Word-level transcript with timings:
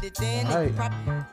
did 0.00 0.06
it 0.06 0.14
then, 0.14 0.46
then 0.46 0.50
you 0.50 0.56
Right. 0.56 0.76
probably. 0.76 1.24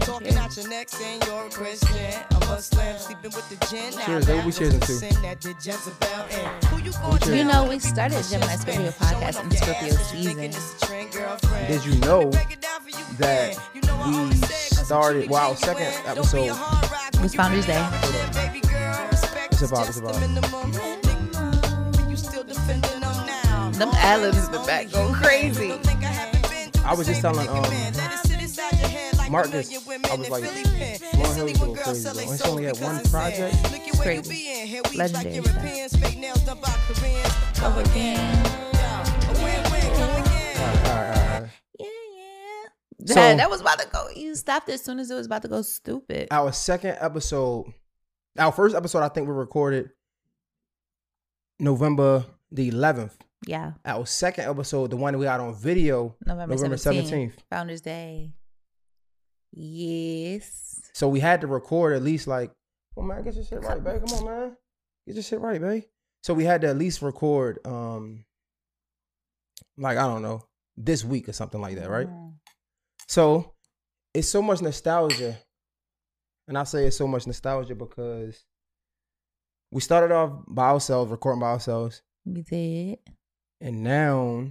Talking 0.00 0.36
out 0.36 0.56
your 0.56 0.68
neck 0.68 0.88
saying 0.88 1.20
you're 1.26 1.46
a 1.46 1.50
Christian, 1.50 2.14
a 2.30 2.38
Muslim, 2.46 2.98
sleeping 2.98 3.32
with 3.34 3.48
the 3.48 3.66
gin. 3.66 3.92
Cheers, 4.04 4.26
baby. 4.26 4.38
that 4.38 4.44
We 4.44 4.46
was 4.46 4.58
cheersing 4.58 4.80
the 4.80 4.86
to. 4.86 4.92
sin 4.98 5.22
that 5.22 5.40
did 5.40 5.56
Jezebel 5.56 6.24
in. 6.30 6.68
Who 6.68 6.76
you 6.78 6.92
cheers. 6.92 7.28
You 7.36 7.44
know, 7.44 7.64
we 7.64 7.78
started 7.78 8.16
push 8.18 8.30
Gemini 8.30 8.52
your 8.52 8.60
Scorpio 8.60 8.90
spin? 8.90 8.92
podcast 8.92 9.32
Showing 9.34 9.46
in 9.46 9.52
off 9.52 9.56
Scorpio 9.56 9.88
your 9.88 9.98
ass, 9.98 10.10
season. 10.10 10.36
thinking 10.36 10.50
it's 10.50 10.82
a 10.82 10.86
trend, 10.86 11.12
girlfriend. 11.12 11.68
Did 11.68 11.84
you 11.86 12.00
know 12.00 12.26
Break 12.30 12.52
it 12.52 12.60
down 12.60 12.80
for 12.82 12.90
you 12.90 13.04
that 13.18 13.50
again. 13.50 13.62
You 13.74 13.80
know 13.82 13.96
I 13.96 14.08
we 14.10 14.16
always 14.18 14.38
said, 14.40 14.76
'cause 14.78 14.86
started- 14.86 15.30
wow, 15.30 15.54
second 15.54 15.92
Don't 15.92 16.02
be 16.04 16.08
a 16.08 16.12
episode 16.12 16.48
hard 16.50 16.90
rock 16.92 17.22
was 17.22 17.34
Founders 17.34 17.66
Day. 17.66 17.72
down, 17.72 17.92
baby 18.34 18.60
girl. 18.60 19.08
Respect 19.10 19.52
It's 19.52 19.62
is 19.62 19.70
about- 19.72 19.88
it's 19.88 19.98
the 20.00 20.06
about. 20.06 20.20
minimum. 20.20 20.72
Nigga, 20.72 22.10
you 22.10 22.16
still 22.16 22.44
defending 22.44 23.00
them 23.00 23.26
now. 23.26 23.72
Ad-libs 23.98 24.46
in 24.46 24.52
the 24.52 24.58
back 24.60 24.90
go 24.92 25.12
crazy. 25.12 25.72
Don't 26.86 26.86
think 26.86 26.86
I 26.86 26.86
haven't 26.86 26.86
been 26.86 26.86
through 26.86 26.90
I 26.90 26.94
was 26.94 27.06
just 27.06 27.22
the 27.22 27.34
same 27.34 27.34
telling, 27.34 27.48
um, 27.48 27.64
it 27.64 28.26
sit 28.26 28.42
inside 28.42 28.78
your 28.78 28.88
head 28.88 29.16
like 29.18 29.30
Marcus, 29.30 29.68
million 29.70 29.82
women 29.86 30.10
I 30.10 30.14
was 30.16 30.26
in 30.26 30.32
like, 30.32 30.44
Philly 30.44 30.62
pen. 30.62 30.70
Lauren 30.78 30.96
It's 31.00 31.02
Hill 31.12 31.26
silly 31.34 31.52
was 31.52 31.60
when 31.60 31.68
going 31.68 31.76
crazy, 31.82 32.00
sell 32.00 32.14
though. 32.14 32.20
they 32.20 32.26
When 32.26 32.38
she 32.38 32.44
only 32.50 32.64
had 32.64 32.74
because 32.74 32.86
one 32.92 33.00
it's 33.00 33.10
project, 33.10 33.54
Look 33.62 33.72
at 33.72 33.94
where 33.98 34.12
you 34.12 34.22
crazy. 34.22 34.30
be 34.30 34.60
in. 34.60 34.66
Here 34.68 34.82
we 34.90 34.96
like 34.98 35.12
Legendary 35.12 35.34
Europeans, 35.36 35.96
fake 35.96 36.18
nails 36.18 36.42
done 36.44 36.58
by 36.60 36.68
Koreans. 36.86 37.32
Come 37.54 37.72
Come 37.72 37.78
again. 37.84 38.42
So- 43.08 43.14
that, 43.14 43.36
that 43.36 43.50
was 43.50 43.60
about 43.60 43.78
to 43.78 43.86
go. 43.92 44.08
You 44.16 44.34
stopped 44.34 44.68
as 44.68 44.82
soon 44.82 44.98
as 44.98 45.10
it 45.10 45.14
was 45.14 45.26
about 45.26 45.42
to 45.42 45.48
go 45.48 45.62
stupid. 45.62 46.26
our 46.30 46.50
second 46.52 46.96
episode, 47.00 47.72
our 48.38 48.50
first 48.50 48.74
episode, 48.74 49.02
I 49.02 49.08
think 49.08 49.28
we 49.28 49.34
recorded 49.34 49.90
November 51.60 52.24
the 52.50 52.70
11th. 52.70 53.12
Yeah, 53.46 53.72
Our 53.84 54.06
second 54.06 54.50
episode, 54.50 54.90
the 54.90 54.96
one 54.96 55.16
we 55.16 55.24
got 55.24 55.38
on 55.38 55.54
video, 55.54 56.16
November, 56.26 56.56
November 56.56 56.76
17th, 56.76 57.10
17th. 57.10 57.32
Founders 57.50 57.80
Day. 57.80 58.32
Yes. 59.52 60.80
So 60.92 61.08
we 61.08 61.20
had 61.20 61.40
to 61.42 61.46
record 61.46 61.94
at 61.94 62.02
least 62.02 62.26
like, 62.26 62.50
oh 62.96 63.02
man, 63.02 63.22
get 63.22 63.34
your 63.34 63.44
shit 63.44 63.62
right, 63.62 63.82
babe. 63.82 64.02
Come 64.06 64.18
on, 64.18 64.24
man. 64.24 64.56
Get 65.06 65.14
your 65.14 65.22
shit 65.22 65.40
right, 65.40 65.60
babe. 65.60 65.84
So 66.24 66.34
we 66.34 66.44
had 66.44 66.60
to 66.62 66.68
at 66.68 66.76
least 66.76 67.02
record 67.02 67.64
um 67.64 68.24
like 69.78 69.96
I 69.96 70.06
don't 70.06 70.22
know, 70.22 70.42
this 70.76 71.04
week 71.04 71.28
or 71.28 71.32
something 71.32 71.60
like 71.60 71.76
that, 71.76 71.88
right? 71.88 72.08
Mm. 72.08 72.32
So 73.08 73.52
it's 74.12 74.28
so 74.28 74.42
much 74.42 74.60
nostalgia. 74.60 75.38
And 76.48 76.56
I 76.58 76.64
say 76.64 76.86
it's 76.86 76.96
so 76.96 77.06
much 77.06 77.26
nostalgia 77.26 77.74
because 77.74 78.44
we 79.70 79.80
started 79.80 80.14
off 80.14 80.32
by 80.48 80.68
ourselves, 80.70 81.10
recording 81.10 81.40
by 81.40 81.48
ourselves, 81.48 82.02
We 82.24 82.42
did. 82.42 82.98
And 83.60 83.82
now 83.82 84.46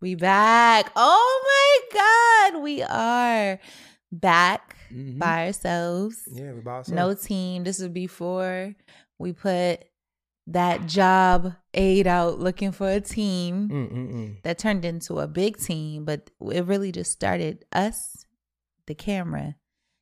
We 0.00 0.14
back. 0.14 0.92
Oh 0.94 1.42
my 1.92 2.52
God. 2.52 2.62
We 2.62 2.82
are 2.82 3.58
back 4.12 4.76
Mhm. 4.92 5.18
by 5.18 5.46
ourselves. 5.46 6.16
yeah, 6.30 6.52
we 6.52 6.60
by 6.60 6.72
ourselves. 6.72 6.90
No 6.90 7.14
team. 7.14 7.64
This 7.64 7.80
is 7.80 7.88
before 7.88 8.74
we 9.18 9.32
put 9.32 9.84
that 10.48 10.86
job 10.86 11.54
aid 11.74 12.06
out 12.06 12.38
looking 12.38 12.70
for 12.72 12.88
a 12.88 13.00
team 13.00 13.68
Mm-mm-mm. 13.68 14.42
that 14.42 14.58
turned 14.58 14.84
into 14.84 15.18
a 15.18 15.26
big 15.26 15.56
team, 15.56 16.04
but 16.04 16.30
it 16.52 16.64
really 16.66 16.92
just 16.92 17.10
started 17.10 17.64
us, 17.72 18.24
the 18.86 18.94
camera. 18.94 19.56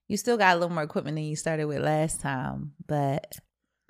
You 0.08 0.16
still 0.18 0.36
got 0.36 0.54
a 0.56 0.58
little 0.58 0.74
more 0.74 0.82
equipment 0.82 1.14
than 1.16 1.24
you 1.24 1.36
started 1.36 1.64
with 1.66 1.78
last 1.82 2.20
time, 2.20 2.72
but 2.86 3.38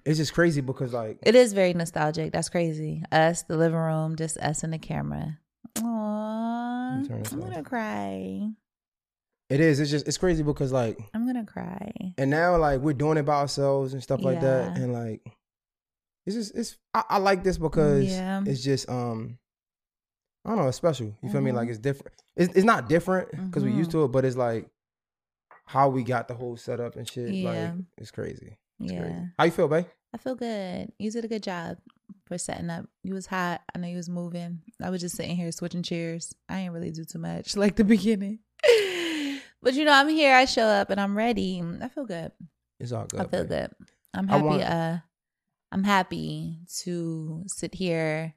It's 0.04 0.19
just 0.19 0.34
crazy 0.34 0.60
because 0.60 0.92
like 0.92 1.19
it 1.22 1.34
is 1.34 1.53
very 1.54 1.72
nostalgic. 1.75 2.32
That's 2.32 2.48
crazy. 2.50 3.03
Us, 3.10 3.42
the 3.42 3.56
living 3.56 3.78
room, 3.78 4.16
just 4.16 4.37
us 4.38 4.62
and 4.62 4.72
the 4.72 4.78
camera. 4.78 5.38
Aww. 5.78 6.91
Let 6.92 7.03
me 7.03 7.09
turn 7.09 7.22
this 7.22 7.32
I'm 7.32 7.41
gonna 7.41 7.62
cry. 7.62 8.48
it 9.50 9.60
is. 9.60 9.81
It's 9.81 9.91
just 9.91 10.06
it's 10.06 10.19
crazy 10.19 10.43
because 10.43 10.72
like 10.72 10.98
I'm 11.14 11.26
gonna 11.26 11.44
cry. 11.47 11.91
and 12.19 12.31
now 12.31 12.56
like 12.56 12.81
we're 12.81 12.93
doing 12.93 13.16
it 13.19 13.25
by 13.25 13.37
ourselves 13.37 13.93
and 13.94 14.03
stuff 14.03 14.22
like 14.22 14.41
that 14.41 14.76
and 14.76 14.93
like 14.93 15.22
it's 16.26 16.37
just 16.37 16.54
it's 16.54 16.76
I, 16.93 17.03
I 17.10 17.19
like 17.19 17.43
this 17.44 17.59
because 17.59 18.04
Yeah. 18.06 18.43
it's 18.47 18.62
just 18.62 18.88
um 18.88 19.38
i 20.44 20.48
don't 20.50 20.59
know 20.59 20.69
it's 20.69 20.76
special 20.76 21.14
you 21.22 21.28
feel 21.31 21.41
me 21.43 21.53
like 21.53 21.69
it's 21.69 21.78
different 21.78 22.14
it's, 22.37 22.54
it's 22.54 22.64
not 22.64 22.88
different 22.88 23.31
because 23.47 23.62
we're 23.62 23.75
used 23.76 23.91
Mhm. 23.91 23.93
to 23.94 24.04
it 24.04 24.09
but 24.09 24.25
it's 24.25 24.37
like 24.37 24.69
how 25.66 25.88
we 25.91 26.03
got 26.03 26.28
the 26.28 26.34
whole 26.34 26.56
setup 26.56 26.97
and 26.97 27.06
shit 27.09 27.31
Yeah. 27.34 27.50
like 27.72 27.75
it's 27.98 28.10
crazy 28.10 28.56
yeah. 28.79 29.01
crazy 29.01 29.15
how 29.39 29.45
you 29.45 29.51
feel 29.51 29.69
babe 29.69 29.87
I 30.12 30.17
feel 30.17 30.37
good. 30.37 30.93
You 30.99 31.11
did 31.11 31.25
a 31.25 31.29
good 31.29 31.43
job 31.43 31.79
for 32.27 32.39
setting 32.39 32.71
up. 32.71 32.87
You 33.03 33.15
was 33.15 33.27
hot. 33.27 33.62
I 33.75 33.79
know 33.81 33.89
you 33.89 33.97
was 33.97 34.09
moving. 34.09 34.61
I 34.81 34.91
was 34.91 35.01
just 35.01 35.17
sitting 35.17 35.35
here 35.37 35.51
switching 35.51 35.83
chairs. 35.83 36.33
I 36.49 36.61
ain't 36.61 36.73
really 36.73 36.93
do 36.93 37.05
too 37.05 37.19
much 37.19 37.57
like 37.62 37.75
the 37.75 37.83
beginning. 37.83 38.39
but 39.62 39.75
you 39.75 39.85
know, 39.85 39.93
I'm 39.93 40.09
here. 40.09 40.33
I 40.35 40.45
show 40.45 40.62
up 40.67 40.91
and 40.91 41.01
I'm 41.01 41.17
ready. 41.17 41.61
I 41.83 41.89
feel 41.89 42.05
good. 42.07 42.31
it's 42.79 42.93
all 42.93 43.07
good 43.07 43.21
I 43.21 43.25
feel 43.25 43.43
babe. 43.45 43.49
good. 43.49 43.71
I'm 44.15 44.29
happy. 44.29 44.45
want- 44.45 44.62
uh, 44.62 44.99
I'm 45.73 45.83
happy 45.85 46.61
to 46.85 47.43
sit 47.49 47.75
here. 47.75 48.35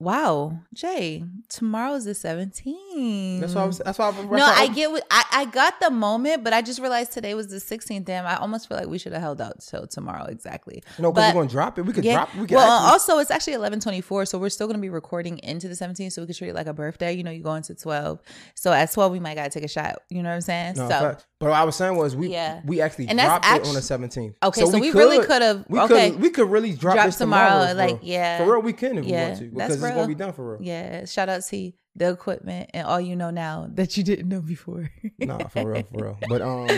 Wow, 0.00 0.60
Jay, 0.72 1.22
tomorrow's 1.50 2.06
the 2.06 2.12
17th. 2.12 3.40
that's 3.40 3.54
why 3.54 3.62
i 3.62 3.66
was 3.66 3.78
that's 3.84 3.98
why 3.98 4.08
I, 4.08 4.12
that's 4.12 4.30
No, 4.30 4.44
I 4.46 4.66
get 4.68 4.90
what 4.90 5.04
I, 5.10 5.24
I 5.30 5.44
got 5.44 5.78
the 5.78 5.90
moment, 5.90 6.42
but 6.42 6.54
I 6.54 6.62
just 6.62 6.80
realized 6.80 7.12
today 7.12 7.34
was 7.34 7.48
the 7.48 7.56
16th. 7.56 8.06
Damn, 8.06 8.24
I 8.24 8.36
almost 8.36 8.66
feel 8.66 8.78
like 8.78 8.86
we 8.86 8.96
should 8.96 9.12
have 9.12 9.20
held 9.20 9.42
out 9.42 9.60
till 9.60 9.86
tomorrow 9.86 10.24
exactly. 10.24 10.82
no 10.98 11.12
because 11.12 11.28
but- 11.28 11.34
we're 11.36 11.42
gonna 11.42 11.50
drop 11.52 11.78
it 11.78 11.82
we 11.82 11.92
could 11.92 12.04
Yeah. 12.06 12.14
drop 12.14 12.34
we 12.34 12.46
could 12.46 12.52
well, 12.52 12.70
actually, 12.70 12.92
also 12.92 13.18
it's 13.18 13.30
actually 13.30 13.52
eleven 13.52 13.78
twenty 13.78 14.00
four, 14.00 14.24
so 14.24 14.38
we're 14.38 14.48
still 14.48 14.66
gonna 14.66 14.78
be 14.78 14.88
recording 14.88 15.38
into 15.42 15.68
the 15.68 15.76
seventeenth, 15.76 16.14
so 16.14 16.22
we 16.22 16.26
could 16.26 16.36
treat 16.36 16.48
it 16.48 16.54
like 16.54 16.66
a 16.66 16.72
birthday. 16.72 17.12
You 17.12 17.22
know, 17.22 17.30
you 17.30 17.42
go 17.42 17.54
into 17.54 17.74
twelve, 17.74 18.22
so 18.54 18.72
at 18.72 18.90
twelve 18.92 19.12
we 19.12 19.20
might 19.20 19.34
gotta 19.34 19.50
take 19.50 19.64
a 19.64 19.68
shot. 19.68 19.96
You 20.08 20.22
know 20.22 20.30
what 20.30 20.36
I'm 20.36 20.40
saying? 20.40 20.74
no, 20.76 20.88
so. 20.88 21.16
But 21.40 21.48
what 21.50 21.58
i 21.58 21.64
was 21.64 21.74
saying 21.74 21.96
was 21.96 22.14
we 22.14 22.28
Yeah. 22.28 22.60
we 22.64 22.80
actually 22.80 23.08
And 23.08 23.18
dropped 23.18 23.44
act- 23.44 23.64
it 23.64 23.68
on 23.68 23.74
the 23.74 23.80
17th 23.80 24.34
okay, 24.42 24.60
so, 24.66 24.78
we, 24.78 24.90
really 24.92 25.24
could 25.26 25.42
have. 25.42 25.64
we 25.68 25.80
Okay, 25.80 26.10
could 26.10 26.20
we 26.20 26.30
could 26.30 26.48
really 26.50 26.72
drop, 26.74 26.94
Drop 26.94 27.06
this 27.06 27.16
tomorrow, 27.18 27.66
tomorrow, 27.66 27.74
like, 27.92 28.00
yeah. 28.02 28.38
for 28.38 28.52
real 28.52 28.62
we 28.62 28.72
can 28.72 28.98
if 28.98 29.04
Yeah, 29.06 29.24
we 29.24 29.26
want 29.26 29.38
to 29.38 29.44
because 29.46 29.72
it's 29.74 29.82
gonna 29.82 30.06
be 30.06 30.14
done 30.14 30.32
for 30.32 30.52
real 30.52 30.62
yeah. 30.62 31.04
Shout 31.06 31.28
out 31.28 31.42
to 31.42 31.72
the 31.96 32.10
equipment 32.10 32.70
and 32.72 32.86
all 32.86 33.00
you 33.00 33.16
know 33.16 33.30
now 33.30 33.68
that 33.74 33.96
you 33.96 34.04
didn't 34.04 34.28
know 34.28 34.40
before. 34.40 34.88
nah 35.18 35.48
for 35.48 35.66
real 35.72 35.82
for 35.82 36.04
real 36.04 36.18
but 36.28 36.40
um 36.42 36.68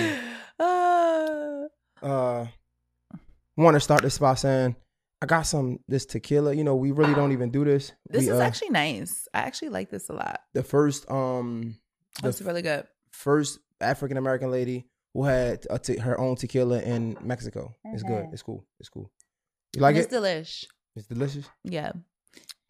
Ah. 0.61 1.65
uh 2.03 2.47
want 3.57 3.75
to 3.75 3.81
start 3.81 4.03
this 4.03 4.19
by 4.19 4.35
saying 4.35 4.77
I 5.21 5.27
got 5.27 5.43
some 5.43 5.79
this 5.87 6.05
tequila. 6.05 6.53
You 6.55 6.65
know, 6.65 6.75
we 6.75 6.91
really 6.91 7.15
don't 7.15 7.31
even 7.31 7.51
do 7.51 7.65
this. 7.65 7.93
this 8.11 8.23
We, 8.25 8.31
is 8.31 8.39
uh, 8.41 8.43
actually 8.43 8.71
nice. 8.71 9.29
I 9.33 9.41
actually 9.43 9.69
like 9.69 9.89
this 9.91 10.09
a 10.09 10.15
lot. 10.15 10.41
the 10.53 10.65
first 10.65 11.09
um 11.11 11.77
the 12.17 12.23
That's 12.23 12.43
really 12.43 12.63
good. 12.63 12.87
first 13.13 13.59
African 13.83 14.17
American 14.17 14.51
lady 14.51 14.87
who 15.15 15.25
had 15.25 15.67
a 15.71 15.79
te- 15.79 15.99
her 15.99 16.19
own 16.19 16.37
tequila 16.37 16.81
in 16.81 17.17
Mexico. 17.21 17.75
It's 17.85 18.03
good. 18.03 18.27
It's 18.33 18.43
cool. 18.43 18.65
It's 18.81 18.89
cool. 18.89 19.11
You 19.75 19.83
like 19.83 19.97
And 19.97 20.05
it? 20.05 20.07
it's 20.07 20.15
delish. 20.15 20.65
it's 20.97 21.07
delicious. 21.07 21.49
Yeah. 21.65 21.93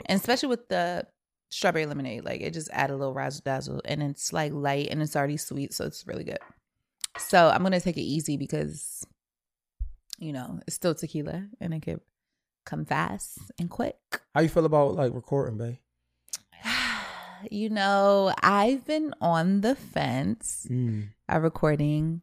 And 0.06 0.18
especially 0.18 0.48
with 0.48 0.68
the 0.68 1.06
strawberry 1.50 1.86
lemonade, 1.86 2.24
like 2.24 2.40
it 2.40 2.52
just 2.54 2.70
add 2.72 2.90
a 2.90 2.96
little 2.96 3.14
razzle 3.14 3.42
dazzle 3.44 3.80
and 3.84 4.02
it's 4.02 4.32
like 4.32 4.52
light 4.52 4.88
and 4.90 5.00
it's 5.02 5.14
already 5.14 5.36
sweet, 5.36 5.72
so 5.72 5.84
it's 5.84 6.06
really 6.06 6.24
good. 6.24 6.38
So 7.18 7.48
I'm 7.48 7.62
gonna 7.62 7.80
take 7.80 7.96
it 7.98 8.02
easy 8.02 8.36
because 8.36 9.06
you 10.18 10.32
know, 10.32 10.60
it's 10.66 10.76
still 10.76 10.94
tequila 10.94 11.46
and 11.60 11.74
it 11.74 11.82
could 11.82 12.00
come 12.64 12.84
fast 12.84 13.38
and 13.58 13.68
quick. 13.68 13.96
How 14.34 14.40
you 14.40 14.48
feel 14.48 14.64
about 14.66 14.94
like 14.94 15.12
recording, 15.14 15.58
babe? 15.58 15.76
You 17.50 17.70
know, 17.70 18.32
I've 18.42 18.84
been 18.86 19.14
on 19.20 19.60
the 19.60 19.74
fence 19.74 20.66
Mm. 20.70 21.08
a 21.28 21.40
recording. 21.40 22.22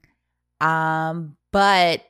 Um, 0.61 1.37
but 1.51 2.01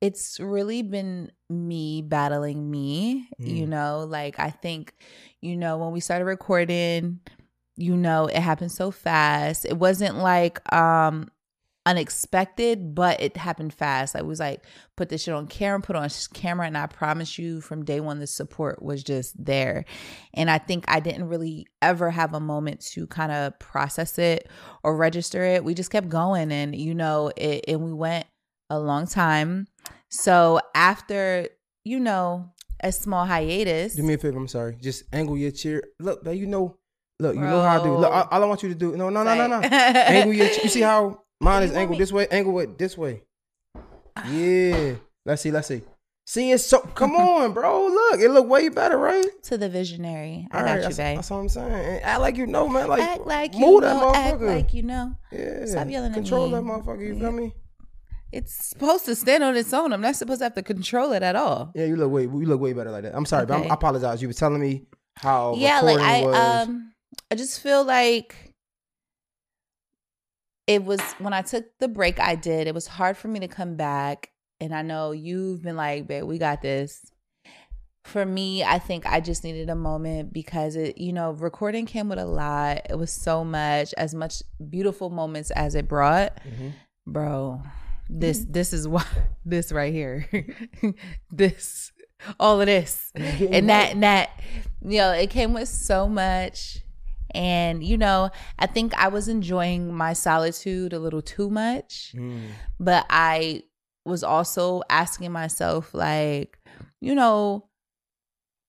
it's 0.00 0.40
really 0.40 0.82
been 0.82 1.30
me 1.50 2.02
battling 2.02 2.70
me, 2.70 3.28
you 3.38 3.66
Mm. 3.66 3.68
know, 3.68 4.06
like 4.08 4.38
I 4.38 4.50
think, 4.50 4.94
you 5.40 5.56
know, 5.56 5.76
when 5.76 5.92
we 5.92 6.00
started 6.00 6.24
recording, 6.24 7.20
you 7.76 7.96
know, 7.96 8.26
it 8.26 8.40
happened 8.40 8.72
so 8.72 8.90
fast. 8.90 9.64
It 9.66 9.76
wasn't 9.78 10.16
like 10.16 10.60
um 10.72 11.30
unexpected, 11.90 12.94
but 12.94 13.20
it 13.20 13.36
happened 13.36 13.74
fast. 13.74 14.14
I 14.14 14.22
was 14.22 14.38
like 14.38 14.64
put 14.96 15.08
this 15.08 15.24
shit 15.24 15.34
on 15.34 15.48
camera, 15.48 15.80
put 15.80 15.96
on 15.96 16.08
camera, 16.32 16.66
and 16.66 16.78
I 16.78 16.86
promise 16.86 17.36
you 17.36 17.60
from 17.60 17.84
day 17.84 17.98
one 17.98 18.20
the 18.20 18.28
support 18.28 18.80
was 18.80 19.02
just 19.02 19.34
there. 19.44 19.84
And 20.32 20.48
I 20.48 20.58
think 20.58 20.84
I 20.86 21.00
didn't 21.00 21.28
really 21.28 21.66
ever 21.82 22.10
have 22.10 22.32
a 22.32 22.38
moment 22.40 22.80
to 22.92 23.08
kind 23.08 23.32
of 23.32 23.58
process 23.58 24.18
it 24.18 24.48
or 24.84 24.96
register 24.96 25.42
it. 25.42 25.64
We 25.64 25.74
just 25.74 25.90
kept 25.90 26.08
going 26.08 26.52
and 26.52 26.76
you 26.76 26.94
know, 26.94 27.32
it 27.36 27.64
and 27.66 27.82
we 27.82 27.92
went 27.92 28.26
a 28.68 28.78
long 28.78 29.08
time. 29.08 29.66
So 30.10 30.60
after, 30.76 31.48
you 31.84 31.98
know, 31.98 32.52
a 32.84 32.92
small 32.92 33.26
hiatus. 33.26 33.96
Do 33.96 34.04
me 34.04 34.14
a 34.14 34.18
favor. 34.18 34.38
I'm 34.38 34.46
sorry. 34.46 34.76
Just 34.80 35.02
angle 35.12 35.36
your 35.36 35.50
chair. 35.50 35.82
Look, 35.98 36.24
you 36.24 36.46
know. 36.46 36.76
Look, 37.18 37.34
you 37.34 37.42
know 37.42 37.60
how 37.60 37.80
I 37.80 37.84
do. 37.84 37.96
Look, 37.96 38.10
all, 38.10 38.28
all 38.30 38.44
I 38.44 38.46
want 38.46 38.62
you 38.62 38.70
to 38.70 38.74
do. 38.74 38.96
No, 38.96 39.10
no, 39.10 39.22
no, 39.22 39.34
no, 39.34 39.46
no. 39.46 39.60
angle 39.60 40.32
your. 40.32 40.46
You 40.46 40.70
see 40.70 40.80
how 40.80 41.22
mine 41.40 41.62
is 41.64 41.72
angled 41.72 41.98
me- 41.98 42.02
this 42.02 42.12
way? 42.12 42.26
Angle 42.30 42.58
it 42.60 42.78
this 42.78 42.96
way. 42.98 43.22
Yeah. 44.28 44.94
Let's 45.24 45.42
see. 45.42 45.50
Let's 45.50 45.68
see. 45.68 45.82
See, 46.26 46.52
it's 46.52 46.64
so. 46.64 46.80
Come 46.80 47.16
on, 47.16 47.52
bro. 47.52 47.86
Look, 47.88 48.20
it 48.20 48.30
look 48.30 48.48
way 48.48 48.68
better, 48.68 48.96
right? 48.98 49.24
to 49.44 49.58
the 49.58 49.68
visionary. 49.68 50.46
I 50.52 50.58
All 50.58 50.64
got 50.64 50.70
right, 50.70 50.76
you, 50.76 50.82
that's, 50.82 50.96
babe. 50.96 51.16
that's 51.16 51.30
what 51.30 51.36
I'm 51.38 51.48
saying. 51.48 52.00
Act 52.02 52.20
like 52.20 52.36
you 52.36 52.46
know, 52.46 52.68
man. 52.68 52.88
Like, 52.88 53.02
act 53.02 53.26
like 53.26 53.54
you 53.54 53.60
move 53.60 53.82
know, 53.82 54.12
that 54.12 54.16
act 54.16 54.40
motherfucker. 54.40 54.46
like 54.56 54.74
you 54.74 54.82
know. 54.84 55.14
yeah. 55.32 55.66
Stop 55.66 55.88
yelling 55.90 56.12
at 56.12 56.16
me. 56.18 56.22
Control 56.22 56.50
that 56.50 56.62
motherfucker. 56.62 57.06
You 57.06 57.18
feel 57.18 57.32
me? 57.32 57.54
It's 58.32 58.68
supposed 58.68 59.06
to 59.06 59.16
stand 59.16 59.42
on 59.42 59.56
its 59.56 59.72
own. 59.72 59.92
I'm 59.92 60.00
not 60.00 60.14
supposed 60.14 60.38
to 60.38 60.44
have 60.44 60.54
to 60.54 60.62
control 60.62 61.12
it 61.12 61.22
at 61.24 61.34
all. 61.34 61.72
Yeah, 61.74 61.86
you 61.86 61.96
look 61.96 62.12
way. 62.12 62.22
You 62.22 62.46
look 62.46 62.60
way 62.60 62.72
better 62.74 62.92
like 62.92 63.02
that. 63.02 63.16
I'm 63.16 63.26
sorry, 63.26 63.46
but 63.46 63.54
I'm, 63.64 63.70
I 63.70 63.74
apologize. 63.74 64.22
You 64.22 64.28
were 64.28 64.34
telling 64.34 64.60
me 64.60 64.86
how 65.16 65.54
yeah, 65.56 65.80
like 65.80 65.98
I 65.98 66.22
was. 66.24 66.66
um 66.68 66.92
I 67.32 67.34
just 67.34 67.60
feel 67.60 67.84
like 67.84 68.49
it 70.70 70.84
was 70.84 71.00
when 71.18 71.32
I 71.32 71.42
took 71.42 71.64
the 71.80 71.88
break 71.88 72.20
I 72.20 72.36
did, 72.36 72.68
it 72.68 72.74
was 72.74 72.86
hard 72.86 73.16
for 73.16 73.26
me 73.26 73.40
to 73.40 73.48
come 73.48 73.74
back. 73.74 74.30
And 74.60 74.72
I 74.72 74.82
know 74.82 75.10
you've 75.10 75.62
been 75.62 75.74
like, 75.74 76.06
babe, 76.06 76.22
we 76.22 76.38
got 76.38 76.62
this. 76.62 77.10
For 78.04 78.24
me, 78.24 78.62
I 78.62 78.78
think 78.78 79.04
I 79.04 79.20
just 79.20 79.42
needed 79.42 79.68
a 79.68 79.74
moment 79.74 80.32
because 80.32 80.76
it, 80.76 80.96
you 80.96 81.12
know, 81.12 81.32
recording 81.32 81.86
came 81.86 82.08
with 82.08 82.20
a 82.20 82.24
lot. 82.24 82.86
It 82.88 82.96
was 82.96 83.10
so 83.10 83.44
much, 83.44 83.92
as 83.94 84.14
much 84.14 84.44
beautiful 84.68 85.10
moments 85.10 85.50
as 85.50 85.74
it 85.74 85.88
brought. 85.88 86.38
Mhm. 86.44 86.72
Bro, 87.04 87.62
this 88.08 88.46
this 88.48 88.72
is 88.72 88.86
why 88.86 89.04
this 89.44 89.72
right 89.72 89.92
here. 89.92 90.28
this 91.32 91.90
all 92.38 92.60
of 92.60 92.66
this 92.66 93.10
and 93.14 93.70
that 93.70 93.92
and 93.92 94.02
that 94.02 94.30
you 94.82 94.98
know 94.98 95.10
it 95.10 95.30
came 95.30 95.52
with 95.54 95.68
so 95.68 96.06
much 96.06 96.80
and 97.34 97.82
you 97.84 97.96
know 97.96 98.30
i 98.58 98.66
think 98.66 98.92
i 98.94 99.08
was 99.08 99.28
enjoying 99.28 99.92
my 99.94 100.12
solitude 100.12 100.92
a 100.92 100.98
little 100.98 101.22
too 101.22 101.48
much 101.50 102.12
Mm. 102.16 102.48
but 102.78 103.06
i 103.10 103.62
was 104.04 104.22
also 104.24 104.82
asking 104.90 105.30
myself 105.32 105.92
like 105.94 106.58
you 107.00 107.14
know 107.14 107.68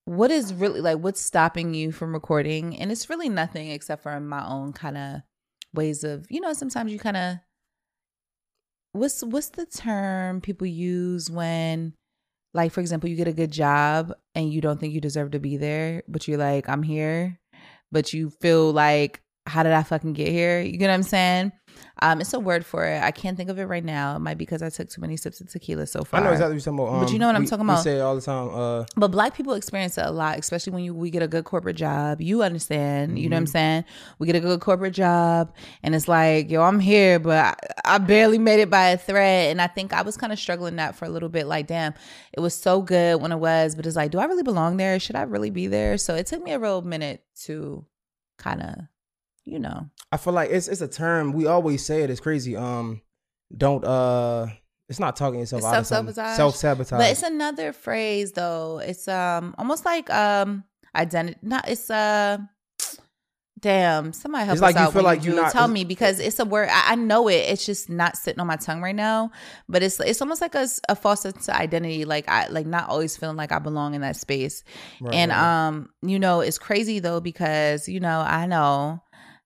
what 0.04 0.30
is 0.30 0.52
really 0.52 0.80
like 0.80 0.98
what's 0.98 1.20
stopping 1.20 1.74
you 1.74 1.92
from 1.92 2.12
recording 2.12 2.76
and 2.78 2.90
it's 2.92 3.08
really 3.08 3.28
nothing 3.28 3.70
except 3.70 4.02
for 4.02 4.18
my 4.20 4.46
own 4.46 4.72
kind 4.72 4.96
of 4.98 5.20
ways 5.74 6.04
of 6.04 6.26
you 6.30 6.40
know 6.40 6.52
sometimes 6.52 6.92
you 6.92 6.98
kind 6.98 7.16
of 7.16 7.36
what's 8.92 9.22
what's 9.22 9.48
the 9.50 9.64
term 9.66 10.40
people 10.40 10.66
use 10.66 11.30
when 11.30 11.94
like 12.52 12.72
for 12.72 12.80
example 12.80 13.08
you 13.08 13.16
get 13.16 13.28
a 13.28 13.32
good 13.32 13.50
job 13.50 14.12
and 14.34 14.52
you 14.52 14.60
don't 14.60 14.78
think 14.80 14.92
you 14.92 15.00
deserve 15.00 15.30
to 15.30 15.38
be 15.38 15.56
there 15.56 16.02
but 16.08 16.28
you're 16.28 16.36
like 16.38 16.68
i'm 16.68 16.82
here 16.82 17.38
but 17.92 18.12
you 18.12 18.30
feel 18.30 18.72
like 18.72 19.20
how 19.46 19.62
did 19.62 19.72
i 19.72 19.82
fucking 19.82 20.12
get 20.14 20.28
here? 20.28 20.60
You 20.60 20.76
get 20.76 20.88
what 20.88 20.94
i'm 20.94 21.02
saying 21.02 21.52
um 22.02 22.20
it's 22.20 22.32
a 22.34 22.40
word 22.40 22.64
for 22.66 22.84
it 22.84 23.02
i 23.02 23.10
can't 23.10 23.36
think 23.36 23.48
of 23.50 23.58
it 23.58 23.64
right 23.64 23.84
now 23.84 24.16
it 24.16 24.18
might 24.18 24.36
be 24.38 24.44
because 24.44 24.62
i 24.62 24.68
took 24.70 24.88
too 24.88 25.00
many 25.00 25.16
sips 25.16 25.40
of 25.40 25.48
tequila 25.50 25.86
so 25.86 26.04
far. 26.04 26.20
I 26.20 26.24
know 26.24 26.30
exactly 26.32 26.56
what 26.56 26.64
you're 26.66 26.74
talking 26.76 26.88
about. 26.94 27.00
But 27.04 27.08
you 27.10 27.14
Um, 27.16 27.20
know 27.20 27.26
what 27.28 27.36
I'm 27.36 27.42
we- 27.42 27.48
talking 27.48 27.66
We 27.66 27.72
about. 27.72 27.82
say 27.84 27.96
it 27.96 28.00
all 28.00 28.14
the 28.14 28.20
time. 28.20 28.48
Uh, 28.54 28.84
but 28.96 29.08
black 29.10 29.34
people 29.34 29.54
experience 29.54 29.96
it 29.98 30.04
a 30.04 30.10
lot, 30.10 30.38
especially 30.38 30.72
when 30.72 30.84
you 30.84 30.94
we 30.94 31.10
get 31.10 31.22
a 31.22 31.28
good 31.28 31.44
corporate 31.44 31.76
job. 31.76 32.20
You 32.20 32.42
understand, 32.42 33.18
you 33.18 33.28
know 33.28 33.36
what 33.36 33.40
I'm 33.40 33.44
Mhm. 33.46 33.50
saying? 33.50 33.84
We 34.18 34.26
get 34.26 34.36
a 34.36 34.40
good 34.40 34.60
corporate 34.60 34.92
job, 34.94 35.52
and 35.82 35.94
it's 35.94 36.08
like, 36.08 36.50
yo, 36.50 36.62
I'm 36.62 36.80
here, 36.80 37.18
but 37.18 37.38
I, 37.84 37.94
I 37.94 37.98
barely 37.98 38.38
made 38.38 38.60
it 38.60 38.70
by 38.70 38.88
a 38.90 38.96
thread. 38.98 39.50
And 39.50 39.60
I 39.62 39.66
think 39.66 39.92
I 39.92 40.02
was 40.02 40.16
kind 40.16 40.32
of 40.32 40.38
struggling 40.38 40.76
that 40.76 40.94
for 40.96 41.04
a 41.04 41.08
little 41.08 41.28
bit. 41.28 41.46
Like, 41.46 41.66
damn, 41.66 41.94
it 42.32 42.40
was 42.40 42.54
so 42.54 42.82
good 42.82 43.20
when 43.22 43.32
it 43.32 43.38
was, 43.38 43.74
but 43.74 43.86
it's 43.86 43.96
like, 43.96 44.10
do 44.10 44.18
I 44.18 44.24
really 44.26 44.42
belong 44.42 44.76
there? 44.76 44.98
Should 44.98 45.16
I 45.16 45.22
really 45.22 45.50
be 45.50 45.66
there? 45.68 45.96
So 45.98 46.14
it 46.14 46.26
took 46.26 46.42
me 46.42 46.52
a 46.52 46.58
real 46.58 46.82
minute 46.82 47.22
to 47.44 47.84
kind 48.38 48.62
of, 48.62 48.74
you 49.44 49.58
know, 49.58 49.88
I 50.10 50.16
feel 50.16 50.32
like 50.32 50.50
it's 50.50 50.68
it's 50.68 50.80
a 50.80 50.88
term 50.88 51.32
we 51.32 51.46
always 51.46 51.84
say 51.84 52.02
it. 52.02 52.10
It's 52.10 52.20
crazy. 52.20 52.56
Um, 52.56 53.02
don't 53.56 53.84
uh, 53.84 54.46
it's 54.88 55.00
not 55.00 55.16
talking 55.16 55.40
yourself 55.40 55.64
out 55.64 55.78
of 55.78 55.86
something. 55.86 56.14
self-sabotage? 56.14 56.36
Self 56.36 56.56
sabotage. 56.56 56.98
But 56.98 57.10
it's 57.10 57.22
another 57.22 57.72
phrase 57.72 58.32
though. 58.32 58.78
It's 58.78 59.08
um 59.08 59.54
almost 59.58 59.84
like 59.84 60.10
um 60.10 60.64
identity. 60.94 61.38
Not 61.42 61.68
it's 61.68 61.90
uh 61.90 62.38
damn. 63.60 64.12
Somebody 64.12 64.44
help 64.44 64.56
It's 64.56 64.62
us 64.62 64.66
like 64.66 64.74
you 64.74 64.82
out 64.82 64.92
feel 64.92 65.02
like 65.02 65.20
you 65.20 65.26
you're 65.30 65.36
do. 65.36 65.42
not- 65.42 65.52
tell 65.52 65.68
me 65.68 65.84
because 65.84 66.18
it's 66.20 66.38
a 66.38 66.44
word. 66.44 66.68
I, 66.70 66.92
I 66.92 66.94
know 66.96 67.28
it. 67.28 67.48
It's 67.48 67.64
just 67.64 67.88
not 67.88 68.16
sitting 68.16 68.40
on 68.40 68.46
my 68.46 68.56
tongue 68.56 68.82
right 68.82 68.94
now. 68.94 69.30
But 69.68 69.82
it's 69.82 69.98
it's 70.00 70.20
almost 70.20 70.40
like 70.40 70.54
a 70.54 70.68
false 70.96 71.22
sense 71.22 71.48
of 71.48 71.54
identity. 71.54 72.04
Like 72.04 72.28
I 72.28 72.48
like 72.48 72.66
not 72.66 72.88
always 72.88 73.16
feeling 73.16 73.36
like 73.36 73.52
I 73.52 73.58
belong 73.58 73.94
in 73.94 74.02
that 74.02 74.16
space. 74.16 74.64
Right, 75.00 75.14
and 75.14 75.30
right. 75.30 75.66
um, 75.68 75.88
you 76.02 76.18
know, 76.18 76.40
it's 76.40 76.58
crazy 76.58 76.98
though 76.98 77.20
because 77.20 77.88
you 77.88 78.00
know 78.00 78.20
I 78.20 78.46
know 78.46 79.01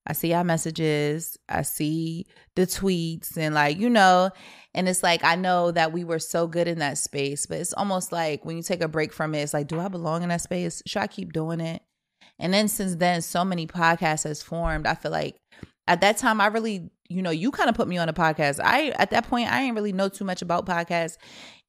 I 0.07 0.13
see 0.13 0.33
our 0.33 0.45
messages, 0.45 1.37
I 1.49 1.63
see 1.63 2.27
the 2.55 2.63
tweets, 2.63 3.37
and 3.37 3.55
like 3.55 3.79
you 3.79 3.91
know, 3.91 4.31
and 4.75 4.89
it's 4.89 5.03
like 5.03 5.25
I 5.25 5.35
know 5.37 5.71
that 5.73 5.93
we 5.93 6.05
were 6.05 6.19
so 6.19 6.47
good 6.47 6.69
in 6.69 6.79
that 6.79 6.99
space, 6.99 7.47
but 7.47 7.59
it's 7.59 7.73
almost 7.73 8.13
like 8.13 8.45
when 8.45 8.57
you 8.57 8.63
take 8.63 8.83
a 8.83 8.89
break 8.89 9.13
from 9.13 9.35
it, 9.35 9.41
it's 9.43 9.55
like, 9.55 9.67
do 9.67 9.81
I 9.81 9.89
belong 9.89 10.23
in 10.23 10.29
that 10.29 10.43
space? 10.43 10.83
Should 10.87 11.03
I 11.03 11.07
keep 11.07 11.33
doing 11.33 11.61
it? 11.61 11.83
And 12.39 12.53
then 12.53 12.69
since 12.69 12.97
then, 12.97 13.23
so 13.23 13.45
many 13.45 13.67
podcasts 13.67 14.25
has 14.25 14.43
formed. 14.43 14.87
I 14.87 14.95
feel 14.95 15.11
like 15.11 15.37
at 15.89 16.01
that 16.01 16.19
time, 16.19 16.41
I 16.41 16.49
really, 16.49 16.91
you 17.09 17.23
know, 17.23 17.31
you 17.31 17.51
kind 17.51 17.69
of 17.69 17.75
put 17.77 17.89
me 17.89 17.99
on 17.99 18.09
a 18.09 18.13
podcast. 18.13 18.61
I 18.63 18.89
at 18.91 19.11
that 19.11 19.29
point, 19.29 19.51
I 19.51 19.61
didn't 19.61 19.77
really 19.77 19.93
know 19.93 20.09
too 20.09 20.25
much 20.25 20.43
about 20.43 20.67
podcasts. 20.67 21.17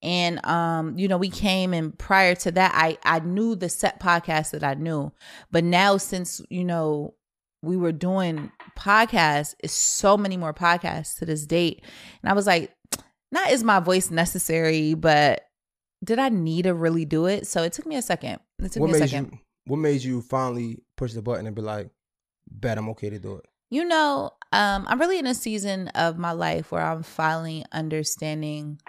And 0.04 0.46
um, 0.46 0.98
you 0.98 1.08
know, 1.08 1.18
we 1.18 1.30
came 1.30 1.74
and 1.74 1.98
prior 1.98 2.36
to 2.36 2.52
that, 2.52 2.72
I 2.76 2.98
I 3.04 3.20
knew 3.20 3.56
the 3.56 3.70
set 3.70 4.00
podcast 4.00 4.52
that 4.52 4.64
I 4.64 4.74
knew. 4.76 5.12
But 5.52 5.64
now 5.64 5.98
since, 5.98 6.42
you 6.50 6.66
know, 6.66 7.14
we 7.62 7.78
were 7.78 7.92
doing 7.92 8.52
podcasts, 8.78 9.56
it's 9.60 9.74
so 9.74 10.18
many 10.18 10.38
more 10.38 10.54
podcasts 10.54 11.18
to 11.20 11.26
this 11.26 11.46
date. 11.46 11.84
And 12.22 12.30
I 12.30 12.34
was 12.34 12.48
like, 12.48 12.74
not 13.32 13.52
is 13.52 13.64
my 13.64 13.80
voice 13.80 14.10
necessary, 14.10 14.94
but 14.94 15.42
did 16.04 16.20
I 16.20 16.30
need 16.30 16.64
to 16.64 16.74
really 16.74 17.06
do 17.06 17.26
it? 17.26 17.48
So 17.48 17.64
it 17.64 17.74
took 17.74 17.86
me 17.86 17.96
a 17.96 18.02
second. 18.02 18.40
It 18.60 18.72
took 18.72 18.82
what 18.82 18.92
me 18.92 18.98
a 18.98 19.00
made 19.00 19.10
second. 19.10 19.32
you? 19.34 19.40
What 19.66 19.78
made 19.78 20.04
you 20.04 20.22
finally 20.22 20.80
push 20.96 21.14
the 21.14 21.22
button 21.22 21.46
and 21.46 21.56
be 21.56 21.62
like, 21.62 21.90
"Bet 22.50 22.78
I'm 22.78 22.90
okay 22.90 23.10
to 23.10 23.20
do 23.20 23.36
it"? 23.36 23.46
You 23.70 23.84
know, 23.84 24.32
um, 24.54 24.86
I'm 24.88 25.00
really 25.00 25.20
in 25.20 25.28
a 25.28 25.34
season 25.34 25.90
of 25.90 26.18
my 26.18 26.32
life 26.32 26.72
where 26.72 26.84
I'm 26.84 27.04
finally 27.04 27.66
understanding 27.74 28.80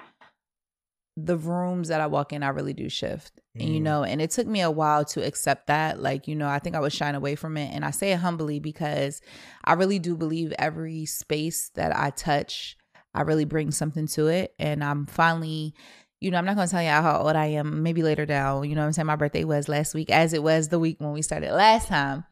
the 1.24 1.36
rooms 1.36 1.88
that 1.88 2.00
I 2.00 2.06
walk 2.06 2.32
in, 2.32 2.42
I 2.42 2.48
really 2.48 2.74
do 2.74 2.88
shift. 2.88 3.40
And 3.58 3.68
you 3.74 3.80
Mm. 3.80 3.84
know, 3.84 4.04
and 4.04 4.22
it 4.22 4.30
took 4.30 4.46
me 4.46 4.60
a 4.60 4.70
while 4.70 5.04
to 5.06 5.24
accept 5.26 5.66
that. 5.66 6.00
Like, 6.00 6.28
you 6.28 6.36
know, 6.36 6.48
I 6.48 6.60
think 6.60 6.76
I 6.76 6.80
was 6.80 6.92
shying 6.92 7.16
away 7.16 7.34
from 7.34 7.56
it. 7.56 7.74
And 7.74 7.84
I 7.84 7.90
say 7.90 8.12
it 8.12 8.20
humbly 8.20 8.60
because 8.60 9.20
I 9.64 9.72
really 9.72 9.98
do 9.98 10.16
believe 10.16 10.52
every 10.58 11.06
space 11.06 11.70
that 11.74 11.96
I 11.96 12.10
touch, 12.10 12.76
I 13.14 13.22
really 13.22 13.44
bring 13.44 13.72
something 13.72 14.06
to 14.08 14.28
it. 14.28 14.54
And 14.60 14.84
I'm 14.84 15.06
finally, 15.06 15.74
you 16.20 16.30
know, 16.30 16.38
I'm 16.38 16.44
not 16.44 16.54
gonna 16.54 16.68
tell 16.68 16.82
you 16.82 16.88
how 16.90 17.22
old 17.22 17.34
I 17.36 17.46
am, 17.46 17.82
maybe 17.82 18.02
later 18.04 18.26
down. 18.26 18.68
You 18.68 18.76
know 18.76 18.82
what 18.82 18.86
I'm 18.88 18.92
saying? 18.92 19.06
My 19.06 19.16
birthday 19.16 19.42
was 19.44 19.68
last 19.68 19.92
week, 19.94 20.10
as 20.10 20.32
it 20.32 20.42
was 20.42 20.68
the 20.68 20.78
week 20.78 20.96
when 21.00 21.12
we 21.12 21.22
started 21.22 21.52
last 21.52 21.88
time. 21.88 22.24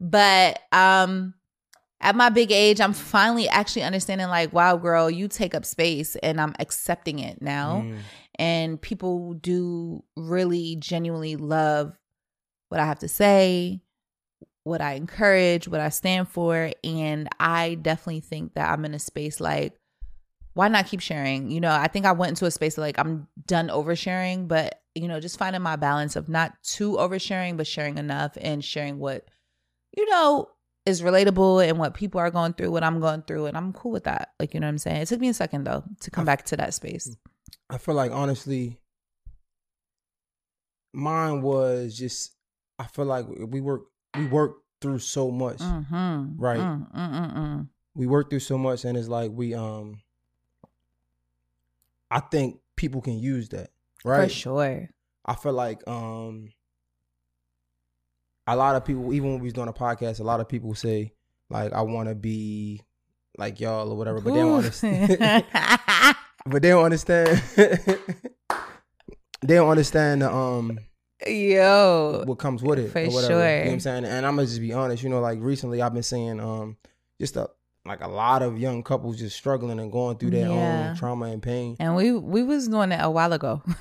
But 0.00 0.58
um 0.72 1.34
at 2.02 2.16
my 2.16 2.28
big 2.28 2.50
age, 2.50 2.80
I'm 2.80 2.92
finally 2.92 3.48
actually 3.48 3.84
understanding 3.84 4.26
like, 4.26 4.52
wow, 4.52 4.76
girl, 4.76 5.08
you 5.08 5.28
take 5.28 5.54
up 5.54 5.64
space 5.64 6.16
and 6.16 6.40
I'm 6.40 6.54
accepting 6.58 7.20
it 7.20 7.40
now. 7.40 7.84
Mm. 7.86 7.98
And 8.38 8.82
people 8.82 9.34
do 9.34 10.02
really 10.16 10.76
genuinely 10.76 11.36
love 11.36 11.96
what 12.70 12.80
I 12.80 12.86
have 12.86 12.98
to 13.00 13.08
say, 13.08 13.82
what 14.64 14.80
I 14.80 14.94
encourage, 14.94 15.68
what 15.68 15.80
I 15.80 15.90
stand 15.90 16.28
for. 16.28 16.72
And 16.82 17.28
I 17.38 17.74
definitely 17.80 18.20
think 18.20 18.54
that 18.54 18.70
I'm 18.70 18.84
in 18.84 18.94
a 18.94 18.98
space 18.98 19.40
like, 19.40 19.74
why 20.54 20.68
not 20.68 20.86
keep 20.86 21.00
sharing? 21.00 21.50
You 21.50 21.60
know, 21.60 21.70
I 21.70 21.86
think 21.86 22.04
I 22.04 22.12
went 22.12 22.30
into 22.30 22.46
a 22.46 22.50
space 22.50 22.76
like 22.76 22.98
I'm 22.98 23.28
done 23.46 23.68
oversharing, 23.68 24.48
but 24.48 24.80
you 24.94 25.08
know, 25.08 25.20
just 25.20 25.38
finding 25.38 25.62
my 25.62 25.76
balance 25.76 26.16
of 26.16 26.28
not 26.28 26.52
too 26.62 26.92
oversharing, 26.94 27.56
but 27.56 27.66
sharing 27.66 27.96
enough 27.96 28.36
and 28.40 28.62
sharing 28.62 28.98
what, 28.98 29.26
you 29.96 30.08
know, 30.10 30.48
is 30.84 31.02
relatable 31.02 31.66
and 31.66 31.78
what 31.78 31.94
people 31.94 32.20
are 32.20 32.30
going 32.30 32.54
through, 32.54 32.70
what 32.70 32.82
I'm 32.82 33.00
going 33.00 33.22
through, 33.22 33.46
and 33.46 33.56
I'm 33.56 33.72
cool 33.72 33.92
with 33.92 34.04
that. 34.04 34.32
Like 34.40 34.54
you 34.54 34.60
know 34.60 34.66
what 34.66 34.72
I'm 34.72 34.78
saying. 34.78 35.02
It 35.02 35.08
took 35.08 35.20
me 35.20 35.28
a 35.28 35.34
second 35.34 35.64
though 35.64 35.84
to 36.00 36.10
come 36.10 36.24
back 36.24 36.44
to 36.46 36.56
that 36.56 36.74
space. 36.74 37.14
I 37.70 37.78
feel 37.78 37.94
like 37.94 38.10
honestly, 38.10 38.78
mine 40.92 41.42
was 41.42 41.96
just. 41.96 42.32
I 42.78 42.84
feel 42.86 43.04
like 43.04 43.26
we 43.28 43.60
work 43.60 43.82
we 44.16 44.26
work 44.26 44.56
through 44.80 44.98
so 44.98 45.30
much. 45.30 45.58
Mm-hmm. 45.58 46.36
Right. 46.36 46.58
Mm, 46.58 46.92
mm, 46.92 47.12
mm, 47.12 47.36
mm. 47.36 47.68
We 47.94 48.06
work 48.06 48.30
through 48.30 48.40
so 48.40 48.58
much, 48.58 48.84
and 48.84 48.96
it's 48.96 49.08
like 49.08 49.30
we 49.32 49.54
um. 49.54 50.00
I 52.10 52.20
think 52.20 52.58
people 52.76 53.00
can 53.00 53.18
use 53.18 53.48
that, 53.50 53.70
right? 54.04 54.24
For 54.24 54.34
sure. 54.34 54.90
I 55.24 55.34
feel 55.36 55.52
like 55.52 55.86
um. 55.86 56.48
A 58.46 58.56
lot 58.56 58.74
of 58.74 58.84
people, 58.84 59.12
even 59.12 59.32
when 59.32 59.40
we 59.40 59.46
was 59.46 59.52
doing 59.52 59.68
a 59.68 59.72
podcast, 59.72 60.20
a 60.20 60.24
lot 60.24 60.40
of 60.40 60.48
people 60.48 60.74
say 60.74 61.12
like, 61.48 61.72
"I 61.72 61.82
want 61.82 62.08
to 62.08 62.14
be 62.14 62.82
like 63.38 63.60
y'all" 63.60 63.90
or 63.90 63.96
whatever, 63.96 64.20
but 64.20 64.34
they 64.34 64.40
don't 64.40 64.56
understand. 64.56 65.18
but 66.46 66.62
they 66.62 66.70
don't 66.70 66.84
understand. 66.84 67.42
they 69.42 69.54
don't 69.54 69.70
understand 69.70 70.22
the 70.22 70.32
um 70.32 70.78
Yo. 71.26 72.24
what 72.26 72.38
comes 72.38 72.62
with 72.62 72.78
it 72.78 72.90
For 72.90 73.00
or 73.00 73.10
whatever. 73.10 73.32
You 73.32 73.38
know 73.38 73.44
sure. 73.44 73.64
what 73.64 73.72
I'm 73.72 73.80
saying? 73.80 74.04
And 74.04 74.26
I'm 74.26 74.36
gonna 74.36 74.46
just 74.46 74.60
be 74.60 74.72
honest, 74.72 75.02
you 75.02 75.08
know, 75.08 75.20
like 75.20 75.38
recently 75.40 75.80
I've 75.80 75.94
been 75.94 76.02
seeing 76.02 76.40
um 76.40 76.76
just 77.20 77.36
a 77.36 77.48
like 77.84 78.00
a 78.00 78.06
lot 78.08 78.42
of 78.42 78.58
young 78.60 78.82
couples 78.84 79.18
just 79.18 79.36
struggling 79.36 79.80
and 79.80 79.90
going 79.90 80.16
through 80.16 80.30
their 80.30 80.48
Yeah. 80.48 80.90
own 80.90 80.96
trauma 80.96 81.26
and 81.26 81.42
pain. 81.42 81.76
And 81.80 81.96
we 81.96 82.12
we 82.12 82.42
was 82.44 82.68
doing 82.68 82.92
it 82.92 83.00
a 83.02 83.10
while 83.10 83.32
ago. 83.32 83.60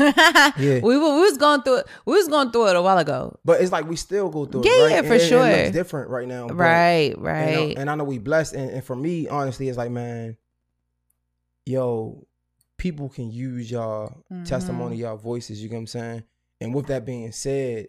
Yeah. 0.58 0.80
We, 0.82 0.98
were- 0.98 1.16
we 1.16 1.22
was 1.22 1.38
going 1.38 1.62
through 1.62 1.78
it. 1.78 1.88
We 2.06 2.14
was 2.16 2.28
going 2.28 2.52
through 2.52 2.70
it 2.70 2.76
a 2.76 2.82
while 2.82 2.98
ago. 2.98 3.38
But 3.46 3.62
it's 3.62 3.72
like 3.72 3.88
we 3.88 3.96
still 3.96 4.30
go 4.30 4.46
through 4.46 4.64
Yeah, 4.66 4.72
it. 4.72 4.82
Right? 4.84 4.90
yeah, 4.92 4.98
And 5.00 5.08
for 5.08 5.14
it- 5.14 5.22
it 5.22 5.28
sure. 5.30 5.46
looks 5.58 5.72
different 5.72 6.10
right 6.10 6.28
now. 6.28 6.48
but- 6.48 6.56
right, 6.58 7.14
right. 7.20 7.78
I, 7.78 7.80
and 7.80 7.90
I 7.90 7.96
know 7.96 8.04
we 8.04 8.18
blessed. 8.18 8.56
And, 8.56 8.72
and 8.72 8.84
for 8.84 8.96
me, 8.96 9.28
honestly, 9.28 9.70
it's 9.70 9.78
like, 9.78 9.92
man, 9.92 10.36
yo, 11.68 12.26
people 12.78 13.08
can 13.10 13.30
use 13.32 13.70
y'all 13.70 14.24
Mm-hmm. 14.32 14.44
testimony, 14.46 14.96
y'all 14.98 15.18
voices. 15.18 15.62
You 15.62 15.70
get 15.70 15.76
what 15.76 15.82
I'm 15.82 15.88
saying? 15.88 16.24
And 16.60 16.74
with 16.74 16.88
that 16.88 17.06
being 17.06 17.32
said, 17.32 17.88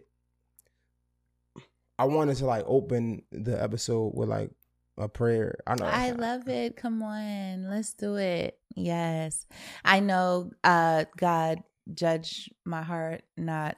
I 1.97 2.05
wanted 2.05 2.37
to 2.37 2.45
like 2.45 2.63
open 2.67 3.23
the 3.31 3.61
episode 3.61 4.11
with 4.15 4.29
like 4.29 4.51
a 4.97 5.07
prayer. 5.09 5.55
I 5.67 5.75
know. 5.75 5.85
I 5.85 6.11
love 6.11 6.47
it. 6.47 6.75
Come 6.75 7.01
on, 7.01 7.69
let's 7.69 7.93
do 7.93 8.15
it. 8.15 8.57
Yes. 8.75 9.45
I 9.83 9.99
know 9.99 10.51
uh 10.63 11.05
God 11.17 11.59
judge 11.93 12.49
my 12.65 12.81
heart, 12.83 13.23
not 13.37 13.77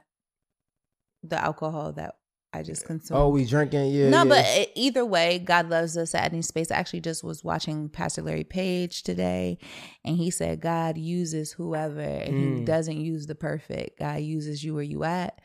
the 1.22 1.42
alcohol 1.42 1.92
that 1.92 2.16
I 2.52 2.62
just 2.62 2.86
consumed. 2.86 3.18
Oh, 3.20 3.28
we 3.28 3.44
drinking? 3.44 3.90
Yeah. 3.90 4.08
no, 4.08 4.22
yeah. 4.24 4.42
but 4.64 4.70
either 4.76 5.04
way, 5.04 5.38
God 5.38 5.68
loves 5.68 5.96
us 5.96 6.14
at 6.14 6.32
any 6.32 6.40
space. 6.42 6.70
I 6.70 6.76
actually 6.76 7.00
just 7.00 7.22
was 7.22 7.44
watching 7.44 7.88
Pastor 7.90 8.22
Larry 8.22 8.44
Page 8.44 9.02
today, 9.02 9.58
and 10.04 10.16
he 10.16 10.30
said 10.30 10.60
God 10.60 10.96
uses 10.96 11.52
whoever, 11.52 12.00
and 12.00 12.34
He 12.38 12.62
Mm. 12.62 12.64
doesn't 12.64 12.98
use 13.00 13.26
the 13.26 13.34
perfect. 13.34 13.98
God 13.98 14.20
uses 14.20 14.64
you 14.64 14.72
where 14.74 14.82
you 14.84 15.04
at 15.04 15.38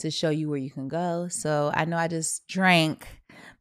to 0.00 0.10
show 0.10 0.30
you 0.30 0.48
where 0.50 0.58
you 0.58 0.70
can 0.70 0.88
go. 0.88 1.26
So 1.28 1.72
I 1.74 1.84
know 1.84 1.96
I 1.96 2.06
just 2.08 2.46
drank, 2.46 3.08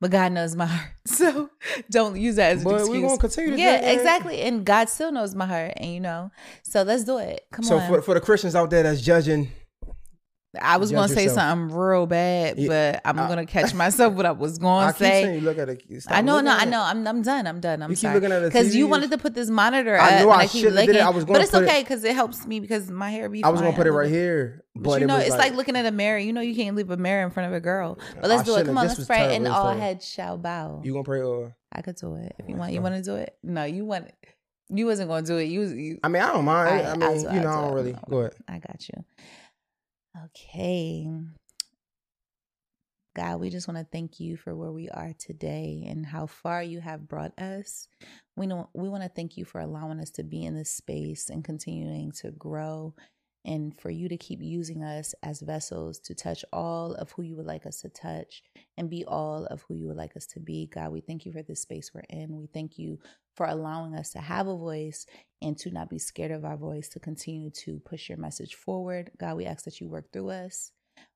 but 0.01 0.11
God 0.11 0.33
knows 0.33 0.55
my 0.55 0.65
heart. 0.65 0.89
So 1.05 1.49
don't 1.89 2.15
use 2.19 2.35
that 2.35 2.51
as 2.53 2.59
an 2.59 2.65
But 2.65 2.81
excuse. 2.81 2.89
we 2.89 3.01
gonna 3.01 3.17
continue 3.17 3.51
to 3.51 3.57
yeah, 3.57 3.91
exactly. 3.91 4.41
And 4.41 4.63
God 4.63 4.87
still 4.87 5.11
knows 5.11 5.33
my 5.33 5.47
heart, 5.47 5.73
and 5.77 5.91
you 5.91 5.99
know. 5.99 6.31
So 6.63 6.83
let's 6.83 7.03
do 7.03 7.17
it. 7.17 7.45
Come 7.51 7.63
so 7.65 7.79
on. 7.79 7.87
for 7.89 8.01
for 8.03 8.13
the 8.13 8.21
Christians 8.21 8.55
out 8.55 8.69
there 8.69 8.83
that's 8.83 9.01
judging, 9.01 9.51
I 10.59 10.77
was 10.77 10.91
gonna 10.91 11.07
say 11.07 11.23
yourself. 11.23 11.47
something 11.47 11.77
real 11.77 12.05
bad, 12.07 12.57
Yeah, 12.59 12.67
but 12.67 13.01
I'm 13.05 13.15
gonna 13.15 13.45
catch 13.45 13.73
myself 13.73 14.13
what 14.15 14.25
I 14.25 14.31
was 14.31 14.57
gonna 14.57 14.91
keep 14.91 14.97
say. 14.99 15.39
look 15.39 15.57
at 15.57 15.69
it. 15.69 16.01
stop 16.01 16.17
I 16.17 16.21
know, 16.21 16.41
no, 16.41 16.51
I 16.51 16.65
know. 16.65 16.81
I'm, 16.81 17.07
I'm 17.07 17.21
done. 17.21 17.47
I'm 17.47 17.61
done. 17.61 17.81
I'm 17.81 17.89
You 17.89 17.95
sorry. 17.95 18.19
looking 18.19 18.43
Because 18.43 18.75
you 18.75 18.87
wanted 18.87 19.11
to 19.11 19.17
put 19.17 19.33
this 19.33 19.49
monitor 19.49 19.97
I 19.97 20.05
up, 20.17 20.21
know 20.25 20.31
and 20.31 20.41
I 20.41 20.43
I 20.43 20.47
keep 20.47 20.63
did 20.63 20.73
it. 20.73 20.75
looking. 20.87 21.01
I 21.01 21.09
was 21.09 21.23
but 21.23 21.33
gonna 21.33 21.43
it's 21.45 21.53
okay 21.53 21.81
because 21.83 22.03
it 22.03 22.15
helps 22.15 22.45
me 22.45 22.59
because 22.59 22.91
my 22.91 23.09
hair 23.11 23.29
be. 23.29 23.43
I 23.43 23.49
was 23.49 23.61
gonna 23.61 23.75
put 23.75 23.87
it 23.87 23.93
right 23.93 24.09
here, 24.09 24.65
But, 24.75 24.83
but 24.83 24.99
you 24.99 25.05
it 25.05 25.07
know, 25.07 25.17
it's 25.17 25.29
like, 25.29 25.53
looking 25.55 25.77
at 25.77 25.85
a 25.85 25.91
mirror. 25.91 26.17
You 26.17 26.33
know, 26.33 26.41
you 26.41 26.53
can't 26.55 26.75
leave 26.75 26.89
a 26.91 26.97
mirror 26.97 27.23
in 27.23 27.31
front 27.31 27.47
of 27.47 27.53
a 27.55 27.61
girl. 27.61 27.97
But 28.19 28.29
let's 28.29 28.41
I 28.41 28.45
do 28.45 28.55
it. 28.57 28.65
Come 28.65 28.77
on, 28.77 28.87
let's 28.87 29.05
pray. 29.05 29.17
terrible. 29.17 29.35
And 29.35 29.47
all 29.47 29.63
terrible. 29.65 29.81
heads 29.81 30.05
shall 30.07 30.37
bow. 30.37 30.81
You 30.83 30.91
gonna 30.91 31.03
pray 31.05 31.21
or? 31.21 31.55
I 31.71 31.81
could 31.81 31.95
do 31.95 32.15
it 32.15 32.35
if 32.39 32.49
you 32.49 32.55
want. 32.57 32.73
You 32.73 32.81
want 32.81 32.95
to 32.95 33.01
do 33.01 33.15
it? 33.15 33.37
No, 33.41 33.63
you 33.63 33.85
want. 33.85 34.07
it 34.07 34.15
You 34.69 34.85
wasn't 34.85 35.07
gonna 35.09 35.25
do 35.25 35.37
it. 35.37 35.45
You. 35.45 35.61
you 35.63 35.99
I 36.03 36.09
mean, 36.09 36.21
I 36.21 36.33
don't 36.33 36.43
mind. 36.43 36.69
I 36.85 36.89
I'll 36.91 36.97
mean, 36.97 37.25
it, 37.25 37.33
you 37.33 37.39
know, 37.39 37.49
I 37.49 37.55
do 37.55 37.61
don't 37.61 37.71
it. 37.71 37.75
really. 37.75 37.95
Go 38.09 38.19
ahead. 38.19 38.33
I 38.49 38.59
got 38.59 38.89
you. 38.89 39.05
Okay. 40.17 41.07
God, 43.15 43.41
we 43.41 43.49
just 43.49 43.67
want 43.67 43.77
to 43.77 43.87
thank 43.91 44.19
you 44.19 44.37
for 44.37 44.55
where 44.55 44.71
we 44.71 44.87
are 44.89 45.13
today 45.19 45.85
and 45.87 46.05
how 46.05 46.27
far 46.27 46.63
you 46.63 46.79
have 46.79 47.09
brought 47.09 47.37
us. 47.37 47.87
We 48.37 48.47
know 48.47 48.69
we 48.73 48.87
want 48.87 49.03
to 49.03 49.09
thank 49.09 49.35
you 49.35 49.43
for 49.43 49.59
allowing 49.59 49.99
us 49.99 50.11
to 50.11 50.23
be 50.23 50.43
in 50.43 50.55
this 50.55 50.71
space 50.71 51.29
and 51.29 51.43
continuing 51.43 52.13
to 52.21 52.31
grow 52.31 52.93
and 53.43 53.77
for 53.77 53.89
you 53.89 54.07
to 54.07 54.17
keep 54.17 54.39
using 54.41 54.83
us 54.83 55.13
as 55.23 55.41
vessels 55.41 55.99
to 55.99 56.15
touch 56.15 56.45
all 56.53 56.93
of 56.95 57.11
who 57.11 57.23
you 57.23 57.35
would 57.35 57.45
like 57.45 57.65
us 57.65 57.81
to 57.81 57.89
touch 57.89 58.43
and 58.77 58.89
be 58.89 59.03
all 59.05 59.45
of 59.45 59.63
who 59.67 59.73
you 59.73 59.87
would 59.87 59.97
like 59.97 60.15
us 60.15 60.27
to 60.27 60.39
be. 60.39 60.69
God, 60.73 60.91
we 60.91 61.01
thank 61.01 61.25
you 61.25 61.33
for 61.33 61.41
this 61.41 61.61
space 61.61 61.91
we're 61.93 62.03
in. 62.09 62.37
We 62.37 62.47
thank 62.47 62.77
you 62.77 62.99
for 63.35 63.45
allowing 63.45 63.95
us 63.95 64.11
to 64.11 64.19
have 64.19 64.47
a 64.47 64.55
voice 64.55 65.05
and 65.41 65.57
to 65.59 65.71
not 65.71 65.89
be 65.89 65.97
scared 65.97 66.31
of 66.31 66.45
our 66.45 66.57
voice, 66.57 66.89
to 66.89 66.99
continue 66.99 67.49
to 67.49 67.79
push 67.79 68.09
your 68.09 68.17
message 68.17 68.55
forward. 68.55 69.11
God, 69.17 69.37
we 69.37 69.45
ask 69.45 69.65
that 69.65 69.79
you 69.81 69.87
work 69.87 70.11
through 70.11 70.29
us. 70.29 70.71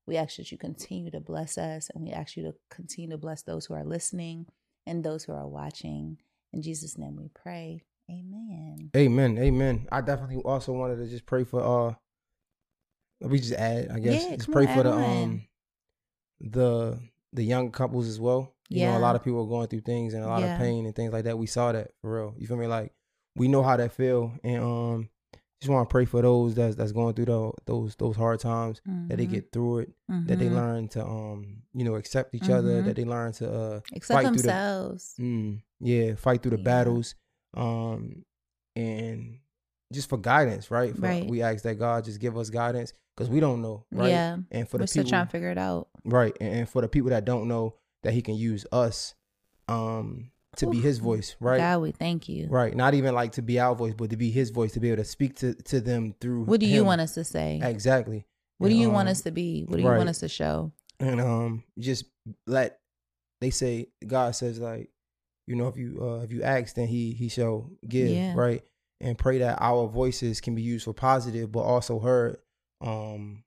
We 0.07 0.17
ask 0.17 0.37
that 0.37 0.51
you 0.51 0.57
continue 0.57 1.11
to 1.11 1.19
bless 1.19 1.57
us, 1.57 1.89
and 1.93 2.03
we 2.03 2.11
ask 2.11 2.37
you 2.37 2.43
to 2.43 2.55
continue 2.69 3.09
to 3.11 3.17
bless 3.17 3.41
those 3.43 3.65
who 3.65 3.73
are 3.73 3.83
listening 3.83 4.47
and 4.85 5.03
those 5.03 5.23
who 5.23 5.33
are 5.33 5.47
watching. 5.47 6.17
In 6.53 6.61
Jesus' 6.61 6.97
name 6.97 7.15
we 7.17 7.29
pray. 7.33 7.81
Amen. 8.09 8.91
Amen. 8.95 9.37
Amen. 9.37 9.87
I 9.91 10.01
definitely 10.01 10.37
also 10.37 10.73
wanted 10.73 10.97
to 10.97 11.07
just 11.07 11.25
pray 11.25 11.43
for 11.43 11.61
uh 11.61 11.95
we 13.21 13.39
just 13.39 13.53
add, 13.53 13.89
I 13.91 13.99
guess. 13.99 14.25
Yeah, 14.29 14.35
just 14.35 14.51
pray 14.51 14.67
on, 14.67 14.73
for 14.75 14.83
the 14.83 14.91
on. 14.91 15.23
um 15.23 15.47
the 16.39 16.99
the 17.35 17.43
young 17.43 17.71
couples 17.71 18.07
as 18.07 18.19
well. 18.19 18.53
You 18.69 18.85
know, 18.85 18.97
a 18.97 18.99
lot 18.99 19.15
of 19.15 19.23
people 19.23 19.41
are 19.43 19.47
going 19.47 19.67
through 19.67 19.81
things 19.81 20.13
and 20.15 20.23
a 20.23 20.27
lot 20.27 20.41
Yeah. 20.41 20.53
of 20.55 20.59
pain 20.59 20.85
and 20.85 20.95
things 20.95 21.13
like 21.13 21.25
that. 21.25 21.37
We 21.37 21.45
saw 21.47 21.71
that 21.71 21.91
for 22.01 22.15
real. 22.15 22.33
You 22.37 22.47
feel 22.47 22.57
me? 22.57 22.65
Like 22.67 22.93
we 23.35 23.47
know 23.47 23.61
how 23.63 23.77
that 23.77 23.91
feel. 23.91 24.33
And 24.43 24.63
um 24.63 25.09
just 25.61 25.71
want 25.71 25.87
to 25.87 25.91
pray 25.91 26.05
for 26.05 26.21
those 26.21 26.55
that's 26.55 26.75
that's 26.75 26.91
going 26.91 27.13
through 27.13 27.25
the, 27.25 27.51
those 27.65 27.95
those 27.95 28.15
hard 28.15 28.39
times 28.39 28.81
that 29.07 29.17
they 29.17 29.27
Mhm. 29.27 29.29
get 29.31 29.51
through 29.51 29.79
it, 29.79 29.89
that 30.27 30.39
they 30.39 30.47
Mhm. 30.49 30.53
learn 30.55 30.87
to 30.89 31.05
um 31.05 31.63
you 31.73 31.83
know 31.85 31.95
accept 31.95 32.33
each 32.35 32.49
other, 32.49 32.81
Mhm. 32.81 32.85
that 32.85 32.95
they 32.95 33.05
learn 33.05 33.31
to 33.33 33.45
uh 33.51 33.79
accept 33.93 34.05
fight 34.07 34.23
through 34.33 34.41
the- 34.41 34.47
themselves. 34.47 35.15
Mm, 35.19 35.61
yeah, 35.79 36.15
fight 36.15 36.41
through 36.41 36.51
the 36.51 36.57
Yeah. 36.57 36.63
battles, 36.63 37.15
um, 37.53 38.23
and 38.75 39.39
just 39.93 40.09
for 40.09 40.17
guidance, 40.17 40.71
right? 40.71 40.95
For, 40.95 41.01
Right. 41.01 41.25
We 41.27 41.41
ask 41.41 41.63
that 41.63 41.75
God 41.75 42.05
just 42.05 42.19
give 42.19 42.37
us 42.37 42.49
guidance 42.49 42.93
because 43.15 43.29
we 43.29 43.39
don't 43.39 43.61
know, 43.61 43.85
right? 43.91 44.09
Yeah. 44.09 44.37
And 44.51 44.67
for 44.67 44.77
the 44.77 44.83
We're 44.83 44.87
still 44.87 45.03
people, 45.03 45.11
trying 45.11 45.25
to 45.27 45.31
figure 45.31 45.51
it 45.51 45.57
out. 45.57 45.87
right? 46.03 46.35
And, 46.41 46.53
and 46.59 46.69
for 46.69 46.81
the 46.81 46.87
people 46.87 47.11
that 47.11 47.25
don't 47.25 47.47
know, 47.47 47.75
that 48.03 48.13
He 48.13 48.21
can 48.21 48.35
use 48.35 48.65
us, 48.71 49.13
um, 49.67 50.31
to 50.57 50.67
be 50.67 50.79
His 50.79 50.99
voice, 50.99 51.35
right? 51.39 51.57
God, 51.57 51.81
we 51.81 51.91
thank 51.91 52.29
you. 52.29 52.47
Right. 52.49 52.75
Not 52.75 52.93
even 52.93 53.13
like 53.13 53.33
to 53.33 53.41
be 53.41 53.59
our 53.59 53.75
voice, 53.75 53.93
but 53.93 54.09
to 54.11 54.17
be 54.17 54.31
His 54.31 54.49
voice, 54.51 54.71
to 54.73 54.79
be 54.79 54.89
able 54.89 55.03
to 55.03 55.09
speak 55.09 55.35
to 55.37 55.53
to 55.53 55.81
them 55.81 56.15
through. 56.21 56.45
What 56.45 56.59
do 56.61 56.65
you 56.65 56.83
want 56.85 57.01
us 57.01 57.13
to 57.15 57.23
say? 57.23 57.59
Exactly. 57.61 58.25
What 58.57 58.69
do 58.69 58.73
And, 58.73 58.81
you 58.81 58.89
want 58.89 59.09
um, 59.09 59.11
us 59.11 59.21
to 59.21 59.31
be? 59.31 59.63
What 59.67 59.77
do 59.77 59.83
you 59.83 59.89
right. 59.89 59.97
want 59.97 60.09
us 60.09 60.19
to 60.19 60.29
show? 60.29 60.71
and 61.01 61.19
um 61.19 61.61
just 61.77 62.05
let 62.47 62.79
they 63.41 63.49
say 63.49 63.87
God 64.07 64.33
says 64.33 64.59
like 64.59 64.89
you 65.45 65.57
know 65.57 65.67
if 65.67 65.75
you 65.75 65.99
uh 66.01 66.23
if 66.23 66.31
you 66.31 66.41
ask 66.41 66.73
then 66.75 66.87
he 66.87 67.11
he 67.11 67.27
shall 67.27 67.69
give 67.85 68.07
Yeah. 68.07 68.33
right 68.33 68.63
and 69.05 69.17
pray 69.17 69.37
that 69.37 69.57
our 69.61 69.87
voices 69.87 70.41
can 70.41 70.55
be 70.55 70.61
used 70.61 70.85
for 70.85 70.93
positive 70.93 71.51
but 71.51 71.61
also 71.61 71.99
heard 71.99 72.37
um 72.81 73.43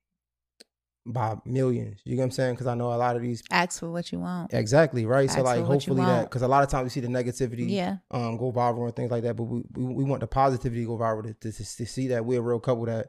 by 1.05 1.35
millions 1.45 2.01
you 2.05 2.15
know 2.15 2.19
what 2.21 2.25
I'm 2.25 2.31
saying 2.31 2.53
because 2.53 2.67
I 2.67 2.75
know 2.75 2.93
a 2.93 2.95
lot 2.95 3.15
of 3.15 3.21
these 3.21 3.41
Ask 3.49 3.79
for 3.79 3.89
what 3.89 4.11
you 4.11 4.19
want. 4.19 4.53
exactly 4.53 5.05
right 5.05 5.29
so 5.29 5.41
like 5.41 5.57
for 5.59 5.61
what 5.63 5.87
you 5.87 5.93
hopefully 5.95 6.05
that 6.05 6.23
because 6.29 6.43
a 6.43 6.47
lot 6.47 6.63
of 6.63 6.69
times 6.69 6.83
we 6.83 6.89
see 6.89 6.99
the 6.99 7.07
negativity 7.07 7.69
Yeah. 7.69 7.97
um 8.11 8.37
go 8.37 8.51
viral 8.51 8.85
and 8.85 8.95
things 8.95 9.09
like 9.09 9.23
that 9.23 9.35
but 9.35 9.43
we 9.43 9.63
we, 9.75 9.85
we 9.95 10.03
want 10.03 10.19
the 10.21 10.27
positivity 10.27 10.81
to 10.81 10.87
go 10.87 10.97
viral 10.97 11.23
to, 11.23 11.33
to, 11.33 11.57
to 11.57 11.85
see 11.85 12.07
that 12.09 12.25
we're 12.25 12.39
a 12.39 12.43
real 12.43 12.59
couple 12.59 12.85
that 12.85 13.07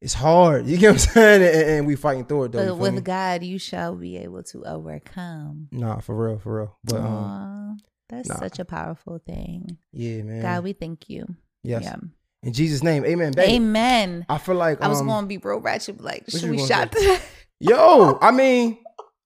it's 0.00 0.14
hard 0.14 0.66
you 0.66 0.78
get 0.78 0.88
what 0.88 0.92
I'm 0.94 0.98
saying 1.14 1.42
and, 1.42 1.70
and 1.70 1.86
we 1.86 1.94
fighting 1.94 2.24
through 2.24 2.44
it 2.44 2.52
though 2.52 2.66
But 2.74 2.78
with 2.78 2.94
me? 2.94 3.00
God, 3.02 3.44
you 3.44 3.58
shall 3.58 3.94
be 3.94 4.16
able 4.16 4.42
to 4.44 4.64
overcome. 4.64 5.68
Nah, 5.70 6.00
for 6.00 6.16
real, 6.16 6.38
for 6.40 6.56
real. 6.58 6.78
But 6.82 6.96
um, 7.02 7.78
that's 8.08 8.28
nah. 8.28 8.34
such 8.36 8.58
a 8.58 8.64
powerful 8.64 9.20
thing. 9.24 9.78
yeah, 9.92 10.22
man. 10.22 10.42
God, 10.42 10.64
we 10.64 10.72
thank 10.72 11.08
you. 11.08 11.36
Yes. 11.62 11.82
Yeah. 11.84 11.96
In 12.44 12.52
Jesus' 12.52 12.82
name, 12.82 13.04
Amen. 13.04 13.32
Baby. 13.32 13.52
Amen. 13.54 14.26
I 14.28 14.38
feel 14.38 14.56
like 14.56 14.80
I 14.80 14.88
was 14.88 15.00
um, 15.00 15.06
going 15.06 15.24
to 15.24 15.28
be 15.28 15.38
real 15.38 15.60
ratchet, 15.60 16.00
like, 16.00 16.28
should 16.28 16.50
we 16.50 16.56
gonna? 16.56 16.90
Yo, 17.60 18.18
I 18.20 18.32
mean, 18.32 18.78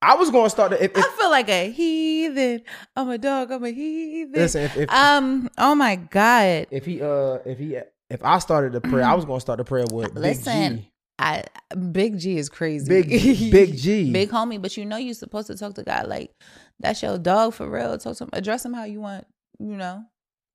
I 0.03 0.17
was 0.17 0.31
going 0.31 0.45
to 0.45 0.51
start. 0.51 0.73
The, 0.73 0.85
if, 0.85 0.91
if, 0.97 1.05
I 1.05 1.17
feel 1.17 1.31
like 1.31 1.49
a 1.49 1.71
heathen. 1.71 2.63
I'm 2.95 3.09
a 3.09 3.17
dog. 3.17 3.51
I'm 3.51 3.65
a 3.65 3.71
heathen. 3.71 4.35
listen, 4.35 4.65
if 4.65 4.77
if, 4.77 4.91
um. 4.91 5.49
Oh 5.57 5.75
my 5.75 5.97
God. 5.97 6.67
if 6.71 6.85
he 6.85 7.01
uh 7.01 7.39
if 7.47 7.59
he 7.59 7.79
if 8.11 8.23
I 8.23 8.39
started 8.39 8.73
the 8.73 8.81
prayer, 8.81 9.05
I 9.05 9.15
was 9.15 9.25
going 9.25 9.39
to 9.39 9.41
start 9.41 9.59
the 9.59 9.65
prayer 9.65 9.87
with 9.91 10.15
Listen, 10.15 10.75
Big 10.75 10.83
G. 10.83 10.93
I 11.19 11.45
Big 11.93 12.19
G 12.19 12.37
is 12.37 12.51
crazy. 12.51 12.89
Big 12.89 13.09
Big 13.51 13.77
G. 13.77 14.13
big 14.13 14.31
homie. 14.31 14.61
But 14.61 14.77
you 14.77 14.85
know 14.85 14.99
you're 14.99 15.15
supposed 15.15 15.47
to 15.47 15.57
talk 15.57 15.75
to 15.75 15.83
God 15.83 16.07
like 16.07 16.31
That's 16.79 17.03
your 17.03 17.17
dog 17.19 17.55
for 17.55 17.69
real. 17.69 17.97
Talk 17.97 18.17
to 18.19 18.25
him. 18.25 18.31
Address 18.35 18.65
him 18.65 18.75
how 18.75 18.85
you 18.85 19.01
want. 19.01 19.27
You 19.59 19.77
know, 19.77 20.05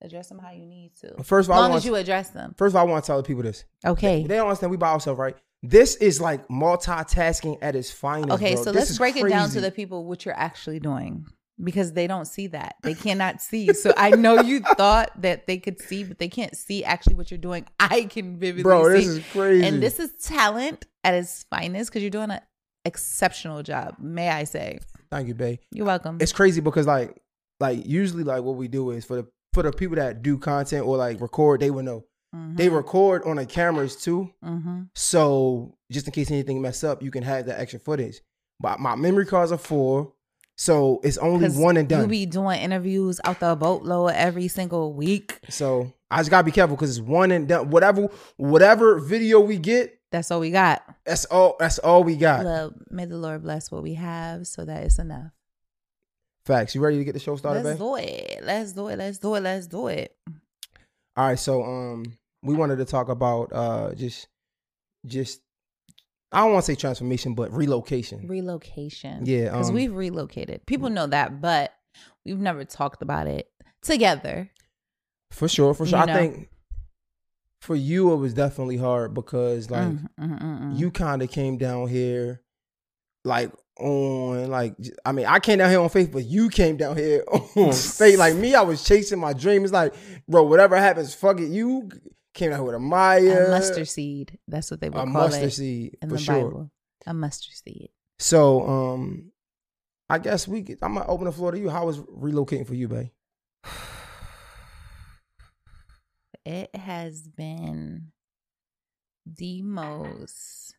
address 0.01 0.29
them 0.29 0.39
how 0.39 0.51
you 0.51 0.65
need 0.65 0.91
to. 1.01 1.23
First 1.23 1.47
of 1.47 1.51
all, 1.51 1.61
I 1.61 1.67
long 1.67 1.77
as 1.77 1.85
you 1.85 1.95
address 1.95 2.29
them. 2.29 2.53
first 2.57 2.73
of 2.73 2.77
all, 2.77 2.87
I 2.87 2.89
want 2.89 3.03
to 3.03 3.07
tell 3.07 3.17
the 3.17 3.23
people 3.23 3.43
this. 3.43 3.65
Okay. 3.85 4.23
They 4.23 4.35
don't 4.35 4.47
understand 4.47 4.71
we 4.71 4.77
by 4.77 4.91
ourselves, 4.91 5.19
right? 5.19 5.35
This 5.63 5.95
is 5.95 6.19
like 6.19 6.47
multitasking 6.47 7.59
at 7.61 7.75
its 7.75 7.91
finest. 7.91 8.31
Okay, 8.31 8.55
bro. 8.55 8.63
so 8.63 8.71
This 8.71 8.89
let's 8.89 8.97
break 8.97 9.15
it 9.15 9.29
down 9.29 9.49
to 9.51 9.61
the 9.61 9.71
people 9.71 10.05
what 10.05 10.25
you're 10.25 10.37
actually 10.37 10.79
doing 10.79 11.27
because 11.63 11.93
they 11.93 12.07
don't 12.07 12.25
see 12.25 12.47
that. 12.47 12.75
They 12.81 12.95
cannot 12.95 13.41
see. 13.41 13.73
So 13.73 13.93
I 13.95 14.11
know 14.11 14.41
you 14.41 14.61
thought 14.61 15.09
that 15.21 15.45
they 15.45 15.57
could 15.57 15.79
see, 15.79 16.03
but 16.03 16.17
they 16.17 16.29
can't 16.29 16.55
see 16.55 16.83
actually 16.83 17.15
what 17.15 17.29
you're 17.29 17.37
doing. 17.37 17.67
I 17.79 18.05
can 18.05 18.37
vividly 18.37 18.61
see. 18.61 18.63
Bro, 18.63 18.87
see. 18.87 18.93
this 18.95 19.07
is 19.07 19.25
crazy. 19.31 19.67
And 19.67 19.83
this 19.83 19.99
is 19.99 20.11
talent 20.23 20.85
at 21.03 21.13
its 21.13 21.45
finest 21.51 21.91
because 21.91 22.01
you're 22.01 22.09
doing 22.09 22.31
an 22.31 22.41
exceptional 22.85 23.61
job, 23.61 23.95
may 23.99 24.29
I 24.29 24.45
say. 24.45 24.79
Thank 25.11 25.27
you, 25.27 25.35
babe. 25.35 25.59
You're 25.71 25.85
welcome. 25.85 26.17
It's 26.19 26.33
crazy 26.33 26.61
because 26.61 26.87
like 26.87 27.21
like 27.59 27.85
usually 27.85 28.23
like 28.23 28.43
what 28.43 28.55
we 28.55 28.67
do 28.67 28.91
is 28.91 29.05
for 29.05 29.17
the 29.17 29.27
for 29.53 29.63
the 29.63 29.71
people 29.71 29.95
that 29.97 30.21
do 30.21 30.37
content 30.37 30.85
or 30.85 30.97
like 30.97 31.19
record, 31.21 31.59
they 31.61 31.71
would 31.71 31.85
know. 31.85 32.05
They 32.55 32.69
record 32.69 33.23
on 33.25 33.35
the 33.35 33.45
cameras 33.45 33.97
too. 33.97 34.31
mm-hmm. 34.41 34.83
So 34.95 35.75
just 35.91 36.07
in 36.07 36.13
case 36.13 36.31
anything 36.31 36.61
mess 36.61 36.81
up, 36.81 37.03
you 37.03 37.11
can 37.11 37.23
have 37.23 37.45
that 37.47 37.59
extra 37.59 37.77
footage. 37.79 38.21
But 38.57 38.79
my 38.79 38.95
memory 38.95 39.25
cards 39.25 39.51
are 39.51 39.57
full. 39.57 40.15
So 40.55 41.01
it's 41.03 41.17
only 41.17 41.49
one 41.49 41.75
and 41.75 41.89
done. 41.89 42.03
You 42.03 42.07
be 42.07 42.25
doing 42.25 42.61
interviews 42.61 43.19
out 43.25 43.41
the 43.41 43.53
boatload 43.57 44.11
every 44.13 44.47
single 44.47 44.93
week. 44.93 45.39
so 45.49 45.91
I 46.09 46.19
just 46.19 46.29
gotta 46.29 46.45
be 46.45 46.51
careful 46.51 46.77
because 46.77 46.97
it's 46.97 47.05
one 47.05 47.31
and 47.31 47.49
done. 47.49 47.69
Whatever 47.69 48.07
whatever 48.37 48.99
video 48.99 49.41
we 49.41 49.57
get, 49.57 49.99
That's 50.11 50.31
all 50.31 50.39
we 50.39 50.51
got. 50.51 50.83
that's 51.05 51.25
all 51.25 51.57
that's 51.59 51.79
all 51.79 52.03
we 52.03 52.15
got. 52.15 52.45
Love, 52.45 52.75
may 52.89 53.03
the 53.05 53.17
Lord 53.17 53.43
bless 53.43 53.71
what 53.71 53.83
we 53.83 53.95
have 53.95 54.47
so 54.47 54.63
that 54.63 54.83
it's 54.85 54.99
enough. 54.99 55.31
Facts. 56.45 56.73
You 56.73 56.81
ready 56.81 56.97
to 56.97 57.03
get 57.03 57.13
the 57.13 57.19
show 57.19 57.35
started, 57.35 57.63
Let's 57.63 57.79
babe? 57.79 57.87
do 57.87 57.95
it. 57.95 58.39
Let's 58.43 58.71
do 58.73 58.87
it. 58.87 58.97
Let's 58.97 59.17
do 59.19 59.35
it. 59.35 59.41
Let's 59.41 59.67
do 59.67 59.87
it. 59.87 60.15
All 61.15 61.27
right, 61.27 61.39
so 61.39 61.63
um 61.63 62.05
we 62.41 62.55
wanted 62.55 62.77
to 62.77 62.85
talk 62.85 63.09
about 63.09 63.51
uh 63.53 63.93
just 63.93 64.27
just 65.05 65.41
I 66.31 66.41
don't 66.41 66.53
want 66.53 66.65
to 66.65 66.71
say 66.71 66.75
transformation, 66.75 67.33
but 67.33 67.51
relocation. 67.51 68.25
Relocation. 68.25 69.25
Yeah, 69.25 69.45
Because 69.45 69.67
um, 69.67 69.75
we've 69.75 69.93
relocated. 69.93 70.65
People 70.65 70.89
know 70.89 71.05
that, 71.07 71.41
but 71.41 71.73
we've 72.25 72.39
never 72.39 72.63
talked 72.63 73.01
about 73.01 73.27
it 73.27 73.51
together. 73.81 74.49
For 75.31 75.49
sure, 75.49 75.73
for 75.73 75.85
sure. 75.85 75.99
You 75.99 76.05
I 76.05 76.13
think 76.13 76.49
for 77.59 77.75
you 77.75 78.11
it 78.13 78.17
was 78.17 78.33
definitely 78.33 78.77
hard 78.77 79.13
because 79.13 79.69
like 79.69 79.87
mm, 79.87 80.07
mm, 80.19 80.41
mm. 80.41 80.77
you 80.77 80.89
kind 80.89 81.21
of 81.21 81.29
came 81.29 81.57
down 81.57 81.87
here 81.87 82.41
like 83.23 83.51
on 83.79 84.49
like 84.49 84.75
I 85.05 85.11
mean 85.11 85.25
I 85.25 85.39
came 85.39 85.57
down 85.57 85.69
here 85.69 85.79
on 85.79 85.89
faith, 85.89 86.11
but 86.11 86.25
you 86.25 86.49
came 86.49 86.77
down 86.77 86.97
here 86.97 87.23
on 87.55 87.73
faith. 87.73 88.17
Like 88.19 88.35
me, 88.35 88.55
I 88.55 88.61
was 88.61 88.83
chasing 88.83 89.19
my 89.19 89.33
dream. 89.33 89.63
It's 89.63 89.73
like, 89.73 89.93
bro, 90.27 90.43
whatever 90.43 90.77
happens, 90.77 91.13
fuck 91.13 91.39
it. 91.39 91.49
You 91.49 91.89
came 92.33 92.49
down 92.49 92.59
here 92.59 92.65
with 92.65 92.75
a 92.75 92.79
Maya, 92.79 93.47
a 93.47 93.49
mustard 93.49 93.87
seed. 93.87 94.37
That's 94.47 94.71
what 94.71 94.81
they 94.81 94.89
would 94.89 94.97
a 94.97 95.03
call 95.03 95.11
mustard 95.13 95.43
it 95.43 95.51
seed 95.51 95.97
in 96.01 96.09
for 96.09 96.15
the 96.15 96.21
sure. 96.21 96.35
Bible. 96.35 96.71
A 97.07 97.13
mustard 97.13 97.53
seed. 97.53 97.89
So 98.19 98.67
um, 98.67 99.31
I 100.09 100.19
guess 100.19 100.47
we. 100.47 100.63
Could, 100.63 100.77
I'm 100.81 100.93
gonna 100.93 101.07
open 101.07 101.25
the 101.25 101.31
floor 101.31 101.51
to 101.51 101.59
you. 101.59 101.69
How 101.69 101.85
was 101.85 101.99
relocating 101.99 102.67
for 102.67 102.75
you, 102.75 102.87
babe? 102.87 103.09
It 106.43 106.75
has 106.75 107.27
been 107.27 108.07
the 109.27 109.61
most 109.61 110.75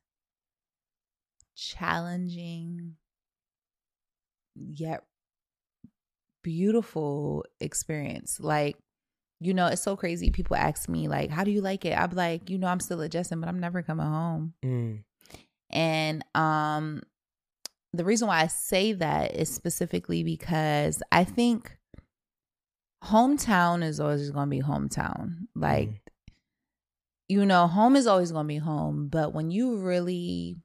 challenging 1.54 2.97
yet 4.54 5.04
beautiful 6.42 7.44
experience. 7.61 8.40
Like, 8.40 8.76
you 9.40 9.54
know, 9.54 9.66
it's 9.66 9.82
so 9.82 9.97
crazy. 9.97 10.30
People 10.30 10.56
ask 10.56 10.88
me, 10.88 11.09
like, 11.09 11.30
how 11.30 11.44
do 11.44 11.50
you 11.50 11.61
like 11.61 11.85
it? 11.85 11.97
I'm 11.97 12.11
like, 12.12 12.50
you 12.50 12.58
know, 12.58 12.67
I'm 12.69 12.80
still 12.80 13.00
adjusting, 13.00 13.41
but 13.41 13.49
I'm 13.49 13.60
never 13.60 13.82
coming 13.82 14.06
home. 14.06 14.54
Mm. 14.65 15.04
And 15.71 16.25
um 16.34 17.02
the 17.95 18.04
reason 18.04 18.28
why 18.28 18.41
I 18.41 18.47
say 18.47 18.93
that 18.95 19.34
is 19.36 19.49
specifically 19.54 20.23
because 20.25 21.02
I 21.12 21.25
think 21.25 21.76
hometown 23.04 23.82
is 23.82 24.00
always 24.00 24.30
going 24.30 24.47
to 24.47 24.50
be 24.50 24.62
hometown. 24.62 25.49
Like 25.54 25.88
Mhm. 25.88 25.99
you 27.28 27.47
know, 27.47 27.67
home 27.67 27.97
is 27.97 28.06
always 28.06 28.30
going 28.32 28.45
to 28.45 28.49
be 28.49 28.58
home, 28.58 29.08
but 29.08 29.32
when 29.32 29.50
you 29.50 29.76
really 29.78 30.58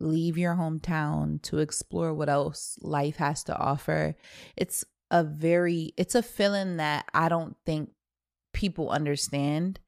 leave 0.00 0.38
your 0.38 0.54
hometown 0.54 1.42
to 1.42 1.58
explore 1.58 2.14
what 2.14 2.28
else 2.28 2.78
life 2.80 3.16
has 3.16 3.44
to 3.44 3.56
offer, 3.56 4.14
it's 4.56 4.84
a 5.10 5.24
very 5.24 5.94
it's 5.96 6.14
a 6.14 6.22
feeling 6.22 6.76
that 6.76 7.06
I 7.14 7.28
don't 7.28 7.56
think 7.64 7.90
people 8.52 8.90
understand 8.90 9.80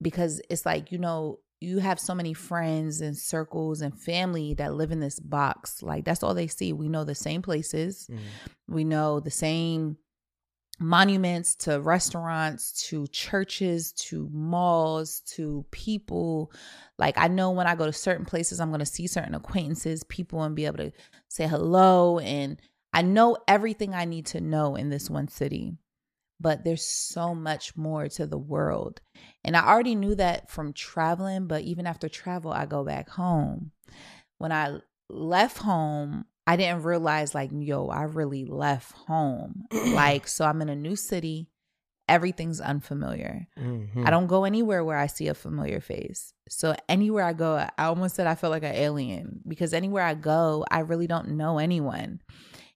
because 0.00 0.40
it's 0.48 0.64
like, 0.64 0.92
you 0.92 0.98
know, 0.98 1.40
you 1.60 1.78
have 1.78 2.00
so 2.00 2.14
many 2.14 2.32
friends 2.32 3.00
and 3.00 3.16
circles 3.16 3.82
and 3.82 3.98
family 3.98 4.54
that 4.54 4.74
live 4.74 4.92
in 4.92 5.00
this 5.00 5.20
box. 5.20 5.82
Like 5.82 6.04
that's 6.04 6.22
all 6.22 6.34
they 6.34 6.46
see. 6.46 6.72
We 6.72 6.88
know 6.88 7.04
the 7.04 7.14
same 7.14 7.42
places. 7.42 8.08
Mm. 8.10 8.18
We 8.68 8.84
know 8.84 9.20
the 9.20 9.30
same 9.30 9.98
monuments 10.80 11.54
to 11.54 11.78
restaurants 11.78 12.88
to 12.88 13.06
churches 13.08 13.92
to 13.92 14.28
malls 14.32 15.20
to 15.26 15.64
people. 15.70 16.50
Like 16.98 17.18
I 17.18 17.28
know 17.28 17.50
when 17.50 17.66
I 17.66 17.74
go 17.74 17.84
to 17.84 17.92
certain 17.92 18.24
places, 18.24 18.58
I'm 18.58 18.70
going 18.70 18.80
to 18.80 18.86
see 18.86 19.06
certain 19.06 19.34
acquaintances, 19.34 20.02
people, 20.04 20.42
and 20.42 20.56
be 20.56 20.64
able 20.64 20.78
to 20.78 20.92
say 21.28 21.46
hello. 21.46 22.18
And 22.18 22.60
I 22.92 23.02
know 23.02 23.36
everything 23.46 23.94
I 23.94 24.06
need 24.06 24.26
to 24.26 24.40
know 24.40 24.74
in 24.74 24.88
this 24.88 25.10
one 25.10 25.28
city. 25.28 25.76
But 26.42 26.64
there's 26.64 26.84
so 26.84 27.34
much 27.34 27.76
more 27.76 28.08
to 28.08 28.26
the 28.26 28.38
world. 28.38 29.02
And 29.44 29.54
I 29.54 29.66
already 29.66 29.94
knew 29.94 30.14
that 30.14 30.50
from 30.50 30.72
traveling, 30.72 31.46
but 31.46 31.64
even 31.64 31.86
after 31.86 32.08
travel, 32.08 32.50
I 32.50 32.64
go 32.64 32.82
back 32.82 33.10
home. 33.10 33.72
When 34.38 34.50
I 34.50 34.78
left 35.10 35.58
home, 35.58 36.24
I 36.46 36.56
didn't 36.56 36.82
realize, 36.82 37.34
like, 37.34 37.50
yo, 37.52 37.88
I 37.88 38.02
really 38.02 38.44
left 38.44 38.92
home. 38.92 39.64
like, 39.72 40.26
so 40.26 40.44
I'm 40.44 40.62
in 40.62 40.68
a 40.68 40.76
new 40.76 40.96
city, 40.96 41.48
everything's 42.08 42.60
unfamiliar. 42.60 43.46
Mhm. 43.58 44.06
I 44.06 44.10
don't 44.10 44.26
go 44.26 44.44
anywhere 44.44 44.82
where 44.84 44.96
I 44.96 45.06
see 45.06 45.28
a 45.28 45.34
familiar 45.34 45.80
face. 45.80 46.32
So 46.48 46.74
anywhere 46.88 47.24
I 47.24 47.32
go, 47.34 47.56
I 47.56 47.84
almost 47.84 48.16
said 48.16 48.26
I 48.26 48.34
feel 48.34 48.50
like 48.50 48.62
an 48.64 48.74
alien 48.74 49.40
because 49.46 49.72
anywhere 49.72 50.02
I 50.04 50.14
go, 50.14 50.64
I 50.70 50.80
really 50.80 51.06
don't 51.06 51.30
know 51.36 51.58
anyone. 51.58 52.20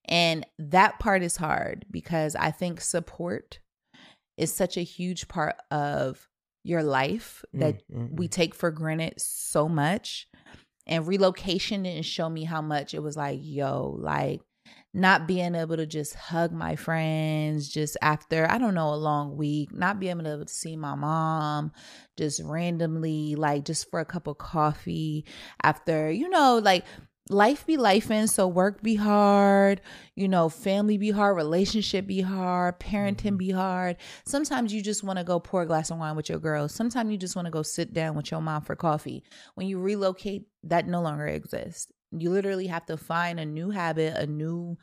And 0.05 0.45
that 0.59 0.99
part 0.99 1.23
is 1.23 1.35
hard 1.37 1.85
because 1.89 2.35
I 2.35 2.51
think 2.51 2.79
support 2.79 3.59
is 4.37 4.53
such 4.53 4.77
a 4.77 4.81
huge 4.83 5.27
part 5.27 5.55
of 5.71 6.29
your 6.63 6.83
life 6.83 7.43
that 7.53 7.81
Mm, 7.91 8.09
mm, 8.09 8.17
we 8.17 8.27
take 8.27 8.53
for 8.55 8.71
granted 8.71 9.19
so 9.19 9.67
much. 9.67 10.27
And 10.87 11.07
relocation 11.07 11.83
didn't 11.83 12.05
show 12.05 12.29
me 12.29 12.43
how 12.43 12.61
much. 12.61 12.93
It 12.93 13.01
was 13.01 13.17
like, 13.17 13.39
yo, 13.41 13.97
like 13.99 14.41
not 14.93 15.27
being 15.27 15.55
able 15.55 15.75
to 15.75 15.85
just 15.85 16.15
hug 16.15 16.53
my 16.53 16.75
friends 16.77 17.67
just 17.67 17.97
after, 18.01 18.49
I 18.49 18.57
don't 18.57 18.73
know, 18.73 18.93
a 18.93 18.95
long 18.95 19.35
week, 19.35 19.73
not 19.73 19.99
being 19.99 20.21
able 20.21 20.45
to 20.45 20.47
see 20.47 20.77
my 20.77 20.95
mom 20.95 21.73
just 22.17 22.41
randomly, 22.41 23.35
like 23.35 23.65
just 23.65 23.89
for 23.91 23.99
a 23.99 24.05
cup 24.05 24.27
of 24.27 24.37
coffee 24.37 25.25
after, 25.61 26.09
you 26.09 26.29
know, 26.29 26.59
like 26.63 26.85
life 27.29 27.65
be 27.65 27.77
lifing. 27.77 28.29
So 28.29 28.47
work 28.47 28.81
be 28.81 28.95
hard, 28.95 29.81
you 30.15 30.27
know, 30.27 30.49
family 30.49 30.97
be 30.97 31.11
hard, 31.11 31.35
relationship 31.35 32.07
be 32.07 32.21
hard, 32.21 32.79
parenting 32.79 33.15
mm-hmm. 33.15 33.37
be 33.37 33.51
hard. 33.51 33.97
Sometimes 34.25 34.73
you 34.73 34.81
just 34.81 35.03
want 35.03 35.17
to 35.19 35.25
go 35.25 35.39
pour 35.39 35.63
a 35.63 35.65
glass 35.65 35.91
of 35.91 35.97
wine 35.97 36.15
with 36.15 36.29
your 36.29 36.39
girls. 36.39 36.73
Sometimes 36.73 37.11
you 37.11 37.17
just 37.17 37.35
want 37.35 37.45
to 37.45 37.51
go 37.51 37.63
sit 37.63 37.93
down 37.93 38.15
with 38.15 38.31
your 38.31 38.41
mom 38.41 38.61
for 38.61 38.75
coffee. 38.75 39.23
When 39.55 39.67
you 39.67 39.79
relocate, 39.79 40.47
that 40.63 40.87
no 40.87 41.01
longer 41.01 41.27
exists. 41.27 41.91
You 42.11 42.29
literally 42.29 42.67
have 42.67 42.85
to 42.87 42.97
find 42.97 43.39
a 43.39 43.45
new 43.45 43.71
habit, 43.71 44.15
a 44.15 44.27
new 44.27 44.77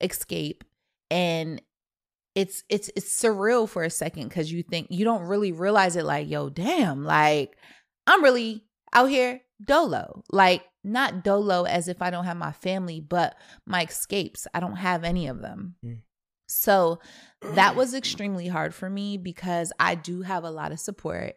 escape, 0.00 0.64
and 1.10 1.60
it's 2.34 2.62
it's 2.68 2.90
it's 2.94 3.22
surreal 3.22 3.68
for 3.68 3.82
a 3.82 3.90
second 3.90 4.28
because 4.28 4.52
you 4.52 4.62
think 4.62 4.88
you 4.90 5.04
don't 5.04 5.22
really 5.22 5.52
realize 5.52 5.96
it. 5.96 6.04
Like, 6.04 6.28
yo, 6.28 6.50
damn, 6.50 7.02
like 7.02 7.56
I'm 8.06 8.22
really 8.22 8.65
out 8.92 9.10
here 9.10 9.40
dolo. 9.64 10.22
Like 10.30 10.64
not 10.84 11.24
dolo 11.24 11.64
as 11.64 11.88
if 11.88 12.00
I 12.02 12.10
don't 12.10 12.24
have 12.24 12.36
my 12.36 12.52
family, 12.52 13.00
but 13.00 13.36
my 13.66 13.84
escapes. 13.84 14.46
I 14.54 14.60
don't 14.60 14.76
have 14.76 15.04
any 15.04 15.26
of 15.26 15.40
them. 15.40 15.74
Mm. 15.84 16.00
So 16.46 17.00
that 17.42 17.74
was 17.74 17.92
extremely 17.92 18.46
hard 18.46 18.74
for 18.74 18.88
me 18.88 19.18
because 19.18 19.72
I 19.80 19.96
do 19.96 20.22
have 20.22 20.44
a 20.44 20.50
lot 20.50 20.72
of 20.72 20.78
support. 20.78 21.34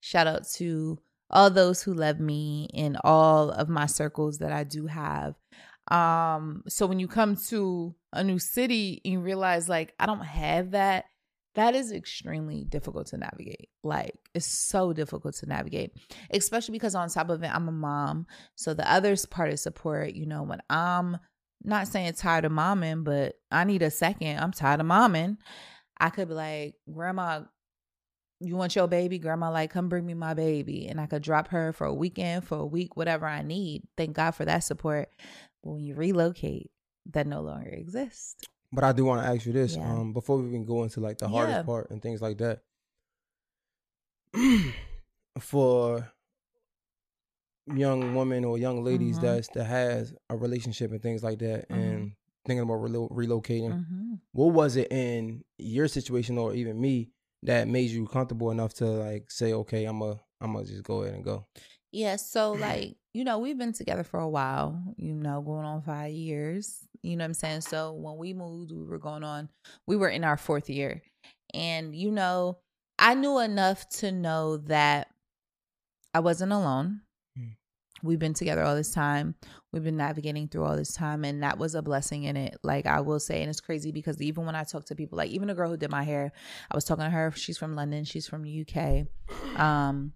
Shout 0.00 0.26
out 0.26 0.48
to 0.54 0.98
all 1.30 1.50
those 1.50 1.82
who 1.82 1.94
love 1.94 2.18
me 2.18 2.68
in 2.72 2.96
all 3.04 3.50
of 3.50 3.68
my 3.68 3.86
circles 3.86 4.38
that 4.38 4.52
I 4.52 4.64
do 4.64 4.86
have. 4.86 5.34
Um 5.90 6.64
so 6.68 6.86
when 6.86 6.98
you 6.98 7.08
come 7.08 7.36
to 7.48 7.94
a 8.12 8.24
new 8.24 8.38
city 8.38 9.00
and 9.04 9.12
you 9.12 9.20
realize 9.20 9.68
like 9.68 9.94
I 9.98 10.06
don't 10.06 10.24
have 10.24 10.72
that, 10.72 11.06
that 11.54 11.74
is 11.74 11.92
extremely 11.92 12.64
difficult 12.64 13.08
to 13.08 13.16
navigate. 13.16 13.68
Like 13.82 14.14
it's 14.34 14.46
so 14.46 14.92
difficult 14.92 15.34
to 15.36 15.46
navigate, 15.46 15.92
especially 16.30 16.72
because 16.72 16.94
on 16.94 17.08
top 17.08 17.30
of 17.30 17.42
it 17.42 17.50
I'm 17.52 17.68
a 17.68 17.72
mom. 17.72 18.26
So 18.56 18.74
the 18.74 18.90
other 18.90 19.16
part 19.30 19.52
of 19.52 19.58
support, 19.58 20.14
you 20.14 20.26
know, 20.26 20.42
when 20.42 20.60
I'm 20.70 21.18
not 21.62 21.88
saying 21.88 22.12
tired 22.14 22.44
of 22.44 22.52
momming, 22.52 23.04
but 23.04 23.34
I 23.50 23.64
need 23.64 23.82
a 23.82 23.90
second. 23.90 24.38
I'm 24.38 24.52
tired 24.52 24.80
of 24.80 24.86
momming. 24.86 25.38
I 25.98 26.10
could 26.10 26.28
be 26.28 26.34
like, 26.34 26.74
Grandma, 26.92 27.42
you 28.40 28.54
want 28.54 28.76
your 28.76 28.86
baby? 28.86 29.18
Grandma, 29.18 29.50
like, 29.50 29.70
come 29.70 29.88
bring 29.88 30.06
me 30.06 30.14
my 30.14 30.34
baby. 30.34 30.86
And 30.86 31.00
I 31.00 31.06
could 31.06 31.22
drop 31.22 31.48
her 31.48 31.72
for 31.72 31.86
a 31.86 31.94
weekend, 31.94 32.44
for 32.44 32.58
a 32.58 32.66
week, 32.66 32.96
whatever 32.96 33.26
I 33.26 33.42
need. 33.42 33.82
Thank 33.96 34.14
God 34.14 34.32
for 34.32 34.44
that 34.44 34.62
support. 34.62 35.08
But 35.62 35.70
when 35.72 35.84
you 35.84 35.94
relocate, 35.96 36.70
that 37.12 37.26
no 37.26 37.40
longer 37.40 37.70
exists. 37.70 38.36
But 38.72 38.84
I 38.84 38.92
do 38.92 39.04
want 39.04 39.22
to 39.22 39.28
ask 39.28 39.46
you 39.46 39.52
this, 39.52 39.76
Yeah. 39.76 39.90
um, 39.90 40.12
before 40.12 40.38
we 40.38 40.48
even 40.48 40.64
go 40.66 40.82
into 40.82 41.00
like 41.00 41.18
the 41.18 41.26
Yeah. 41.28 41.36
hardest 41.36 41.66
part 41.66 41.90
and 41.90 42.02
things 42.02 42.20
like 42.20 42.38
that. 42.38 42.60
For 45.40 46.10
young 47.66 48.14
women 48.14 48.44
or 48.44 48.58
young 48.58 48.82
ladies 48.82 49.18
Mhm. 49.18 49.22
that's 49.22 49.48
that 49.50 49.64
has 49.64 50.14
a 50.30 50.36
relationship 50.36 50.90
and 50.90 51.02
things 51.02 51.22
like 51.22 51.38
that, 51.38 51.68
Mhm. 51.68 51.76
and 51.76 52.12
thinking 52.46 52.62
about 52.62 52.80
relo- 52.80 53.10
relocating, 53.10 53.72
hmm 53.72 54.14
what 54.32 54.52
was 54.52 54.76
it 54.76 54.90
in 54.92 55.42
your 55.58 55.88
situation 55.88 56.38
or 56.38 56.54
even 56.54 56.80
me 56.80 57.10
that 57.42 57.66
made 57.66 57.90
you 57.90 58.06
comfortable 58.06 58.50
enough 58.50 58.74
to 58.74 58.84
like 58.86 59.30
say, 59.30 59.52
okay, 59.52 59.84
I'm 59.84 60.00
a, 60.02 60.20
I'm 60.40 60.52
gonna 60.52 60.64
just 60.66 60.82
go 60.84 61.02
ahead 61.02 61.14
and 61.14 61.24
go. 61.24 61.46
Yeah, 61.92 62.16
so 62.16 62.52
like, 62.68 62.96
you 63.14 63.24
know, 63.24 63.38
we've 63.38 63.58
been 63.58 63.72
together 63.72 64.04
for 64.04 64.20
a 64.20 64.28
while, 64.28 64.82
you 64.96 65.14
know, 65.14 65.40
going 65.40 65.64
on 65.64 65.82
five 65.82 66.12
years. 66.12 66.86
You 67.02 67.16
know 67.16 67.24
what 67.24 67.28
I'm 67.28 67.34
saying? 67.34 67.60
So 67.62 67.92
when 67.92 68.16
we 68.16 68.32
moved, 68.32 68.72
we 68.72 68.84
were 68.84 68.98
going 68.98 69.24
on, 69.24 69.48
we 69.86 69.96
were 69.96 70.08
in 70.08 70.24
our 70.24 70.36
fourth 70.36 70.68
year. 70.68 71.02
And, 71.54 71.94
you 71.94 72.10
know, 72.10 72.58
I 72.98 73.14
knew 73.14 73.38
enough 73.38 73.88
to 74.00 74.12
know 74.12 74.58
that 74.58 75.08
I 76.12 76.20
wasn't 76.20 76.52
alone. 76.52 77.02
Mm. 77.38 77.52
We've 78.02 78.18
been 78.18 78.34
together 78.34 78.62
all 78.62 78.74
this 78.74 78.92
time. 78.92 79.34
We've 79.72 79.84
been 79.84 79.96
navigating 79.96 80.48
through 80.48 80.64
all 80.64 80.76
this 80.76 80.92
time. 80.92 81.24
And 81.24 81.42
that 81.42 81.58
was 81.58 81.74
a 81.74 81.82
blessing 81.82 82.24
in 82.24 82.36
it. 82.36 82.56
Like 82.62 82.86
I 82.86 83.00
will 83.00 83.20
say, 83.20 83.40
and 83.40 83.50
it's 83.50 83.60
crazy 83.60 83.92
because 83.92 84.20
even 84.20 84.44
when 84.44 84.54
I 84.54 84.64
talk 84.64 84.84
to 84.86 84.94
people, 84.94 85.16
like 85.18 85.30
even 85.30 85.50
a 85.50 85.54
girl 85.54 85.70
who 85.70 85.76
did 85.76 85.90
my 85.90 86.02
hair, 86.02 86.32
I 86.70 86.76
was 86.76 86.84
talking 86.84 87.04
to 87.04 87.10
her. 87.10 87.32
She's 87.34 87.58
from 87.58 87.74
London. 87.74 88.04
She's 88.04 88.26
from 88.26 88.42
the 88.42 88.66
UK. 88.66 89.06
Um, 89.58 90.12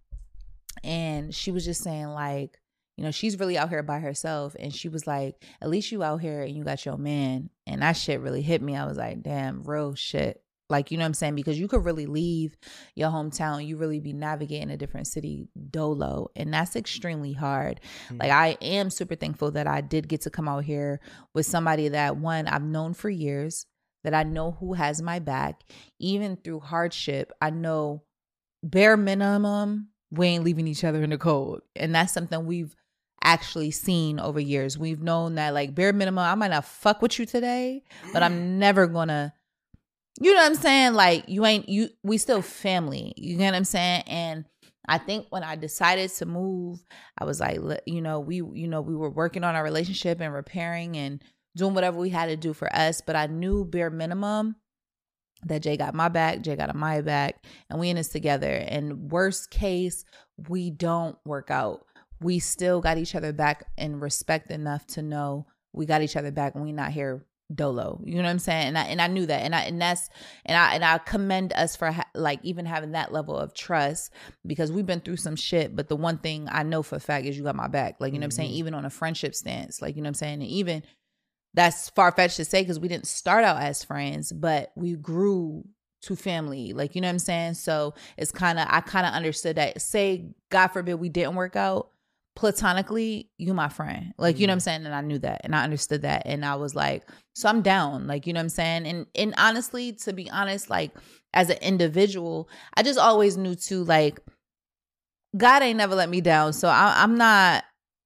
and 0.83 1.35
she 1.35 1.51
was 1.51 1.65
just 1.65 1.83
saying 1.83 2.09
like 2.09 2.59
you 2.97 3.05
know 3.05 3.11
she's 3.11 3.39
really 3.39 3.57
out 3.57 3.71
here 3.71 3.83
by 3.83 3.99
herself 3.99 4.55
and 4.59 4.75
she 4.75 4.89
was 4.89 5.07
like 5.07 5.43
at 5.61 5.71
least 5.71 5.93
you 5.93 6.03
out 6.03 6.21
here 6.21 6.43
and 6.43 6.55
you 6.57 6.65
got 6.65 6.85
your 6.85 6.99
man. 6.99 7.51
And 7.67 7.83
that 7.83 7.93
shit 7.93 8.21
really 8.21 8.43
hit 8.43 8.61
me. 8.63 8.77
I 8.77 8.87
was 8.87 8.97
like 8.97 9.23
damn 9.23 9.63
real 9.65 9.95
shit. 9.95 10.43
Like 10.69 10.91
you 10.91 10.99
know 10.99 11.03
what 11.03 11.09
i'm 11.09 11.15
saying? 11.15 11.35
Because 11.35 11.59
you 11.59 11.69
could 11.69 11.85
really 11.85 12.07
leave 12.07 12.57
your 12.95 13.11
hometown 13.11 13.67
you 13.67 13.77
really 13.77 14.01
be 14.01 14.13
navigating 14.13 14.71
a 14.71 14.77
different 14.77 15.07
city 15.07 15.49
dolo 15.71 16.29
and 16.37 16.53
that's 16.53 16.77
extremely 16.77 17.33
hard. 17.33 17.81
Mm. 18.09 18.21
like 18.21 18.31
i 18.31 18.57
am 18.61 18.91
super 18.91 19.15
thankful 19.15 19.51
that 19.53 19.67
i 19.67 19.81
did 19.81 20.09
get 20.09 20.23
to 20.23 20.31
come 20.31 20.49
out 20.49 20.65
here 20.65 21.01
with 21.35 21.47
somebody 21.47 21.89
that 21.89 22.17
one 22.17 22.47
i've 22.47 22.63
known 22.63 22.95
for 22.95 23.11
years 23.11 23.67
that 24.05 24.15
i 24.15 24.23
know 24.23 24.53
who 24.53 24.75
has 24.75 25.01
my 25.01 25.19
back. 25.19 25.63
Even 25.99 26.37
through 26.37 26.61
hardship 26.61 27.33
i 27.41 27.51
know 27.51 28.03
bare 28.63 28.97
minimum 28.97 29.89
we 30.13 30.27
ain't 30.27 30.45
leaving 30.45 30.69
each 30.69 30.85
other 30.85 31.03
in 31.03 31.11
the 31.11 31.19
cold. 31.19 31.63
And 31.75 31.95
that's 31.95 32.13
something 32.13 32.45
we've 32.45 32.77
actually 33.23 33.71
seen 33.71 34.19
over 34.21 34.41
years 34.41 34.79
we've 34.79 35.03
known 35.03 35.37
that 35.37 35.55
like 35.55 35.75
bare 35.75 35.93
minimum 35.93 36.25
i 36.25 36.35
might 36.35 36.51
not 36.51 36.65
fuck 36.65 37.03
with 37.03 37.19
you 37.19 37.27
today 37.27 37.83
but 38.13 38.23
i'm 38.23 38.35
mm. 38.35 38.45
never 38.59 38.87
gonna 38.87 39.33
you 40.21 40.33
know 40.33 40.41
what 40.41 40.47
i'm 40.47 40.55
saying 40.55 40.95
like 40.95 41.25
you 41.29 41.45
ain't 41.45 41.69
you 41.69 41.89
we 42.03 42.19
still 42.19 42.43
family 42.43 43.13
you 43.17 43.37
get 43.37 43.47
what 43.47 43.57
i'm 43.57 43.65
saying 43.65 44.03
and 44.07 44.45
i 44.89 44.99
think 44.99 45.27
when 45.31 45.43
i 45.43 45.57
decided 45.57 46.11
to 46.11 46.27
move 46.27 46.85
i 47.19 47.25
was 47.25 47.41
like 47.41 47.59
you 47.87 48.01
know 48.01 48.21
we 48.21 48.37
you 48.37 48.69
know 48.69 48.81
we 48.81 48.97
were 48.97 49.11
working 49.11 49.45
on 49.45 49.55
our 49.55 49.65
relationship 49.65 50.21
and 50.21 50.35
repairing 50.35 50.97
and 50.97 51.23
doing 51.57 51.75
whatever 51.75 51.99
we 51.99 52.11
had 52.11 52.27
to 52.27 52.37
do 52.37 52.53
for 52.53 52.75
us 52.75 53.01
but 53.01 53.17
i 53.17 53.27
knew 53.27 53.65
bare 53.65 53.91
minimum 53.91 54.57
that 55.45 55.63
Jay 55.63 55.77
got 55.77 55.95
my 55.95 56.09
back, 56.09 56.43
Jay 56.43 56.57
got 56.57 56.75
my 56.75 57.01
back, 57.01 57.45
and 57.69 57.81
we 57.81 57.91
in 57.91 57.97
this 57.97 58.09
together. 58.09 58.51
And 58.51 59.11
worst 59.11 59.51
case, 59.51 60.05
we 60.49 60.71
don't 60.71 61.17
work 61.25 61.51
out. 61.51 61.85
We 62.23 62.39
still 62.39 62.81
got 62.81 62.99
each 62.99 63.15
other 63.15 63.33
back 63.33 63.65
and 63.77 64.01
respect 64.01 64.51
enough 64.51 64.87
to 64.89 65.03
know 65.03 65.47
we 65.73 65.87
got 65.87 66.03
each 66.03 66.17
other 66.17 66.31
back 66.31 66.55
and 66.55 66.63
we 66.63 66.73
not 66.73 66.93
here 66.93 67.25
dolo. 67.55 68.01
You 68.05 68.17
know 68.17 68.23
what 68.23 68.31
I'm 68.31 68.39
saying? 68.39 68.69
And 68.69 68.79
I 68.79 68.85
and 68.85 69.01
I 69.01 69.07
knew 69.09 69.27
that. 69.27 69.43
And 69.43 69.55
I 69.55 69.63
and 69.63 69.81
that's 69.81 70.09
and 70.45 70.57
I 70.57 70.75
and 70.75 70.85
I 70.85 70.99
commend 70.99 71.53
us 71.53 71.77
for 71.77 71.91
ha- 71.91 72.09
like 72.15 72.41
even 72.43 72.67
having 72.67 72.93
that 72.93 73.13
level 73.13 73.37
of 73.37 73.55
trust 73.55 74.13
because 74.47 74.73
we've 74.73 74.87
been 74.87 75.01
through 75.01 75.17
some 75.17 75.37
shit. 75.37 75.75
But 75.75 75.89
the 75.89 75.97
one 75.97 76.19
thing 76.19 76.49
I 76.51 76.63
know 76.63 76.83
for 76.83 76.97
a 76.97 77.01
fact 77.01 77.27
is 77.27 77.37
you 77.37 77.45
got 77.45 77.57
my 77.57 77.69
back. 77.69 77.97
Like 78.01 78.13
you 78.13 78.19
know 78.19 78.25
what 78.25 78.29
I'm 78.29 78.31
saying? 78.33 78.51
Mhm. 78.51 78.55
Even 78.55 78.75
on 78.75 78.85
a 78.85 78.91
friendship 78.91 79.35
stance, 79.35 79.83
like 79.83 79.97
you 79.97 80.03
know 80.03 80.07
what 80.07 80.11
I'm 80.11 80.15
saying. 80.15 80.35
And 80.35 80.45
even 80.45 80.83
that's 81.55 81.91
far 81.91 82.13
fetched 82.13 82.37
to 82.37 82.45
say 82.45 82.63
because 82.63 82.81
we 82.81 82.89
didn't 82.89 83.07
start 83.07 83.45
out 83.45 83.61
as 83.61 83.85
friends, 83.85 84.33
but 84.33 84.73
we 84.75 84.95
grew 84.95 85.65
to 86.03 86.17
family. 86.17 86.73
Like, 86.73 86.95
you 86.95 87.01
know 87.01 87.09
what 87.09 87.13
I'm 87.13 87.19
saying? 87.19 87.55
So 87.55 87.95
it's 88.17 88.33
kind 88.33 88.59
of, 88.59 88.67
I 88.69 88.81
kind 88.81 89.07
of 89.07 89.13
understood 89.13 89.57
that. 89.57 89.81
Say, 89.81 90.31
God 90.51 90.69
forbid, 90.69 90.95
we 90.95 91.09
didn't 91.09 91.37
work 91.37 91.55
out 91.55 91.92
platonically, 92.35 93.31
you 93.39 93.53
my 93.55 93.69
friend. 93.69 94.15
Like, 94.19 94.39
you 94.39 94.47
know 94.47 94.53
what 94.53 94.57
I'm 94.57 94.61
saying? 94.61 94.87
And 94.87 94.95
I 94.95 95.01
knew 95.01 95.19
that 95.19 95.43
and 95.45 95.55
I 95.55 95.65
understood 95.65 96.03
that. 96.03 96.23
And 96.25 96.45
I 96.45 96.55
was 96.57 96.75
like, 96.75 97.09
so 97.35 97.49
I'm 97.49 97.63
down. 97.63 98.07
Like, 98.07 98.27
you 98.27 98.33
know 98.33 98.39
what 98.39 98.45
I'm 98.45 98.49
saying? 98.51 98.87
And 98.87 99.07
and 99.15 99.35
honestly, 99.37 99.93
to 100.05 100.13
be 100.13 100.31
honest, 100.31 100.71
like 100.71 100.93
as 101.35 101.51
an 101.51 101.59
individual, 101.63 102.49
I 102.75 102.83
just 102.83 102.99
always 102.99 103.37
knew 103.37 103.55
too, 103.55 103.85
like, 103.85 104.21
God 105.37 105.63
ain't 105.63 105.79
never 105.79 105.95
let 105.95 106.09
me 106.09 106.21
down. 106.21 106.53
So 106.53 106.69
I, 106.69 106.95
I'm 106.99 107.17
not. 107.17 107.65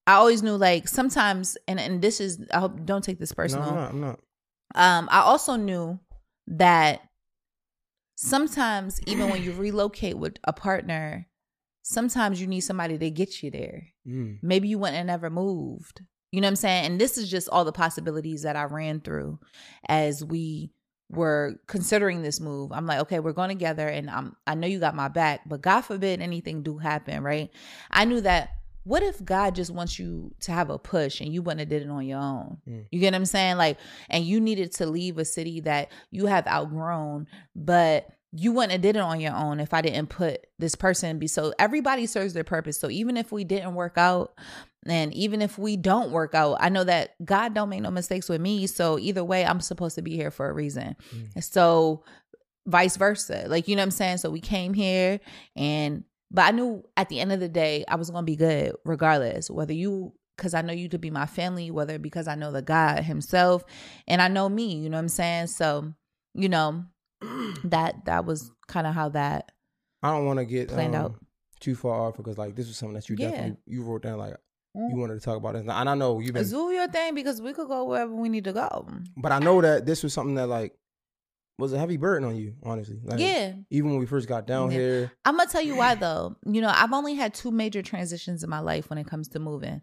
I 0.08 0.14
always 0.14 0.42
knew 0.42 0.56
like 0.56 0.86
sometimes, 0.86 1.56
and 1.66 1.80
and 1.80 2.00
this 2.00 2.20
is 2.20 2.40
I 2.52 2.60
hope 2.60 2.84
don't 2.84 3.02
take 3.02 3.18
this 3.18 3.32
personal. 3.32 3.72
No, 3.74 3.78
I'm 3.78 3.80
not. 3.80 3.90
I'm 3.90 4.00
not. 4.00 4.20
Um, 4.74 5.08
I 5.10 5.20
also 5.20 5.56
knew 5.56 5.98
that 6.48 7.00
sometimes 8.16 9.00
even 9.06 9.30
when 9.30 9.42
you 9.42 9.52
relocate 9.52 10.16
with 10.18 10.36
a 10.44 10.52
partner, 10.52 11.26
sometimes 11.88 12.40
you 12.40 12.48
need 12.48 12.60
somebody 12.60 12.98
to 12.98 13.10
get 13.10 13.44
you 13.44 13.50
there. 13.50 13.86
Mm. 14.06 14.38
Maybe 14.42 14.66
you 14.66 14.78
wouldn't 14.78 14.96
have 14.96 15.06
never 15.06 15.30
moved. 15.30 16.00
You 16.32 16.40
know 16.40 16.46
what 16.46 16.50
I'm 16.50 16.56
saying? 16.56 16.86
And 16.86 17.00
this 17.00 17.16
is 17.16 17.30
just 17.30 17.48
all 17.48 17.64
the 17.64 17.72
possibilities 17.72 18.42
that 18.42 18.56
I 18.56 18.64
ran 18.64 19.00
through 19.00 19.38
as 19.88 20.24
we 20.24 20.72
were 21.08 21.60
considering 21.68 22.22
this 22.22 22.40
move. 22.40 22.72
I'm 22.72 22.86
like, 22.86 22.98
okay, 23.00 23.20
we're 23.20 23.32
going 23.32 23.50
together 23.50 23.86
and 23.86 24.10
I'm 24.10 24.34
I 24.48 24.56
know 24.56 24.66
you 24.66 24.80
got 24.80 24.96
my 24.96 25.06
back, 25.06 25.42
but 25.46 25.62
God 25.62 25.82
forbid 25.82 26.20
anything 26.20 26.64
do 26.64 26.76
happen, 26.78 27.22
right? 27.22 27.50
I 27.92 28.04
knew 28.04 28.20
that 28.22 28.50
what 28.82 29.04
if 29.04 29.24
God 29.24 29.54
just 29.54 29.70
wants 29.70 29.96
you 29.96 30.34
to 30.40 30.52
have 30.52 30.70
a 30.70 30.78
push 30.78 31.20
and 31.20 31.32
you 31.32 31.42
wouldn't 31.42 31.60
have 31.60 31.68
did 31.68 31.82
it 31.82 31.90
on 31.90 32.04
your 32.04 32.18
own? 32.18 32.58
Mm. 32.68 32.86
You 32.90 32.98
get 32.98 33.12
what 33.12 33.16
I'm 33.18 33.26
saying? 33.26 33.58
Like, 33.58 33.78
and 34.10 34.24
you 34.24 34.40
needed 34.40 34.72
to 34.74 34.86
leave 34.86 35.18
a 35.18 35.24
city 35.24 35.60
that 35.60 35.92
you 36.10 36.26
have 36.26 36.48
outgrown, 36.48 37.28
but 37.54 38.08
you 38.32 38.52
wouldn't 38.52 38.72
have 38.72 38.80
did 38.80 38.96
it 38.96 39.02
on 39.02 39.20
your 39.20 39.34
own 39.34 39.60
if 39.60 39.72
I 39.72 39.80
didn't 39.80 40.08
put 40.08 40.46
this 40.58 40.74
person 40.74 41.18
be 41.18 41.26
so 41.26 41.54
everybody 41.58 42.06
serves 42.06 42.34
their 42.34 42.44
purpose. 42.44 42.78
So 42.78 42.90
even 42.90 43.16
if 43.16 43.32
we 43.32 43.44
didn't 43.44 43.74
work 43.74 43.96
out 43.96 44.34
and 44.86 45.14
even 45.14 45.42
if 45.42 45.58
we 45.58 45.76
don't 45.76 46.10
work 46.10 46.34
out, 46.34 46.58
I 46.60 46.68
know 46.68 46.84
that 46.84 47.14
God 47.24 47.54
don't 47.54 47.68
make 47.68 47.82
no 47.82 47.90
mistakes 47.90 48.28
with 48.28 48.40
me. 48.40 48.66
So 48.66 48.98
either 48.98 49.24
way, 49.24 49.44
I'm 49.44 49.60
supposed 49.60 49.94
to 49.96 50.02
be 50.02 50.16
here 50.16 50.30
for 50.30 50.48
a 50.48 50.52
reason. 50.52 50.96
Mm. 51.14 51.42
So 51.42 52.04
vice 52.66 52.96
versa. 52.96 53.44
Like, 53.48 53.68
you 53.68 53.76
know 53.76 53.82
what 53.82 53.86
I'm 53.86 53.90
saying? 53.92 54.18
So 54.18 54.30
we 54.30 54.40
came 54.40 54.74
here 54.74 55.20
and 55.54 56.04
but 56.30 56.42
I 56.42 56.50
knew 56.50 56.84
at 56.96 57.08
the 57.08 57.20
end 57.20 57.32
of 57.32 57.40
the 57.40 57.48
day 57.48 57.84
I 57.86 57.94
was 57.96 58.10
gonna 58.10 58.24
be 58.24 58.36
good 58.36 58.74
regardless. 58.84 59.48
Whether 59.48 59.72
you 59.72 60.12
because 60.36 60.52
I 60.52 60.62
know 60.62 60.72
you 60.72 60.88
to 60.90 60.98
be 60.98 61.10
my 61.10 61.26
family, 61.26 61.70
whether 61.70 61.98
because 61.98 62.28
I 62.28 62.34
know 62.34 62.52
the 62.52 62.62
God 62.62 63.04
Himself 63.04 63.64
and 64.06 64.20
I 64.20 64.28
know 64.28 64.48
me, 64.48 64.74
you 64.74 64.90
know 64.90 64.96
what 64.96 65.02
I'm 65.02 65.08
saying? 65.08 65.46
So, 65.46 65.94
you 66.34 66.48
know, 66.48 66.84
that 67.64 68.04
that 68.04 68.24
was 68.24 68.50
kind 68.68 68.86
of 68.86 68.94
how 68.94 69.08
that 69.10 69.52
I 70.02 70.10
don't 70.12 70.26
want 70.26 70.38
to 70.38 70.44
get 70.44 70.68
Planned 70.68 70.94
um, 70.94 71.04
out. 71.06 71.14
too 71.60 71.74
far 71.74 72.02
off 72.08 72.16
because 72.16 72.38
like 72.38 72.54
this 72.54 72.66
was 72.68 72.76
something 72.76 72.94
that 72.94 73.08
you 73.08 73.16
Yeah. 73.18 73.30
definitely 73.30 73.56
you 73.66 73.82
wrote 73.82 74.02
down 74.02 74.18
like 74.18 74.34
Mm. 74.76 74.90
you 74.90 74.96
wanted 74.98 75.14
to 75.14 75.20
talk 75.20 75.38
about 75.38 75.54
this, 75.54 75.62
and 75.62 75.70
I 75.88 75.94
know 75.94 76.20
you've 76.20 76.34
been, 76.34 76.46
do 76.50 76.70
your 76.70 76.86
thing 76.88 77.14
because 77.14 77.40
we 77.40 77.54
could 77.54 77.66
go 77.66 77.84
wherever 77.84 78.14
we 78.14 78.28
need 78.28 78.44
to 78.44 78.52
go. 78.52 78.86
but 79.16 79.32
I 79.32 79.38
know 79.38 79.62
that 79.62 79.86
this 79.86 80.02
was 80.02 80.12
something 80.12 80.34
that 80.34 80.48
like 80.48 80.76
was 81.58 81.72
a 81.72 81.78
heavy 81.78 81.96
burden 81.96 82.28
on 82.28 82.36
you, 82.36 82.54
honestly. 82.62 82.98
Like, 83.02 83.18
yeah. 83.18 83.54
Even 83.70 83.90
when 83.90 83.98
we 83.98 84.04
first 84.06 84.28
got 84.28 84.46
down 84.46 84.70
Yeah. 84.70 84.78
here, 84.78 85.12
I'm 85.24 85.36
gonna 85.38 85.48
tell 85.48 85.62
you 85.62 85.74
why 85.76 85.94
though. 85.94 86.36
You 86.44 86.60
know, 86.60 86.70
I've 86.74 86.92
only 86.92 87.14
had 87.14 87.32
two 87.32 87.50
major 87.50 87.80
transitions 87.82 88.44
in 88.44 88.50
my 88.50 88.58
life 88.60 88.90
when 88.90 88.98
it 88.98 89.06
comes 89.06 89.28
to 89.28 89.38
moving. 89.38 89.80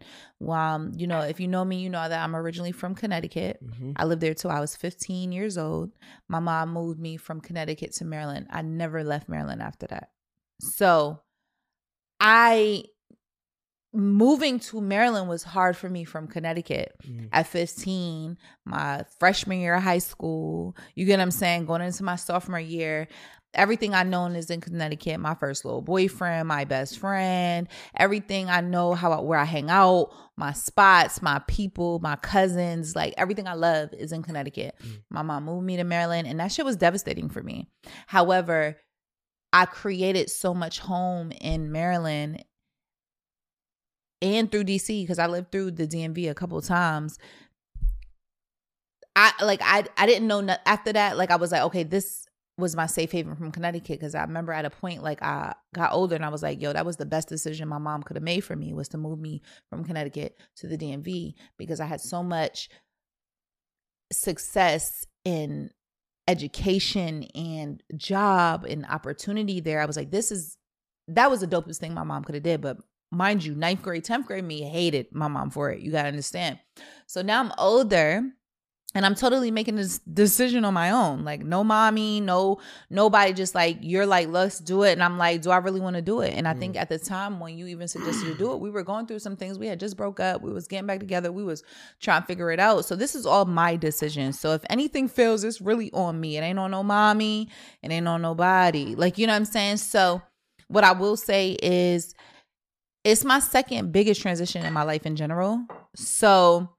Um, 0.47 0.91
you 0.95 1.07
know, 1.07 1.21
if 1.21 1.39
you 1.39 1.47
know 1.47 1.65
me, 1.65 1.77
you 1.79 1.89
know 1.89 2.07
that 2.07 2.23
I'm 2.23 2.35
originally 2.35 2.71
from 2.73 2.93
Connecticut. 2.93 3.59
Mhm. 3.65 3.93
I 3.95 4.05
lived 4.05 4.21
there 4.21 4.35
till 4.35 4.51
I 4.51 4.59
was 4.59 4.75
15 4.75 5.31
years 5.31 5.57
old. 5.57 5.91
My 6.27 6.39
mom 6.39 6.71
moved 6.73 6.99
me 6.99 7.17
from 7.17 7.41
Connecticut 7.41 7.93
to 7.93 8.05
Maryland. 8.05 8.47
I 8.51 8.61
never 8.61 9.03
left 9.03 9.27
Maryland 9.27 9.61
after 9.63 9.87
that. 9.87 10.09
So 10.59 11.21
I 12.19 12.85
moving 13.93 14.59
to 14.59 14.81
Maryland 14.81 15.29
was 15.29 15.43
hard 15.43 15.77
for 15.77 15.87
me 15.89 16.03
from 16.03 16.27
Connecticut 16.27 16.95
Mhm. 17.07 17.29
at 17.31 17.45
15, 17.47 18.37
my 18.65 19.03
freshman 19.19 19.59
year 19.59 19.75
of 19.75 19.83
high 19.83 19.99
school. 19.99 20.75
You 20.95 21.05
get 21.05 21.17
what 21.19 21.23
I'm 21.23 21.31
saying? 21.31 21.65
Going 21.65 21.81
into 21.81 22.03
my 22.03 22.15
sophomore 22.15 22.59
year, 22.59 23.07
everything 23.53 23.93
I 23.93 24.01
known 24.01 24.35
is 24.35 24.49
in 24.49 24.61
Connecticut. 24.61 25.19
My 25.19 25.35
first 25.35 25.63
little 25.63 25.83
boyfriend, 25.83 26.47
my 26.47 26.65
best 26.65 26.97
friend, 26.97 27.67
everything 27.95 28.49
I 28.49 28.61
know 28.61 28.95
how 28.95 29.11
I, 29.11 29.19
where 29.21 29.37
I 29.37 29.45
hang 29.45 29.69
out, 29.69 30.09
my 30.37 30.53
spots, 30.53 31.21
my 31.21 31.39
people, 31.47 31.99
my 31.99 32.15
cousins, 32.15 32.95
like 32.95 33.13
everything 33.15 33.47
I 33.47 33.53
love 33.53 33.93
is 33.93 34.11
in 34.11 34.23
Connecticut. 34.23 34.73
My 35.11 35.21
mom 35.21 35.45
moved 35.45 35.67
me 35.67 35.77
to 35.77 35.83
Maryland, 35.83 36.27
and 36.27 36.39
that 36.39 36.51
shit 36.51 36.65
was 36.65 36.77
devastating 36.77 37.29
for 37.29 37.43
me. 37.43 37.67
However, 38.07 38.79
I 39.55 39.67
created 39.67 40.31
so 40.31 40.55
much 40.55 40.79
home 40.79 41.31
in 41.39 41.71
Maryland 41.71 42.43
and 44.23 44.51
through 44.51 44.63
DC 44.63 45.03
because 45.03 45.19
I 45.19 45.27
lived 45.27 45.51
through 45.51 45.71
the 45.71 45.85
DMV 45.85 46.29
a 46.29 46.33
couple 46.33 46.59
times. 46.61 47.19
I 49.15 49.31
like 49.43 49.61
I 49.61 49.83
I 49.97 50.07
didn't 50.07 50.27
know 50.27 50.41
no, 50.41 50.55
after 50.65 50.93
that 50.93 51.17
like 51.17 51.29
I 51.29 51.35
was 51.35 51.51
like 51.51 51.61
okay 51.63 51.83
this 51.83 52.25
was 52.57 52.75
my 52.75 52.85
safe 52.85 53.11
haven 53.11 53.35
from 53.35 53.51
Connecticut 53.51 53.99
because 53.99 54.15
I 54.15 54.21
remember 54.21 54.53
at 54.53 54.65
a 54.65 54.69
point 54.69 55.03
like 55.03 55.21
I 55.21 55.53
got 55.73 55.91
older 55.91 56.15
and 56.15 56.25
I 56.25 56.29
was 56.29 56.41
like 56.41 56.61
yo 56.61 56.73
that 56.73 56.85
was 56.85 56.97
the 56.97 57.05
best 57.05 57.27
decision 57.27 57.67
my 57.67 57.77
mom 57.77 58.01
could 58.01 58.15
have 58.15 58.23
made 58.23 58.43
for 58.43 58.55
me 58.55 58.73
was 58.73 58.89
to 58.89 58.97
move 58.97 59.19
me 59.19 59.41
from 59.69 59.83
Connecticut 59.83 60.37
to 60.57 60.67
the 60.67 60.77
DMV 60.77 61.33
because 61.57 61.79
I 61.79 61.85
had 61.85 62.01
so 62.01 62.23
much 62.23 62.69
success 64.11 65.05
in 65.25 65.69
education 66.27 67.23
and 67.35 67.83
job 67.97 68.65
and 68.65 68.85
opportunity 68.85 69.59
there. 69.59 69.81
I 69.81 69.85
was 69.85 69.97
like 69.97 70.11
this 70.11 70.31
is 70.31 70.57
that 71.07 71.29
was 71.29 71.41
the 71.41 71.47
dopest 71.47 71.77
thing 71.77 71.93
my 71.93 72.03
mom 72.03 72.23
could 72.23 72.35
have 72.35 72.43
did 72.43 72.61
but 72.61 72.77
mind 73.13 73.43
you, 73.43 73.55
ninth 73.55 73.81
grade, 73.81 74.03
10th 74.03 74.25
grade 74.25 74.43
me 74.43 74.61
hated 74.61 75.07
my 75.11 75.27
mom 75.27 75.49
for 75.49 75.71
it. 75.71 75.81
You 75.81 75.91
got 75.91 76.03
to 76.03 76.07
understand. 76.07 76.59
So 77.07 77.21
now 77.21 77.39
I'm 77.39 77.51
older 77.57 78.23
and 78.95 79.05
I'm 79.05 79.15
totally 79.15 79.49
making 79.49 79.75
this 79.75 79.99
decision 79.99 80.65
on 80.65 80.73
my 80.73 80.91
own. 80.91 81.23
Like 81.23 81.43
no 81.43 81.63
mommy, 81.63 82.21
no 82.21 82.59
nobody 82.89 83.33
just 83.33 83.55
like 83.55 83.77
you're 83.81 84.05
like, 84.05 84.27
let's 84.27 84.59
do 84.59 84.83
it. 84.83 84.91
And 84.91 85.03
I'm 85.03 85.17
like, 85.17 85.41
do 85.41 85.49
I 85.49 85.57
really 85.57 85.81
want 85.81 85.95
to 85.95 86.01
do 86.01 86.21
it? 86.21 86.33
And 86.35 86.47
I 86.47 86.53
think 86.53 86.75
mm. 86.75 86.79
at 86.79 86.89
the 86.89 86.99
time 86.99 87.39
when 87.39 87.57
you 87.57 87.65
even 87.67 87.87
suggested 87.87 88.25
to 88.25 88.35
do 88.35 88.53
it, 88.53 88.59
we 88.59 88.69
were 88.69 88.83
going 88.83 89.07
through 89.07 89.19
some 89.19 89.35
things. 89.35 89.57
We 89.57 89.67
had 89.67 89.79
just 89.79 89.97
broke 89.97 90.19
up. 90.19 90.41
We 90.41 90.51
was 90.51 90.67
getting 90.67 90.85
back 90.85 90.99
together. 90.99 91.31
We 91.31 91.43
was 91.43 91.63
trying 91.99 92.21
to 92.21 92.27
figure 92.27 92.51
it 92.51 92.59
out. 92.59 92.85
So 92.85 92.95
this 92.95 93.15
is 93.15 93.25
all 93.25 93.45
my 93.45 93.75
decision. 93.75 94.31
So 94.31 94.53
if 94.53 94.63
anything 94.69 95.07
fails, 95.07 95.43
it's 95.43 95.61
really 95.61 95.91
on 95.91 96.19
me. 96.19 96.37
It 96.37 96.41
ain't 96.41 96.59
on 96.59 96.71
no 96.71 96.83
mommy. 96.83 97.49
It 97.81 97.91
ain't 97.91 98.07
on 98.07 98.21
nobody. 98.21 98.93
Like, 98.95 99.17
you 99.17 99.25
know 99.25 99.33
what 99.33 99.37
I'm 99.37 99.45
saying? 99.45 99.77
So 99.77 100.21
what 100.67 100.83
I 100.83 100.91
will 100.91 101.17
say 101.17 101.57
is 101.63 102.13
it's 103.03 103.25
my 103.25 103.39
second 103.39 103.91
biggest 103.91 104.21
transition 104.21 104.65
in 104.65 104.73
my 104.73 104.83
life 104.83 105.05
in 105.05 105.15
general. 105.15 105.65
So 105.95 106.69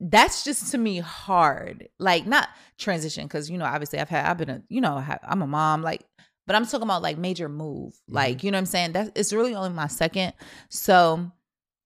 that's 0.00 0.44
just 0.44 0.70
to 0.72 0.78
me 0.78 0.98
hard. 0.98 1.88
Like 1.98 2.26
not 2.26 2.48
transition 2.78 3.24
because 3.26 3.50
you 3.50 3.58
know 3.58 3.64
obviously 3.64 3.98
I've 3.98 4.08
had 4.08 4.24
I've 4.24 4.38
been 4.38 4.50
a 4.50 4.62
you 4.68 4.80
know 4.80 5.04
I'm 5.22 5.42
a 5.42 5.46
mom 5.46 5.82
like 5.82 6.04
but 6.46 6.56
I'm 6.56 6.64
talking 6.66 6.82
about 6.82 7.02
like 7.02 7.18
major 7.18 7.48
move. 7.48 7.92
Mm-hmm. 7.92 8.14
Like 8.14 8.44
you 8.44 8.50
know 8.50 8.56
what 8.56 8.60
I'm 8.60 8.66
saying? 8.66 8.92
That 8.92 9.12
it's 9.14 9.32
really 9.32 9.54
only 9.54 9.70
my 9.70 9.86
second. 9.86 10.32
So 10.68 11.30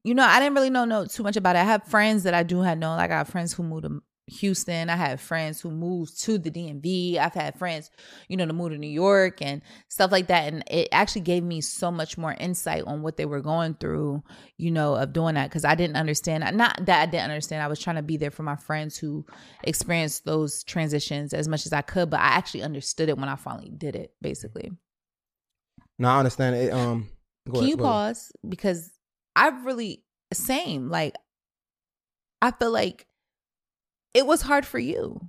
you 0.05 0.15
know 0.15 0.25
I 0.25 0.41
didn't 0.41 0.55
really 0.55 0.71
know 0.71 0.85
know 0.85 1.05
too 1.07 1.23
much 1.23 1.37
about 1.37 1.57
it. 1.57 1.61
I 1.61 1.65
have 1.65 1.85
friends 1.85 2.23
that 2.23 2.35
I 2.35 2.43
do 2.43 2.61
have 2.63 2.79
known. 2.79 2.97
Like 2.97 3.11
I 3.11 3.19
have 3.19 3.29
friends 3.29 3.53
who 3.53 3.63
moved 3.63 3.85
to 3.85 4.03
Houston. 4.27 4.89
I 4.89 4.97
have 4.97 5.21
friends 5.21 5.61
who 5.61 5.71
moved 5.71 6.21
to 6.23 6.39
the 6.39 6.51
DMV. 6.51 7.19
I've 7.19 7.35
had 7.35 7.59
friends, 7.59 7.91
you 8.29 8.37
know, 8.37 8.47
to 8.47 8.53
move 8.53 8.73
to 8.73 8.79
New 8.79 8.87
York 8.87 9.43
and 9.43 9.61
stuff 9.89 10.11
like 10.11 10.29
that. 10.29 10.53
And 10.53 10.65
it 10.71 10.89
actually 10.93 11.23
gave 11.23 11.43
me 11.43 11.61
so 11.61 11.91
much 11.91 12.17
more 12.17 12.35
insight 12.41 12.85
on 12.87 13.03
what 13.03 13.17
they 13.17 13.27
were 13.27 13.41
going 13.41 13.75
through, 13.75 14.23
you 14.57 14.71
know, 14.71 14.95
of 14.95 15.13
doing 15.13 15.35
that. 15.35 15.51
Cause 15.51 15.65
I 15.65 15.75
didn't 15.75 15.97
understand. 15.97 16.45
Not 16.57 16.87
that 16.87 17.03
I 17.03 17.07
didn't 17.07 17.31
understand. 17.31 17.63
I 17.63 17.69
was 17.69 17.81
trying 17.81 17.97
to 17.97 18.03
be 18.03 18.17
there 18.17 18.31
for 18.31 18.43
my 18.43 18.57
friends 18.57 18.97
who 18.97 19.27
experienced 19.63 20.25
those 20.25 20.65
transitions 20.65 21.35
as 21.35 21.49
much 21.49 21.67
as 21.67 21.73
I 21.73 21.83
could, 21.83 22.09
but 22.11 22.21
I 22.21 22.29
actually 22.29 22.63
understood 22.63 23.09
it 23.09 23.19
when 23.19 23.29
I 23.29 23.37
finally 23.37 23.71
did 23.77 23.95
it, 23.95 24.15
basically. 24.23 24.71
No, 25.99 26.09
I 26.09 26.19
understand 26.19 26.57
it. 26.57 26.73
Um, 26.73 27.09
go 27.47 27.53
Can 27.53 27.61
ahead, 27.61 27.69
you 27.69 27.77
go 27.77 27.85
ahead. 27.85 27.93
pause? 27.93 28.33
Because 28.49 28.91
I 29.37 29.49
really 29.49 30.03
same. 30.33 30.89
Like 30.89 31.15
I 32.43 32.51
feel 32.51 32.71
like 32.71 33.07
it 34.15 34.27
was 34.27 34.43
hard 34.43 34.65
for 34.65 34.79
you. 34.79 35.21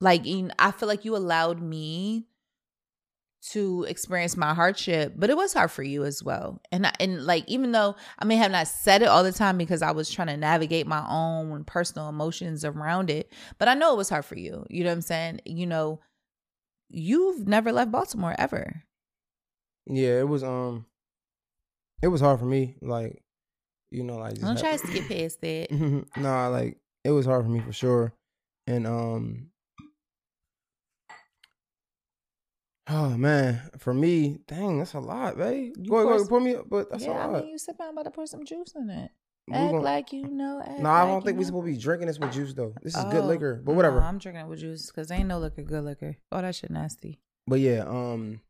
Like 0.00 0.22
I 0.58 0.72
feel 0.72 0.88
like 0.88 1.04
you 1.04 1.14
allowed 1.16 1.62
me 1.62 2.26
to 3.50 3.84
experience 3.88 4.36
my 4.36 4.54
hardship, 4.54 5.14
but 5.16 5.28
it 5.28 5.36
was 5.36 5.52
hard 5.52 5.70
for 5.70 5.82
you 5.82 6.04
as 6.04 6.22
well. 6.22 6.60
And 6.70 6.86
I, 6.86 6.92
and 7.00 7.24
like 7.24 7.44
even 7.48 7.72
though 7.72 7.96
I 8.18 8.24
may 8.24 8.36
have 8.36 8.52
not 8.52 8.68
said 8.68 9.02
it 9.02 9.08
all 9.08 9.24
the 9.24 9.32
time 9.32 9.58
because 9.58 9.82
I 9.82 9.90
was 9.90 10.10
trying 10.10 10.28
to 10.28 10.36
navigate 10.36 10.86
my 10.86 11.04
own 11.08 11.64
personal 11.64 12.08
emotions 12.08 12.64
around 12.64 13.10
it, 13.10 13.32
but 13.58 13.68
I 13.68 13.74
know 13.74 13.92
it 13.92 13.96
was 13.96 14.08
hard 14.08 14.24
for 14.24 14.36
you. 14.36 14.64
You 14.70 14.84
know 14.84 14.90
what 14.90 14.96
I'm 14.96 15.02
saying? 15.02 15.40
You 15.44 15.66
know, 15.66 16.00
you've 16.88 17.48
never 17.48 17.72
left 17.72 17.90
Baltimore 17.90 18.34
ever. 18.38 18.84
Yeah, 19.86 20.20
it 20.20 20.28
was 20.28 20.44
um, 20.44 20.86
it 22.00 22.08
was 22.08 22.20
hard 22.20 22.38
for 22.38 22.44
me. 22.46 22.76
Like, 22.80 23.22
you 23.90 24.04
know, 24.04 24.18
like 24.18 24.34
just 24.34 24.42
Don't 24.42 24.58
try 24.58 24.76
to 24.76 24.86
skip 24.86 25.08
past 25.08 25.40
that. 25.40 26.06
nah, 26.16 26.46
like 26.48 26.78
it 27.04 27.10
was 27.10 27.26
hard 27.26 27.44
for 27.44 27.50
me 27.50 27.58
for 27.60 27.72
sure, 27.72 28.14
and 28.66 28.86
um, 28.86 29.50
oh 32.88 33.10
man, 33.10 33.60
for 33.78 33.92
me, 33.94 34.38
dang, 34.46 34.78
that's 34.78 34.94
a 34.94 35.00
lot, 35.00 35.36
babe. 35.36 35.74
You 35.78 35.90
Go 35.90 35.96
ahead, 36.08 36.18
go 36.22 36.26
pour 36.28 36.40
me 36.40 36.54
up, 36.56 36.68
but 36.68 36.90
that's 36.90 37.04
yeah, 37.04 37.10
a 37.12 37.24
I 37.24 37.26
lot. 37.26 37.42
mean, 37.42 37.48
you 37.52 37.58
sit 37.58 37.78
down 37.78 37.90
about 37.90 38.04
to 38.04 38.10
pour 38.10 38.26
some 38.26 38.44
juice 38.44 38.72
in 38.74 38.90
it. 38.90 39.10
We 39.48 39.54
Act 39.56 39.72
gon- 39.72 39.82
like 39.82 40.12
you 40.12 40.28
know. 40.28 40.62
No, 40.78 40.88
I 40.90 41.04
don't 41.04 41.16
you 41.16 41.20
think 41.22 41.36
we 41.38 41.42
know. 41.42 41.46
supposed 41.48 41.66
to 41.66 41.72
be 41.72 41.78
drinking 41.78 42.06
this 42.06 42.18
with 42.18 42.32
juice 42.32 42.54
though. 42.54 42.74
This 42.82 42.96
is 42.96 43.04
good 43.04 43.24
Oh, 43.24 43.26
liquor, 43.26 43.60
but 43.64 43.72
no, 43.72 43.76
whatever. 43.76 44.00
I'm 44.00 44.18
drinking 44.18 44.44
it 44.44 44.48
with 44.48 44.60
juice 44.60 44.86
because 44.86 45.10
ain't 45.10 45.28
no 45.28 45.38
liquor 45.38 45.62
good 45.62 45.84
liquor. 45.84 46.16
Oh, 46.30 46.40
that 46.40 46.54
shit 46.54 46.70
nasty. 46.70 47.18
But 47.48 47.58
yeah, 47.58 47.84
um, 47.86 48.40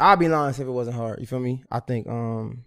I'd 0.00 0.18
be 0.18 0.28
lying 0.28 0.50
if 0.50 0.58
it 0.58 0.64
wasn't 0.64 0.96
hard. 0.96 1.20
You 1.20 1.26
feel 1.28 1.38
me? 1.38 1.62
I 1.70 1.78
think 1.78 2.08
um, 2.08 2.64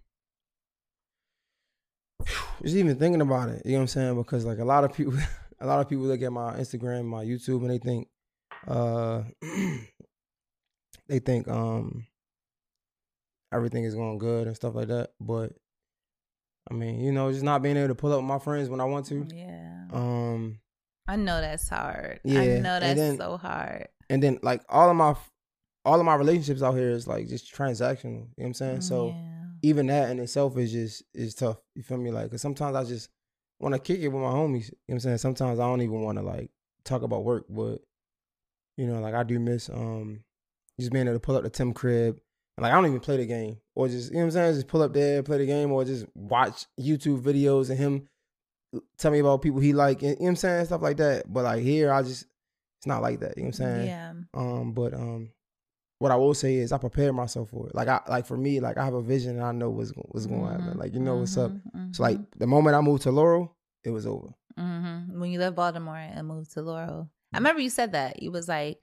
just 2.64 2.76
even 2.78 2.98
thinking 2.98 3.22
about 3.22 3.50
it, 3.50 3.64
you 3.66 3.74
know 3.74 3.80
what 3.80 3.82
I'm 3.82 3.88
saying? 3.88 4.16
Because 4.16 4.46
like 4.46 4.60
a 4.60 4.66
lot 4.66 4.86
of 4.86 4.94
people, 4.94 5.14
a 5.60 5.65
lot 5.65 5.80
of 5.80 5.89
people 5.89 6.06
look 6.06 6.22
at 6.22 6.32
my 6.32 6.54
Instagram, 6.56 7.06
my 7.06 7.24
YouTube, 7.26 7.62
and 7.62 7.70
they 7.70 7.78
think, 7.80 8.08
uh, 8.67 9.24
they 11.08 11.20
think 11.20 11.48
um, 11.48 12.06
everything 13.54 13.84
is 13.84 13.96
going 13.96 14.17
good 14.17 14.48
and 14.48 14.56
stuff 14.56 14.76
like 14.76 14.88
that. 14.89 15.12
But 15.20 15.54
I 16.70 16.74
mean, 16.74 17.00
you 17.02 17.12
know, 17.12 17.32
just 17.32 17.43
not 17.43 17.62
being 17.62 17.78
able 17.78 17.89
to 17.89 17.96
pull 17.96 18.12
up 18.12 18.20
with 18.20 18.28
my 18.28 18.39
friends 18.39 18.70
when 18.70 18.82
I 18.82 18.86
want 18.86 19.06
to. 19.08 19.26
Yeah, 19.34 19.86
Um, 19.93 20.60
I 21.08 21.15
know 21.15 21.39
that's 21.39 21.70
hard. 21.70 22.20
Yeah, 22.24 22.41
I 22.41 22.46
know 22.60 22.80
that's 22.80 23.00
then- 23.00 23.17
so 23.17 23.38
hard. 23.38 23.88
and 24.10 24.22
then 24.22 24.39
like 24.43 24.63
all 24.70 24.89
of 24.89 24.96
my 24.96 25.15
all 25.86 26.00
of 26.00 26.06
my 26.06 26.15
relationships 26.15 26.62
out 26.62 26.74
here 26.76 26.89
is 26.91 27.08
like 27.08 27.28
just 27.30 27.54
transactional. 27.56 28.04
You 28.04 28.12
know 28.12 28.26
what 28.36 28.46
I'm 28.48 28.54
saying? 28.54 28.82
So 28.82 29.08
yeah. 29.08 29.46
even 29.63 29.88
that 29.88 30.10
in 30.10 30.20
itself 30.20 30.58
is 30.58 30.72
just 30.74 31.04
is 31.13 31.34
tough. 31.34 31.58
You 31.76 31.84
feel 31.84 31.98
me? 31.98 32.12
Like, 32.12 32.30
cause 32.30 32.41
sometimes 32.41 32.76
I 32.76 32.84
just 32.84 33.10
want 33.60 33.74
to 33.74 33.80
kick 33.80 34.02
it 34.02 34.10
with 34.10 34.22
my 34.22 34.30
homies. 34.30 34.70
You 34.70 34.78
know 34.89 34.93
what 34.93 34.93
I'm 34.96 35.00
saying? 35.00 35.17
Sometimes 35.17 35.60
I 35.60 35.63
don't 35.63 35.82
even 35.82 36.02
want 36.02 36.17
to 36.17 36.24
like 36.24 36.52
talk 36.84 37.02
about 37.02 37.24
work, 37.24 37.46
but 37.50 37.80
you 38.78 38.88
know, 38.88 39.00
like 39.00 39.13
I 39.13 39.24
do 39.24 39.39
miss 39.39 39.70
um 39.70 40.24
just 40.80 40.91
being 40.91 41.08
able 41.08 41.15
to 41.15 41.20
pull 41.20 41.36
up 41.36 41.43
the 41.43 41.50
Tim 41.50 41.74
crib. 41.74 42.20
And 42.58 42.63
like 42.63 42.72
I 42.72 42.76
don't 42.76 42.88
even 42.88 43.00
play 43.00 43.17
the 43.17 43.26
game, 43.26 43.58
or 43.76 43.88
just 43.88 44.10
you 44.10 44.15
know 44.15 44.22
what 44.22 44.26
I'm 44.26 44.32
saying, 44.32 44.54
just 44.56 44.67
pull 44.67 44.82
up 44.82 44.93
there, 44.93 45.22
play 45.24 45.38
the 45.38 45.46
game, 45.46 45.72
or 45.72 45.86
just 45.86 46.06
watch 46.15 46.65
YouTube 46.80 47.22
videos 47.22 47.70
and 47.70 47.78
him 47.78 48.10
tell 48.98 49.12
me 49.12 49.20
about 49.20 49.41
people 49.41 49.60
he 49.60 49.74
like, 49.74 50.02
and, 50.02 50.12
you 50.12 50.15
know 50.15 50.24
what 50.24 50.30
I'm 50.30 50.36
saying, 50.38 50.65
stuff 50.65 50.82
like 50.82 50.98
that. 50.98 51.32
But 51.32 51.43
like 51.43 51.63
here, 51.63 51.91
I 51.91 52.02
just 52.02 52.26
it's 52.80 52.88
not 52.88 53.02
like 53.02 53.20
that. 53.20 53.38
You 53.38 53.43
know 53.43 53.48
what 53.50 53.60
I'm 53.60 53.76
saying? 53.76 53.88
Yeah. 53.88 54.13
Um, 54.34 54.72
but 54.74 54.93
um, 54.93 55.32
what 56.00 56.12
I 56.12 56.16
will 56.16 56.34
say 56.34 56.56
is 56.56 56.72
I 56.72 56.78
prepare 56.78 57.12
myself 57.12 57.50
for 57.50 57.68
it. 57.68 57.76
Like 57.76 57.88
I 57.88 58.02
like 58.08 58.26
for 58.26 58.38
me, 58.38 58.60
like 58.60 58.78
I 58.78 58.86
have 58.86 58.94
a 58.94 59.02
vision 59.02 59.32
and 59.38 59.44
I 59.44 59.52
know 59.52 59.70
what's 59.70 59.92
what's 59.96 60.26
going 60.28 60.44
to 60.44 60.50
happen. 60.52 60.74
Mhm, 60.76 60.80
Like 60.80 60.94
you 60.94 61.00
know 61.00 61.16
what's 61.18 61.38
up. 61.38 61.52
mhm, 61.76 61.96
So 61.96 62.04
like 62.04 62.20
the 62.38 62.48
moment 62.48 62.76
I 62.76 62.82
moved 62.82 63.04
to 63.04 63.12
Laurel, 63.12 63.56
it 63.84 63.90
was 63.90 64.06
over. 64.06 64.30
hmm 64.58 65.20
When 65.20 65.32
you 65.32 65.40
left 65.40 65.56
Baltimore 65.56 65.98
and 65.98 66.28
moved 66.28 66.52
to 66.54 66.62
Laurel. 66.62 67.10
I 67.34 67.38
remember 67.38 67.62
you 67.62 67.70
said 67.70 67.92
that 67.94 68.22
you 68.24 68.32
was 68.32 68.48
like, 68.48 68.80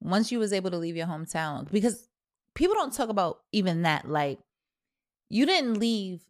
once 0.00 0.30
you 0.32 0.38
was 0.38 0.52
able 0.52 0.70
to 0.70 0.76
leave 0.78 0.96
your 0.96 1.06
hometown, 1.06 1.70
because 1.70 2.08
people 2.54 2.74
don't 2.74 2.92
talk 2.92 3.08
about 3.08 3.40
even 3.52 3.82
that. 3.82 4.08
Like, 4.10 4.38
you 5.30 5.46
didn't 5.46 5.74
leave 5.80 6.20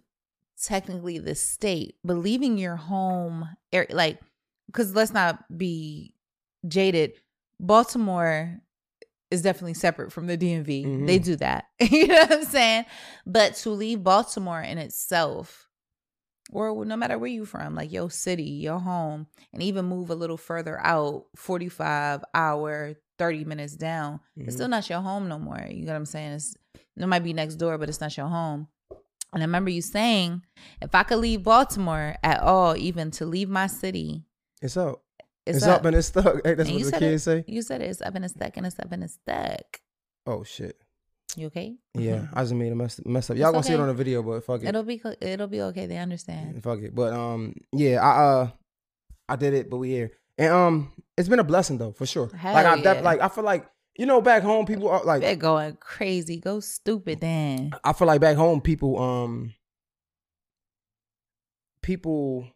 technically 0.62 1.18
the 1.18 1.34
state, 1.34 1.96
but 2.04 2.14
leaving 2.14 2.56
your 2.58 2.76
home, 2.76 3.48
area, 3.72 3.88
like, 3.92 4.20
because 4.66 4.94
let's 4.94 5.12
not 5.12 5.44
be 5.58 6.14
jaded. 6.68 7.12
Baltimore 7.58 8.60
is 9.30 9.42
definitely 9.42 9.74
separate 9.74 10.12
from 10.12 10.26
the 10.26 10.36
DMV. 10.36 10.84
Mhm. 10.86 11.06
They 11.06 11.18
do 11.18 11.36
that. 11.36 11.64
you 11.80 12.06
know 12.06 12.14
what 12.20 12.32
I'm 12.32 12.44
saying? 12.44 12.84
But 13.26 13.54
to 13.56 13.70
leave 13.70 14.02
Baltimore 14.04 14.60
in 14.62 14.78
itself, 14.78 15.68
or 16.52 16.84
no 16.84 16.96
matter 16.96 17.18
where 17.18 17.30
you 17.30 17.44
from, 17.44 17.74
like 17.74 17.90
your 17.92 18.08
city, 18.10 18.44
your 18.44 18.78
home, 18.78 19.26
and 19.52 19.62
even 19.62 19.84
move 19.86 20.10
a 20.10 20.14
little 20.14 20.36
further 20.36 20.78
out, 20.84 21.24
45 21.36 22.24
hour, 22.34 22.94
30 23.18 23.44
minutes 23.44 23.74
down, 23.74 24.20
it's 24.36 24.50
Mhm. 24.54 24.58
still 24.58 24.68
not 24.68 24.88
your 24.88 25.00
home 25.00 25.26
no 25.28 25.38
more. 25.38 25.64
You 25.68 25.86
know 25.86 25.92
what 25.92 25.98
I'm 25.98 26.06
saying? 26.06 26.32
It's, 26.32 26.54
it 26.96 27.06
might 27.06 27.24
be 27.24 27.32
next 27.32 27.56
door, 27.56 27.78
but 27.78 27.88
it's 27.88 28.00
not 28.00 28.16
your 28.16 28.28
home. 28.28 28.68
And 29.32 29.42
I 29.42 29.46
remember 29.46 29.70
you 29.70 29.82
saying, 29.82 30.42
if 30.80 30.94
I 30.94 31.02
could 31.02 31.18
leave 31.18 31.42
Baltimore 31.42 32.14
at 32.22 32.40
all, 32.40 32.76
even 32.76 33.10
to 33.12 33.26
leave 33.26 33.48
my 33.48 33.66
city, 33.66 34.22
It's 34.62 34.76
up. 34.76 35.02
It's, 35.46 35.58
It's, 35.58 35.66
up. 35.66 35.84
and 35.84 35.96
it's 35.96 36.08
stuck. 36.08 36.24
Hey, 36.44 36.54
that's 36.54 36.68
And 36.68 36.70
what 36.70 36.78
you 36.78 36.84
the 36.84 36.90
said 36.90 36.98
kids 36.98 37.26
it. 37.26 37.44
say. 37.46 37.52
You 37.52 37.62
said 37.62 37.80
it. 37.82 37.86
It's 37.90 38.02
up 38.02 38.14
and 38.14 38.24
it's 38.24 38.34
stuck 38.34 38.56
and 38.56 38.66
it's 38.66 38.78
up 38.78 38.90
and 38.92 39.04
it's 39.04 39.14
stuck. 39.14 39.80
Oh 40.26 40.42
shit. 40.44 40.76
You 41.36 41.46
okay? 41.48 41.74
Yeah, 41.94 42.26
I 42.32 42.42
just 42.42 42.54
made 42.54 42.72
a 42.72 42.74
mess 42.74 43.00
mess 43.04 43.28
up. 43.30 43.36
Y'all 43.36 43.48
Mm-hmm. 43.52 43.58
It's 43.58 43.68
gonna 43.68 43.76
see 43.76 43.80
it 43.80 43.80
on 43.82 43.88
the 43.88 43.94
video, 43.94 44.22
but 44.22 44.44
fuck 44.44 44.62
it. 44.62 44.68
It'll 44.68 44.82
be 44.84 45.02
it'll 45.20 45.46
be 45.48 45.60
okay. 45.62 45.86
They 45.86 45.98
understand. 45.98 46.62
Fuck 46.62 46.80
it. 46.80 46.94
But 46.94 47.12
um, 47.12 47.54
yeah, 47.72 48.00
I 48.00 48.22
uh, 48.24 48.50
I 49.28 49.36
did 49.36 49.52
it, 49.52 49.68
but 49.68 49.76
we 49.76 49.90
here, 49.90 50.12
and 50.38 50.52
um, 50.52 50.92
it's 51.16 51.28
been 51.28 51.38
a 51.40 51.44
blessing 51.44 51.78
though 51.78 51.92
for 51.92 52.06
sure. 52.06 52.28
Hell 52.34 52.54
like 52.54 52.64
I 52.66 52.76
def- 52.76 52.84
yeah. 52.96 53.02
like 53.02 53.20
I 53.20 53.28
feel 53.28 53.44
like 53.44 53.68
you 53.98 54.06
know 54.06 54.22
back 54.22 54.42
home 54.44 54.64
people 54.66 54.88
are 54.88 55.04
like 55.04 55.20
They're 55.20 55.36
going 55.36 55.76
crazy. 55.78 56.38
Go 56.40 56.60
stupid 56.60 57.20
then. 57.20 57.72
I 57.84 57.92
feel 57.92 58.06
like 58.06 58.20
back 58.20 58.36
home 58.36 58.60
people 58.62 58.98
um 58.98 59.52
people 61.82 62.48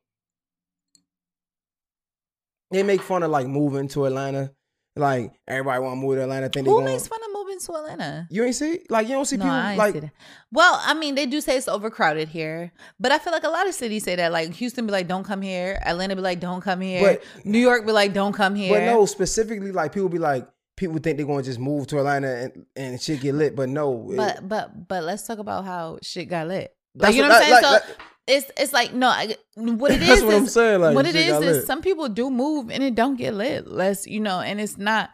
they 2.71 2.83
make 2.83 3.01
fun 3.03 3.23
of 3.23 3.31
like 3.31 3.47
moving 3.47 3.89
to 3.89 4.07
Atlanta. 4.07 4.53
Like 4.97 5.33
everybody 5.47 5.81
want 5.81 5.93
to 6.01 6.01
move 6.05 6.17
to 6.17 6.23
Atlanta. 6.23 6.49
Think 6.49 6.67
they 6.67 6.71
Who 6.71 6.79
going. 6.79 6.87
makes 6.87 7.07
fun 7.07 7.21
of 7.23 7.29
moving 7.33 7.61
to 7.61 7.73
Atlanta? 7.75 8.27
You 8.29 8.45
ain't 8.45 8.55
see 8.57 8.81
like 8.91 9.07
you 9.07 9.15
don't 9.15 9.25
see 9.25 9.37
No, 9.37 9.45
people 9.45 9.55
I 9.57 9.77
like. 9.77 10.13
Well, 10.53 10.81
I 10.85 10.95
mean, 10.95 11.15
they 11.15 11.27
do 11.27 11.41
say 11.41 11.57
it's 11.57 11.69
overcrowded 11.69 12.29
here, 12.29 12.73
but 12.99 13.13
I 13.13 13.19
feel 13.19 13.33
like 13.33 13.45
a 13.45 13.49
lot 13.49 13.69
of 13.69 13.75
cities 13.75 14.03
say 14.03 14.17
that. 14.17 14.33
Like 14.33 14.53
Houston 14.55 14.87
be 14.87 14.93
like, 14.93 15.07
"Don't 15.07 15.23
come 15.25 15.43
here." 15.43 15.81
Atlanta 15.87 16.17
be 16.17 16.23
like, 16.23 16.41
"Don't 16.41 16.61
come 16.61 16.81
here." 16.81 17.01
But- 17.03 17.45
New 17.47 17.61
York 17.61 17.87
be 17.87 17.93
like, 17.93 18.13
"Don't 18.13 18.33
come 18.33 18.57
here." 18.57 18.75
But 18.75 18.85
no, 18.87 19.07
specifically 19.07 19.71
like 19.71 19.93
people 19.93 20.09
be 20.09 20.19
like 20.19 20.49
people 20.77 20.99
think 20.99 21.19
they're 21.19 21.27
going 21.27 21.45
to 21.45 21.49
just 21.49 21.61
move 21.61 21.87
to 21.89 21.99
Atlanta 21.99 22.29
and, 22.55 22.67
and 22.75 23.01
shit 23.01 23.21
get 23.21 23.35
lit. 23.37 23.55
But 23.55 23.69
no, 23.69 24.11
it- 24.11 24.17
But 24.17 24.49
but 24.49 24.89
but 24.89 25.05
let's 25.05 25.25
talk 25.25 25.39
about 25.39 25.65
how 25.65 25.99
shit 26.03 26.29
got 26.29 26.49
lit. 26.49 26.75
Like, 26.97 27.15
you 27.15 27.23
know 27.23 27.29
what- 27.29 27.35
what 27.35 27.43
I'm 27.45 27.49
saying? 27.49 27.63
like- 27.63 27.83
so 27.83 27.89
like- 27.89 27.99
it's 28.31 28.51
it's 28.57 28.73
like 28.73 28.93
no, 28.95 29.09
I, 29.09 29.37
what 29.57 29.91
it 29.91 30.03
is 30.13 30.23
what 30.25 30.35
is 30.35 30.41
I'm 30.43 30.47
saying, 30.49 30.81
like, 30.81 30.95
what 30.95 31.07
it 31.07 31.13
shit 31.13 31.29
is 31.29 31.39
lit. 31.41 31.65
some 31.67 31.83
people 31.83 32.09
do 32.09 32.31
move 32.31 32.71
and 32.71 32.83
it 32.83 32.95
don't 32.95 33.17
get 33.17 33.35
lit. 33.35 33.67
Less 33.67 34.07
you 34.07 34.21
know, 34.21 34.41
and 34.41 34.61
it's 34.61 34.79
not. 34.79 35.11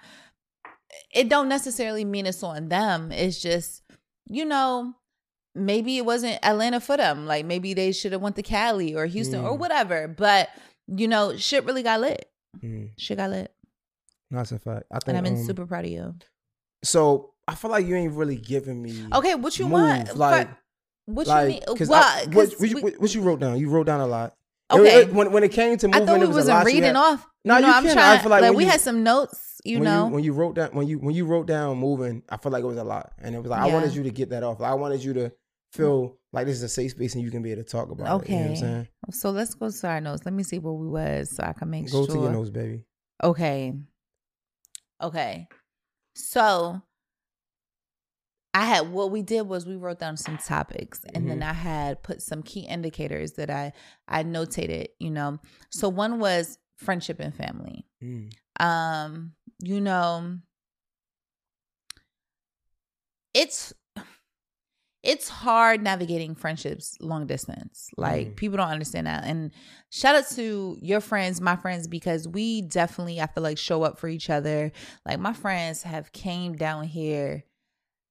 It 1.15 1.29
don't 1.29 1.49
necessarily 1.49 2.05
mean 2.05 2.27
it's 2.27 2.43
on 2.43 2.69
them. 2.69 3.11
It's 3.13 3.41
just 3.41 3.83
you 4.29 4.45
know. 4.45 4.95
Maybe 5.59 5.97
it 5.97 6.05
wasn't 6.05 6.39
Atlanta 6.45 6.81
for 6.81 6.99
them. 6.99 7.25
Like 7.27 7.47
maybe 7.47 7.73
they 7.73 7.91
should 7.93 8.13
have 8.13 8.21
went 8.21 8.37
to 8.37 8.43
Cali 8.43 8.95
or 8.95 9.07
Houston 9.07 9.41
or 9.43 9.53
Mm. 9.57 9.59
whatever. 9.59 10.07
But 10.07 10.51
you 10.87 11.09
know, 11.09 11.35
shit 11.39 11.65
really 11.65 11.83
got 11.83 12.01
lit. 12.03 12.29
Mm, 12.63 12.91
Shit 12.99 13.17
got 13.17 13.31
lit, 13.31 13.51
that's 14.31 14.53
a 14.53 14.59
fact. 14.59 14.85
I 14.91 14.97
think. 14.99 15.09
and 15.09 15.17
I've 15.17 15.25
been 15.25 15.41
um, 15.41 15.45
super 15.47 15.67
proud 15.67 15.87
of 15.87 15.91
you. 15.91 16.15
So 16.85 17.33
I 17.49 17.55
feel 17.55 17.71
like 17.71 17.87
you 17.87 17.97
ain't 17.97 18.13
really 18.13 18.37
giving 18.37 18.83
me. 18.83 19.03
Okay, 19.15 19.35
what 19.35 19.59
you 19.59 19.65
move, 19.65 19.73
want? 19.73 20.17
Like, 20.17 20.49
what 21.07 21.27
like, 21.27 21.43
you 21.45 21.49
mean? 21.67 21.77
cause 21.79 21.89
Well, 21.89 22.27
what, 22.31 22.53
what, 22.59 22.69
you, 22.71 22.79
what, 22.81 23.01
what 23.01 23.15
you 23.15 23.23
wrote 23.23 23.41
down? 23.41 23.59
You 23.59 23.69
wrote 23.71 23.87
down 23.87 24.01
a 24.01 24.07
lot. 24.07 24.35
Okay. 24.71 25.03
it- 25.03 25.13
when 25.13 25.33
when 25.33 25.43
it 25.45 25.53
came 25.53 25.77
to 25.79 25.87
moving, 25.89 26.03
I 26.03 26.07
thought 26.07 26.17
it 26.17 26.21
we 26.21 26.27
was 26.27 26.37
wasn't 26.37 26.65
reading 26.67 26.83
had- 26.83 26.97
off. 26.97 27.27
No, 27.45 27.55
you 27.57 27.63
know, 27.63 27.69
you 27.69 27.75
I'm 27.75 27.83
can. 27.85 27.91
I 27.93 27.95
trying. 27.95 28.21
feel 28.21 28.31
like 28.31 28.43
like 28.43 28.55
we 28.57 28.65
you- 28.65 28.71
had 28.71 28.81
some 28.81 29.03
notes. 29.03 29.43
You 29.65 29.81
know, 29.81 30.07
when 30.09 30.23
you 30.23 30.33
wrote 30.33 30.55
down 30.57 30.71
when 30.73 30.87
you 30.87 30.99
when 30.99 31.15
you 31.15 31.25
wrote 31.25 31.47
down 31.47 31.79
moving, 31.79 32.23
I 32.29 32.37
feel 32.37 32.53
like 32.53 32.63
it 32.63 32.67
was 32.67 32.77
a 32.77 32.85
lot, 32.85 33.13
and 33.21 33.35
it 33.35 33.39
was 33.41 33.51
like 33.51 33.61
I 33.63 33.67
wanted 33.73 33.95
you 33.95 34.03
to 34.05 34.11
get 34.11 34.31
that 34.31 34.43
off. 34.45 34.61
Like, 34.61 34.71
I 34.71 34.75
wanted 34.75 35.03
you 35.03 35.13
to 35.15 35.33
feel 35.73 36.17
like 36.33 36.47
this 36.47 36.57
is 36.57 36.63
a 36.63 36.69
safe 36.69 36.93
space 36.93 37.15
and 37.15 37.23
you 37.25 37.31
can 37.31 37.43
be 37.43 37.51
able 37.53 37.63
to 37.65 37.69
talk 37.69 37.91
about 37.91 38.23
it. 38.25 38.29
You 38.29 38.35
know 38.37 38.41
what 38.43 38.47
I'm 38.47 38.51
Okay. 38.53 38.61
saying? 38.61 38.89
so 39.11 39.31
let's 39.31 39.55
go 39.55 39.71
to 39.71 39.89
our 39.89 40.01
notes. 40.01 40.23
Let 40.25 40.35
me 40.35 40.43
see 40.45 40.59
where 40.59 40.73
we 40.73 40.87
was 40.89 41.35
so 41.35 41.43
I 41.45 41.53
can 41.53 41.69
make 41.71 41.91
Go 41.91 42.07
sure. 42.07 42.15
to 42.17 42.21
your 42.23 42.31
notes, 42.33 42.51
baby. 42.51 42.83
Okay. 43.23 43.75
Okay. 45.03 45.49
So 46.15 46.81
I 48.57 48.65
had 48.65 48.91
what 48.91 49.11
we 49.11 49.21
did 49.23 49.43
was 49.43 49.67
we 49.67 49.77
wrote 49.77 49.99
down 49.99 50.17
some 50.17 50.39
topics 50.39 51.01
and 51.15 51.29
then 51.29 51.41
Mhm. 51.41 51.51
I 51.51 51.53
had 51.53 52.03
put 52.03 52.23
some 52.23 52.43
key 52.43 52.61
indicators 52.61 53.33
that 53.33 53.51
I 53.51 53.73
I 54.09 54.25
notated, 54.25 54.87
you 54.99 55.11
know. 55.11 55.39
So 55.71 55.89
one 55.91 56.19
was 56.21 56.59
friendship 56.77 57.21
and 57.21 57.35
family. 57.35 57.85
Mm. 58.03 58.33
um 58.59 59.33
you 59.63 59.81
know 59.81 60.39
it's 63.35 63.73
it's 65.03 65.29
hard 65.29 65.83
navigating 65.83 66.35
friendships 66.35 66.97
long 67.01 67.27
distance 67.27 67.91
like 67.97 68.29
Mm. 68.29 68.37
people 68.37 68.57
don't 68.57 68.69
understand 68.69 69.07
that 69.07 69.25
and 69.25 69.51
shout 69.91 70.15
out 70.17 70.29
to 70.31 70.77
your 70.81 71.01
friends 71.01 71.41
my 71.41 71.57
friends 71.57 71.87
because 71.87 72.27
we 72.27 72.63
definitely 72.63 73.21
i 73.21 73.27
feel 73.27 73.43
like 73.43 73.59
show 73.59 73.83
up 73.83 73.99
for 73.99 74.09
each 74.09 74.31
other 74.31 74.73
like 75.05 75.19
my 75.21 75.33
friends 75.33 75.83
have 75.83 76.13
came 76.13 76.55
down 76.57 76.85
here 76.85 77.45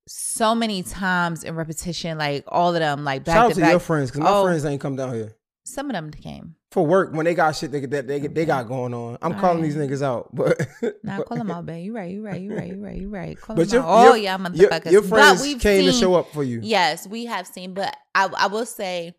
so 0.08 0.54
many 0.54 0.84
times 0.84 1.44
in 1.44 1.56
repetition 1.56 2.18
like 2.18 2.44
all 2.48 2.74
of 2.76 2.80
them 2.80 3.04
like 3.04 3.24
back 3.24 3.36
Shout 3.36 3.46
out 3.46 3.50
to 3.50 3.56
to 3.56 3.62
back 3.62 3.72
your 3.72 3.80
friends 3.80 4.12
because 4.12 4.22
my 4.22 4.30
Oh. 4.32 4.44
friends 4.44 4.66
ain't 4.66 4.82
come 4.82 4.96
down 4.96 5.14
here 5.14 5.36
some 5.64 5.88
of 5.90 5.94
them 5.94 6.12
came 6.12 6.56
for 6.72 6.86
work 6.86 7.12
when 7.14 7.26
they 7.26 7.34
got 7.34 7.56
shit 7.56 7.72
that 7.72 7.90
they, 7.90 8.02
they, 8.02 8.28
they 8.28 8.46
got 8.46 8.68
going 8.68 8.94
on. 8.94 9.18
I'm 9.22 9.34
All 9.34 9.40
calling 9.40 9.62
right. 9.62 9.64
these 9.64 9.76
niggas 9.78 10.04
out, 10.04 10.30
but 10.36 10.62
Now 11.04 11.22
call 11.24 11.38
them 11.38 11.50
out, 11.50 11.66
babe. 11.66 11.86
You 11.86 11.96
right, 11.96 12.12
you 12.12 12.24
right, 12.24 12.40
you 12.40 12.54
right, 12.54 12.68
you 12.68 12.84
right, 12.84 12.98
you 12.98 13.10
right. 13.10 13.40
Call 13.40 13.56
But 13.56 13.70
them 13.70 13.78
your, 13.78 13.84
out. 13.84 13.90
Oh 13.90 14.08
your, 14.10 14.18
yeah, 14.18 14.38
your, 14.38 14.70
motherfuckers. 14.70 14.92
your 14.92 15.02
But 15.02 15.08
friends 15.10 15.42
we've 15.42 15.60
came 15.60 15.86
to 15.86 15.92
show 15.94 16.14
up 16.16 16.32
for 16.34 16.44
you. 16.44 16.60
Yes, 16.62 17.08
we 17.08 17.26
have 17.26 17.48
seen, 17.48 17.74
but 17.74 17.96
I 18.14 18.30
I 18.38 18.48
will 18.48 18.66
say 18.66 19.16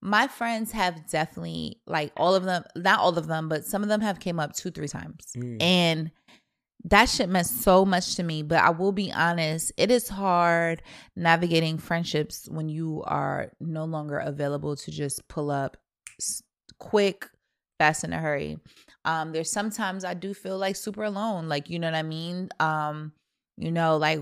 my 0.00 0.26
friends 0.28 0.72
have 0.72 1.06
definitely 1.10 1.80
like 1.86 2.12
all 2.16 2.34
of 2.34 2.44
them, 2.44 2.64
not 2.76 3.00
all 3.00 3.18
of 3.18 3.26
them, 3.26 3.48
but 3.50 3.66
some 3.66 3.82
of 3.82 3.88
them 3.90 4.00
have 4.00 4.20
came 4.20 4.40
up 4.40 4.54
two, 4.54 4.70
three 4.70 4.88
times. 4.88 5.26
Mm. 5.36 5.60
And 5.60 6.10
that 6.84 7.08
shit 7.08 7.28
meant 7.28 7.46
so 7.46 7.84
much 7.84 8.16
to 8.16 8.22
me. 8.22 8.42
But 8.42 8.62
I 8.62 8.70
will 8.70 8.92
be 8.92 9.12
honest, 9.12 9.72
it 9.76 9.90
is 9.90 10.08
hard 10.08 10.82
navigating 11.16 11.78
friendships 11.78 12.48
when 12.50 12.68
you 12.68 13.02
are 13.06 13.52
no 13.60 13.84
longer 13.84 14.18
available 14.18 14.76
to 14.76 14.90
just 14.90 15.26
pull 15.28 15.50
up 15.50 15.76
quick, 16.78 17.28
fast 17.78 18.04
in 18.04 18.12
a 18.12 18.18
hurry. 18.18 18.58
Um, 19.04 19.32
there's 19.32 19.50
sometimes 19.50 20.04
I 20.04 20.14
do 20.14 20.34
feel 20.34 20.58
like 20.58 20.76
super 20.76 21.04
alone, 21.04 21.48
like 21.48 21.70
you 21.70 21.78
know 21.78 21.88
what 21.88 21.94
I 21.94 22.02
mean. 22.02 22.48
Um, 22.58 23.12
you 23.56 23.70
know, 23.70 23.96
like 23.96 24.20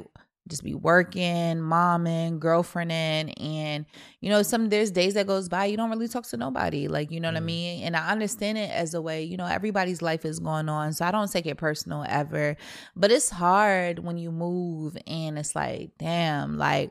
just 0.49 0.65
be 0.65 0.75
working, 0.75 1.57
momming, 1.59 2.39
girlfriending, 2.39 3.33
and 3.41 3.87
you 4.21 4.31
know, 4.31 4.43
some 4.43 4.69
there's 4.69 4.91
days 4.91 5.15
that 5.15 5.27
goes 5.27 5.49
by 5.49 5.67
you 5.67 5.77
don't 5.77 5.91
really 5.91 6.09
talk 6.09 6.27
to 6.29 6.37
nobody, 6.37 6.89
like 6.89 7.11
you 7.11 7.21
know 7.21 7.29
what 7.29 7.37
I 7.37 7.41
Mm. 7.41 7.45
mean. 7.45 7.83
And 7.85 7.97
I 7.97 8.09
understand 8.11 8.59
it 8.59 8.71
as 8.71 8.95
a 8.95 9.03
way, 9.03 9.23
you 9.23 9.37
know, 9.37 9.47
everybody's 9.47 10.03
life 10.03 10.25
is 10.25 10.39
going 10.41 10.69
on, 10.69 10.93
so 10.93 11.05
I 11.05 11.11
don't 11.11 11.31
take 11.31 11.47
it 11.47 11.57
personal 11.57 12.05
ever. 12.09 12.57
But 12.97 13.11
it's 13.11 13.31
hard 13.31 14.01
when 14.01 14.19
you 14.19 14.33
move, 14.33 14.97
and 15.07 15.39
it's 15.39 15.55
like, 15.55 15.91
damn, 15.99 16.59
like 16.59 16.91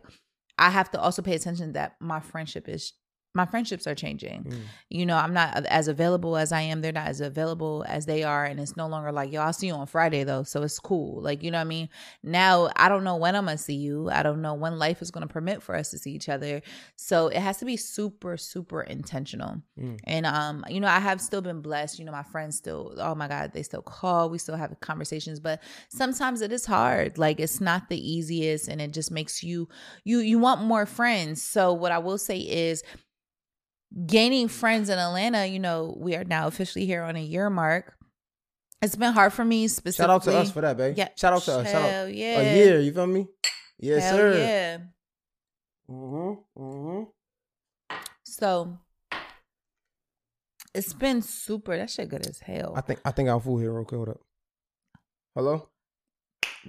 I 0.58 0.70
have 0.70 0.91
to 0.91 1.00
also 1.02 1.22
pay 1.22 1.36
attention 1.36 1.74
that 1.74 1.96
my 2.00 2.20
friendship 2.20 2.67
is. 2.70 2.93
My 3.38 3.45
friendships 3.45 3.86
are 3.88 3.95
changing 3.95 4.39
Mm. 4.47 4.62
you 4.89 5.06
know, 5.06 5.15
I'm 5.15 5.34
not 5.34 5.65
as 5.67 5.88
available 5.88 6.36
as 6.38 6.52
I 6.52 6.62
am. 6.62 6.82
They're 6.82 6.91
not 7.02 7.08
as 7.08 7.21
available 7.21 7.86
as 7.88 8.06
they 8.06 8.23
are. 8.23 8.45
And 8.45 8.60
it's 8.60 8.76
no 8.76 8.88
longer 8.88 9.12
like, 9.12 9.32
yo, 9.32 9.41
I'll 9.41 9.54
see 9.54 9.67
you 9.67 9.73
on 9.73 9.88
Friday 9.88 10.23
though. 10.23 10.43
So 10.43 10.63
it's 10.63 10.80
cool. 10.80 11.21
Like, 11.21 11.43
you 11.43 11.52
know 11.52 11.60
what 11.60 11.69
I 11.69 11.76
mean? 11.76 11.89
Now 12.23 12.69
I 12.76 12.89
don't 12.89 13.04
know 13.04 13.15
when 13.15 13.36
I'm 13.36 13.45
gonna 13.45 13.58
see 13.58 13.76
you. 13.76 14.10
I 14.10 14.23
don't 14.23 14.41
know 14.41 14.54
when 14.54 14.78
life 14.80 15.02
is 15.02 15.12
gonna 15.12 15.28
permit 15.28 15.62
for 15.62 15.76
us 15.76 15.91
to 15.91 15.97
see 15.97 16.12
each 16.12 16.30
other. 16.30 16.62
So 16.95 17.28
it 17.28 17.39
has 17.47 17.58
to 17.58 17.65
be 17.65 17.78
super, 17.78 18.38
super 18.38 18.82
intentional. 18.82 19.62
Mm. 19.80 20.00
And 20.06 20.26
um, 20.26 20.65
you 20.69 20.80
know, 20.80 20.88
I 20.88 21.00
have 21.00 21.21
still 21.21 21.41
been 21.41 21.62
blessed. 21.62 22.00
You 22.00 22.06
know, 22.06 22.12
my 22.12 22.23
friends 22.23 22.58
still, 22.58 22.95
oh 22.97 23.15
my 23.15 23.28
God, 23.28 23.52
they 23.54 23.63
still 23.63 23.82
call. 23.84 24.30
We 24.30 24.39
still 24.39 24.56
have 24.58 24.76
conversations, 24.82 25.39
but 25.39 25.62
sometimes 25.89 26.41
it 26.41 26.52
is 26.52 26.65
hard. 26.65 27.17
Like 27.17 27.39
it's 27.39 27.62
not 27.62 27.89
the 27.89 28.00
easiest 28.15 28.67
and 28.67 28.82
it 28.82 28.91
just 28.93 29.12
makes 29.12 29.43
you 29.43 29.67
you 30.04 30.19
you 30.19 30.39
want 30.39 30.62
more 30.62 30.86
friends. 30.86 31.41
So 31.41 31.73
what 31.73 31.91
I 31.91 32.00
will 32.00 32.17
say 32.17 32.39
is 32.39 32.84
gaining 34.06 34.47
friends 34.47 34.89
in 34.89 34.97
Atlanta, 35.00 35.45
you 35.45 35.60
know, 35.60 35.95
we 35.97 36.15
are 36.15 36.23
now 36.23 36.47
officially 36.47 36.86
here 36.86 37.04
on 37.04 37.15
a 37.15 37.21
year 37.21 37.50
mark. 37.50 37.93
It's 38.82 38.95
been 38.95 39.13
hard 39.13 39.34
for 39.34 39.43
me 39.43 39.67
specifically. 39.67 40.04
Shout 40.04 40.10
out 40.15 40.23
to 40.23 40.38
us 40.38 40.52
for 40.52 40.62
that, 40.62 40.78
babe. 40.78 40.95
Yeah. 40.97 41.10
Shout 41.15 41.34
out 41.34 41.41
to 41.43 41.60
us. 41.60 41.71
Shout 41.71 41.82
out. 41.84 41.89
Hell 41.89 42.10
yeah. 42.10 42.39
A 42.39 42.56
year, 42.56 42.80
you 42.80 42.93
feel 42.93 43.08
me? 43.08 43.28
Yes, 43.80 44.04
Hell 44.04 44.17
sir. 44.17 44.38
yeah. 44.38 44.78
Mm-hmm. 45.89 46.62
Mm-hmm. 46.62 47.04
So 48.23 48.78
it's 50.76 50.93
been 50.93 51.21
super. 51.21 51.76
That 51.78 51.89
shit 51.89 52.10
good 52.10 52.28
as 52.28 52.39
hell. 52.39 52.73
I 52.76 52.82
think 52.82 53.00
I 53.06 53.12
think 53.12 53.30
our 53.30 53.39
food 53.39 53.60
here 53.60 53.73
real 53.73 53.86
quick. 53.86 53.97
Hold 53.97 54.10
up. 54.10 54.19
Hello? 55.34 55.69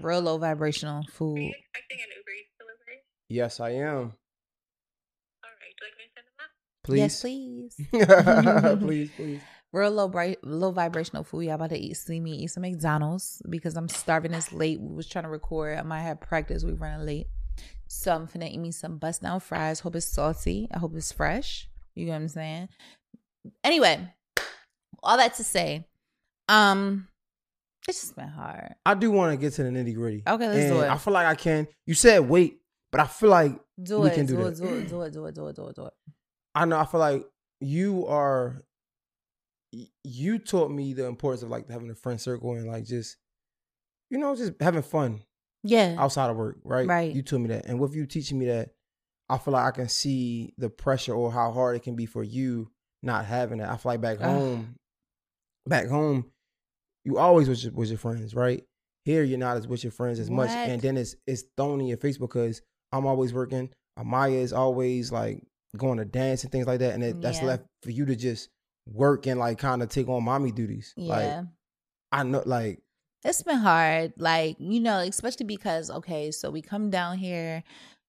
Real 0.01 0.21
low 0.21 0.39
vibrational 0.39 1.03
food. 1.13 1.37
Are 1.37 1.41
you 1.41 1.53
expecting 1.59 1.99
an 1.99 2.09
Uber 2.17 2.31
Eats 2.39 2.51
delivery? 2.59 3.03
Yes, 3.29 3.61
I 3.61 3.71
am. 3.71 3.83
All 3.85 5.51
right. 5.51 5.75
Do 5.77 5.85
you 5.85 5.91
like 5.91 5.99
me 5.99 6.05
to 6.05 6.11
send 6.15 6.27
them 6.27 6.39
up? 6.41 6.51
Please. 6.89 6.99
Yes, 6.99 7.21
please. 7.21 7.75
please, 8.81 9.11
please. 9.17 9.41
Real 9.73 9.91
low 9.91 10.09
bright, 10.09 10.39
low 10.43 10.71
vibrational 10.71 11.25
food. 11.25 11.43
Y'all 11.43 11.57
about 11.57 11.69
to 11.71 11.79
eat, 11.79 11.95
see 11.99 12.19
me 12.19 12.33
eat 12.33 12.47
some 12.47 12.63
McDonald's 12.63 13.43
because 13.51 13.77
I'm 13.77 13.89
starving. 13.89 14.33
It's 14.33 14.51
late. 14.53 14.81
We 14.81 14.95
was 14.95 15.07
trying 15.07 15.25
to 15.25 15.29
record. 15.31 15.79
I 15.79 15.83
might 15.83 16.01
have 16.01 16.21
practice. 16.21 16.65
We 16.65 16.73
running 16.73 17.05
late, 17.05 17.27
so 17.87 18.15
I'm 18.15 18.27
finna 18.27 18.51
eat 18.51 18.57
me 18.59 18.71
some 18.73 18.97
bust 18.97 19.21
down 19.21 19.41
fries. 19.41 19.81
Hope 19.81 19.97
it's 19.97 20.07
salty. 20.07 20.69
I 20.73 20.79
hope 20.79 20.97
it's 20.97 21.13
fresh. 21.13 21.69
You 21.95 22.07
know 22.07 22.13
what 22.13 22.23
I'm 22.23 22.29
saying? 22.29 22.69
Anyway, 23.63 24.09
all 25.03 25.19
that 25.19 25.35
to 25.35 25.45
say, 25.45 25.87
um, 26.49 27.09
it's 27.87 28.01
just 28.01 28.17
been 28.17 28.29
hard. 28.29 28.75
I 28.87 28.95
do 28.95 29.11
want 29.11 29.33
to 29.33 29.37
get 29.37 29.53
to 29.55 29.65
the 29.65 29.69
nitty 29.71 29.95
gritty. 29.95 30.23
Okay, 30.27 30.49
let's 30.49 30.71
do 30.71 30.81
it. 30.81 30.89
I 30.89 30.97
feel 30.97 31.13
like 31.13 31.27
I 31.27 31.35
can. 31.35 31.69
You 31.85 31.93
said 31.93 32.21
wait, 32.27 32.59
But 32.91 33.03
I 33.03 33.07
feel 33.07 33.29
like 33.29 33.53
Do 33.83 34.01
We 34.01 34.09
it, 34.09 34.15
can 34.15 34.25
do 34.27 34.37
do 34.37 34.45
that. 34.45 34.53
it, 34.53 34.57
do 34.59 34.65
it, 34.65 34.89
do 34.89 35.03
it, 35.03 35.13
do 35.13 35.27
it, 35.27 35.35
do 35.35 35.47
it, 35.49 35.57
do 35.57 35.67
it, 35.69 35.77
do 35.77 35.87
it. 35.87 35.93
I 36.59 36.65
know 36.65 36.79
I 36.79 36.85
feel 36.87 37.01
like 37.01 37.25
you 37.61 38.07
are 38.07 38.63
you 40.05 40.39
taught 40.39 40.71
me 40.71 40.95
the 40.95 41.05
importance 41.05 41.43
of 41.43 41.51
like 41.51 41.69
having 41.71 41.91
a 41.91 41.95
friend 41.95 42.21
circle 42.21 42.53
and 42.55 42.67
like 42.67 42.85
just 42.85 43.17
you 44.11 44.19
know 44.19 44.35
just 44.35 44.53
having 44.61 44.83
fun 44.83 45.21
Yeah. 45.63 45.95
outside 45.99 46.31
of 46.31 46.37
work, 46.37 46.57
right? 46.65 46.87
Right. 46.89 47.15
You 47.15 47.23
told 47.23 47.43
me 47.43 47.49
that. 47.49 47.67
And 47.67 47.79
with 47.79 47.95
you 47.95 48.07
teaching 48.07 48.39
me 48.39 48.47
that, 48.47 48.71
I 49.29 49.37
feel 49.39 49.53
like 49.53 49.67
I 49.67 49.71
can 49.71 49.89
see 49.89 50.55
the 50.57 50.71
pressure 50.71 51.13
or 51.15 51.31
how 51.31 51.53
hard 51.53 51.77
it 51.77 51.83
can 51.83 51.97
be 51.97 52.07
for 52.07 52.23
you 52.25 52.71
not 53.03 53.27
having 53.27 53.61
it. 53.61 53.69
I 53.69 53.77
feel 53.77 53.93
like 53.93 54.01
back 54.01 54.17
Ugh. 54.21 54.25
home, 54.27 54.75
back 55.67 55.87
home, 55.89 56.31
you 57.05 57.19
always 57.19 57.49
with 57.49 57.63
your, 57.63 57.73
with 57.73 57.91
your 57.91 57.99
friends, 57.99 58.35
right? 58.35 58.65
Here 59.05 59.23
you're 59.23 59.39
not 59.39 59.57
as 59.59 59.69
with 59.69 59.85
your 59.85 59.91
friends 59.93 60.19
as 60.19 60.31
much. 60.31 60.51
And 60.51 60.81
then 60.81 60.97
it's 60.97 61.15
it's 61.27 61.45
thrown 61.57 61.81
in 61.81 61.87
your 61.87 61.99
face 61.99 62.19
because 62.19 62.63
I'm 62.91 63.07
always 63.07 63.33
working. 63.35 63.71
Amaya 63.99 64.41
is 64.41 64.53
always 64.53 65.13
like 65.13 65.43
going 65.77 65.99
to 65.99 66.05
dance 66.05 66.43
and 66.43 66.53
things 66.53 66.67
like 66.67 66.79
that. 66.81 66.95
And 66.95 67.03
it, 67.05 67.21
that's 67.21 67.41
Yeah. 67.41 67.47
left 67.49 67.65
for 67.83 67.91
you 67.91 68.07
to 68.07 68.17
just 68.17 68.49
work 68.87 69.27
and 69.27 69.39
like 69.39 69.59
kind 69.59 69.83
of 69.83 69.89
take 69.89 70.09
on 70.09 70.25
mommy 70.25 70.51
duties. 70.53 70.95
Like 70.97 71.25
Yeah. 71.25 71.43
I 72.11 72.23
know 72.23 72.43
like 72.47 72.81
It's 73.25 73.43
been 73.43 73.59
hard, 73.59 74.13
like 74.17 74.57
you 74.59 74.81
know, 74.81 74.99
especially 74.99 75.47
because 75.47 75.91
okay, 75.91 76.31
so 76.31 76.51
we 76.51 76.63
come 76.63 76.89
down 76.91 77.19
here, 77.19 77.63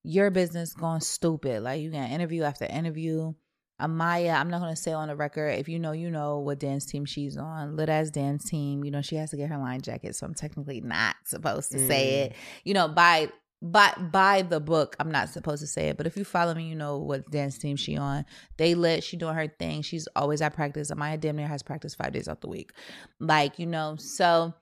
your 0.03 0.29
business 0.31 0.73
going 0.73 1.01
stupid. 1.01 1.63
Like 1.63 1.81
you 1.81 1.91
got 1.91 2.09
interview 2.11 2.43
after 2.43 2.65
interview. 2.65 3.33
Amaya, 3.81 4.35
I'm 4.37 4.49
not 4.49 4.59
gonna 4.59 4.75
say 4.75 4.91
on 4.91 5.07
the 5.07 5.15
record. 5.15 5.51
If 5.57 5.69
you 5.69 5.79
know, 5.79 5.93
you 5.93 6.11
know 6.11 6.39
what 6.39 6.59
dance 6.59 6.85
team 6.85 7.05
she's 7.05 7.37
on. 7.37 7.77
Lit 7.77 7.87
as 7.87 8.11
dance 8.11 8.43
team. 8.49 8.83
You 8.83 8.91
know 8.91 9.01
she 9.01 9.15
has 9.15 9.29
to 9.31 9.37
get 9.37 9.49
her 9.49 9.57
line 9.57 9.81
jacket, 9.81 10.15
so 10.15 10.25
I'm 10.25 10.33
technically 10.33 10.81
not 10.81 11.15
supposed 11.25 11.71
to 11.71 11.87
say 11.87 12.23
it. 12.23 12.31
Mm. 12.33 12.35
You 12.65 12.73
know, 12.73 12.87
by 12.89 13.29
by 13.61 13.93
by 14.11 14.41
the 14.41 14.59
book, 14.59 14.95
I'm 14.99 15.11
not 15.11 15.29
supposed 15.29 15.61
to 15.61 15.67
say 15.67 15.89
it. 15.89 15.97
But 15.97 16.07
if 16.07 16.15
you 16.15 16.23
follow 16.23 16.53
me, 16.53 16.63
you 16.63 16.75
know 16.75 16.97
what 16.97 17.29
dance 17.29 17.57
team 17.57 17.75
she 17.75 17.97
on. 17.97 18.25
They 18.57 18.75
lit. 18.75 19.03
She 19.03 19.17
doing 19.17 19.35
her 19.35 19.47
thing. 19.47 19.81
She's 19.81 20.07
always 20.15 20.41
at 20.41 20.53
practice. 20.53 20.91
Amaya 20.91 21.19
damn 21.19 21.35
near 21.35 21.47
has 21.47 21.63
practice 21.63 21.95
five 21.95 22.13
days 22.13 22.27
out 22.27 22.41
the 22.41 22.47
week. 22.47 22.71
Like 23.19 23.59
you 23.59 23.65
know, 23.65 23.95
so 23.97 24.53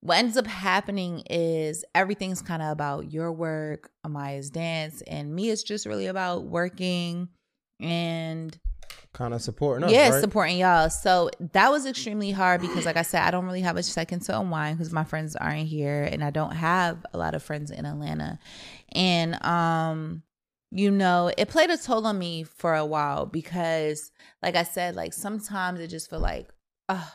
what 0.00 0.18
ends 0.18 0.36
up 0.36 0.46
happening 0.46 1.22
is 1.28 1.84
everything's 1.94 2.40
kind 2.40 2.62
of 2.62 2.70
about 2.70 3.12
your 3.12 3.32
work, 3.32 3.90
Amaya's 4.06 4.50
dance, 4.50 5.02
and 5.02 5.34
me. 5.34 5.50
It's 5.50 5.62
just 5.62 5.84
really 5.84 6.06
about 6.06 6.44
working 6.44 7.28
and 7.80 8.58
kind 9.12 9.34
of 9.34 9.42
supporting 9.42 9.84
us. 9.84 9.92
yeah, 9.92 10.10
right? 10.10 10.20
supporting 10.20 10.58
y'all. 10.58 10.88
So 10.90 11.30
that 11.52 11.70
was 11.70 11.86
extremely 11.86 12.30
hard 12.30 12.60
because, 12.60 12.86
like 12.86 12.96
I 12.96 13.02
said, 13.02 13.22
I 13.22 13.30
don't 13.30 13.44
really 13.44 13.62
have 13.62 13.76
a 13.76 13.82
second 13.82 14.20
to 14.20 14.38
unwind 14.38 14.78
because 14.78 14.92
my 14.92 15.04
friends 15.04 15.34
aren't 15.36 15.66
here, 15.66 16.02
and 16.04 16.22
I 16.22 16.30
don't 16.30 16.52
have 16.52 17.04
a 17.12 17.18
lot 17.18 17.34
of 17.34 17.42
friends 17.42 17.70
in 17.70 17.84
Atlanta. 17.86 18.38
And 18.92 19.42
um, 19.44 20.22
you 20.70 20.90
know, 20.90 21.32
it 21.36 21.48
played 21.48 21.70
a 21.70 21.76
toll 21.76 22.06
on 22.06 22.18
me 22.18 22.44
for 22.44 22.74
a 22.74 22.84
while 22.86 23.26
because, 23.26 24.12
like 24.42 24.56
I 24.56 24.62
said, 24.62 24.94
like 24.94 25.12
sometimes 25.12 25.80
it 25.80 25.88
just 25.88 26.08
feel 26.10 26.20
like, 26.20 26.48
oh, 26.88 27.12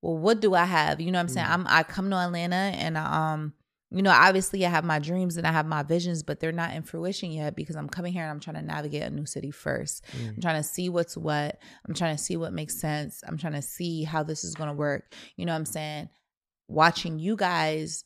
well, 0.00 0.16
what 0.16 0.40
do 0.40 0.54
I 0.54 0.64
have? 0.64 1.00
You 1.00 1.12
know 1.12 1.18
what 1.18 1.24
I'm 1.24 1.28
saying? 1.28 1.46
Mhm. 1.46 1.52
I'm 1.52 1.66
I 1.68 1.82
come 1.82 2.10
to 2.10 2.16
Atlanta 2.16 2.56
and 2.56 2.96
um. 2.96 3.52
You 3.94 4.02
know, 4.02 4.10
obviously 4.10 4.64
I 4.64 4.70
have 4.70 4.84
my 4.84 4.98
dreams 4.98 5.36
and 5.36 5.46
I 5.46 5.52
have 5.52 5.66
my 5.66 5.82
visions, 5.82 6.22
but 6.22 6.40
they're 6.40 6.50
not 6.52 6.72
in 6.74 6.82
fruition 6.82 7.30
yet 7.30 7.54
because 7.54 7.76
I'm 7.76 7.88
coming 7.88 8.12
here 8.12 8.22
and 8.22 8.30
I'm 8.30 8.40
trying 8.40 8.56
to 8.56 8.62
navigate 8.62 9.02
a 9.02 9.10
new 9.10 9.26
city 9.26 9.50
first. 9.50 10.02
Mm. 10.16 10.36
I'm 10.36 10.40
trying 10.40 10.62
to 10.62 10.66
see 10.68 10.88
what's 10.88 11.16
what. 11.16 11.58
I'm 11.86 11.94
trying 11.94 12.16
to 12.16 12.22
see 12.22 12.36
what 12.36 12.52
makes 12.52 12.80
sense. 12.80 13.22
I'm 13.26 13.36
trying 13.36 13.52
to 13.52 13.62
see 13.62 14.04
how 14.04 14.22
this 14.22 14.44
is 14.44 14.54
going 14.54 14.68
to 14.68 14.74
work. 14.74 15.12
You 15.36 15.44
know 15.44 15.52
what 15.52 15.58
I'm 15.58 15.66
saying? 15.66 16.08
Watching 16.68 17.18
you 17.18 17.36
guys 17.36 18.04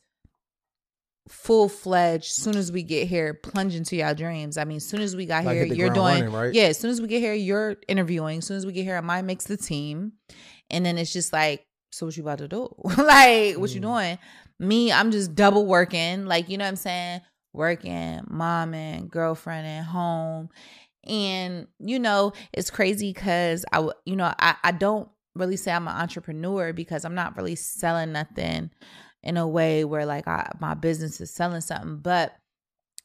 full 1.29 1.67
fledged, 1.67 2.31
soon 2.31 2.55
as 2.55 2.71
we 2.71 2.83
get 2.83 3.07
here, 3.07 3.33
plunge 3.33 3.75
into 3.75 3.95
your 3.97 4.13
dreams. 4.13 4.57
I 4.57 4.63
mean, 4.63 4.77
as 4.77 4.85
soon 4.85 5.01
as 5.01 5.15
we 5.15 5.25
got 5.25 5.43
Like 5.43 5.55
here, 5.55 5.65
you're 5.65 5.89
doing, 5.89 6.05
running, 6.21 6.31
right? 6.31 6.53
yeah, 6.53 6.63
as 6.65 6.77
soon 6.77 6.89
as 6.89 7.01
we 7.01 7.07
get 7.07 7.19
here, 7.19 7.33
you're 7.33 7.75
interviewing. 7.87 8.37
As 8.39 8.45
soon 8.45 8.57
as 8.57 8.65
we 8.65 8.71
get 8.71 8.83
here, 8.83 9.01
mine 9.01 9.25
makes 9.25 9.45
the 9.45 9.57
team. 9.57 10.13
And 10.69 10.85
then 10.85 10.97
it's 10.97 11.11
just 11.11 11.33
like, 11.33 11.65
so 11.91 12.05
what 12.05 12.15
you 12.17 12.23
about 12.23 12.39
to 12.39 12.47
do? 12.47 12.69
like, 12.83 13.57
what 13.57 13.71
you 13.73 13.79
Mm. 13.79 13.83
doing? 13.83 14.17
Me, 14.59 14.91
I'm 14.91 15.11
just 15.11 15.35
double 15.35 15.65
working. 15.65 16.25
Like, 16.25 16.49
you 16.49 16.57
know 16.57 16.65
what 16.65 16.69
I'm 16.69 16.75
saying? 16.75 17.21
Working, 17.53 18.21
mom 18.29 18.73
and 18.73 19.09
girlfriend 19.09 19.67
at 19.67 19.85
home. 19.85 20.49
And, 21.03 21.67
you 21.79 21.99
know, 21.99 22.33
it's 22.53 22.69
crazy 22.69 23.13
because 23.13 23.65
I, 23.71 23.87
you 24.05 24.15
know, 24.15 24.33
I, 24.39 24.55
I 24.63 24.71
don't 24.71 25.09
really 25.35 25.57
say 25.57 25.71
I'm 25.71 25.87
an 25.87 25.95
entrepreneur 25.95 26.73
because 26.73 27.05
I'm 27.05 27.15
not 27.15 27.37
really 27.37 27.55
selling 27.55 28.11
nothing 28.11 28.71
in 29.23 29.37
a 29.37 29.47
way 29.47 29.85
where 29.85 30.05
like 30.05 30.27
I, 30.27 30.51
my 30.59 30.73
business 30.73 31.21
is 31.21 31.33
selling 31.33 31.61
something. 31.61 31.99
But 31.99 32.35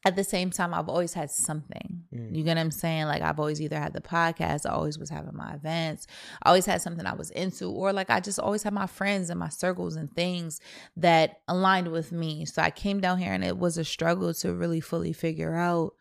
at 0.05 0.17
the 0.17 0.25
same 0.25 0.51
time, 0.51 0.75
I've 0.75 0.89
always 0.89 1.15
had 1.15 1.31
something. 1.31 2.03
Mm. 2.13 2.35
You 2.35 2.43
get 2.43 2.57
what 2.57 2.61
I'm 2.61 2.71
saying? 2.71 3.07
Like 3.07 3.23
I've 3.23 3.39
always 3.39 3.61
either 3.61 3.79
had 3.79 3.93
the 3.93 4.01
podcast, 4.01 4.67
I 4.67 4.71
always 4.71 4.99
was 4.99 5.11
having 5.11 5.37
my 5.37 5.55
events, 5.55 6.07
I 6.43 6.49
always 6.49 6.67
had 6.67 6.83
something 6.83 7.07
I 7.07 7.15
was 7.15 7.31
into, 7.31 7.71
or 7.71 7.93
like 7.93 8.11
I 8.11 8.21
just 8.21 8.39
always 8.39 8.63
had 8.63 8.73
my 8.73 8.87
friends 8.87 9.31
and 9.31 9.39
my 9.39 9.49
circles 9.49 9.97
and 9.97 10.13
things 10.15 10.61
that 10.97 11.41
aligned 11.47 11.93
with 11.93 12.11
me. 12.11 12.45
So 12.47 12.63
I 12.63 12.71
came 12.71 13.01
down 13.01 13.19
here 13.19 13.33
and 13.33 13.45
it 13.45 13.59
was 13.59 13.79
a 13.79 13.85
struggle 13.85 14.35
to 14.35 14.55
really 14.55 14.81
fully 14.81 15.13
figure 15.13 15.55
out 15.55 15.95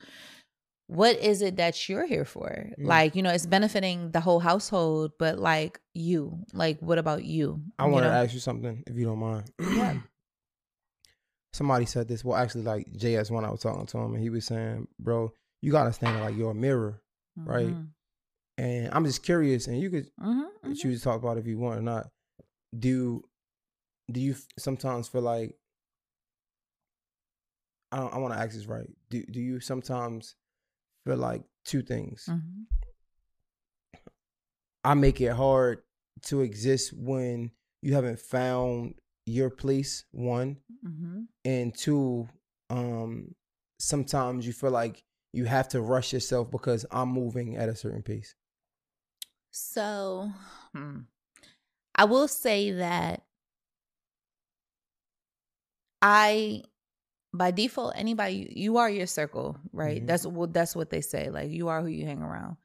what 0.87 1.17
is 1.19 1.41
it 1.41 1.55
that 1.55 1.87
you're 1.87 2.05
here 2.05 2.25
for? 2.25 2.49
Mm. 2.49 2.85
Like, 2.85 3.15
you 3.15 3.21
know, 3.21 3.29
it's 3.29 3.45
benefiting 3.45 4.11
the 4.11 4.19
whole 4.19 4.39
household, 4.39 5.13
but 5.17 5.39
like 5.39 5.79
you, 5.93 6.39
like 6.53 6.79
what 6.79 6.97
about 6.97 7.23
you? 7.23 7.61
I 7.79 7.85
want 7.85 8.03
to 8.03 8.09
know? 8.09 8.15
ask 8.15 8.33
you 8.33 8.39
something, 8.39 8.83
if 8.85 8.97
you 8.97 9.05
don't 9.05 9.19
mind. 9.19 9.51
Yeah. 9.59 9.99
Somebody 11.53 11.85
said 11.85 12.07
this. 12.07 12.23
Well, 12.23 12.37
actually, 12.37 12.63
like 12.63 12.87
JS1, 12.93 13.43
I 13.45 13.51
was 13.51 13.61
talking 13.61 13.85
to 13.85 13.97
him, 13.97 14.13
and 14.13 14.23
he 14.23 14.29
was 14.29 14.45
saying, 14.45 14.87
"Bro, 14.99 15.33
you 15.61 15.71
gotta 15.71 15.91
stand 15.91 16.21
like 16.21 16.35
you're 16.35 16.51
a 16.51 16.55
mirror." 16.55 17.01
right? 17.37 17.67
Mhm. 17.75 17.87
And 18.57 18.89
I'm 18.93 19.05
just 19.05 19.23
curious, 19.23 19.67
and 19.67 19.79
you 19.79 19.89
could 19.89 20.11
Mhm, 20.19 20.49
mhm. 20.63 20.77
choose 20.79 20.99
to 20.99 21.03
talk 21.03 21.19
about 21.21 21.37
it 21.37 21.41
if 21.41 21.47
you 21.47 21.57
want 21.57 21.79
or 21.79 21.81
not. 21.81 22.11
Do 22.77 23.23
do 24.11 24.19
you 24.19 24.35
sometimes 24.59 25.07
feel 25.07 25.21
like 25.21 25.57
I 27.91 27.97
don't, 27.97 28.13
I 28.13 28.17
want 28.17 28.33
to 28.33 28.39
ask 28.39 28.53
this 28.53 28.65
right? 28.67 28.89
Do 29.09 29.23
do 29.25 29.39
you 29.39 29.59
sometimes 29.59 30.35
feel 31.05 31.17
like 31.17 31.43
two 31.65 31.81
things? 31.81 32.27
Mhm. 32.29 32.67
I 34.83 34.93
make 34.93 35.21
it 35.21 35.31
hard 35.33 35.83
to 36.23 36.41
exist 36.41 36.93
when 36.93 37.51
you 37.81 37.93
haven't 37.93 38.19
found 38.19 38.95
your 39.31 39.49
place. 39.49 40.05
One 40.11 40.57
Mhm. 40.85 41.27
and 41.45 41.73
two, 41.75 42.27
um, 42.69 43.35
sometimes 43.79 44.45
you 44.45 44.53
feel 44.53 44.71
like 44.71 45.03
you 45.33 45.45
have 45.45 45.67
to 45.69 45.81
rush 45.81 46.13
yourself 46.13 46.51
because 46.51 46.85
I'm 46.91 47.09
moving 47.09 47.55
at 47.55 47.69
a 47.69 47.75
certain 47.75 48.03
pace. 48.03 48.35
So, 49.51 50.31
hmm. 50.73 51.01
I 51.95 52.05
will 52.05 52.27
say 52.27 52.71
that 52.71 53.23
I, 56.01 56.63
by 57.33 57.51
default, 57.51 57.93
anybody 57.95 58.51
you 58.55 58.77
are 58.77 58.89
your 58.89 59.07
circle, 59.07 59.57
right? 59.71 60.01
Mhm. 60.01 60.07
That's 60.07 60.25
what 60.25 60.53
that's 60.53 60.75
what 60.75 60.89
they 60.89 61.01
say. 61.01 61.29
Like 61.29 61.51
you 61.51 61.67
are 61.69 61.81
who 61.81 61.87
you 61.87 62.05
hang 62.05 62.21
around. 62.21 62.57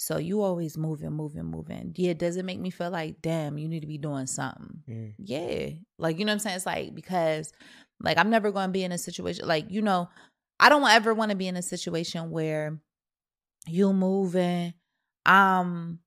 So 0.00 0.18
you 0.18 0.42
always 0.42 0.78
moving, 0.78 1.10
moving, 1.10 1.44
moving. 1.44 1.92
Yeah, 1.96 2.12
does 2.12 2.36
it 2.36 2.44
make 2.44 2.60
me 2.60 2.70
feel 2.70 2.90
like, 2.90 3.20
damn, 3.20 3.58
you 3.58 3.68
need 3.68 3.80
to 3.80 3.86
be 3.88 3.98
doing 3.98 4.26
something? 4.26 4.82
Mm. 4.88 5.14
Yeah. 5.18 5.70
Like, 5.98 6.20
you 6.20 6.24
know 6.24 6.30
what 6.30 6.34
I'm 6.34 6.38
saying? 6.38 6.56
It's 6.56 6.66
like 6.66 6.94
because 6.94 7.52
like 8.00 8.16
I'm 8.16 8.30
never 8.30 8.52
gonna 8.52 8.72
be 8.72 8.84
in 8.84 8.92
a 8.92 8.98
situation 8.98 9.48
like, 9.48 9.66
you 9.70 9.82
know, 9.82 10.08
I 10.60 10.68
don't 10.68 10.88
ever 10.88 11.12
want 11.14 11.30
to 11.30 11.36
be 11.36 11.48
in 11.48 11.56
a 11.56 11.62
situation 11.62 12.30
where 12.30 12.78
you 13.66 13.92
moving, 13.92 14.72
um 15.26 15.98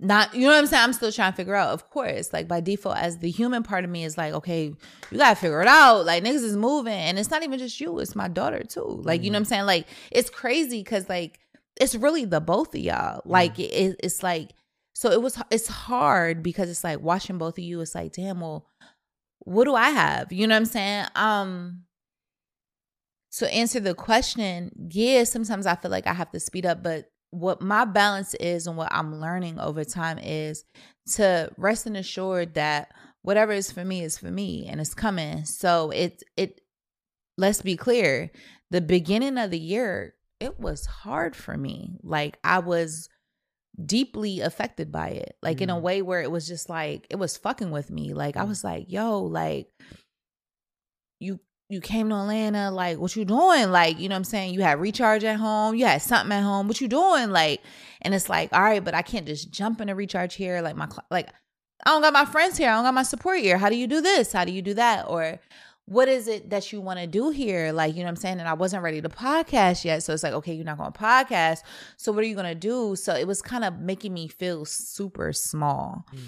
not 0.00 0.34
you 0.34 0.42
know 0.42 0.48
what 0.48 0.58
I'm 0.58 0.66
saying? 0.66 0.82
I'm 0.82 0.92
still 0.92 1.12
trying 1.12 1.32
to 1.32 1.36
figure 1.36 1.54
out, 1.54 1.70
of 1.70 1.90
course. 1.90 2.32
Like 2.32 2.48
by 2.48 2.60
default, 2.60 2.96
as 2.96 3.18
the 3.18 3.30
human 3.30 3.62
part 3.62 3.84
of 3.84 3.90
me 3.90 4.02
is 4.02 4.18
like, 4.18 4.32
okay, 4.32 4.74
you 5.10 5.18
gotta 5.18 5.36
figure 5.36 5.62
it 5.62 5.68
out. 5.68 6.06
Like 6.06 6.24
niggas 6.24 6.42
is 6.42 6.56
moving. 6.56 6.92
And 6.92 7.20
it's 7.20 7.30
not 7.30 7.44
even 7.44 7.60
just 7.60 7.80
you, 7.80 8.00
it's 8.00 8.16
my 8.16 8.26
daughter 8.26 8.64
too. 8.64 9.00
Like, 9.04 9.22
you 9.22 9.30
know 9.30 9.36
what 9.36 9.42
I'm 9.42 9.44
saying? 9.44 9.66
Like, 9.66 9.86
it's 10.10 10.28
crazy 10.28 10.82
because 10.82 11.08
like 11.08 11.38
it's 11.80 11.94
really 11.94 12.24
the 12.24 12.40
both 12.40 12.74
of 12.74 12.80
y'all. 12.80 13.22
Like 13.24 13.58
it, 13.58 13.96
it's 14.02 14.22
like 14.22 14.50
so 14.94 15.10
it 15.10 15.22
was 15.22 15.40
it's 15.50 15.68
hard 15.68 16.42
because 16.42 16.68
it's 16.68 16.84
like 16.84 17.00
watching 17.00 17.38
both 17.38 17.58
of 17.58 17.64
you, 17.64 17.80
it's 17.80 17.94
like, 17.94 18.12
damn, 18.12 18.40
well, 18.40 18.66
what 19.40 19.64
do 19.64 19.74
I 19.74 19.90
have? 19.90 20.32
You 20.32 20.46
know 20.46 20.54
what 20.54 20.60
I'm 20.60 20.66
saying? 20.66 21.06
Um 21.14 21.84
to 23.32 23.54
answer 23.54 23.78
the 23.78 23.94
question, 23.94 24.72
yeah, 24.90 25.24
sometimes 25.24 25.66
I 25.66 25.76
feel 25.76 25.90
like 25.90 26.06
I 26.06 26.14
have 26.14 26.30
to 26.32 26.40
speed 26.40 26.66
up, 26.66 26.82
but 26.82 27.10
what 27.30 27.60
my 27.60 27.84
balance 27.84 28.34
is 28.34 28.66
and 28.66 28.76
what 28.76 28.88
I'm 28.90 29.20
learning 29.20 29.60
over 29.60 29.84
time 29.84 30.18
is 30.18 30.64
to 31.12 31.50
rest 31.56 31.86
and 31.86 31.96
assured 31.96 32.54
that 32.54 32.92
whatever 33.22 33.52
is 33.52 33.70
for 33.70 33.84
me 33.84 34.02
is 34.02 34.18
for 34.18 34.30
me 34.30 34.66
and 34.68 34.80
it's 34.80 34.94
coming. 34.94 35.44
So 35.44 35.90
it 35.90 36.22
it 36.36 36.60
let's 37.36 37.62
be 37.62 37.76
clear, 37.76 38.30
the 38.70 38.80
beginning 38.80 39.38
of 39.38 39.50
the 39.50 39.58
year, 39.58 40.14
it 40.40 40.58
was 40.60 40.86
hard 40.86 41.34
for 41.36 41.56
me. 41.56 41.98
Like 42.02 42.38
I 42.44 42.60
was 42.60 43.08
deeply 43.84 44.40
affected 44.40 44.90
by 44.90 45.08
it. 45.08 45.36
Like 45.42 45.60
in 45.60 45.70
a 45.70 45.76
Mm. 45.76 45.82
way 45.82 46.02
where 46.02 46.20
it 46.20 46.30
was 46.30 46.46
just 46.48 46.68
like 46.68 47.06
it 47.10 47.16
was 47.16 47.36
fucking 47.36 47.70
with 47.70 47.90
me. 47.90 48.14
Like 48.14 48.36
I 48.36 48.44
Mm. 48.44 48.48
was 48.48 48.64
like, 48.64 48.90
yo, 48.90 49.20
like 49.22 49.68
you 51.20 51.40
you 51.70 51.80
came 51.82 52.08
to 52.08 52.14
Atlanta, 52.14 52.70
like 52.70 52.98
what 52.98 53.14
you 53.14 53.26
doing? 53.26 53.70
Like, 53.70 53.98
you 53.98 54.08
know 54.08 54.14
what 54.14 54.18
I'm 54.20 54.24
saying? 54.24 54.54
You 54.54 54.62
had 54.62 54.80
recharge 54.80 55.22
at 55.24 55.36
home, 55.36 55.74
you 55.74 55.84
had 55.84 56.00
something 56.00 56.32
at 56.34 56.42
home, 56.42 56.66
what 56.66 56.80
you 56.80 56.88
doing? 56.88 57.30
Like, 57.30 57.60
and 58.00 58.14
it's 58.14 58.30
like, 58.30 58.50
all 58.54 58.62
right, 58.62 58.82
but 58.82 58.94
I 58.94 59.02
can't 59.02 59.26
just 59.26 59.50
jump 59.50 59.80
in 59.82 59.90
a 59.90 59.94
recharge 59.94 60.34
here. 60.34 60.62
Like 60.62 60.76
my 60.76 60.88
like 61.10 61.28
I 61.84 61.90
don't 61.90 62.02
got 62.02 62.12
my 62.12 62.24
friends 62.24 62.56
here. 62.56 62.70
I 62.70 62.74
don't 62.74 62.84
got 62.84 62.94
my 62.94 63.02
support 63.02 63.40
here. 63.40 63.58
How 63.58 63.68
do 63.68 63.76
you 63.76 63.86
do 63.86 64.00
this? 64.00 64.32
How 64.32 64.44
do 64.44 64.52
you 64.52 64.62
do 64.62 64.74
that? 64.74 65.08
Or 65.08 65.38
what 65.88 66.06
is 66.06 66.28
it 66.28 66.50
that 66.50 66.70
you 66.70 66.82
want 66.82 66.98
to 66.98 67.06
do 67.06 67.30
here? 67.30 67.72
Like, 67.72 67.94
you 67.94 68.00
know 68.00 68.04
what 68.04 68.10
I'm 68.10 68.16
saying? 68.16 68.40
And 68.40 68.48
I 68.48 68.52
wasn't 68.52 68.82
ready 68.82 69.00
to 69.00 69.08
podcast 69.08 69.84
yet. 69.84 70.02
So 70.02 70.12
it's 70.12 70.22
like, 70.22 70.34
okay, 70.34 70.52
you're 70.52 70.64
not 70.64 70.76
going 70.76 70.92
to 70.92 70.98
podcast. 70.98 71.62
So 71.96 72.12
what 72.12 72.22
are 72.22 72.26
you 72.26 72.34
going 72.34 72.46
to 72.46 72.54
do? 72.54 72.94
So 72.94 73.14
it 73.14 73.26
was 73.26 73.40
kind 73.40 73.64
of 73.64 73.78
making 73.78 74.12
me 74.12 74.28
feel 74.28 74.66
super 74.66 75.32
small. 75.32 76.04
Mm. 76.14 76.18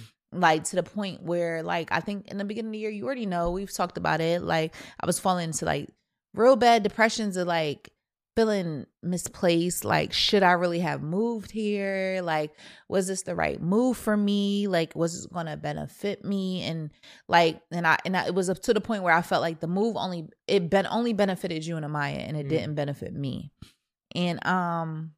Like 0.41 0.65
to 0.65 0.77
the 0.77 0.83
point 0.83 1.23
where, 1.23 1.63
like, 1.63 1.93
I 1.93 2.01
think 2.01 2.29
in 2.29 2.39
the 2.39 2.45
beginning 2.45 2.71
of 2.71 2.73
the 2.73 2.79
year, 2.79 2.91
you 2.91 3.05
already 3.05 3.27
know, 3.27 3.51
we've 3.51 3.73
talked 3.73 3.99
about 3.99 4.21
it. 4.21 4.43
Like, 4.43 4.75
I 4.99 5.05
was 5.05 5.19
falling 5.19 5.45
into 5.45 5.65
like 5.67 5.91
real 6.33 6.57
bad 6.57 6.83
depressions 6.83 7.37
of 7.37 7.47
like 7.47 7.91
feeling 8.37 8.87
misplaced. 9.03 9.85
Like, 9.85 10.13
should 10.13 10.43
I 10.43 10.53
really 10.53 10.81
have 10.81 11.03
moved 11.03 11.51
here? 11.51 12.21
Like, 12.23 12.53
was 12.89 13.09
this 13.09 13.23
the 13.23 13.35
right 13.35 13.61
move 13.61 13.97
for 13.97 14.17
me? 14.17 14.67
Like, 14.67 14.95
was 14.95 15.25
it 15.25 15.33
gonna 15.33 15.57
benefit 15.57 16.25
me? 16.25 16.63
And 16.63 16.91
like, 17.29 17.61
and 17.71 17.87
I 17.87 17.99
and 18.05 18.17
I, 18.17 18.27
it 18.27 18.35
was 18.35 18.49
up 18.51 18.61
to 18.63 18.75
the 18.75 18.81
point 18.81 19.03
where 19.03 19.15
I 19.15 19.23
felt 19.23 19.43
like 19.43 19.61
the 19.61 19.67
move 19.67 19.97
only 19.97 20.29
it 20.47 20.71
ben 20.71 20.87
only 20.87 21.13
benefited 21.13 21.67
you 21.67 21.77
and 21.77 21.85
Amaya, 21.87 22.27
and 22.29 22.37
it 22.37 22.47
Mm. 22.47 22.51
didn't 22.51 22.75
benefit 22.75 23.15
me. 23.15 23.53
And 24.15 24.45
um, 24.47 25.13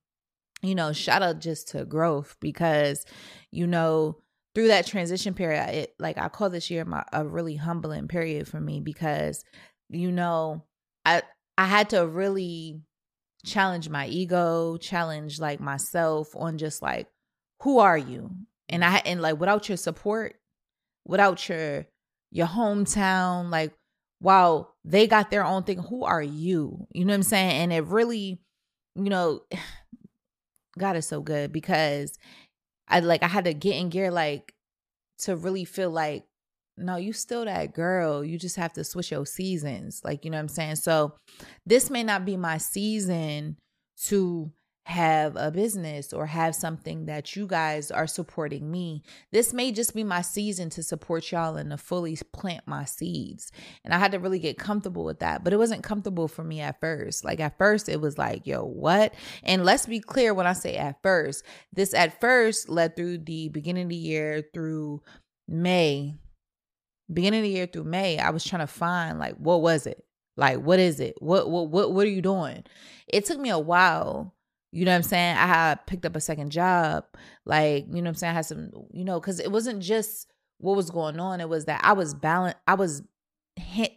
you 0.62 0.74
know, 0.74 0.92
shout 0.92 1.22
out 1.22 1.40
just 1.40 1.68
to 1.68 1.84
growth 1.84 2.36
because, 2.40 3.04
you 3.50 3.66
know, 3.66 4.18
through 4.54 4.68
that 4.68 4.86
transition 4.86 5.34
period, 5.34 5.68
it 5.70 5.94
like 5.98 6.18
I 6.18 6.28
call 6.28 6.50
this 6.50 6.70
year 6.70 6.84
my 6.84 7.04
a 7.12 7.26
really 7.26 7.56
humbling 7.56 8.08
period 8.08 8.48
for 8.48 8.60
me 8.60 8.80
because, 8.80 9.44
you 9.88 10.12
know, 10.12 10.64
I 11.04 11.22
I 11.58 11.66
had 11.66 11.90
to 11.90 12.06
really 12.06 12.80
challenge 13.44 13.88
my 13.88 14.06
ego, 14.06 14.76
challenge 14.76 15.40
like 15.40 15.60
myself 15.60 16.34
on 16.36 16.58
just 16.58 16.82
like 16.82 17.08
who 17.62 17.78
are 17.78 17.98
you? 17.98 18.30
And 18.68 18.84
I 18.84 19.02
and 19.04 19.22
like 19.22 19.38
without 19.38 19.68
your 19.68 19.76
support, 19.76 20.36
without 21.06 21.48
your 21.48 21.86
your 22.30 22.46
hometown, 22.46 23.50
like 23.50 23.72
while 24.18 24.74
they 24.84 25.06
got 25.06 25.30
their 25.30 25.44
own 25.44 25.64
thing, 25.64 25.78
who 25.78 26.04
are 26.04 26.22
you? 26.22 26.86
You 26.92 27.04
know 27.04 27.12
what 27.12 27.16
I'm 27.16 27.22
saying? 27.22 27.50
And 27.62 27.72
it 27.72 27.84
really, 27.84 28.40
you 28.94 29.10
know, 29.10 29.42
God 30.78 30.96
is 30.96 31.06
so 31.06 31.20
good 31.20 31.52
because 31.52 32.18
I 32.88 33.00
like 33.00 33.22
I 33.22 33.28
had 33.28 33.44
to 33.44 33.54
get 33.54 33.76
in 33.76 33.90
gear 33.90 34.10
like 34.10 34.54
to 35.20 35.36
really 35.36 35.64
feel 35.64 35.90
like 35.90 36.24
no, 36.76 36.96
you 36.96 37.12
still 37.12 37.44
that 37.44 37.74
girl. 37.74 38.24
You 38.24 38.38
just 38.38 38.56
have 38.56 38.72
to 38.74 38.84
switch 38.84 39.10
your 39.10 39.26
seasons. 39.26 40.00
Like, 40.04 40.24
you 40.24 40.30
know 40.30 40.38
what 40.38 40.42
I'm 40.42 40.48
saying? 40.48 40.76
So 40.76 41.14
this 41.66 41.90
may 41.90 42.02
not 42.02 42.24
be 42.24 42.36
my 42.36 42.58
season 42.58 43.56
to 44.04 44.52
have 44.84 45.36
a 45.36 45.50
business 45.50 46.12
or 46.12 46.26
have 46.26 46.56
something 46.56 47.06
that 47.06 47.36
you 47.36 47.46
guys 47.46 47.90
are 47.90 48.06
supporting 48.06 48.68
me. 48.70 49.02
This 49.30 49.52
may 49.52 49.70
just 49.70 49.94
be 49.94 50.02
my 50.02 50.22
season 50.22 50.70
to 50.70 50.82
support 50.82 51.30
y'all 51.30 51.56
and 51.56 51.70
to 51.70 51.76
fully 51.76 52.18
plant 52.32 52.66
my 52.66 52.84
seeds. 52.84 53.52
And 53.84 53.94
I 53.94 53.98
had 53.98 54.12
to 54.12 54.18
really 54.18 54.40
get 54.40 54.58
comfortable 54.58 55.04
with 55.04 55.20
that. 55.20 55.44
But 55.44 55.52
it 55.52 55.58
wasn't 55.58 55.84
comfortable 55.84 56.26
for 56.26 56.42
me 56.42 56.60
at 56.60 56.80
first. 56.80 57.24
Like 57.24 57.38
at 57.38 57.58
first 57.58 57.88
it 57.88 58.00
was 58.00 58.18
like, 58.18 58.46
yo, 58.46 58.64
what? 58.64 59.14
And 59.44 59.64
let's 59.64 59.86
be 59.86 60.00
clear 60.00 60.34
when 60.34 60.48
I 60.48 60.52
say 60.52 60.76
at 60.76 61.00
first, 61.02 61.44
this 61.72 61.94
at 61.94 62.20
first 62.20 62.68
led 62.68 62.96
through 62.96 63.18
the 63.18 63.50
beginning 63.50 63.84
of 63.84 63.90
the 63.90 63.96
year 63.96 64.42
through 64.52 65.00
May. 65.46 66.14
Beginning 67.12 67.40
of 67.40 67.44
the 67.44 67.50
year 67.50 67.66
through 67.66 67.84
May, 67.84 68.18
I 68.18 68.30
was 68.30 68.44
trying 68.44 68.60
to 68.60 68.66
find 68.66 69.18
like 69.18 69.36
what 69.36 69.62
was 69.62 69.86
it? 69.86 70.04
Like 70.36 70.58
what 70.58 70.78
is 70.78 71.00
it? 71.00 71.14
What 71.20 71.50
what 71.50 71.68
what 71.68 71.92
what 71.92 72.06
are 72.06 72.10
you 72.10 72.22
doing? 72.22 72.64
It 73.06 73.24
took 73.24 73.38
me 73.38 73.50
a 73.50 73.58
while 73.58 74.34
you 74.72 74.86
know 74.86 74.92
what 74.92 74.96
I'm 74.96 75.02
saying? 75.02 75.36
I 75.36 75.46
had 75.46 75.86
picked 75.86 76.06
up 76.06 76.16
a 76.16 76.20
second 76.20 76.50
job. 76.50 77.04
Like, 77.44 77.86
you 77.88 77.96
know 77.96 78.02
what 78.02 78.08
I'm 78.08 78.14
saying? 78.14 78.30
I 78.30 78.34
had 78.34 78.46
some, 78.46 78.70
you 78.90 79.04
know, 79.04 79.20
because 79.20 79.38
it 79.38 79.52
wasn't 79.52 79.82
just 79.82 80.28
what 80.58 80.76
was 80.76 80.90
going 80.90 81.20
on. 81.20 81.42
It 81.42 81.48
was 81.48 81.66
that 81.66 81.82
I 81.84 81.92
was 81.92 82.14
balanced. 82.14 82.56
I 82.66 82.74
was 82.74 83.02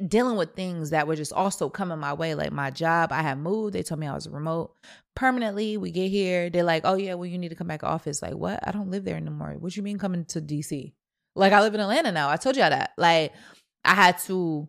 dealing 0.06 0.36
with 0.36 0.54
things 0.54 0.90
that 0.90 1.08
were 1.08 1.16
just 1.16 1.32
also 1.32 1.70
coming 1.70 1.98
my 1.98 2.14
way. 2.14 2.36
Like 2.36 2.52
my 2.52 2.72
job, 2.72 3.14
I 3.14 3.22
had 3.22 3.40
moved. 3.40 3.74
They 3.74 3.84
told 3.84 4.02
me 4.02 4.08
I 4.08 4.14
was 4.14 4.28
remote 4.28 4.74
permanently. 5.16 5.78
We 5.78 5.92
get 5.92 6.12
here. 6.12 6.50
They're 6.50 6.64
like, 6.64 6.82
oh, 6.84 6.96
yeah, 6.96 7.14
well, 7.14 7.26
you 7.26 7.38
need 7.38 7.50
to 7.50 7.56
come 7.56 7.68
back 7.68 7.80
to 7.80 7.88
office. 7.88 8.22
Like, 8.22 8.34
what? 8.34 8.60
I 8.68 8.72
don't 8.72 8.92
live 8.92 9.06
there 9.06 9.16
anymore. 9.16 9.56
What 9.58 9.72
do 9.72 9.80
you 9.80 9.84
mean 9.84 9.98
coming 9.98 10.26
to 10.26 10.42
DC? 10.42 10.92
Like, 11.36 11.54
I 11.54 11.62
live 11.62 11.74
in 11.74 11.82
Atlanta 11.82 12.12
now. 12.12 12.30
I 12.30 12.38
told 12.38 12.56
y'all 12.56 12.70
that. 12.70 12.94
Like, 12.98 13.34
I 13.84 13.94
had 13.94 14.18
to 14.20 14.68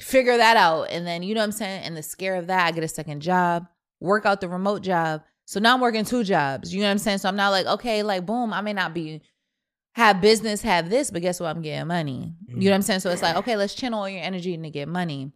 figure 0.00 0.36
that 0.36 0.56
out. 0.56 0.84
And 0.84 1.06
then, 1.06 1.22
you 1.22 1.34
know 1.34 1.40
what 1.40 1.46
I'm 1.46 1.52
saying? 1.52 1.82
And 1.84 1.96
the 1.96 2.02
scare 2.02 2.36
of 2.36 2.46
that, 2.46 2.66
I 2.66 2.70
get 2.70 2.84
a 2.84 2.88
second 2.88 3.20
job 3.20 3.66
work 4.04 4.26
out 4.26 4.40
the 4.40 4.48
remote 4.48 4.82
job. 4.82 5.22
So 5.46 5.60
now 5.60 5.74
I'm 5.74 5.80
working 5.80 6.04
two 6.04 6.24
jobs. 6.24 6.72
You 6.72 6.80
know 6.80 6.86
what 6.86 6.92
I'm 6.92 6.98
saying? 6.98 7.18
So 7.18 7.28
I'm 7.28 7.36
not 7.36 7.50
like, 7.50 7.66
okay, 7.66 8.02
like 8.02 8.24
boom, 8.24 8.52
I 8.52 8.60
may 8.60 8.72
not 8.72 8.94
be 8.94 9.22
have 9.94 10.20
business, 10.20 10.62
have 10.62 10.90
this, 10.90 11.10
but 11.10 11.22
guess 11.22 11.40
what? 11.40 11.48
I'm 11.54 11.62
getting 11.62 11.86
money. 11.86 12.34
You 12.48 12.54
know 12.56 12.70
what 12.70 12.76
I'm 12.76 12.82
saying? 12.82 13.00
So 13.00 13.10
it's 13.10 13.22
like, 13.22 13.36
mm. 13.36 13.38
okay, 13.40 13.56
let's 13.56 13.74
channel 13.74 14.00
all 14.00 14.08
your 14.08 14.22
energy 14.22 14.56
to 14.56 14.70
get 14.70 14.88
money. 14.88 15.32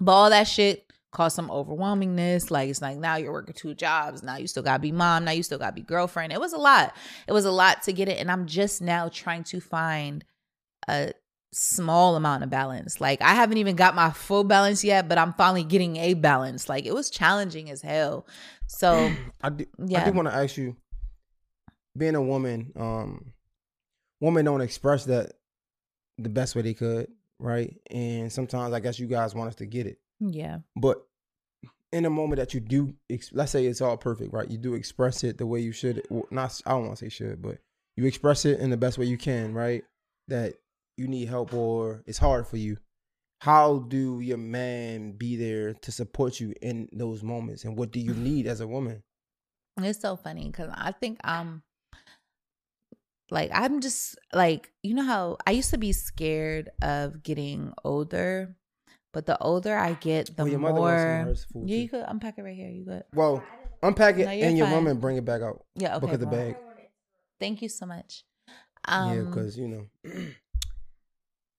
But 0.00 0.12
all 0.12 0.30
that 0.30 0.44
shit 0.44 0.83
caused 1.14 1.34
some 1.36 1.48
overwhelmingness. 1.48 2.50
Like 2.50 2.68
it's 2.68 2.82
like 2.82 2.98
now 2.98 3.16
you're 3.16 3.32
working 3.32 3.54
two 3.54 3.74
jobs. 3.74 4.22
Now 4.22 4.36
you 4.36 4.46
still 4.46 4.62
gotta 4.62 4.80
be 4.80 4.92
mom. 4.92 5.24
Now 5.24 5.30
you 5.30 5.42
still 5.42 5.58
gotta 5.58 5.72
be 5.72 5.80
girlfriend. 5.82 6.32
It 6.32 6.40
was 6.40 6.52
a 6.52 6.58
lot. 6.58 6.94
It 7.26 7.32
was 7.32 7.46
a 7.46 7.50
lot 7.50 7.82
to 7.84 7.92
get 7.92 8.08
it. 8.08 8.18
And 8.18 8.30
I'm 8.30 8.46
just 8.46 8.82
now 8.82 9.08
trying 9.08 9.44
to 9.44 9.60
find 9.60 10.22
a 10.88 11.12
small 11.52 12.16
amount 12.16 12.42
of 12.44 12.50
balance. 12.50 13.00
Like 13.00 13.22
I 13.22 13.34
haven't 13.34 13.56
even 13.58 13.76
got 13.76 13.94
my 13.94 14.10
full 14.10 14.44
balance 14.44 14.84
yet, 14.84 15.08
but 15.08 15.16
I'm 15.16 15.32
finally 15.32 15.64
getting 15.64 15.96
a 15.96 16.14
balance. 16.14 16.68
Like 16.68 16.84
it 16.84 16.92
was 16.94 17.08
challenging 17.08 17.70
as 17.70 17.80
hell. 17.80 18.26
So 18.66 19.12
I 19.42 19.48
do, 19.50 19.64
I 19.80 19.84
Yeah. 19.86 20.04
do 20.04 20.12
want 20.12 20.28
to 20.28 20.34
ask 20.34 20.56
you, 20.56 20.76
being 21.96 22.16
a 22.16 22.22
woman, 22.22 22.72
um, 22.76 23.32
women 24.20 24.44
don't 24.44 24.60
express 24.60 25.04
that 25.04 25.34
the 26.18 26.28
best 26.28 26.56
way 26.56 26.62
they 26.62 26.74
could, 26.74 27.08
right? 27.38 27.76
And 27.90 28.32
sometimes 28.32 28.74
I 28.74 28.80
guess 28.80 28.98
you 28.98 29.06
guys 29.06 29.34
want 29.34 29.48
us 29.48 29.54
to 29.56 29.66
get 29.66 29.86
it, 29.86 29.98
yeah. 30.20 30.58
but 30.76 31.06
in 31.92 32.04
a 32.04 32.10
moment 32.10 32.40
that 32.40 32.52
you 32.52 32.60
do, 32.60 32.92
let's 33.32 33.52
say 33.52 33.66
it's 33.66 33.80
all 33.80 33.96
perfect, 33.96 34.32
right? 34.32 34.50
You 34.50 34.58
do 34.58 34.74
express 34.74 35.22
it 35.22 35.38
the 35.38 35.46
way 35.46 35.60
you 35.60 35.70
should. 35.70 36.02
well, 36.10 36.26
Not, 36.30 36.60
I 36.66 36.70
don't 36.70 36.86
want 36.86 36.98
to 36.98 37.04
say 37.04 37.08
should, 37.08 37.40
but 37.40 37.58
you 37.96 38.04
express 38.04 38.44
it 38.44 38.58
in 38.58 38.70
the 38.70 38.76
best 38.76 38.98
way 38.98 39.06
you 39.06 39.16
can, 39.16 39.54
right? 39.54 39.84
That 40.26 40.54
you 40.96 41.06
need 41.06 41.28
help 41.28 41.54
or 41.54 42.02
it's 42.06 42.18
hard 42.18 42.48
for 42.48 42.56
you. 42.56 42.78
How 43.40 43.78
do 43.78 44.20
your 44.20 44.38
man 44.38 45.12
be 45.12 45.36
there 45.36 45.74
to 45.74 45.92
support 45.92 46.40
you 46.40 46.54
in 46.60 46.88
those 46.92 47.22
moments? 47.22 47.64
And 47.64 47.78
what 47.78 47.92
do 47.92 48.00
you 48.00 48.14
need 48.14 48.48
as 48.48 48.60
a 48.60 48.66
woman? 48.66 49.04
It's 49.80 50.00
so 50.00 50.16
funny 50.16 50.46
because 50.46 50.70
I 50.74 50.92
think 50.92 51.20
I'm 51.22 51.62
like 53.30 53.50
I'm 53.52 53.80
just 53.80 54.18
like 54.32 54.70
you 54.82 54.94
know 54.94 55.04
how 55.04 55.36
I 55.46 55.52
used 55.52 55.70
to 55.70 55.78
be 55.78 55.92
scared 55.92 56.70
of 56.82 57.22
getting 57.22 57.72
older, 57.84 58.56
but 59.14 59.24
the 59.26 59.40
older 59.40 59.74
I 59.76 59.94
get, 59.94 60.36
the 60.36 60.44
your 60.44 60.58
mother 60.58 60.80
wants 60.80 61.46
some 61.50 61.60
more. 61.62 61.68
Yeah, 61.68 61.76
you 61.76 61.88
could 61.88 62.04
unpack 62.06 62.36
it 62.36 62.42
right 62.42 62.54
here. 62.56 62.68
You 62.68 62.84
good? 62.84 63.04
Well, 63.14 63.42
unpack 63.82 64.18
it 64.18 64.26
No, 64.26 64.32
you're 64.32 64.50
your 64.50 64.66
fine. 64.66 64.74
room 64.74 64.86
and 64.88 65.00
bring 65.00 65.16
it 65.16 65.24
back 65.24 65.40
out. 65.40 65.64
Yeah. 65.76 65.96
Okay. 65.96 66.04
Look 66.06 66.14
at 66.14 66.20
the 66.20 66.26
bag. 66.26 66.56
Thank 67.40 67.62
you 67.62 67.68
so 67.68 67.86
much. 67.86 68.24
yeah, 68.86 69.12
Um, 69.12 69.26
because 69.26 69.56
you 69.56 69.68
know. 69.68 69.86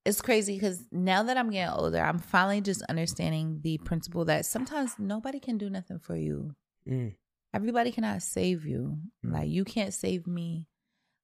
it's 0.05 0.21
crazy 0.21 0.55
because 0.55 0.83
now 0.91 1.23
that 1.23 1.37
I'm 1.37 1.49
getting 1.49 1.73
older, 1.73 1.99
I'm 1.99 2.19
finally 2.19 2.61
just 2.61 2.83
understanding 2.83 3.61
the 3.63 3.77
principle 3.79 4.25
that 4.25 4.45
sometimes 4.45 4.99
nobody 4.99 5.39
can 5.39 5.57
do 5.57 5.69
nothing 5.69 5.99
for 5.99 6.15
you. 6.15 6.55
Mm. 6.87 7.15
Everybody 7.53 7.91
cannot 7.91 8.21
save 8.21 8.65
you. 8.65 8.97
Mm. 9.25 9.33
Like 9.33 9.49
you 9.49 9.63
can't 9.63 9.93
save 9.93 10.27
me. 10.27 10.67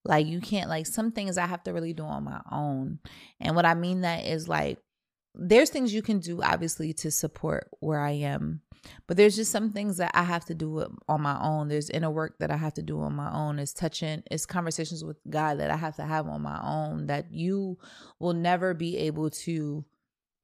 Like 0.03 0.25
you 0.25 0.41
can't 0.41 0.69
like 0.69 0.87
some 0.87 1.11
things 1.11 1.37
I 1.37 1.45
have 1.45 1.63
to 1.63 1.73
really 1.73 1.93
do 1.93 2.03
on 2.03 2.23
my 2.23 2.41
own. 2.51 2.99
And 3.39 3.55
what 3.55 3.65
I 3.65 3.75
mean 3.75 4.01
that 4.01 4.25
is 4.25 4.47
like 4.47 4.79
there's 5.33 5.69
things 5.69 5.93
you 5.93 6.01
can 6.01 6.19
do 6.19 6.41
obviously 6.41 6.93
to 6.93 7.11
support 7.11 7.69
where 7.79 7.99
I 7.99 8.11
am. 8.11 8.61
But 9.07 9.15
there's 9.17 9.35
just 9.35 9.51
some 9.51 9.71
things 9.71 9.97
that 9.97 10.11
I 10.15 10.23
have 10.23 10.43
to 10.45 10.55
do 10.55 10.83
on 11.07 11.21
my 11.21 11.39
own. 11.39 11.67
There's 11.67 11.89
inner 11.89 12.09
work 12.09 12.39
that 12.39 12.49
I 12.49 12.57
have 12.57 12.73
to 12.75 12.81
do 12.81 12.99
on 13.01 13.13
my 13.13 13.31
own. 13.31 13.59
It's 13.59 13.73
touching, 13.73 14.23
it's 14.31 14.47
conversations 14.47 15.03
with 15.03 15.17
God 15.29 15.59
that 15.59 15.69
I 15.69 15.75
have 15.77 15.95
to 15.97 16.03
have 16.03 16.27
on 16.27 16.41
my 16.41 16.59
own 16.63 17.05
that 17.07 17.31
you 17.31 17.77
will 18.19 18.33
never 18.33 18.73
be 18.73 18.97
able 18.97 19.29
to 19.29 19.85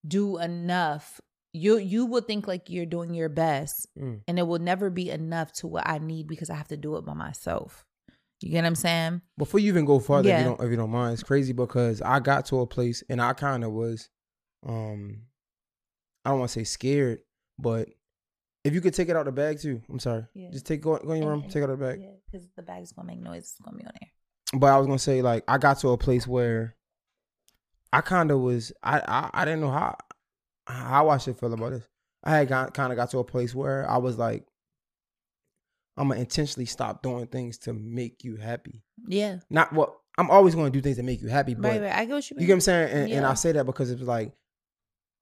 do 0.07 0.37
enough. 0.37 1.19
You 1.53 1.77
you 1.79 2.05
will 2.05 2.21
think 2.21 2.47
like 2.47 2.69
you're 2.69 2.85
doing 2.85 3.13
your 3.15 3.29
best 3.29 3.87
Mm. 3.97 4.21
and 4.27 4.37
it 4.37 4.43
will 4.43 4.59
never 4.59 4.91
be 4.91 5.09
enough 5.09 5.51
to 5.53 5.67
what 5.67 5.87
I 5.87 5.97
need 5.97 6.27
because 6.27 6.51
I 6.51 6.55
have 6.55 6.67
to 6.67 6.77
do 6.77 6.95
it 6.97 7.05
by 7.05 7.13
myself. 7.13 7.85
You 8.41 8.51
get 8.51 8.61
what 8.61 8.67
I'm 8.67 8.75
saying? 8.75 9.21
Before 9.37 9.59
you 9.59 9.69
even 9.69 9.85
go 9.85 9.97
further, 9.99 10.29
if 10.29 10.39
you 10.39 10.45
don't 10.45 10.61
if 10.61 10.69
you 10.69 10.77
don't 10.77 10.91
mind, 10.91 11.13
it's 11.13 11.23
crazy 11.23 11.53
because 11.53 12.03
I 12.03 12.19
got 12.19 12.45
to 12.47 12.59
a 12.59 12.67
place 12.67 13.03
and 13.09 13.19
I 13.19 13.33
kind 13.33 13.63
of 13.63 13.71
was, 13.71 14.09
um, 14.65 15.23
I 16.25 16.29
don't 16.29 16.39
want 16.39 16.51
to 16.51 16.59
say 16.59 16.63
scared, 16.63 17.19
but 17.59 17.89
if 18.63 18.73
you 18.73 18.81
could 18.81 18.93
take 18.93 19.09
it 19.09 19.15
out 19.15 19.27
of 19.27 19.35
the 19.35 19.41
bag 19.41 19.59
too, 19.59 19.81
I'm 19.89 19.99
sorry, 19.99 20.25
Yeah. 20.33 20.49
just 20.51 20.65
take 20.65 20.81
go, 20.81 20.97
go 20.97 21.11
in 21.13 21.21
your 21.21 21.31
room, 21.31 21.43
take 21.43 21.57
it 21.57 21.63
out 21.63 21.69
of 21.69 21.79
the 21.79 21.85
bag. 21.85 22.01
Yeah, 22.01 22.11
because 22.25 22.47
the 22.55 22.63
bag's 22.63 22.91
gonna 22.91 23.07
make 23.07 23.19
noise. 23.21 23.43
It's 23.43 23.59
gonna 23.63 23.77
be 23.77 23.85
on 23.85 23.91
there. 23.99 24.59
But 24.59 24.67
I 24.73 24.77
was 24.77 24.87
gonna 24.87 24.99
say 24.99 25.21
like 25.21 25.43
I 25.47 25.57
got 25.57 25.79
to 25.79 25.89
a 25.89 25.97
place 25.97 26.27
where 26.27 26.75
I 27.93 28.01
kind 28.01 28.31
of 28.31 28.39
was 28.39 28.73
I, 28.83 28.99
I 28.99 29.29
I 29.41 29.45
didn't 29.45 29.61
know 29.61 29.71
how 29.71 29.97
how 30.67 31.09
I 31.09 31.17
should 31.17 31.37
feel 31.39 31.53
about 31.53 31.71
this. 31.71 31.87
I 32.23 32.31
had 32.37 32.49
got, 32.49 32.73
kind 32.73 32.91
of 32.91 32.97
got 32.97 33.09
to 33.11 33.19
a 33.19 33.23
place 33.23 33.55
where 33.55 33.89
I 33.89 33.97
was 33.97 34.17
like, 34.17 34.45
I'm 35.95 36.09
gonna 36.09 36.19
intentionally 36.19 36.65
stop 36.65 37.01
doing 37.01 37.27
things 37.27 37.57
to 37.59 37.73
make 37.73 38.23
you 38.23 38.35
happy. 38.35 38.83
Yeah. 39.07 39.39
Not 39.49 39.71
what 39.71 39.95
I'm 40.17 40.29
always 40.29 40.55
to 40.55 40.69
do 40.69 40.81
things 40.81 40.97
that 40.97 41.03
make 41.03 41.21
you 41.21 41.29
happy, 41.29 41.53
but 41.53 41.69
right, 41.69 41.81
right. 41.81 41.93
I 41.93 42.05
get 42.05 42.13
what 42.15 42.29
you 42.29 42.35
mean. 42.35 42.41
you 42.41 42.47
get 42.47 42.53
what 42.53 42.55
I'm 42.57 42.61
saying. 42.61 42.91
And, 42.91 43.11
and 43.13 43.25
I 43.25 43.29
Yeah. 43.29 43.33
say 43.35 43.51
that 43.53 43.65
because 43.65 43.91
it 43.91 43.99
was 43.99 44.07
like, 44.07 44.33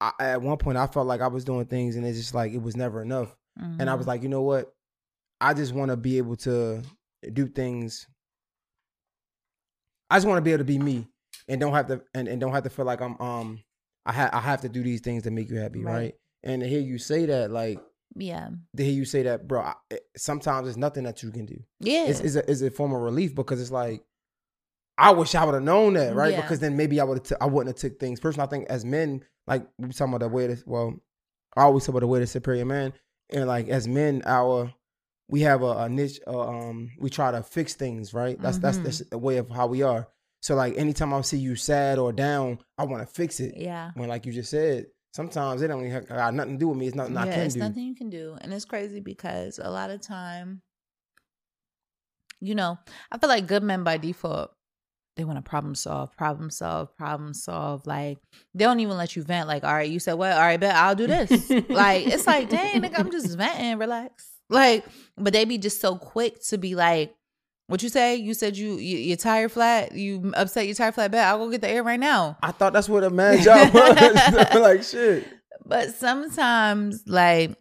I, 0.02 0.12
at 0.20 0.42
one 0.42 0.58
point 0.58 0.78
I 0.78 0.88
felt 0.88 1.08
like 1.08 1.22
I 1.22 1.28
was 1.28 1.44
doing 1.46 1.66
things, 1.66 1.96
and 1.96 2.06
it's 2.06 2.18
just 2.18 2.34
like 2.34 2.52
it 2.54 2.62
was 2.62 2.76
never 2.76 3.02
enough. 3.02 3.36
And 3.58 3.82
I 3.82 3.86
Mm-hmm. 3.86 3.98
was 3.98 4.08
like, 4.08 4.22
you 4.24 4.30
know 4.30 4.42
what? 4.42 4.74
I 5.40 5.54
just 5.54 5.74
want 5.74 5.92
to 5.92 5.98
be 5.98 6.18
able 6.18 6.36
to 6.38 6.82
do 7.34 7.48
things. 7.48 8.06
I 10.10 10.18
just 10.18 10.28
want 10.28 10.38
to 10.38 10.42
be 10.42 10.52
able 10.52 10.60
to 10.60 10.64
be 10.66 10.78
me 10.80 11.08
and 11.48 11.60
don't 11.60 11.74
have 11.74 11.88
to 11.88 12.02
and, 12.14 12.28
and 12.28 12.40
don't 12.40 12.52
have 12.54 12.64
to 12.64 12.70
feel 12.70 12.86
like 12.86 13.02
I'm 13.02 13.20
um 13.22 13.64
I 14.06 14.12
have 14.12 14.34
I 14.34 14.40
have 14.40 14.62
to 14.62 14.70
do 14.70 14.84
these 14.84 15.02
things 15.02 15.24
to 15.24 15.32
make 15.32 15.50
you 15.50 15.58
happy, 15.58 15.84
right? 15.84 15.94
Right. 15.96 16.16
And 16.44 16.62
to 16.62 16.68
hear 16.68 16.80
you 16.82 16.98
say 16.98 17.26
that, 17.26 17.50
like 17.50 17.80
yeah. 18.16 18.50
to 18.78 18.84
hear 18.84 18.94
you 18.94 19.06
say 19.06 19.24
that, 19.24 19.48
bro, 19.48 19.62
I, 19.62 19.74
it- 19.90 20.04
sometimes 20.16 20.68
it's 20.68 20.78
nothing 20.78 21.04
that 21.06 21.24
you 21.24 21.32
can 21.32 21.46
do. 21.46 21.58
Yeah. 21.80 22.06
It's, 22.06 22.20
it's 22.20 22.36
a 22.36 22.50
it's 22.52 22.62
a 22.62 22.70
form 22.70 22.94
of 22.94 23.02
relief 23.02 23.34
because 23.34 23.60
it's 23.60 23.72
like 23.72 24.04
I 24.98 25.12
wish 25.12 25.36
I 25.36 25.44
would 25.44 25.54
have 25.56 25.64
known 25.64 25.94
that, 25.94 26.16
right? 26.16 26.32
Yeah. 26.32 26.42
Because 26.42 26.60
then 26.60 26.78
maybe 26.78 27.00
I 27.00 27.04
would 27.04 27.28
have 27.28 27.38
I 27.42 27.46
wouldn't 27.48 27.76
have 27.76 27.82
took 27.92 28.00
things 28.00 28.20
personal. 28.20 28.48
I 28.48 28.50
think 28.50 28.68
as 28.70 28.86
men, 28.86 29.24
like 29.48 29.68
we 29.78 29.90
talking 29.90 30.14
about 30.14 30.26
the 30.26 30.30
way 30.34 30.48
to 30.48 30.58
well, 30.66 30.96
I 31.56 31.64
always 31.64 31.84
talk 31.84 31.90
about 31.92 32.00
the 32.02 32.08
way 32.08 32.20
to 32.20 32.28
superior 32.28 32.66
man, 32.66 32.94
and 33.30 33.48
like 33.48 33.68
as 33.68 33.88
men, 33.88 34.22
our 34.26 34.74
we 35.28 35.42
have 35.42 35.64
a, 35.64 35.72
a 35.80 35.90
niche. 35.90 36.20
Uh, 36.28 36.40
um, 36.40 36.92
we 37.00 37.10
try 37.10 37.32
to 37.32 37.42
fix 37.44 37.74
things, 37.74 38.14
right? 38.14 38.40
That's 38.42 38.60
that's 38.60 38.78
Mhm. 38.78 38.84
that's 38.84 39.04
a 39.12 39.18
way 39.18 39.38
of 39.38 39.50
how 39.50 39.68
we 39.68 39.82
are. 39.82 40.08
So 40.42 40.56
like 40.56 40.78
anytime 40.78 41.14
I 41.14 41.22
see 41.22 41.40
you 41.40 41.56
sad 41.56 41.98
or 41.98 42.14
down, 42.14 42.60
I 42.78 42.86
want 42.86 43.02
to 43.08 43.12
fix 43.14 43.40
it. 43.40 43.56
yeah. 43.58 43.92
When 43.96 44.08
like 44.08 44.26
you 44.28 44.32
just 44.32 44.52
said, 44.52 44.86
sometimes 45.14 45.62
it 45.64 45.68
don't 45.70 45.84
have, 45.90 46.08
got 46.08 46.34
nothing 46.36 46.54
to 46.54 46.60
do 46.60 46.68
with 46.68 46.78
me. 46.78 46.86
It's 46.88 46.96
nothing 46.96 47.18
I 47.18 47.26
can 47.26 47.40
it's 47.48 47.56
do. 47.56 47.60
nothing 47.62 47.84
you 47.84 47.96
can 47.96 48.10
do. 48.12 48.38
And 48.40 48.54
it's 48.54 48.66
crazy 48.66 49.00
because 49.00 49.60
a 49.62 49.72
lot 49.72 49.90
of 49.90 50.02
time, 50.02 50.62
you 52.40 52.54
know, 52.56 52.78
I 53.12 53.18
feel 53.18 53.30
like 53.30 53.48
good 53.48 53.64
men 53.64 53.84
by 53.84 53.98
default, 53.98 54.55
they 55.16 55.24
want 55.24 55.38
to 55.38 55.42
problem 55.42 55.76
solve, 55.76 56.16
problem 56.18 56.50
solve, 56.50 56.96
problem 56.98 57.34
solve. 57.34 57.86
Like 57.88 58.18
they 58.54 58.66
don't 58.66 58.80
even 58.80 58.98
let 58.98 59.16
you 59.16 59.24
vent. 59.24 59.48
Like, 59.48 59.64
all 59.64 59.74
right, 59.74 59.90
you 59.90 60.00
said 60.00 60.14
what? 60.14 60.34
All 60.34 60.40
right, 60.40 60.60
bet 60.60 60.76
I'll 60.76 60.96
do 60.96 61.08
this. 61.08 61.50
like 61.70 62.08
it's 62.08 62.28
like, 62.28 62.50
dang, 62.50 62.82
nigga, 62.82 63.00
I'm 63.00 63.12
just 63.12 63.38
venting, 63.38 63.78
relax. 63.78 64.30
Like, 64.50 64.86
but 65.18 65.34
they 65.34 65.46
be 65.46 65.58
just 65.58 65.82
so 65.82 65.96
quick 65.96 66.44
to 66.48 66.58
be 66.58 66.76
like, 66.76 67.16
what 67.68 67.82
you 67.82 67.90
say? 67.90 68.16
You 68.16 68.34
said 68.34 68.58
you, 68.58 68.74
you 68.74 68.98
your 68.98 69.18
tire 69.18 69.50
flat. 69.50 69.94
You 69.94 70.32
upset 70.36 70.68
your 70.68 70.76
tire 70.76 70.92
flat. 70.92 71.12
Bet 71.12 71.26
I'll 71.26 71.40
go 71.40 71.50
get 71.50 71.62
the 71.62 71.70
air 71.70 71.84
right 71.84 72.00
now. 72.00 72.38
I 72.44 72.52
thought 72.52 72.74
that's 72.74 72.90
what 72.90 73.04
a 73.04 73.10
man 73.10 73.42
job 73.42 73.74
was. 73.74 74.56
like 74.56 74.84
shit. 74.84 75.28
But 75.66 75.96
sometimes, 75.96 77.04
like, 77.08 77.58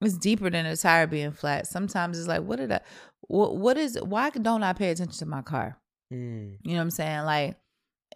it's 0.00 0.16
deeper 0.16 0.48
than 0.48 0.64
a 0.64 0.76
tire 0.76 1.08
being 1.08 1.32
flat. 1.32 1.66
Sometimes 1.66 2.18
it's 2.18 2.28
like, 2.28 2.42
what 2.42 2.60
did 2.60 2.70
I, 2.70 2.80
what, 3.22 3.56
what 3.56 3.76
is, 3.76 3.98
why 4.00 4.30
don't 4.30 4.62
I 4.62 4.74
pay 4.74 4.90
attention 4.90 5.18
to 5.18 5.26
my 5.26 5.42
car? 5.42 5.76
Mm. 6.12 6.56
You 6.62 6.72
know 6.72 6.76
what 6.78 6.82
I'm 6.82 6.90
saying? 6.90 7.24
Like, 7.24 7.56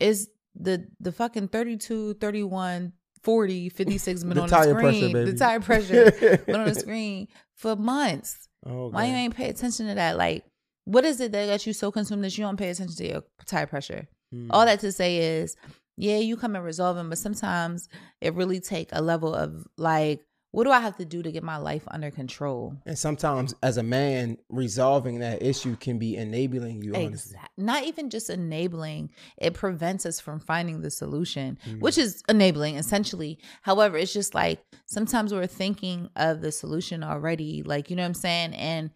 is 0.01 0.29
the, 0.55 0.87
the 1.01 1.13
fucking 1.13 1.49
32, 1.49 2.15
31, 2.15 2.93
40, 3.23 3.69
56 3.69 4.25
been 4.25 4.35
The 4.35 4.41
on 4.43 4.49
the 4.49 4.55
tire 4.57 4.75
pressure, 4.75 4.97
screen, 4.97 5.13
baby. 5.13 5.31
the 5.31 5.37
tire 5.39 5.61
pressure 5.61 6.11
been 6.47 6.57
on 6.57 6.67
the 6.69 6.75
screen 6.75 7.29
for 7.57 7.77
months. 7.77 8.49
Oh, 8.67 8.89
Why 8.89 9.07
you 9.07 9.15
ain't 9.15 9.35
pay 9.37 9.49
attention 9.49 9.89
to 9.89 9.95
that? 9.95 10.17
Like, 10.17 10.45
what 10.85 11.05
is 11.05 11.21
it 11.21 11.33
that 11.33 11.47
got 11.47 11.67
you 11.67 11.73
so 11.73 11.91
consumed 11.93 12.25
that 12.25 12.37
you 12.37 12.45
don't 12.45 12.57
pay 12.57 12.71
attention 12.71 12.97
to 12.97 13.09
your 13.09 13.23
tire 13.47 13.67
pressure? 13.67 14.09
Mm. 14.35 14.47
all 14.49 14.65
that 14.65 14.81
to 14.81 14.91
say 14.91 15.19
is 15.19 15.57
yeah 15.99 16.17
you 16.17 16.39
come 16.39 16.57
and 16.57 16.65
resolve 16.65 16.97
them 16.97 17.11
but 17.11 17.19
sometimes 17.19 17.87
it 18.23 18.33
really 18.33 18.61
take 18.61 18.89
a 18.93 19.03
level 19.03 19.35
of 19.35 19.67
like 19.77 20.23
what 20.53 20.65
do 20.65 20.71
i 20.71 20.79
have 20.81 20.97
to 20.99 21.05
do 21.05 21.23
to 21.23 21.33
get 21.33 21.43
my 21.43 21.57
life 21.57 21.83
under 21.89 22.11
control? 22.11 22.77
And 22.87 22.97
sometimes, 22.99 23.55
as 23.63 23.77
a 23.79 23.83
man, 23.83 24.39
resolving 24.49 25.19
that 25.21 25.43
issue 25.43 25.77
can 25.77 25.99
be 25.99 26.17
enabling 26.17 26.83
you. 26.83 26.95
Honestly, 26.95 27.35
Exact- 27.35 27.51
not 27.59 27.85
even 27.85 28.09
just 28.11 28.31
enabling 28.31 29.11
it 29.39 29.55
prevents 29.55 30.07
us 30.07 30.21
from 30.21 30.41
finding 30.41 30.81
the 30.83 30.91
solution 30.91 31.59
Mm. 31.67 31.81
which 31.81 31.99
is 31.99 32.23
enabling 32.29 32.77
essentially. 32.77 33.39
However 33.63 33.97
it's 33.99 34.13
just 34.13 34.35
like 34.35 34.63
sometimes 34.87 35.33
we're 35.33 35.47
thinking 35.47 36.09
of 36.17 36.41
the 36.41 36.53
solution 36.53 37.03
already 37.03 37.63
like 37.63 37.91
you 37.91 37.97
know 37.97 38.03
what 38.03 38.09
i'm 38.09 38.15
saying? 38.15 38.55
And 38.55 38.91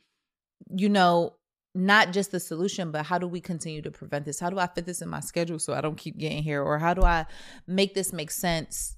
you 0.70 0.88
know 0.88 1.34
not 1.74 2.12
just 2.12 2.30
the 2.32 2.40
solution 2.40 2.90
but 2.90 3.04
how 3.04 3.18
do 3.18 3.26
we 3.28 3.40
continue 3.40 3.82
to 3.82 3.90
prevent 3.90 4.24
this? 4.24 4.40
How 4.40 4.48
do 4.50 4.58
i 4.58 4.66
fit 4.66 4.86
this 4.86 5.02
in 5.02 5.08
my 5.08 5.20
schedule 5.20 5.58
so 5.58 5.74
i 5.74 5.80
don't 5.80 5.96
keep 5.98 6.16
getting 6.18 6.42
here? 6.42 6.62
Or 6.62 6.78
how 6.78 6.94
do 6.94 7.02
i 7.02 7.26
make 7.66 7.94
this 7.94 8.12
make 8.12 8.30
sense 8.30 8.95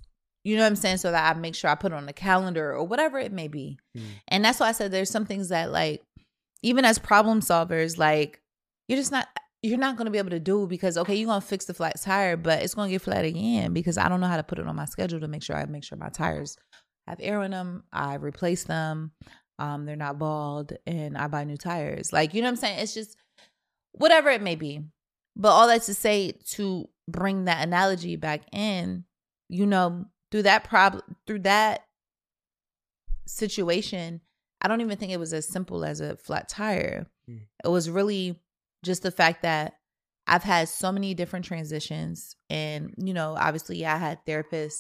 you 0.48 0.56
know 0.56 0.62
what 0.62 0.68
i'm 0.68 0.76
saying? 0.76 0.98
So 0.98 1.10
that 1.10 1.36
i 1.36 1.38
make 1.38 1.54
sure 1.54 1.70
i 1.70 1.74
put 1.74 1.92
it 1.92 1.96
on 1.96 2.06
the 2.06 2.12
calendar 2.12 2.72
or 2.72 2.84
whatever 2.84 3.18
it 3.18 3.32
may 3.32 3.48
be. 3.48 3.78
Mm. 3.96 4.02
and 4.28 4.44
that's 4.44 4.60
why 4.60 4.68
i 4.68 4.72
said 4.72 4.90
there's 4.90 5.10
some 5.10 5.26
things 5.26 5.48
that 5.48 5.70
like 5.70 6.02
even 6.62 6.84
as 6.84 6.98
problem 6.98 7.40
solvers 7.40 7.98
like 7.98 8.40
you're 8.88 8.98
just 8.98 9.12
not 9.12 9.28
you're 9.62 9.78
not 9.78 9.96
going 9.96 10.04
to 10.06 10.10
be 10.10 10.18
able 10.18 10.30
to 10.30 10.40
do 10.40 10.66
because 10.66 10.96
okay 10.96 11.14
you're 11.14 11.34
to 11.34 11.40
fix 11.40 11.64
the 11.64 11.74
flat 11.74 12.00
tire 12.00 12.36
but 12.36 12.62
it's 12.62 12.74
going 12.74 12.88
to 12.88 12.92
get 12.92 13.02
flat 13.02 13.24
again 13.24 13.72
because 13.72 13.98
i 13.98 14.08
don't 14.08 14.20
know 14.20 14.26
how 14.26 14.36
to 14.36 14.42
put 14.42 14.58
it 14.58 14.66
on 14.66 14.76
my 14.76 14.84
schedule 14.84 15.20
to 15.20 15.28
make 15.28 15.42
sure 15.42 15.56
i 15.56 15.64
make 15.66 15.84
sure 15.84 15.98
my 15.98 16.08
tires 16.08 16.56
have 17.06 17.18
air 17.20 17.42
in 17.42 17.50
them 17.50 17.82
i 17.92 18.14
replace 18.14 18.64
them 18.64 19.12
um 19.58 19.84
they're 19.84 19.96
not 19.96 20.18
bald 20.18 20.72
and 20.86 21.16
i 21.16 21.26
buy 21.26 21.44
new 21.44 21.56
tires. 21.56 22.12
Like 22.12 22.34
you 22.34 22.42
know 22.42 22.46
what 22.46 22.52
i'm 22.52 22.56
saying? 22.56 22.78
It's 22.80 22.94
just 22.94 23.16
whatever 23.92 24.30
it 24.30 24.42
may 24.42 24.54
be. 24.54 24.82
But 25.36 25.50
all 25.50 25.68
that 25.68 25.82
to 25.82 25.94
say 25.94 26.32
to 26.50 26.88
bring 27.08 27.44
that 27.44 27.66
analogy 27.66 28.16
back 28.16 28.42
in 28.52 29.04
you 29.48 29.66
know 29.66 30.06
through 30.30 30.42
that 30.42 30.64
problem 30.64 31.02
through 31.26 31.38
that 31.40 31.84
situation 33.26 34.20
i 34.62 34.68
don't 34.68 34.80
even 34.80 34.96
think 34.96 35.12
it 35.12 35.20
was 35.20 35.32
as 35.32 35.46
simple 35.46 35.84
as 35.84 36.00
a 36.00 36.16
flat 36.16 36.48
tire 36.48 37.06
Mm. 37.28 37.42
it 37.62 37.68
was 37.68 37.90
really 37.90 38.40
just 38.82 39.02
the 39.02 39.10
fact 39.10 39.42
that 39.42 39.74
I've 40.26 40.42
had 40.44 40.70
so 40.70 40.90
many 40.90 41.12
different 41.12 41.44
transitions 41.44 42.36
and 42.48 42.94
you 42.96 43.12
know 43.12 43.34
obviously 43.38 43.84
I 43.84 43.98
had 43.98 44.24
therapists 44.24 44.78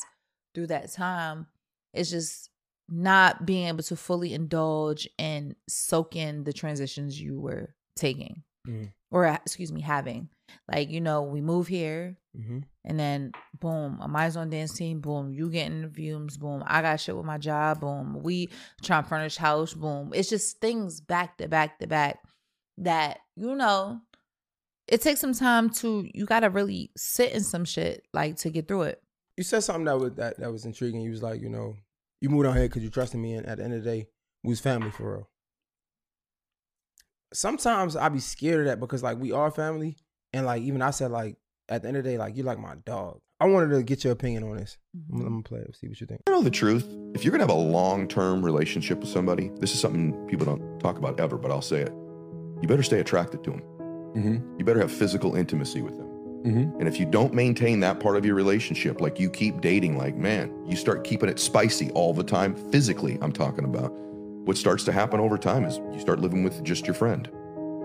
through 0.54 0.68
that 0.68 0.90
time 0.90 1.46
it's 1.92 2.08
just 2.08 2.48
not 2.88 3.44
being 3.44 3.66
able 3.68 3.82
to 3.82 3.96
fully 3.96 4.32
indulge 4.32 5.06
and 5.18 5.56
soak 5.68 6.16
in 6.16 6.44
the 6.44 6.54
transitions 6.54 7.20
you 7.20 7.38
were 7.38 7.74
taking 7.96 8.44
Mhm. 8.66 8.94
or 9.10 9.26
excuse 9.26 9.70
me 9.72 9.82
having 9.82 10.30
like 10.70 10.90
you 10.90 11.00
know 11.00 11.22
we 11.22 11.40
move 11.40 11.66
here 11.66 12.16
hmm 12.36 12.58
and 12.88 12.98
then 12.98 13.32
boom, 13.60 14.00
Amaya's 14.02 14.36
on 14.38 14.48
dance 14.48 14.72
team, 14.72 15.00
boom, 15.00 15.30
you 15.30 15.50
get 15.50 15.66
interviews, 15.66 16.38
boom, 16.38 16.64
I 16.66 16.80
got 16.80 16.98
shit 16.98 17.14
with 17.14 17.26
my 17.26 17.36
job, 17.36 17.80
boom, 17.80 18.22
we 18.22 18.48
trying 18.82 19.02
to 19.02 19.08
furnish 19.08 19.36
house, 19.36 19.74
boom. 19.74 20.12
It's 20.14 20.30
just 20.30 20.58
things 20.58 21.00
back 21.00 21.36
to 21.36 21.48
back 21.48 21.78
to 21.80 21.86
back 21.86 22.18
that, 22.78 23.18
you 23.36 23.54
know, 23.54 24.00
it 24.86 25.02
takes 25.02 25.20
some 25.20 25.34
time 25.34 25.68
to 25.68 26.08
you 26.14 26.24
gotta 26.24 26.48
really 26.48 26.90
sit 26.96 27.32
in 27.32 27.44
some 27.44 27.66
shit 27.66 28.06
like 28.14 28.36
to 28.38 28.48
get 28.48 28.66
through 28.66 28.82
it. 28.82 29.02
You 29.36 29.44
said 29.44 29.64
something 29.64 29.84
that 29.84 29.98
was 29.98 30.14
that, 30.14 30.38
that 30.38 30.50
was 30.50 30.64
intriguing. 30.64 31.02
You 31.02 31.10
was 31.10 31.22
like, 31.22 31.42
you 31.42 31.50
know, 31.50 31.74
you 32.22 32.30
moved 32.30 32.46
on 32.46 32.56
here 32.56 32.68
because 32.68 32.82
you 32.82 32.88
trusted 32.88 33.20
me, 33.20 33.34
and 33.34 33.46
at 33.46 33.58
the 33.58 33.64
end 33.64 33.74
of 33.74 33.84
the 33.84 33.90
day, 33.90 34.06
we 34.42 34.50
was 34.50 34.60
family 34.60 34.90
for 34.90 35.12
real. 35.12 35.28
Sometimes 37.34 37.96
I 37.96 38.08
be 38.08 38.20
scared 38.20 38.60
of 38.60 38.66
that 38.66 38.80
because 38.80 39.02
like 39.02 39.18
we 39.18 39.30
are 39.30 39.50
family, 39.50 39.98
and 40.32 40.46
like 40.46 40.62
even 40.62 40.82
I 40.82 40.90
said 40.90 41.10
like 41.10 41.36
at 41.68 41.82
the 41.82 41.88
end 41.88 41.96
of 41.96 42.04
the 42.04 42.10
day, 42.10 42.18
like 42.18 42.36
you're 42.36 42.46
like 42.46 42.58
my 42.58 42.74
dog. 42.84 43.20
I 43.40 43.46
wanted 43.46 43.70
to 43.76 43.82
get 43.84 44.02
your 44.02 44.12
opinion 44.12 44.42
on 44.42 44.56
this. 44.56 44.78
I'm, 45.12 45.20
I'm 45.20 45.28
gonna 45.28 45.42
play 45.42 45.60
it. 45.60 45.76
See 45.76 45.88
what 45.88 46.00
you 46.00 46.06
think. 46.06 46.22
I 46.26 46.30
know 46.30 46.42
the 46.42 46.50
truth? 46.50 46.86
If 47.14 47.24
you're 47.24 47.30
gonna 47.30 47.44
have 47.44 47.50
a 47.50 47.54
long-term 47.54 48.44
relationship 48.44 48.98
with 48.98 49.08
somebody, 49.08 49.50
this 49.56 49.72
is 49.72 49.80
something 49.80 50.12
people 50.26 50.44
don't 50.44 50.80
talk 50.80 50.98
about 50.98 51.20
ever, 51.20 51.36
but 51.36 51.50
I'll 51.50 51.62
say 51.62 51.82
it. 51.82 51.92
You 52.60 52.66
better 52.66 52.82
stay 52.82 52.98
attracted 52.98 53.44
to 53.44 53.50
them. 53.50 53.62
Mm-hmm. 54.16 54.58
You 54.58 54.64
better 54.64 54.80
have 54.80 54.90
physical 54.90 55.36
intimacy 55.36 55.82
with 55.82 55.96
them. 55.96 56.06
Mm-hmm. 56.06 56.80
And 56.80 56.88
if 56.88 56.98
you 56.98 57.06
don't 57.06 57.34
maintain 57.34 57.80
that 57.80 58.00
part 58.00 58.16
of 58.16 58.24
your 58.24 58.34
relationship, 58.34 59.00
like 59.00 59.20
you 59.20 59.30
keep 59.30 59.60
dating, 59.60 59.96
like 59.96 60.16
man, 60.16 60.52
you 60.66 60.76
start 60.76 61.04
keeping 61.04 61.28
it 61.28 61.38
spicy 61.38 61.90
all 61.92 62.12
the 62.12 62.24
time, 62.24 62.56
physically, 62.70 63.18
I'm 63.20 63.32
talking 63.32 63.64
about. 63.64 63.92
What 64.48 64.56
starts 64.56 64.82
to 64.84 64.92
happen 64.92 65.20
over 65.20 65.36
time 65.36 65.64
is 65.64 65.76
you 65.92 66.00
start 66.00 66.20
living 66.20 66.42
with 66.42 66.64
just 66.64 66.86
your 66.86 66.94
friend. 66.94 67.30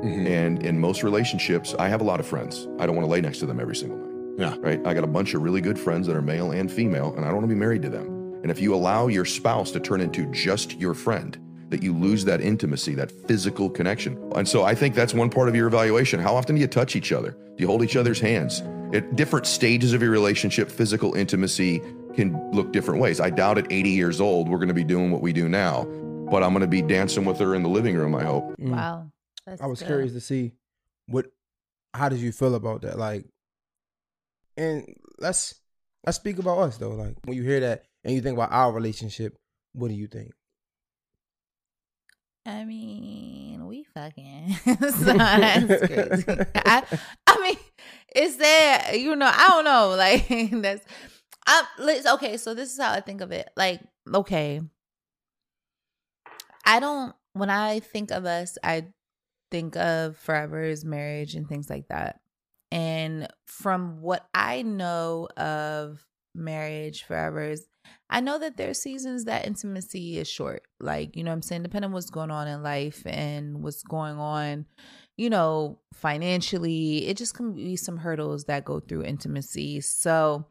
Mm-hmm. 0.04 0.28
And 0.28 0.66
in 0.66 0.80
most 0.80 1.04
relationships, 1.04 1.74
I 1.80 1.88
have 1.88 2.02
a 2.02 2.04
lot 2.04 2.20
of 2.20 2.28
friends. 2.28 2.68
I 2.80 2.86
don't 2.86 2.96
want 2.96 3.06
to 3.06 3.12
lay 3.12 3.22
next 3.22 3.40
to 3.40 3.46
them 3.46 3.60
every 3.60 3.76
single 3.76 3.98
night. 3.98 4.10
Yeah. 4.38 4.56
Right. 4.60 4.86
I 4.86 4.94
got 4.94 5.04
a 5.04 5.08
bunch 5.08 5.34
of 5.34 5.44
really 5.44 5.62
good 5.62 5.80
friends 5.80 6.08
that 6.08 6.16
are 6.16 6.22
male 6.22 6.52
and 6.52 6.72
female, 6.72 7.14
and 7.16 7.24
I 7.24 7.28
don't 7.28 7.36
want 7.36 7.44
to 7.44 7.54
be 7.54 7.60
married 7.60 7.84
to 7.84 7.90
them. 7.90 8.08
And 8.42 8.52
if 8.52 8.60
you 8.60 8.76
allow 8.76 9.08
your 9.08 9.26
spouse 9.26 9.72
to 9.72 9.80
turn 9.80 10.02
into 10.02 10.26
just 10.32 10.78
your 10.80 10.94
friend, 10.94 11.38
that 11.70 11.82
you 11.82 11.94
lose 11.94 12.26
that 12.26 12.42
intimacy, 12.42 12.94
that 12.96 13.12
physical 13.28 13.70
connection. 13.70 14.32
And 14.36 14.48
so 14.48 14.64
I 14.64 14.76
think 14.76 14.94
that's 14.94 15.14
one 15.14 15.30
part 15.30 15.50
of 15.50 15.56
your 15.56 15.68
evaluation. 15.68 16.20
How 16.20 16.36
often 16.36 16.56
do 16.56 16.62
you 16.62 16.68
touch 16.68 16.96
each 16.96 17.12
other? 17.12 17.32
Do 17.32 17.56
you 17.58 17.68
hold 17.68 17.82
each 17.82 17.96
other's 17.96 18.20
hands? 18.20 18.62
At 18.94 19.16
different 19.16 19.48
stages 19.48 19.94
of 19.94 20.02
your 20.02 20.12
relationship, 20.12 20.70
physical 20.70 21.16
intimacy 21.16 21.82
can 22.14 22.52
look 22.52 22.72
different 22.72 23.02
ways. 23.02 23.20
I 23.20 23.30
doubt 23.30 23.58
at 23.58 23.72
80 23.72 23.90
years 23.90 24.22
old 24.22 24.50
we're 24.50 24.58
going 24.58 24.68
to 24.68 24.74
be 24.74 24.84
doing 24.84 25.10
what 25.10 25.22
we 25.22 25.34
do 25.34 25.50
now, 25.50 25.86
but 26.30 26.44
I'm 26.44 26.52
going 26.52 26.62
to 26.62 26.68
be 26.68 26.82
dancing 26.82 27.26
with 27.26 27.40
her 27.40 27.56
in 27.56 27.64
the 27.64 27.70
living 27.70 27.96
room, 27.96 28.14
I 28.14 28.24
hope. 28.24 28.56
Mm. 28.60 28.72
Wow. 28.72 29.13
That's 29.46 29.62
I 29.62 29.66
was 29.66 29.80
good. 29.80 29.88
curious 29.88 30.14
to 30.14 30.22
see 30.22 30.54
what 31.08 31.28
how 31.94 32.10
did 32.10 32.20
you 32.20 32.32
feel 32.32 32.56
about 32.56 32.82
that? 32.82 32.98
Like 32.98 33.26
and 34.58 34.86
let's 35.20 35.56
let's 36.06 36.18
speak 36.18 36.40
about 36.40 36.60
us 36.60 36.78
though. 36.78 36.92
Like 36.92 37.16
when 37.26 37.38
you 37.38 37.44
hear 37.44 37.60
that 37.62 37.86
and 38.04 38.14
you 38.14 38.22
think 38.22 38.38
about 38.38 38.52
our 38.52 38.72
relationship, 38.72 39.38
what 39.74 39.90
do 39.90 39.94
you 39.94 40.08
think? 40.08 40.32
I 42.46 42.66
mean, 42.66 43.66
we 43.68 43.86
fucking. 43.94 44.54
so 44.66 44.76
that's 44.80 45.88
crazy. 45.88 46.26
I, 46.56 46.84
I 47.26 47.42
mean, 47.42 47.58
is 48.16 48.38
there, 48.38 48.96
you 48.96 49.16
know, 49.16 49.32
I 49.34 49.48
don't 49.48 49.64
know. 49.66 49.96
Like, 49.96 50.28
that's, 50.62 50.86
I, 51.48 51.64
let's, 51.80 52.06
okay, 52.06 52.38
so 52.38 52.54
this 52.54 52.74
is 52.74 52.82
how 52.82 52.92
I 52.92 53.00
think 53.00 53.22
of 53.22 53.32
it. 53.32 53.50
Like, 53.56 53.82
okay. 54.14 54.62
I 56.66 56.80
don't, 56.80 57.16
when 57.34 57.50
I 57.50 57.80
think 57.80 58.12
of 58.12 58.26
us, 58.26 58.58
I 58.64 58.88
think 59.54 59.76
of 59.76 60.18
forever's 60.18 60.84
marriage 60.84 61.36
and 61.36 61.48
things 61.48 61.70
like 61.70 61.88
that. 61.90 62.20
And 62.72 63.28
from 63.46 64.02
what 64.02 64.28
I 64.34 64.64
know 64.64 65.28
of 65.38 66.04
marriage, 66.34 67.04
forever's, 67.04 67.62
I 68.10 68.20
know 68.20 68.40
that 68.40 68.58
there's 68.58 68.82
seasons 68.82 69.26
that 69.26 69.46
intimacy 69.46 70.18
is 70.18 70.28
short. 70.28 70.64
Like, 70.80 71.16
you 71.16 71.24
know 71.24 71.30
what 71.30 71.36
I'm 71.36 71.42
saying? 71.44 71.62
Depending 71.62 71.90
on 71.90 71.94
what's 71.94 72.10
going 72.10 72.32
on 72.32 72.48
in 72.48 72.64
life 72.64 73.04
and 73.06 73.62
what's 73.62 73.84
going 73.84 74.18
on, 74.18 74.66
you 75.18 75.30
know, 75.30 75.78
financially, 75.94 77.06
it 77.08 77.18
just 77.18 77.36
can 77.36 77.54
be 77.54 77.76
some 77.76 77.98
hurdles 77.98 78.46
that 78.46 78.66
go 78.66 78.80
through 78.80 79.04
intimacy. 79.04 79.82
So, 79.82 80.48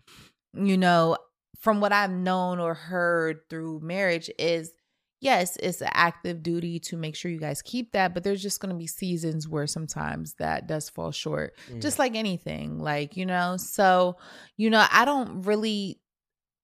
you 0.55 0.77
know, 0.77 1.17
from 1.59 1.81
what 1.81 1.93
I've 1.93 2.13
known 2.13 2.61
or 2.61 2.75
heard 2.75 3.41
through 3.51 3.81
marriage 3.81 4.31
is 4.39 4.71
yes, 5.23 5.57
it's 5.63 5.81
an 5.81 5.89
active 5.93 6.43
duty 6.43 6.81
to 6.81 6.97
make 6.97 7.15
sure 7.15 7.31
you 7.31 7.39
guys 7.39 7.63
keep 7.63 7.93
that, 7.93 8.13
but 8.13 8.25
there's 8.25 8.43
just 8.43 8.61
going 8.61 8.75
to 8.75 8.79
be 8.79 8.89
seasons 8.89 9.49
where 9.49 9.69
sometimes 9.69 10.35
that 10.35 10.67
does 10.67 10.91
fall 10.91 11.13
short, 11.13 11.55
just 11.79 11.97
mm. 11.97 12.01
like 12.01 12.17
anything, 12.17 12.81
like, 12.81 13.17
you 13.17 13.25
know. 13.25 13.57
So, 13.57 14.17
you 14.57 14.69
know, 14.69 14.85
I 14.91 15.05
don't 15.05 15.43
really, 15.43 16.01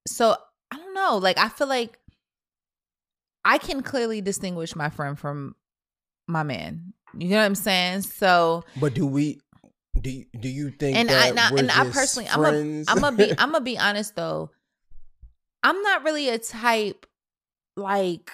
so 0.07 0.37
I 0.73 0.77
don't 0.77 0.93
know. 0.93 1.19
Like, 1.19 1.39
I 1.39 1.49
feel 1.49 1.69
like 1.69 1.99
I 3.45 3.59
can 3.59 3.81
clearly 3.81 4.21
distinguish 4.21 4.75
my 4.75 4.91
friend 4.91 5.17
from 5.17 5.55
my 6.27 6.43
man. 6.43 6.93
You 7.17 7.29
know 7.29 7.37
what 7.37 7.45
I'm 7.45 7.55
saying? 7.55 8.03
So, 8.03 8.65
But 8.79 8.93
do 8.93 9.07
we? 9.07 9.41
Do 9.99 10.11
you, 10.11 10.27
do 10.39 10.49
you 10.49 10.71
think? 10.71 10.97
and 10.97 11.11
I 11.11 11.29
and 11.29 11.41
I, 11.41 11.51
we're 11.51 11.59
and 11.59 11.71
I 11.71 11.89
personally, 11.91 12.29
I'm 12.29 12.41
a, 12.41 12.49
friends? 12.51 12.87
I'm 12.89 13.01
gonna 13.01 13.17
be, 13.17 13.31
I'm 13.31 13.37
gonna 13.53 13.65
be 13.65 13.79
honest 13.79 14.15
though. 14.15 14.51
I'm 15.63 15.81
not 15.83 16.05
really 16.05 16.29
a 16.29 16.39
type 16.39 17.07
like 17.77 18.31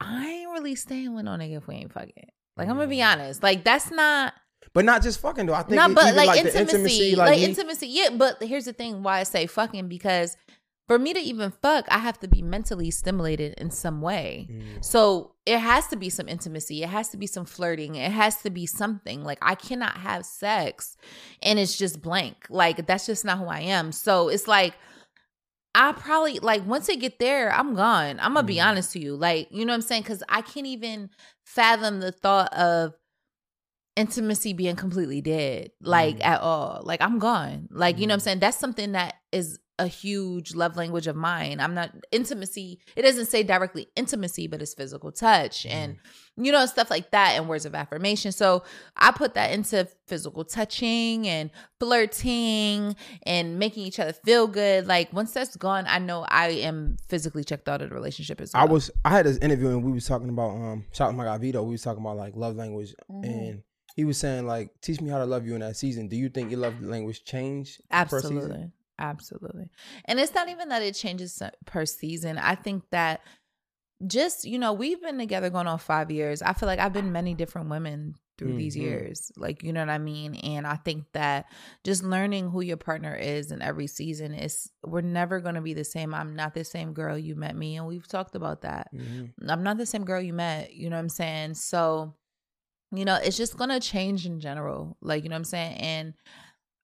I 0.00 0.26
ain't 0.26 0.50
really 0.50 0.74
staying 0.74 1.14
with 1.14 1.24
no 1.24 1.32
nigga 1.32 1.58
if 1.58 1.66
we 1.66 1.76
ain't 1.76 1.92
fucking. 1.92 2.12
Like 2.56 2.68
I'm 2.68 2.76
gonna 2.76 2.86
be 2.88 2.98
Mm. 2.98 3.12
honest. 3.12 3.42
Like 3.42 3.64
that's 3.64 3.90
not 3.90 4.34
but 4.72 4.84
not 4.84 5.02
just 5.02 5.20
fucking 5.20 5.46
though. 5.46 5.54
I 5.54 5.62
think 5.62 5.76
not 5.76 5.90
it- 5.90 5.94
but 5.94 6.04
even, 6.12 6.16
like, 6.26 6.42
the 6.42 6.58
intimacy, 6.60 7.16
like, 7.16 7.28
like 7.30 7.38
intimacy. 7.40 7.86
Yeah, 7.88 8.10
but 8.12 8.42
here's 8.42 8.64
the 8.66 8.72
thing: 8.72 9.02
why 9.02 9.20
I 9.20 9.22
say 9.22 9.46
fucking 9.46 9.88
because 9.88 10.36
for 10.88 10.98
me 10.98 11.12
to 11.12 11.18
even 11.18 11.50
fuck, 11.62 11.84
I 11.88 11.98
have 11.98 12.18
to 12.20 12.28
be 12.28 12.42
mentally 12.42 12.90
stimulated 12.92 13.54
in 13.58 13.70
some 13.70 14.00
way. 14.02 14.48
Mm. 14.50 14.84
So 14.84 15.32
it 15.44 15.58
has 15.58 15.88
to 15.88 15.96
be 15.96 16.10
some 16.10 16.28
intimacy. 16.28 16.82
It 16.82 16.88
has 16.90 17.08
to 17.10 17.16
be 17.16 17.26
some 17.26 17.44
flirting. 17.44 17.94
It 17.96 18.12
has 18.12 18.36
to 18.42 18.50
be 18.50 18.66
something. 18.66 19.24
Like 19.24 19.38
I 19.42 19.54
cannot 19.56 19.96
have 19.98 20.24
sex 20.26 20.96
and 21.42 21.58
it's 21.58 21.76
just 21.76 22.00
blank. 22.02 22.46
Like 22.50 22.86
that's 22.86 23.06
just 23.06 23.24
not 23.24 23.38
who 23.38 23.46
I 23.46 23.60
am. 23.60 23.90
So 23.92 24.28
it's 24.28 24.46
like 24.46 24.74
I 25.78 25.92
probably 25.92 26.38
like 26.38 26.66
once 26.66 26.88
I 26.88 26.94
get 26.94 27.18
there, 27.18 27.52
I'm 27.52 27.74
gone. 27.74 28.18
I'm 28.18 28.32
gonna 28.32 28.46
be 28.46 28.56
Mhm. 28.56 28.66
honest 28.66 28.92
to 28.92 28.98
you. 28.98 29.14
Like, 29.14 29.48
you 29.50 29.66
know 29.66 29.72
what 29.72 29.76
I'm 29.76 29.82
saying? 29.82 30.04
Cause 30.04 30.22
I 30.28 30.40
can't 30.40 30.66
even 30.66 31.10
fathom 31.44 32.00
the 32.00 32.10
thought 32.10 32.50
of 32.54 32.94
intimacy 33.94 34.52
being 34.52 34.76
completely 34.76 35.20
dead, 35.20 35.70
like 35.80 36.16
Mhm. 36.16 36.24
at 36.24 36.40
all. 36.40 36.82
Like 36.84 37.00
I'm 37.00 37.18
gone. 37.18 37.68
Like, 37.70 37.98
you 37.98 38.06
know 38.06 38.12
what 38.12 38.14
I'm 38.14 38.20
Mhm. 38.20 38.24
saying? 38.24 38.38
That's 38.40 38.58
something 38.58 38.92
that 38.92 39.16
is 39.32 39.58
a 39.78 39.86
huge 39.86 40.54
love 40.54 40.76
language 40.76 41.06
of 41.06 41.16
mine. 41.16 41.60
I'm 41.60 41.74
not 41.74 41.90
intimacy. 42.10 42.80
It 42.94 43.02
doesn't 43.02 43.26
say 43.26 43.42
directly 43.42 43.88
intimacy, 43.96 44.46
but 44.46 44.62
it's 44.62 44.72
physical 44.74 45.12
touch 45.12 45.66
and 45.66 45.98
you 46.36 46.52
know 46.52 46.66
stuff 46.66 46.90
like 46.90 47.10
that 47.12 47.32
and 47.36 47.48
words 47.48 47.64
of 47.64 47.74
affirmation. 47.74 48.30
So 48.32 48.62
I 48.96 49.10
put 49.10 49.34
that 49.34 49.52
into 49.52 49.88
physical 50.06 50.44
touching 50.44 51.26
and 51.26 51.50
flirting 51.80 52.94
and 53.24 53.58
making 53.58 53.84
each 53.84 53.98
other 53.98 54.12
feel 54.12 54.46
good. 54.46 54.86
Like 54.86 55.12
once 55.12 55.32
that's 55.32 55.56
gone, 55.56 55.84
I 55.88 55.98
know 55.98 56.26
I 56.28 56.48
am 56.48 56.96
physically 57.08 57.44
checked 57.44 57.68
out 57.68 57.82
of 57.82 57.88
the 57.90 57.94
relationship 57.94 58.40
as 58.40 58.52
well. 58.52 58.62
I 58.62 58.66
was 58.66 58.90
I 59.04 59.10
had 59.10 59.26
this 59.26 59.38
interview 59.38 59.68
and 59.68 59.82
we 59.84 59.92
was 59.92 60.06
talking 60.06 60.28
about 60.28 60.50
um 60.50 60.84
shout 60.92 61.08
out 61.08 61.10
to 61.12 61.16
my 61.16 61.24
guy 61.24 61.38
Vito. 61.38 61.62
We 61.62 61.72
was 61.72 61.82
talking 61.82 62.02
about 62.02 62.16
like 62.16 62.36
love 62.36 62.56
language 62.56 62.94
Mhm. 63.10 63.24
and 63.24 63.62
he 63.94 64.04
was 64.04 64.18
saying 64.18 64.46
like 64.46 64.70
teach 64.82 65.00
me 65.00 65.08
how 65.10 65.18
to 65.18 65.26
love 65.26 65.46
you 65.46 65.54
in 65.54 65.60
that 65.60 65.76
season. 65.76 66.08
Do 66.08 66.16
you 66.16 66.28
think 66.28 66.50
your 66.50 66.60
love 66.60 66.80
language 66.82 67.24
changed 67.24 67.80
per 67.90 68.20
season? 68.20 68.36
Absolutely. 68.36 68.70
Absolutely. 68.98 69.70
And 70.06 70.18
it's 70.18 70.34
not 70.34 70.48
even 70.48 70.70
that 70.70 70.82
it 70.82 70.94
changes 70.94 71.42
per 71.66 71.84
season. 71.86 72.38
I 72.38 72.54
think 72.54 72.84
that 72.90 73.20
just, 74.06 74.44
you 74.44 74.58
know, 74.58 74.72
we've 74.72 75.00
been 75.00 75.18
together 75.18 75.48
going 75.50 75.66
on 75.66 75.78
five 75.78 76.10
years. 76.10 76.42
I 76.42 76.52
feel 76.52 76.66
like 76.66 76.78
I've 76.78 76.92
been 76.92 77.12
many 77.12 77.34
different 77.34 77.70
women 77.70 78.14
through 78.36 78.56
these 78.58 78.76
Mhm. 78.76 78.80
years. 78.82 79.32
Like, 79.38 79.62
you 79.62 79.72
know 79.72 79.80
what 79.80 79.88
I 79.88 79.96
mean? 79.96 80.34
And 80.34 80.66
I 80.66 80.76
think 80.76 81.06
that 81.12 81.46
just 81.84 82.02
learning 82.04 82.50
who 82.50 82.60
your 82.60 82.76
partner 82.76 83.14
is 83.14 83.50
in 83.50 83.62
every 83.62 83.86
season 83.86 84.34
is, 84.34 84.70
we're 84.84 85.00
never 85.00 85.40
going 85.40 85.54
to 85.54 85.62
be 85.62 85.72
the 85.72 85.84
same. 85.84 86.12
I'm 86.14 86.36
not 86.36 86.52
the 86.52 86.62
same 86.64 86.92
girl 86.92 87.16
you 87.16 87.34
met 87.34 87.56
me. 87.56 87.76
And 87.78 87.86
we've 87.86 88.06
talked 88.06 88.34
about 88.34 88.60
that. 88.60 88.92
Mhm. 88.94 89.32
I'm 89.48 89.62
not 89.62 89.78
the 89.78 89.86
same 89.86 90.04
girl 90.04 90.20
you 90.20 90.34
met. 90.34 90.74
You 90.74 90.90
know 90.90 90.96
what 90.96 91.00
I'm 91.00 91.08
saying? 91.08 91.54
So, 91.54 92.14
you 92.92 93.06
know, 93.06 93.14
it's 93.16 93.38
just 93.38 93.56
gonna 93.56 93.80
change 93.80 94.26
in 94.26 94.38
general. 94.40 94.98
Like, 95.00 95.22
you 95.22 95.30
know 95.30 95.34
what 95.36 95.38
I'm 95.40 95.44
saying? 95.44 95.76
And 95.78 96.14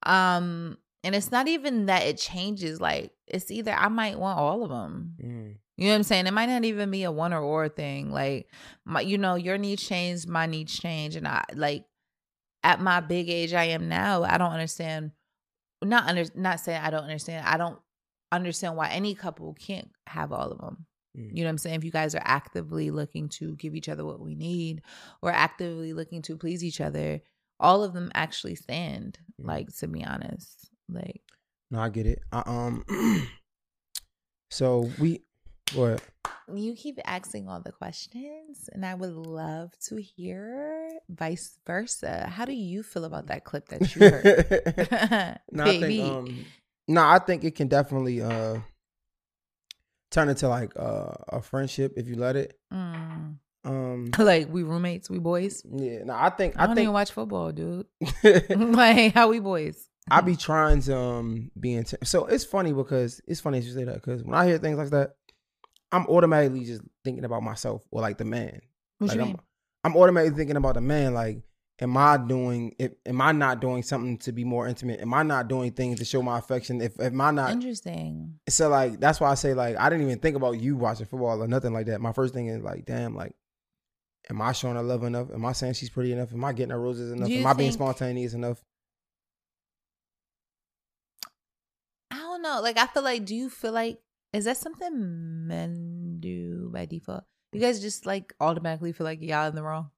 um, 0.04 0.78
and 1.04 1.14
it's 1.14 1.30
not 1.30 1.48
even 1.48 1.86
that 1.86 2.02
it 2.04 2.16
changes, 2.16 2.80
like 2.80 3.12
it's 3.26 3.50
either 3.50 3.72
I 3.72 3.88
might 3.88 4.18
want 4.18 4.38
all 4.38 4.62
of 4.64 4.70
them. 4.70 5.16
Mm. 5.22 5.56
You 5.76 5.86
know 5.86 5.92
what 5.92 5.96
I'm 5.96 6.02
saying? 6.02 6.26
It 6.26 6.34
might 6.34 6.46
not 6.46 6.64
even 6.64 6.90
be 6.90 7.04
a 7.04 7.10
one 7.10 7.32
or 7.32 7.40
or 7.40 7.68
thing. 7.68 8.10
Like 8.12 8.48
my 8.84 9.00
you 9.00 9.18
know, 9.18 9.34
your 9.36 9.58
needs 9.58 9.82
change, 9.82 10.26
my 10.26 10.46
needs 10.46 10.78
change. 10.78 11.16
And 11.16 11.26
I 11.26 11.44
like 11.54 11.84
at 12.62 12.80
my 12.80 13.00
big 13.00 13.28
age 13.28 13.54
I 13.54 13.64
am 13.64 13.88
now, 13.88 14.22
I 14.22 14.38
don't 14.38 14.52
understand 14.52 15.12
not 15.82 16.06
under 16.08 16.24
not 16.34 16.60
saying 16.60 16.80
I 16.80 16.90
don't 16.90 17.04
understand. 17.04 17.46
I 17.46 17.56
don't 17.56 17.78
understand 18.30 18.76
why 18.76 18.88
any 18.90 19.14
couple 19.14 19.54
can't 19.54 19.90
have 20.06 20.32
all 20.32 20.52
of 20.52 20.58
them. 20.58 20.86
Mm. 21.18 21.30
You 21.36 21.42
know 21.42 21.48
what 21.48 21.50
I'm 21.50 21.58
saying? 21.58 21.76
If 21.76 21.84
you 21.84 21.90
guys 21.90 22.14
are 22.14 22.22
actively 22.24 22.90
looking 22.90 23.28
to 23.30 23.56
give 23.56 23.74
each 23.74 23.88
other 23.88 24.04
what 24.04 24.20
we 24.20 24.34
need 24.34 24.82
or 25.22 25.30
actively 25.30 25.92
looking 25.92 26.22
to 26.22 26.36
please 26.36 26.62
each 26.62 26.80
other, 26.80 27.20
all 27.58 27.82
of 27.82 27.92
them 27.94 28.10
actually 28.14 28.54
stand, 28.56 29.18
Mm. 29.40 29.46
like 29.48 29.76
to 29.78 29.88
be 29.88 30.04
honest. 30.04 30.68
Like 30.88 31.22
No, 31.70 31.80
I 31.80 31.88
get 31.88 32.06
it. 32.06 32.20
I, 32.30 32.42
um 32.46 32.84
so 34.50 34.90
we 34.98 35.22
what 35.74 36.02
you 36.54 36.74
keep 36.74 36.98
asking 37.04 37.48
all 37.48 37.60
the 37.60 37.72
questions 37.72 38.68
and 38.72 38.84
I 38.84 38.94
would 38.94 39.12
love 39.12 39.72
to 39.88 39.96
hear 39.96 40.88
vice 41.08 41.58
versa. 41.66 42.26
How 42.28 42.44
do 42.44 42.52
you 42.52 42.82
feel 42.82 43.04
about 43.04 43.28
that 43.28 43.44
clip 43.44 43.68
that 43.68 43.94
you 43.94 44.10
heard? 44.10 45.40
no, 45.52 45.64
I 45.64 45.80
think 45.80 46.04
um 46.04 46.46
no, 46.88 47.02
I 47.02 47.18
think 47.18 47.44
it 47.44 47.54
can 47.54 47.68
definitely 47.68 48.22
uh 48.22 48.58
turn 50.10 50.28
into 50.28 50.48
like 50.48 50.72
uh, 50.78 51.12
a 51.28 51.40
friendship 51.40 51.94
if 51.96 52.06
you 52.06 52.16
let 52.16 52.36
it. 52.36 52.58
Mm. 52.72 53.36
Um 53.64 54.10
like 54.18 54.48
we 54.50 54.62
roommates, 54.62 55.08
we 55.08 55.18
boys. 55.18 55.62
yeah, 55.70 56.04
no, 56.04 56.14
I 56.14 56.30
think 56.30 56.58
I 56.58 56.64
I 56.64 56.66
don't 56.66 56.76
think 56.76 56.84
even 56.84 56.94
watch 56.94 57.12
football, 57.12 57.52
dude. 57.52 57.86
like 58.50 59.14
how 59.14 59.28
we 59.28 59.40
boys. 59.40 59.88
I 60.10 60.20
be 60.20 60.34
trying 60.34 60.82
to 60.82 60.96
um 60.96 61.50
be 61.58 61.74
in 61.74 61.86
so 61.86 62.26
it's 62.26 62.44
funny 62.44 62.72
because 62.72 63.20
it's 63.26 63.40
funny 63.40 63.58
as 63.58 63.66
you 63.66 63.72
say 63.72 63.84
that 63.84 63.94
because 63.94 64.24
when 64.24 64.34
I 64.34 64.46
hear 64.46 64.58
things 64.58 64.76
like 64.76 64.90
that, 64.90 65.14
I'm 65.92 66.06
automatically 66.06 66.64
just 66.64 66.82
thinking 67.04 67.24
about 67.24 67.42
myself 67.42 67.84
or 67.90 68.00
like 68.00 68.18
the 68.18 68.24
man. 68.24 68.60
What 68.98 69.08
like 69.08 69.16
you 69.16 69.22
I'm, 69.22 69.28
mean? 69.28 69.38
I'm 69.84 69.96
automatically 69.96 70.36
thinking 70.36 70.56
about 70.56 70.74
the 70.74 70.80
man. 70.80 71.12
Like, 71.12 71.42
am 71.80 71.96
I 71.96 72.16
doing? 72.16 72.74
If, 72.78 72.92
am 73.04 73.20
I 73.20 73.32
not 73.32 73.60
doing 73.60 73.82
something 73.82 74.16
to 74.18 74.32
be 74.32 74.44
more 74.44 74.66
intimate? 74.66 75.00
Am 75.00 75.12
I 75.12 75.22
not 75.22 75.48
doing 75.48 75.72
things 75.72 75.98
to 75.98 76.04
show 76.04 76.22
my 76.22 76.38
affection? 76.38 76.80
If 76.80 76.98
am 76.98 77.20
I 77.20 77.30
not? 77.30 77.50
Interesting. 77.50 78.38
So 78.48 78.68
like 78.68 79.00
that's 79.00 79.20
why 79.20 79.30
I 79.30 79.34
say 79.34 79.52
like 79.54 79.76
I 79.76 79.90
didn't 79.90 80.06
even 80.06 80.18
think 80.18 80.36
about 80.36 80.60
you 80.60 80.76
watching 80.76 81.06
football 81.06 81.42
or 81.42 81.48
nothing 81.48 81.72
like 81.72 81.86
that. 81.86 82.00
My 82.00 82.12
first 82.12 82.32
thing 82.32 82.46
is 82.46 82.62
like, 82.62 82.86
damn, 82.86 83.14
like, 83.14 83.34
am 84.30 84.40
I 84.40 84.52
showing 84.52 84.76
her 84.76 84.82
love 84.82 85.04
enough? 85.04 85.30
Am 85.30 85.44
I 85.44 85.52
saying 85.52 85.74
she's 85.74 85.90
pretty 85.90 86.12
enough? 86.12 86.32
Am 86.32 86.44
I 86.44 86.52
getting 86.52 86.70
her 86.70 86.80
roses 86.80 87.12
enough? 87.12 87.28
Am 87.28 87.46
I 87.46 87.52
being 87.52 87.72
spontaneous 87.72 88.32
enough? 88.32 88.62
I 92.10 92.16
don't 92.16 92.42
know. 92.42 92.60
Like 92.62 92.78
I 92.78 92.86
feel 92.86 93.02
like 93.02 93.26
do 93.26 93.34
you 93.34 93.50
feel 93.50 93.72
like 93.72 93.98
is 94.32 94.44
that 94.44 94.56
something 94.56 95.46
men 95.46 96.18
do 96.20 96.70
by 96.72 96.86
default? 96.86 97.24
You 97.52 97.60
guys 97.60 97.80
just 97.80 98.06
like 98.06 98.32
automatically 98.40 98.92
feel 98.92 99.04
like 99.04 99.20
y'all 99.20 99.48
in 99.48 99.54
the 99.54 99.62
wrong. 99.62 99.90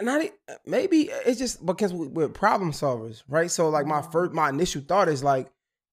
Not 0.00 0.22
e- 0.22 0.30
uh, 0.48 0.54
maybe 0.66 1.12
uh, 1.12 1.16
it's 1.26 1.38
just 1.38 1.64
because 1.64 1.92
we, 1.92 2.06
we're 2.06 2.28
problem 2.28 2.72
solvers, 2.72 3.22
right? 3.28 3.50
So 3.50 3.68
like 3.68 3.86
my 3.86 4.00
mm-hmm. 4.00 4.10
first, 4.10 4.32
my 4.32 4.48
initial 4.48 4.82
thought 4.82 5.08
is 5.08 5.22
like, 5.22 5.50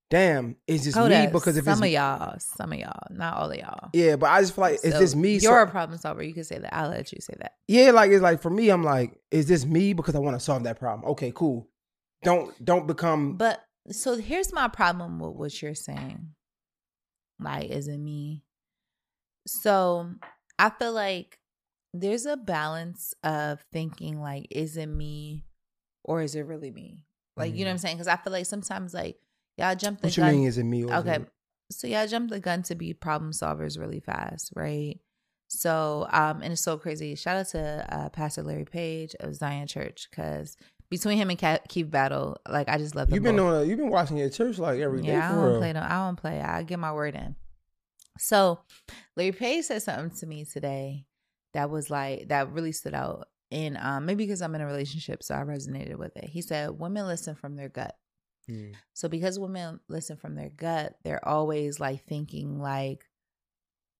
damn, 0.10 0.56
it's 0.68 0.84
just 0.84 0.98
Hold 0.98 1.10
me 1.10 1.16
up. 1.16 1.32
because 1.32 1.58
if 1.58 1.68
it's 1.68 1.74
some 1.76 1.84
of 1.84 1.90
y'all, 1.90 2.36
some 2.40 2.74
of 2.74 2.80
y'all, 2.80 3.08
not 3.12 3.38
all 3.38 3.52
of 3.52 3.58
y'all. 3.58 3.90
yeah, 3.94 4.16
but 4.16 4.30
I 4.30 4.42
just 4.42 4.56
feel 4.56 4.64
like 4.64 4.80
it's 4.84 4.94
So 4.94 5.00
just 5.00 5.16
me. 5.16 5.34
You're 5.34 5.42
so- 5.42 5.64
a 5.64 5.68
problem 5.68 5.98
solver. 5.98 6.24
You 6.24 6.34
can 6.34 6.44
say 6.44 6.60
that. 6.60 6.76
I'll 6.76 6.90
let 6.90 7.12
you 7.12 7.20
say 7.22 7.34
that. 7.40 7.54
Yeah, 7.68 7.92
like 7.92 8.12
it's 8.12 8.22
like 8.22 8.42
for 8.42 8.50
me, 8.50 8.70
I'm 8.70 8.84
like, 8.84 9.20
is 9.32 9.48
this 9.48 9.66
me 9.66 9.94
because 9.94 10.16
I 10.16 10.20
want 10.20 10.36
to 10.36 10.40
solve 10.40 10.64
that 10.64 10.80
problem? 10.80 11.10
Okay, 11.12 11.32
cool. 11.34 11.68
Don't 12.24 12.54
don't 12.64 12.86
become 12.86 13.38
But 13.38 13.64
so 13.92 14.18
here's 14.18 14.54
my 14.54 14.68
problem 14.68 15.20
with 15.20 15.36
what 15.36 15.62
you're 15.62 15.76
saying. 15.76 16.30
Like, 17.40 17.70
is 17.70 17.88
it 17.88 17.98
me? 17.98 18.44
So 19.48 20.12
I 20.58 20.70
feel 20.70 20.94
like 20.94 21.40
there's 21.94 22.26
a 22.26 22.38
balance 22.38 23.14
of 23.24 23.62
thinking 23.72 24.20
like, 24.22 24.48
is 24.52 24.78
it 24.78 24.88
me 24.88 25.46
or 26.04 26.22
is 26.22 26.36
it 26.36 26.46
really 26.46 26.72
me? 26.72 27.06
Like, 27.38 27.56
you 27.56 27.64
know 27.64 27.70
what 27.70 27.74
I'm 27.74 27.78
saying? 27.78 27.96
Because 27.98 28.08
I 28.08 28.18
feel 28.18 28.34
like 28.34 28.46
sometimes 28.46 28.94
like 28.94 29.18
y'all 29.58 29.76
jump 29.76 30.02
the 30.02 30.10
gun. 30.12 30.26
What 30.26 30.34
you 30.34 30.40
mean? 30.40 30.48
Is 30.48 30.58
it 30.58 30.64
me? 30.66 30.84
Or 30.84 30.96
Okay. 30.96 31.16
it- 31.16 31.30
So 31.72 31.88
y'all 31.88 32.08
jump 32.08 32.30
the 32.32 32.40
gun 32.40 32.64
to 32.64 32.76
be 32.76 32.94
problem 32.94 33.32
solvers 33.32 33.80
really 33.80 34.00
fast, 34.02 34.52
right? 34.56 35.00
So 35.48 36.08
um 36.12 36.42
and 36.42 36.52
it's 36.54 36.62
so 36.62 36.78
crazy. 36.78 37.16
Shout 37.16 37.38
out 37.38 37.48
to 37.50 37.86
uh 37.90 38.10
Pastor 38.10 38.44
Larry 38.44 38.66
Page 38.66 39.16
of 39.20 39.36
Zion 39.36 39.68
Church 39.68 40.08
because 40.12 40.58
between 40.90 41.18
him 41.18 41.30
and 41.30 41.60
Keith 41.68 41.90
Battle, 41.90 42.38
like 42.48 42.68
I 42.68 42.78
just 42.78 42.96
love. 42.96 43.12
You've 43.12 43.24
been 43.24 43.38
both. 43.38 43.54
on. 43.54 43.62
A, 43.62 43.66
you've 43.66 43.78
been 43.78 43.90
watching 43.90 44.18
your 44.18 44.30
church 44.30 44.58
like 44.58 44.80
every 44.80 45.02
day. 45.02 45.10
Yeah, 45.10 45.28
I 45.28 45.30
for 45.30 45.36
don't 45.36 45.50
real. 45.52 45.60
play 45.60 45.74
no. 45.74 45.82
I 45.82 46.06
don't 46.06 46.16
play. 46.16 46.42
I 46.42 46.64
get 46.64 46.80
my 46.80 46.94
word 46.94 47.16
in. 47.16 47.36
So, 48.18 48.60
Larry 49.16 49.32
Page 49.32 49.66
said 49.66 49.82
something 49.82 50.18
to 50.20 50.26
me 50.26 50.46
today 50.46 51.06
that 51.54 51.70
was 51.70 51.90
like 51.90 52.30
that 52.30 52.52
really 52.52 52.72
stood 52.72 52.94
out. 52.94 53.28
And 53.52 53.78
um, 53.78 54.06
maybe 54.06 54.26
because 54.26 54.42
I'm 54.42 54.54
in 54.56 54.62
a 54.62 54.66
relationship, 54.66 55.24
so 55.24 55.34
I 55.36 55.40
resonated 55.40 55.98
with 55.98 56.16
it. 56.18 56.30
He 56.30 56.42
said, 56.42 56.72
"Women 56.80 57.08
listen 57.08 57.36
from 57.36 57.56
their 57.56 57.70
gut." 57.70 57.96
Mm. 58.50 58.74
So 58.94 59.08
because 59.10 59.40
women 59.40 59.80
listen 59.90 60.18
from 60.18 60.36
their 60.36 60.50
gut, 60.50 60.96
they're 61.04 61.28
always 61.28 61.80
like 61.80 62.06
thinking 62.06 62.60
like 62.60 63.06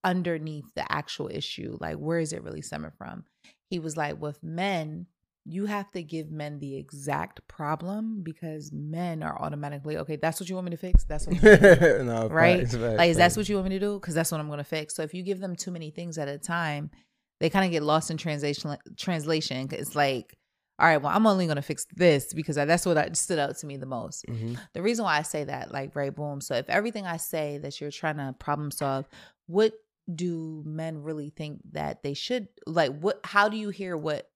underneath 0.04 0.74
the 0.76 0.92
actual 0.92 1.30
issue, 1.32 1.78
like 1.80 1.98
where 1.98 2.20
is 2.20 2.34
it 2.34 2.44
really 2.44 2.62
stemming 2.62 2.92
from? 2.98 3.26
He 3.70 3.80
was 3.80 3.98
like, 3.98 4.20
with 4.20 4.42
men, 4.44 5.08
you 5.50 5.66
have 5.66 5.90
to 5.92 6.04
give 6.04 6.30
men 6.30 6.60
the 6.60 6.78
exact 6.78 7.46
problem 7.48 8.22
because 8.22 8.72
men 8.72 9.24
are 9.24 9.36
automatically 9.42 9.98
okay. 9.98 10.16
That's 10.16 10.40
what 10.40 10.48
you 10.48 10.56
want 10.56 10.66
me 10.66 10.72
to 10.72 10.78
fix. 10.78 11.04
That's 11.06 11.26
what. 11.26 11.42
You 11.42 11.50
want 11.50 11.62
me 11.62 11.68
to 11.68 11.98
do." 11.98 12.04
no, 12.04 12.28
right? 12.28 12.60
facts, 12.60 12.76
facts, 12.76 12.98
like, 12.98 13.10
is 13.10 13.18
that's 13.18 13.36
what 13.36 13.50
you 13.50 13.56
want 13.56 13.68
me 13.68 13.80
to 13.80 13.86
do? 13.86 14.00
Because 14.00 14.14
that's 14.14 14.32
what 14.32 14.40
I'm 14.40 14.48
going 14.48 14.60
to 14.60 14.64
fix. 14.64 14.96
So 14.96 15.02
if 15.02 15.14
you 15.16 15.24
give 15.24 15.40
them 15.40 15.56
too 15.56 15.72
many 15.72 15.90
things 15.90 16.20
at 16.20 16.28
a 16.28 16.38
time, 16.38 16.92
they 17.40 17.50
kind 17.50 17.66
of 17.66 17.72
get 17.72 17.82
lost 17.82 18.12
in 18.12 18.18
translation. 18.18 18.78
Translation. 18.96 19.68
it's 19.72 19.96
like, 19.96 20.38
all 20.78 20.88
right, 20.88 21.02
well, 21.02 21.12
I'm 21.16 21.26
only 21.26 21.48
going 21.48 21.56
to 21.56 21.64
fix 21.64 21.88
this 21.96 22.32
because 22.32 22.56
that's 22.56 22.86
what 22.86 22.98
I, 22.98 23.10
stood 23.14 23.40
out 23.40 23.58
to 23.58 23.66
me 23.66 23.78
the 23.78 23.88
most. 23.88 24.26
Mhm. 24.28 24.60
The 24.74 24.84
reason 24.84 25.04
why 25.04 25.18
I 25.18 25.24
say 25.24 25.46
that, 25.46 25.72
like, 25.72 25.96
right, 25.96 26.16
boom. 26.16 26.42
So 26.42 26.54
if 26.56 26.70
everything 26.70 27.08
I 27.08 27.18
say 27.18 27.58
that 27.58 27.82
you're 27.82 27.92
trying 27.92 28.18
to 28.18 28.36
problem 28.38 28.70
solve, 28.70 29.08
what 29.48 29.74
do 30.14 30.64
men 30.66 31.02
really 31.02 31.32
think 31.32 31.62
that 31.72 32.04
they 32.04 32.14
should 32.14 32.50
like? 32.68 32.98
What? 33.00 33.20
How 33.24 33.50
do 33.50 33.58
you 33.58 33.70
hear 33.70 33.98
what 33.98 34.29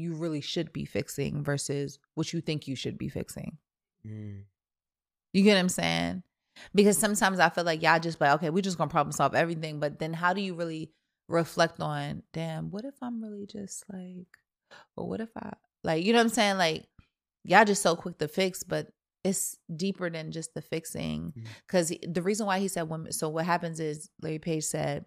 you 0.00 0.14
really 0.14 0.40
should 0.40 0.72
be 0.72 0.84
fixing 0.84 1.44
versus 1.44 1.98
what 2.14 2.32
you 2.32 2.40
think 2.40 2.66
you 2.66 2.76
should 2.76 2.98
be 2.98 3.08
fixing? 3.08 3.58
Mm. 4.06 4.42
You 5.32 5.42
get 5.44 5.54
what 5.54 5.60
I'm 5.60 5.68
saying? 5.68 6.22
Because 6.74 6.98
sometimes 6.98 7.38
I 7.38 7.48
feel 7.48 7.64
like 7.64 7.82
y'all 7.82 8.00
just 8.00 8.20
like, 8.20 8.32
okay, 8.34 8.50
we're 8.50 8.62
just 8.62 8.78
gonna 8.78 8.90
problem 8.90 9.12
solve 9.12 9.34
everything. 9.34 9.80
But 9.80 9.98
then 9.98 10.12
how 10.12 10.32
do 10.32 10.40
you 10.40 10.54
really 10.54 10.92
reflect 11.28 11.80
on, 11.80 12.22
damn, 12.32 12.70
what 12.70 12.84
if 12.84 12.94
I'm 13.00 13.22
really 13.22 13.46
just 13.46 13.84
like, 13.92 14.26
well, 14.96 15.08
what 15.08 15.20
if 15.20 15.30
I 15.36 15.52
like, 15.84 16.04
you 16.04 16.12
know 16.12 16.18
what 16.18 16.24
I'm 16.24 16.30
saying? 16.30 16.58
Like, 16.58 16.86
y'all 17.44 17.64
just 17.64 17.82
so 17.82 17.96
quick 17.96 18.18
to 18.18 18.28
fix, 18.28 18.62
but 18.64 18.88
it's 19.24 19.56
deeper 19.74 20.10
than 20.10 20.32
just 20.32 20.54
the 20.54 20.62
fixing. 20.62 21.32
Because 21.66 21.92
the 22.06 22.22
reason 22.22 22.46
why 22.46 22.58
he 22.58 22.68
said 22.68 22.88
women, 22.88 23.12
so 23.12 23.28
what 23.28 23.46
happens 23.46 23.80
is 23.80 24.10
Larry 24.20 24.38
Page 24.38 24.64
said, 24.64 25.04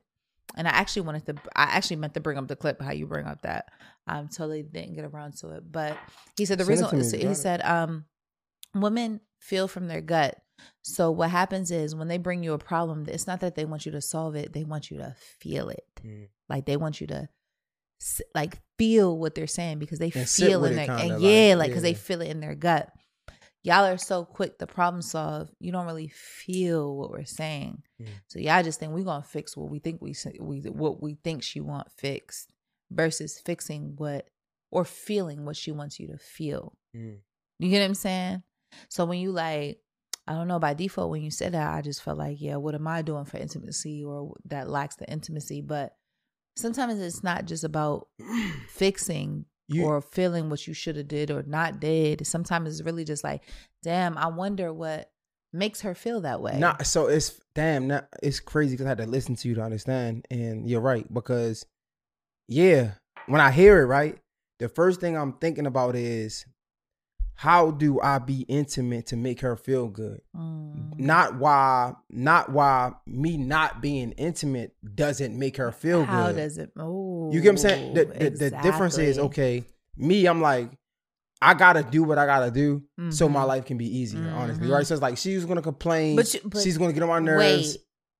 and 0.55 0.67
I 0.67 0.71
actually 0.71 1.03
wanted 1.03 1.25
to, 1.27 1.35
I 1.55 1.63
actually 1.63 1.97
meant 1.97 2.13
to 2.13 2.19
bring 2.19 2.37
up 2.37 2.47
the 2.47 2.55
clip 2.55 2.81
how 2.81 2.91
you 2.91 3.07
bring 3.07 3.25
up 3.25 3.41
that. 3.41 3.69
I 4.05 4.19
um, 4.19 4.27
totally 4.27 4.63
didn't 4.63 4.95
get 4.95 5.05
around 5.05 5.37
to 5.37 5.49
it, 5.51 5.71
but 5.71 5.97
he 6.37 6.45
said 6.45 6.57
the 6.57 6.65
Send 6.65 6.91
reason 6.91 7.03
so 7.03 7.17
he 7.17 7.33
said, 7.33 7.61
um, 7.61 8.05
women 8.75 9.21
feel 9.39 9.67
from 9.67 9.87
their 9.87 10.01
gut. 10.01 10.37
So 10.81 11.11
what 11.11 11.29
happens 11.29 11.71
is 11.71 11.95
when 11.95 12.07
they 12.07 12.17
bring 12.17 12.43
you 12.43 12.53
a 12.53 12.57
problem, 12.57 13.05
it's 13.07 13.27
not 13.27 13.39
that 13.41 13.55
they 13.55 13.65
want 13.65 13.85
you 13.85 13.91
to 13.93 14.01
solve 14.01 14.35
it; 14.35 14.53
they 14.53 14.63
want 14.63 14.91
you 14.91 14.97
to 14.97 15.15
feel 15.39 15.69
it. 15.69 15.85
Mm. 16.05 16.27
Like 16.47 16.65
they 16.65 16.77
want 16.77 17.01
you 17.01 17.07
to, 17.07 17.27
like 18.35 18.59
feel 18.77 19.17
what 19.17 19.35
they're 19.35 19.47
saying 19.47 19.79
because 19.79 19.99
they 19.99 20.11
And 20.13 20.29
feel 20.29 20.63
in 20.65 20.73
it 20.73 20.87
their 20.87 20.95
and 20.95 21.21
yeah, 21.21 21.55
like 21.57 21.69
because 21.69 21.83
yeah. 21.83 21.89
they 21.89 21.93
feel 21.95 22.21
it 22.21 22.29
in 22.29 22.39
their 22.39 22.55
gut. 22.55 22.89
Y'all 23.63 23.85
are 23.85 23.97
so 23.97 24.25
quick 24.25 24.59
to 24.59 24.67
problem 24.67 25.01
solve. 25.01 25.49
You 25.59 25.71
don't 25.71 25.85
really 25.85 26.09
feel 26.09 26.95
what 26.95 27.09
we're 27.09 27.23
saying. 27.23 27.81
So 28.27 28.39
y'all 28.39 28.61
just 28.61 28.79
think 28.79 28.91
we're 28.91 29.05
gonna 29.05 29.23
fix 29.23 29.55
what 29.55 29.69
we 29.69 29.79
think 29.79 30.01
we 30.01 30.13
we 30.39 30.59
what 30.59 31.01
we 31.01 31.15
think 31.23 31.43
she 31.43 31.61
want 31.61 31.89
fixed, 31.91 32.51
versus 32.91 33.39
fixing 33.39 33.93
what 33.97 34.27
or 34.71 34.85
feeling 34.85 35.45
what 35.45 35.55
she 35.55 35.71
wants 35.71 35.99
you 35.99 36.07
to 36.07 36.17
feel. 36.17 36.73
Mm. 36.95 37.17
You 37.59 37.69
get 37.69 37.79
what 37.79 37.85
I'm 37.85 37.93
saying? 37.93 38.43
So 38.89 39.05
when 39.05 39.19
you 39.19 39.31
like, 39.31 39.79
I 40.27 40.33
don't 40.33 40.47
know, 40.47 40.59
by 40.59 40.73
default, 40.73 41.11
when 41.11 41.21
you 41.21 41.31
said 41.31 41.53
that, 41.53 41.73
I 41.73 41.81
just 41.81 42.01
felt 42.01 42.17
like, 42.17 42.37
yeah, 42.39 42.55
what 42.55 42.75
am 42.75 42.87
I 42.87 43.01
doing 43.01 43.25
for 43.25 43.37
intimacy 43.37 44.03
or 44.03 44.35
that 44.45 44.69
lacks 44.69 44.95
the 44.95 45.09
intimacy? 45.09 45.61
But 45.61 45.95
sometimes 46.55 46.99
it's 46.99 47.23
not 47.23 47.45
just 47.45 47.63
about 47.63 48.07
fixing 48.69 49.45
You- 49.67 49.85
or 49.85 50.01
feeling 50.01 50.49
what 50.49 50.67
you 50.67 50.73
should 50.73 50.97
have 50.97 51.07
did 51.07 51.31
or 51.31 51.43
not 51.43 51.79
did. 51.79 52.25
Sometimes 52.27 52.69
it's 52.69 52.85
really 52.85 53.05
just 53.05 53.23
like, 53.23 53.43
damn, 53.81 54.17
I 54.17 54.27
wonder 54.27 54.73
what 54.73 55.09
makes 55.53 55.81
her 55.81 55.95
feel 55.95 56.21
that 56.21 56.41
way. 56.41 56.57
Not 56.59 56.85
so 56.85 57.07
it's 57.07 57.39
damn. 57.55 57.87
Not, 57.87 58.07
it's 58.21 58.39
crazy 58.39 58.73
because 58.73 58.87
I 58.87 58.89
had 58.89 58.97
to 58.99 59.05
listen 59.05 59.35
to 59.35 59.47
you 59.47 59.55
to 59.55 59.61
understand. 59.61 60.25
And 60.29 60.67
you're 60.67 60.81
right 60.81 61.11
because 61.13 61.65
yeah, 62.47 62.93
when 63.27 63.39
I 63.39 63.51
hear 63.51 63.81
it, 63.81 63.85
right, 63.85 64.17
the 64.59 64.67
first 64.69 64.99
thing 64.99 65.15
I'm 65.17 65.33
thinking 65.33 65.65
about 65.65 65.95
is 65.95 66.45
how 67.35 67.71
do 67.71 67.99
I 67.99 68.19
be 68.19 68.41
intimate 68.47 69.07
to 69.07 69.15
make 69.17 69.41
her 69.41 69.55
feel 69.55 69.87
good? 69.87 70.21
Mm. 70.35 70.97
Not 70.99 71.37
why, 71.37 71.93
not 72.09 72.51
why 72.51 72.93
me 73.05 73.37
not 73.37 73.81
being 73.81 74.11
intimate 74.13 74.75
doesn't 74.95 75.37
make 75.37 75.57
her 75.57 75.71
feel 75.71 76.03
How 76.05 76.27
good. 76.27 76.35
does 76.37 76.57
it? 76.57 76.71
Oh, 76.77 77.31
You 77.33 77.41
get 77.41 77.49
what 77.49 77.51
I'm 77.53 77.57
saying? 77.57 77.93
The, 77.95 78.05
the, 78.05 78.29
the 78.29 78.49
difference 78.61 78.97
is 78.97 79.17
okay. 79.19 79.63
Me, 79.97 80.25
I'm 80.25 80.41
like, 80.41 80.69
I 81.41 81.53
gotta 81.55 81.83
do 81.83 82.03
what 82.03 82.17
I 82.17 82.25
gotta 82.25 82.51
do 82.51 82.83
so 83.09 83.27
my 83.27 83.41
Mhm. 83.41 83.47
life 83.47 83.65
can 83.65 83.77
be 83.77 83.97
easier. 83.97 84.29
Honestly, 84.29 84.67
Mhm. 84.67 84.71
right? 84.71 84.87
So 84.87 84.93
it's 84.95 85.01
like 85.01 85.17
she's 85.17 85.43
gonna 85.45 85.61
complain. 85.61 86.15
But 86.15 86.33
you- 86.33 86.39
but 86.45 86.61
she's 86.61 86.77
gonna 86.77 86.93
get 86.93 87.03
on 87.03 87.09
my 87.09 87.19
nerves. 87.19 87.39
Wait, 87.39 87.77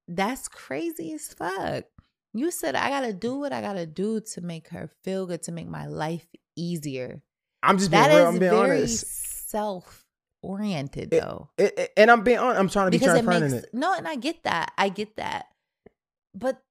that's 0.10 0.48
crazy 0.50 1.14
as 1.14 1.28
fuck. 1.28 1.86
You 2.34 2.52
said 2.52 2.76
I 2.76 2.90
gotta 2.90 3.14
do 3.14 3.36
what 3.38 3.54
I 3.54 3.62
gotta 3.62 3.86
do 3.86 4.20
to 4.34 4.42
make 4.42 4.70
her 4.70 4.90
feel 5.04 5.26
good, 5.28 5.44
to 5.44 5.52
make 5.54 5.68
my 5.68 5.86
life 5.86 6.26
easier. 6.58 7.22
I'm 7.64 7.78
just 7.78 7.90
being 7.92 8.04
That 8.04 8.10
real. 8.10 8.18
is 8.20 8.26
I'm 8.34 8.40
being 8.40 8.52
very 8.52 8.78
honest. 8.80 9.50
self 9.50 10.06
oriented 10.42 11.10
though. 11.12 11.50
It- 11.58 11.78
it- 11.80 11.94
and 11.98 12.12
I'm 12.12 12.24
being 12.24 12.38
honest. 12.40 12.60
I'm 12.60 12.70
trying 12.70 12.88
to 12.88 12.92
be 12.92 12.98
Because 13.00 13.18
it 13.18 13.24
transparent 13.24 13.52
makes 13.54 13.64
in 13.64 13.70
it. 13.70 13.74
no, 13.74 13.94
and 13.96 14.08
I 14.08 14.16
get 14.16 14.44
that. 14.44 14.74
I 14.78 14.90
get 14.90 15.16
that. 15.18 15.46
But 16.36 16.62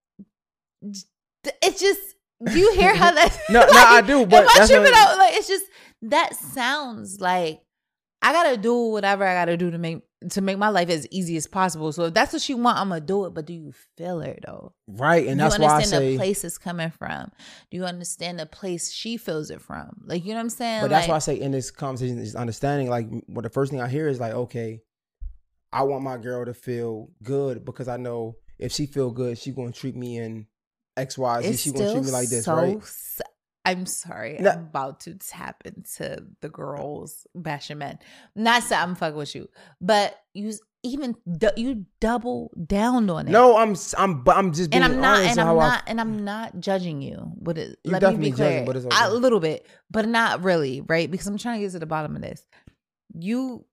it's 0.82 1.80
just 1.80 2.00
do 2.44 2.58
you 2.58 2.72
hear 2.74 2.94
how 2.94 3.10
that 3.14 3.36
No, 3.48 3.60
no, 3.66 3.68
I 3.72 4.00
do, 4.00 4.26
but 4.26 4.42
am 4.44 4.48
I 4.62 4.66
tripping 4.66 4.92
out? 4.94 5.16
Like 5.18 5.34
it's 5.34 5.48
just 5.48 5.64
that 6.02 6.34
sounds 6.34 7.20
like 7.20 7.60
I 8.20 8.32
gotta 8.32 8.56
do 8.56 8.74
whatever 8.88 9.24
I 9.26 9.34
gotta 9.34 9.56
do 9.56 9.70
to 9.70 9.78
make 9.78 10.02
to 10.30 10.40
make 10.40 10.58
my 10.58 10.68
life 10.68 10.88
as 10.88 11.06
easy 11.10 11.36
as 11.36 11.46
possible. 11.46 11.92
So 11.92 12.04
if 12.04 12.14
that's 12.14 12.32
what 12.32 12.42
she 12.42 12.54
want, 12.54 12.78
I'm 12.78 12.88
gonna 12.88 13.00
do 13.00 13.24
it. 13.26 13.30
But 13.34 13.46
do 13.46 13.52
you 13.52 13.72
feel 13.96 14.20
her 14.20 14.36
though? 14.46 14.72
Right, 14.86 15.26
and 15.26 15.38
do 15.38 15.44
that's 15.44 15.58
you 15.58 15.64
why 15.64 15.76
I 15.76 15.82
say. 15.82 15.98
Do 15.98 16.04
you 16.04 16.10
understand 16.10 16.12
the 16.12 16.16
place 16.18 16.44
it's 16.44 16.58
coming 16.58 16.90
from? 16.90 17.32
Do 17.70 17.76
you 17.76 17.84
understand 17.84 18.38
the 18.38 18.46
place 18.46 18.92
she 18.92 19.16
feels 19.16 19.50
it 19.50 19.60
from? 19.60 20.02
Like 20.04 20.24
you 20.24 20.30
know 20.30 20.36
what 20.36 20.42
I'm 20.42 20.50
saying? 20.50 20.82
But 20.82 20.90
that's 20.90 21.08
why 21.08 21.16
I 21.16 21.20
say 21.20 21.40
in 21.40 21.52
this 21.52 21.70
conversation 21.70 22.18
is 22.18 22.34
understanding. 22.34 22.88
Like, 22.88 23.08
what 23.26 23.42
the 23.42 23.50
first 23.50 23.70
thing 23.70 23.80
I 23.80 23.88
hear 23.88 24.08
is 24.08 24.20
like, 24.20 24.32
okay, 24.32 24.80
I 25.72 25.82
want 25.84 26.04
my 26.04 26.18
girl 26.18 26.44
to 26.44 26.54
feel 26.54 27.10
good 27.22 27.64
because 27.64 27.88
I 27.88 27.96
know 27.96 28.36
if 28.58 28.72
she 28.72 28.86
feel 28.86 29.10
good, 29.10 29.38
she 29.38 29.52
gonna 29.52 29.72
treat 29.72 29.96
me 29.96 30.18
in 30.18 30.46
X, 30.96 31.16
Y, 31.16 31.42
Z. 31.42 31.56
She 31.56 31.72
gonna 31.72 31.92
treat 31.92 32.04
me 32.04 32.10
like 32.10 32.28
this, 32.28 32.44
so. 32.44 32.54
right? 32.54 32.78
I'm 33.64 33.86
sorry. 33.86 34.38
No. 34.40 34.50
I'm 34.50 34.58
about 34.58 35.00
to 35.00 35.14
tap 35.14 35.62
into 35.64 36.24
the 36.40 36.48
girls 36.48 37.26
bashing 37.34 37.78
men. 37.78 37.98
Not 38.34 38.62
saying 38.64 38.82
I'm 38.82 38.94
fucking 38.94 39.16
with 39.16 39.34
you, 39.34 39.48
but 39.80 40.16
you 40.34 40.52
even 40.82 41.14
you 41.56 41.86
double 42.00 42.50
down 42.66 43.08
on 43.08 43.28
it. 43.28 43.30
No, 43.30 43.56
I'm, 43.56 43.76
I'm, 43.96 44.24
I'm 44.26 44.52
just 44.52 44.70
being 44.70 44.82
and 44.82 44.92
I'm 44.92 45.00
not, 45.00 45.18
honest 45.18 45.30
and 45.30 45.40
I'm 45.40 45.46
how 45.46 45.58
I 45.60 45.68
not, 45.68 45.82
and 45.86 46.00
I'm 46.00 46.24
not 46.24 46.58
judging 46.58 47.02
you. 47.02 47.32
But 47.40 47.58
it, 47.58 47.78
let 47.84 48.02
me 48.02 48.30
be 48.30 48.32
clear, 48.32 48.50
judging, 48.50 48.64
but 48.64 48.76
it's 48.76 48.86
I- 48.90 49.04
a 49.04 49.08
okay. 49.10 49.16
little 49.18 49.38
bit, 49.38 49.66
but 49.90 50.08
not 50.08 50.42
really, 50.42 50.80
right? 50.80 51.08
Because 51.08 51.28
I'm 51.28 51.38
trying 51.38 51.60
to 51.60 51.66
get 51.66 51.72
to 51.72 51.78
the 51.78 51.86
bottom 51.86 52.16
of 52.16 52.22
this. 52.22 52.44
You 53.14 53.64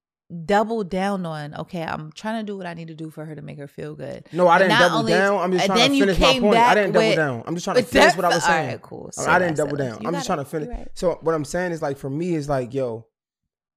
double 0.45 0.83
down 0.83 1.25
on, 1.25 1.55
okay, 1.55 1.81
I'm 1.83 2.11
trying 2.11 2.45
to 2.45 2.51
do 2.51 2.55
what 2.55 2.65
I 2.67 2.73
need 2.73 2.89
to 2.89 2.95
do 2.95 3.09
for 3.09 3.25
her 3.25 3.35
to 3.35 3.41
make 3.41 3.57
her 3.57 3.67
feel 3.67 3.95
good. 3.95 4.27
No, 4.31 4.47
I 4.47 4.59
didn't 4.59 4.77
double 4.77 4.97
only- 4.99 5.11
down. 5.11 5.39
I'm 5.39 5.51
just 5.51 5.65
trying 5.65 5.89
to 5.89 5.99
finish 5.99 6.19
my 6.19 6.39
point. 6.39 6.57
I 6.57 6.75
didn't 6.75 6.91
double 6.93 7.07
with- 7.07 7.15
down. 7.15 7.43
I'm 7.47 7.55
just 7.55 7.63
trying 7.63 7.77
to 7.77 7.83
finish 7.83 8.15
what 8.15 8.25
I 8.25 8.29
was 8.29 8.43
right, 8.43 8.65
saying. 8.67 8.79
cool. 8.79 9.11
I 9.17 9.39
didn't 9.39 9.57
double 9.57 9.75
down. 9.77 10.05
I'm 10.05 10.13
just 10.13 10.25
trying 10.27 10.39
to 10.39 10.45
finish. 10.45 10.69
Right. 10.69 10.87
So 10.93 11.17
what 11.21 11.33
I'm 11.33 11.45
saying 11.45 11.71
is 11.71 11.81
like 11.81 11.97
for 11.97 12.09
me 12.09 12.35
is 12.35 12.47
like, 12.47 12.73
yo, 12.73 13.07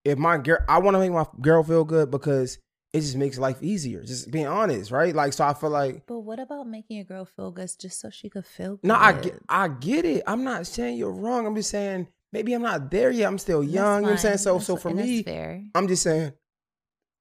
if 0.05 0.19
my 0.19 0.37
girl, 0.39 0.59
I 0.69 0.79
want 0.79 0.95
to 0.95 0.99
make 0.99 1.13
my 1.13 1.27
girl 1.41 1.63
feel 1.63 1.85
good 1.85 2.11
because 2.11 2.59
it 2.93 3.01
just 3.01 3.17
makes 3.17 3.39
life 3.39 3.63
easier. 3.63 4.03
Just 4.03 4.31
being 4.31 4.47
honest, 4.47 4.91
right? 4.91 5.15
Like, 5.15 5.33
so 5.33 5.45
I 5.45 5.55
feel 5.55 5.71
like, 5.71 6.03
But 6.07 6.21
what 6.21 6.39
about 6.39 6.67
making 6.69 6.99
a 6.99 7.05
girl 7.05 7.25
feel 7.25 7.51
good 7.51 7.71
just 7.81 7.99
so 8.01 8.11
she 8.11 8.29
could 8.29 8.45
feel 8.45 8.77
good? 8.77 8.89
no, 8.89 8.95
I 8.95 9.13
get, 9.13 9.41
I 9.49 9.69
get 9.69 10.05
it. 10.05 10.23
I'm 10.27 10.45
not 10.45 10.67
saying 10.67 10.99
you're 10.99 11.13
wrong. 11.13 11.47
I'm 11.47 11.55
just 11.55 11.71
saying 11.71 12.09
maybe 12.33 12.53
I'm 12.53 12.61
not 12.61 12.91
there 12.91 13.11
yet. 13.11 13.29
I'm 13.29 13.39
still 13.39 13.63
young. 13.65 13.73
You 13.73 14.01
know 14.03 14.03
what 14.03 14.11
I'm 14.13 14.19
saying? 14.19 14.39
So, 14.39 14.55
That's 14.55 14.67
so 14.67 14.77
for 14.77 14.91
me, 14.91 15.23
fair. 15.23 15.63
I'm 15.75 15.89
just 15.89 16.03
saying, 16.03 16.33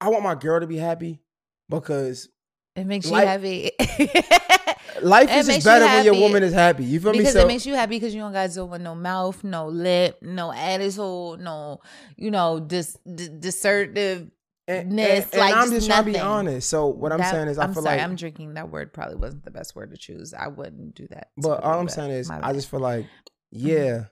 I 0.02 0.10
want 0.10 0.24
my 0.24 0.36
girl 0.36 0.60
to 0.60 0.68
be 0.68 0.78
happy 0.78 1.22
because 1.70 2.28
It 2.76 2.86
makes 2.86 3.08
you 3.10 3.16
happy. 3.16 3.72
life 5.02 5.30
is 5.32 5.48
just 5.48 5.64
better 5.66 5.86
when 5.86 6.06
your 6.06 6.16
woman 6.20 6.44
is 6.44 6.54
happy. 6.54 6.84
You 6.86 7.00
feel 7.00 7.12
me? 7.12 7.20
because 7.20 7.34
So 7.34 7.42
it 7.42 7.48
makes 7.48 7.66
you 7.66 7.76
happy 7.76 7.98
because 7.98 8.14
you 8.14 8.22
don't 8.22 8.34
got 8.34 8.50
to 8.50 8.54
deal 8.54 8.68
with 8.68 8.82
no 8.82 8.96
mouth, 8.96 9.44
no 9.44 9.68
lip, 9.68 10.18
no 10.22 10.52
attitude, 10.52 11.40
no, 11.42 11.80
you 12.18 12.32
know, 12.32 12.60
dis, 12.60 12.98
dis 13.06 13.30
dissertive. 13.30 14.32
and, 14.68 14.90
and- 14.92 15.00
and 15.00 15.34
like, 15.34 15.54
I'm 15.56 15.64
just 15.70 15.74
just 15.74 15.88
trying 15.88 16.06
to 16.06 16.12
be 16.12 16.20
honest. 16.20 16.70
So 16.70 16.88
what 16.88 17.12
I'm 17.12 17.20
That- 17.20 17.32
saying 17.32 17.48
is, 17.50 17.58
I 17.58 17.64
I'm 17.66 17.74
feel 17.74 17.84
sorry, 17.84 17.98
like, 17.98 18.04
I'm 18.06 18.16
drinking. 18.16 18.54
That 18.56 18.70
word 18.70 18.94
probably 18.94 19.16
wasn't 19.18 19.44
the 19.46 19.52
best 19.52 19.76
word 19.76 19.92
to 19.92 19.98
choose. 19.98 20.34
I 20.34 20.48
wouldn't 20.48 20.96
do 20.96 21.08
that. 21.10 21.30
but 21.38 21.62
all 21.64 21.80
I'm 21.80 21.90
saying 21.90 22.12
is, 22.12 22.28
my 22.30 22.38
I 22.38 22.42
bad. 22.42 22.56
just 22.56 22.70
feel 22.70 22.80
like, 22.80 23.06
yeah, 23.52 24.06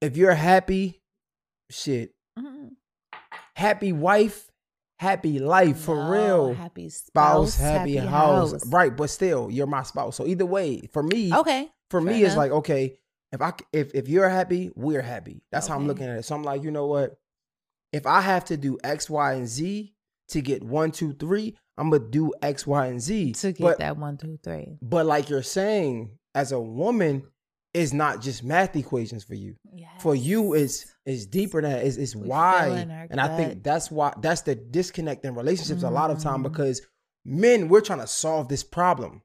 if 0.00 0.16
you're 0.16 0.34
happy, 0.34 1.00
shit, 1.70 2.12
Mhm. 2.38 2.70
happy 3.56 3.92
wife, 3.92 4.50
happy 4.98 5.38
life 5.38 5.78
for 5.78 5.96
No, 5.96 6.10
real. 6.10 6.54
Happy 6.54 6.88
Spouse, 6.88 7.54
spouse, 7.54 7.60
happy, 7.72 7.96
house. 7.96 8.64
right? 8.66 8.96
But 8.96 9.10
still, 9.10 9.50
you're 9.50 9.66
my 9.66 9.82
spouse. 9.82 10.16
So 10.16 10.26
either 10.26 10.46
way, 10.46 10.82
for 10.92 11.02
me, 11.02 11.32
Okay. 11.34 11.70
for 11.90 12.00
fair 12.00 12.12
me, 12.12 12.24
it's 12.24 12.36
like 12.36 12.50
okay, 12.52 12.98
if 13.32 13.42
I 13.42 13.52
if 13.72 13.94
if 13.94 14.08
you're 14.08 14.28
happy, 14.28 14.70
we're 14.74 15.02
happy. 15.02 15.42
That's 15.50 15.66
how 15.66 15.76
I'm 15.76 15.86
looking 15.86 16.06
at 16.06 16.18
it. 16.18 16.24
So 16.24 16.34
I'm 16.34 16.42
like, 16.44 16.62
you 16.62 16.70
know 16.70 16.86
what? 16.86 17.16
If 17.92 18.06
I 18.06 18.20
have 18.20 18.44
to 18.46 18.56
do 18.56 18.78
X, 18.82 19.08
Y, 19.10 19.32
and 19.34 19.46
Z 19.48 19.94
to 20.28 20.40
get 20.40 20.62
one, 20.64 20.90
two, 20.90 21.12
three, 21.12 21.56
I'm 21.76 21.90
gonna 21.90 22.04
do 22.08 22.32
X, 22.42 22.66
Y, 22.66 22.86
and 22.86 23.00
Z 23.00 23.32
to 23.34 23.52
get 23.52 23.60
but, 23.62 23.78
that 23.78 23.96
one, 23.96 24.16
two, 24.16 24.38
three. 24.42 24.78
But 24.80 25.06
like 25.06 25.28
you're 25.28 25.42
saying, 25.42 26.18
as 26.34 26.50
a 26.52 26.60
woman, 26.60 27.24
it's 27.74 27.92
not 27.92 28.20
just 28.22 28.42
math 28.44 28.74
equations 28.76 29.24
for 29.24 29.34
you. 29.34 29.56
For 29.98 30.14
you, 30.14 30.54
it's 30.54 30.86
it's 31.04 31.26
deeper 31.26 31.60
than 31.60 31.72
that. 31.72 31.84
It's, 31.84 31.96
it's 31.96 32.14
We 32.14 32.22
feel 32.22 32.30
wide, 32.30 32.72
in 32.78 32.90
and 32.90 33.20
I 33.20 33.36
think 33.36 33.62
that's 33.62 33.90
why 33.90 34.14
that's 34.20 34.42
the 34.42 34.54
disconnect 34.54 35.24
in 35.24 35.34
relationships 35.34 35.82
a 35.82 35.90
lot 35.90 36.10
of 36.10 36.18
time 36.20 36.40
Mhm. 36.40 36.44
because 36.44 36.80
men 37.24 37.68
we're 37.68 37.80
trying 37.80 38.00
to 38.00 38.06
solve 38.06 38.48
this 38.48 38.62
problem. 38.64 39.22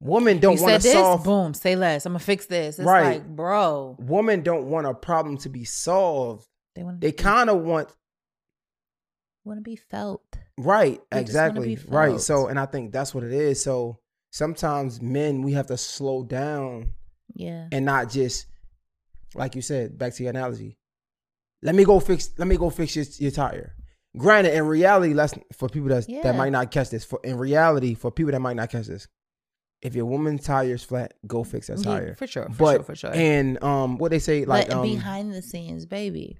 Women 0.00 0.38
don't 0.38 0.60
want 0.60 0.80
to 0.82 0.88
solve 0.88 1.24
boom, 1.24 1.54
say 1.54 1.74
less. 1.76 2.06
I'm 2.06 2.12
gonna 2.12 2.20
fix 2.20 2.46
this. 2.46 2.78
It's 2.78 2.86
Right. 2.86 3.14
like, 3.18 3.26
bro, 3.28 3.96
women 3.98 4.42
don't 4.42 4.68
want 4.70 4.86
a 4.86 4.94
problem 4.94 5.38
to 5.38 5.48
be 5.48 5.64
solved. 5.64 6.46
they 6.74 6.82
want 6.84 7.00
They 7.00 7.10
kind 7.12 7.50
of 7.50 7.62
want 7.62 7.94
want 9.44 9.58
to 9.58 9.62
be 9.62 9.76
felt. 9.76 10.22
right, 10.58 11.00
They 11.10 11.20
exactly, 11.20 11.74
be 11.76 11.82
right. 11.88 12.20
So, 12.20 12.46
and 12.48 12.58
I 12.58 12.66
think 12.66 12.92
that's 12.92 13.14
what 13.14 13.24
it 13.24 13.32
is. 13.32 13.62
So 13.62 13.98
sometimes 14.30 15.00
men 15.00 15.42
we 15.42 15.52
have 15.54 15.66
to 15.68 15.76
slow 15.78 16.22
down 16.22 16.92
Yeah. 17.34 17.68
and 17.72 17.84
not 17.84 18.10
just 18.10 18.46
like 19.34 19.54
you 19.54 19.62
said. 19.62 19.98
Back 19.98 20.14
to 20.14 20.22
your 20.22 20.30
analogy. 20.30 20.78
Let 21.62 21.74
me 21.74 21.84
go 21.84 22.00
fix. 22.00 22.30
Let 22.38 22.48
me 22.48 22.56
go 22.56 22.70
fix 22.70 22.96
your, 22.96 23.04
your 23.18 23.30
tire. 23.30 23.74
Granted, 24.16 24.54
in 24.54 24.64
reality, 24.66 25.12
let's 25.14 25.34
for 25.52 25.68
people 25.68 25.88
that 25.90 26.08
Yeah. 26.08 26.22
that 26.22 26.36
might 26.36 26.50
not 26.52 26.70
catch 26.70 26.90
this. 26.90 27.04
For 27.04 27.20
in 27.24 27.36
reality, 27.36 27.94
for 27.94 28.10
people 28.10 28.32
that 28.32 28.40
might 28.40 28.56
not 28.56 28.70
catch 28.70 28.86
this, 28.86 29.06
if 29.82 29.94
your 29.94 30.06
woman's 30.06 30.44
tire 30.44 30.74
is 30.74 30.82
flat, 30.82 31.14
go 31.26 31.44
fix 31.44 31.66
that 31.68 31.78
Yeah, 31.78 31.84
tire. 31.84 32.14
for 32.14 32.26
sure, 32.26 32.44
for 32.44 32.50
but 32.58 32.74
sure, 32.76 32.82
for 32.84 32.94
sure. 32.96 33.10
and 33.14 33.62
um, 33.62 33.98
what 33.98 34.10
they 34.10 34.18
say 34.18 34.44
like 34.44 34.72
um, 34.72 34.82
behind 34.82 35.32
the 35.32 35.42
scenes, 35.42 35.84
baby, 35.86 36.38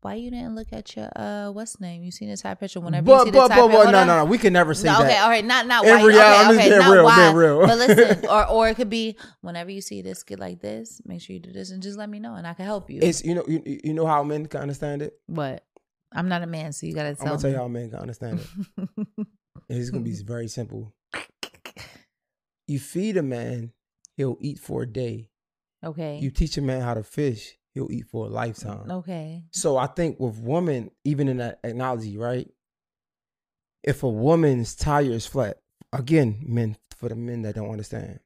why 0.00 0.14
you 0.14 0.30
didn't 0.30 0.54
look 0.54 0.68
at 0.72 0.94
your 0.96 1.08
uh 1.16 1.50
what's 1.50 1.80
name? 1.80 2.02
You 2.04 2.10
seen 2.10 2.28
the 2.30 2.36
type 2.36 2.60
picture 2.60 2.80
whenever 2.80 3.04
but 3.06 3.12
you 3.18 3.24
see 3.26 3.30
the 3.30 3.38
but 3.38 3.48
type 3.48 3.58
but, 3.58 3.66
picture. 3.68 3.76
but 3.78 3.82
hold 3.84 3.92
no, 3.92 4.04
no 4.04 4.16
no 4.18 4.24
we 4.24 4.38
can 4.38 4.52
never 4.52 4.74
say 4.74 4.88
No, 4.88 4.98
okay, 5.00 5.08
that. 5.08 5.22
all 5.24 5.28
right, 5.28 5.44
not 5.44 5.66
not 5.66 5.84
In 5.84 5.90
why. 5.90 6.04
reality, 6.04 6.18
okay, 6.18 6.36
I'm 6.40 6.54
just 6.54 6.60
okay, 6.60 6.68
being 6.68 6.78
not 6.80 6.92
real, 6.92 7.04
why. 7.04 7.24
being 7.26 7.36
real. 7.36 7.66
But 7.66 7.78
listen, 7.78 8.26
or 8.30 8.46
or 8.48 8.68
it 8.68 8.74
could 8.76 8.90
be 8.90 9.16
whenever 9.40 9.70
you 9.70 9.80
see 9.80 10.02
this 10.02 10.22
kid 10.22 10.38
like 10.38 10.60
this, 10.60 11.00
make 11.04 11.20
sure 11.20 11.34
you 11.34 11.40
do 11.40 11.52
this 11.52 11.70
and 11.70 11.82
just 11.82 11.98
let 11.98 12.08
me 12.08 12.18
know 12.20 12.34
and 12.34 12.46
I 12.46 12.54
can 12.54 12.64
help 12.64 12.90
you. 12.90 13.00
It's 13.02 13.24
you 13.24 13.34
know 13.34 13.44
you, 13.48 13.62
you 13.84 13.92
know 13.94 14.06
how 14.06 14.22
men 14.22 14.46
can 14.46 14.60
understand 14.60 15.02
it. 15.02 15.14
what? 15.26 15.64
I'm 16.14 16.28
not 16.28 16.42
a 16.42 16.46
man, 16.46 16.72
so 16.72 16.86
you 16.86 16.94
gotta 16.94 17.14
tell. 17.14 17.34
I'm 17.34 17.38
gonna 17.38 17.42
tell 17.42 17.50
me. 17.50 17.54
you 17.54 17.58
how 17.58 17.68
men 17.68 17.90
can 17.90 17.98
understand 17.98 18.40
it. 18.40 19.26
It's 19.68 19.90
gonna 19.90 20.04
be 20.04 20.14
very 20.24 20.48
simple. 20.48 20.94
You 22.66 22.78
feed 22.78 23.16
a 23.16 23.22
man, 23.22 23.72
he'll 24.16 24.36
eat 24.40 24.58
for 24.58 24.82
a 24.82 24.86
day. 24.86 25.30
okay. 25.84 26.18
You 26.18 26.30
teach 26.30 26.56
a 26.56 26.62
man 26.62 26.80
how 26.82 26.94
to 26.94 27.02
fish, 27.02 27.56
he'll 27.78 27.92
eat 27.92 28.06
for 28.06 28.26
a 28.26 28.28
lifetime. 28.28 28.90
okay. 28.90 29.44
So 29.52 29.76
I 29.76 29.86
think 29.86 30.18
with 30.18 30.38
women, 30.40 30.90
even 31.04 31.28
in 31.28 31.36
that 31.38 31.60
analogy, 31.62 32.16
right? 32.18 32.48
If 33.84 34.02
a 34.02 34.08
woman's 34.08 34.74
tire 34.74 35.12
is 35.12 35.26
flat, 35.26 35.58
again, 35.92 36.40
men 36.46 36.76
for 36.96 37.08
the 37.08 37.14
men 37.14 37.42
that 37.42 37.54
don't 37.54 37.70
understand, 37.70 38.18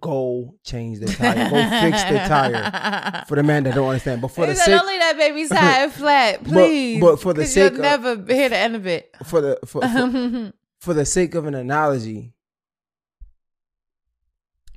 go 0.00 0.54
change 0.64 1.00
the 1.00 1.06
tire, 1.06 1.50
go 1.50 1.70
fix 1.80 2.04
the 2.04 2.18
tire. 2.28 3.24
For 3.28 3.34
the 3.34 3.42
man 3.42 3.64
that 3.64 3.74
don't 3.74 3.88
understand, 3.88 4.22
but 4.22 4.28
for 4.28 4.44
He 4.46 4.52
the 4.52 4.56
said, 4.56 4.64
sake, 4.66 4.80
only 4.80 4.98
that 4.98 5.16
baby's 5.16 5.48
tire 5.64 5.88
flat, 5.90 6.44
please. 6.44 7.00
but 7.00 7.20
for 7.20 7.32
the 7.34 7.44
sake 7.44 7.72
you'll 7.74 7.84
of- 7.84 8.04
never 8.04 8.32
hear 8.32 8.48
the 8.48 8.56
end 8.56 8.76
of 8.76 8.86
it. 8.86 9.10
for 9.24 9.40
the 9.40 9.58
for, 9.66 9.80
for, 9.82 10.52
for 10.80 10.94
the 10.94 11.04
sake 11.04 11.34
of 11.34 11.46
an 11.46 11.54
analogy, 11.54 12.32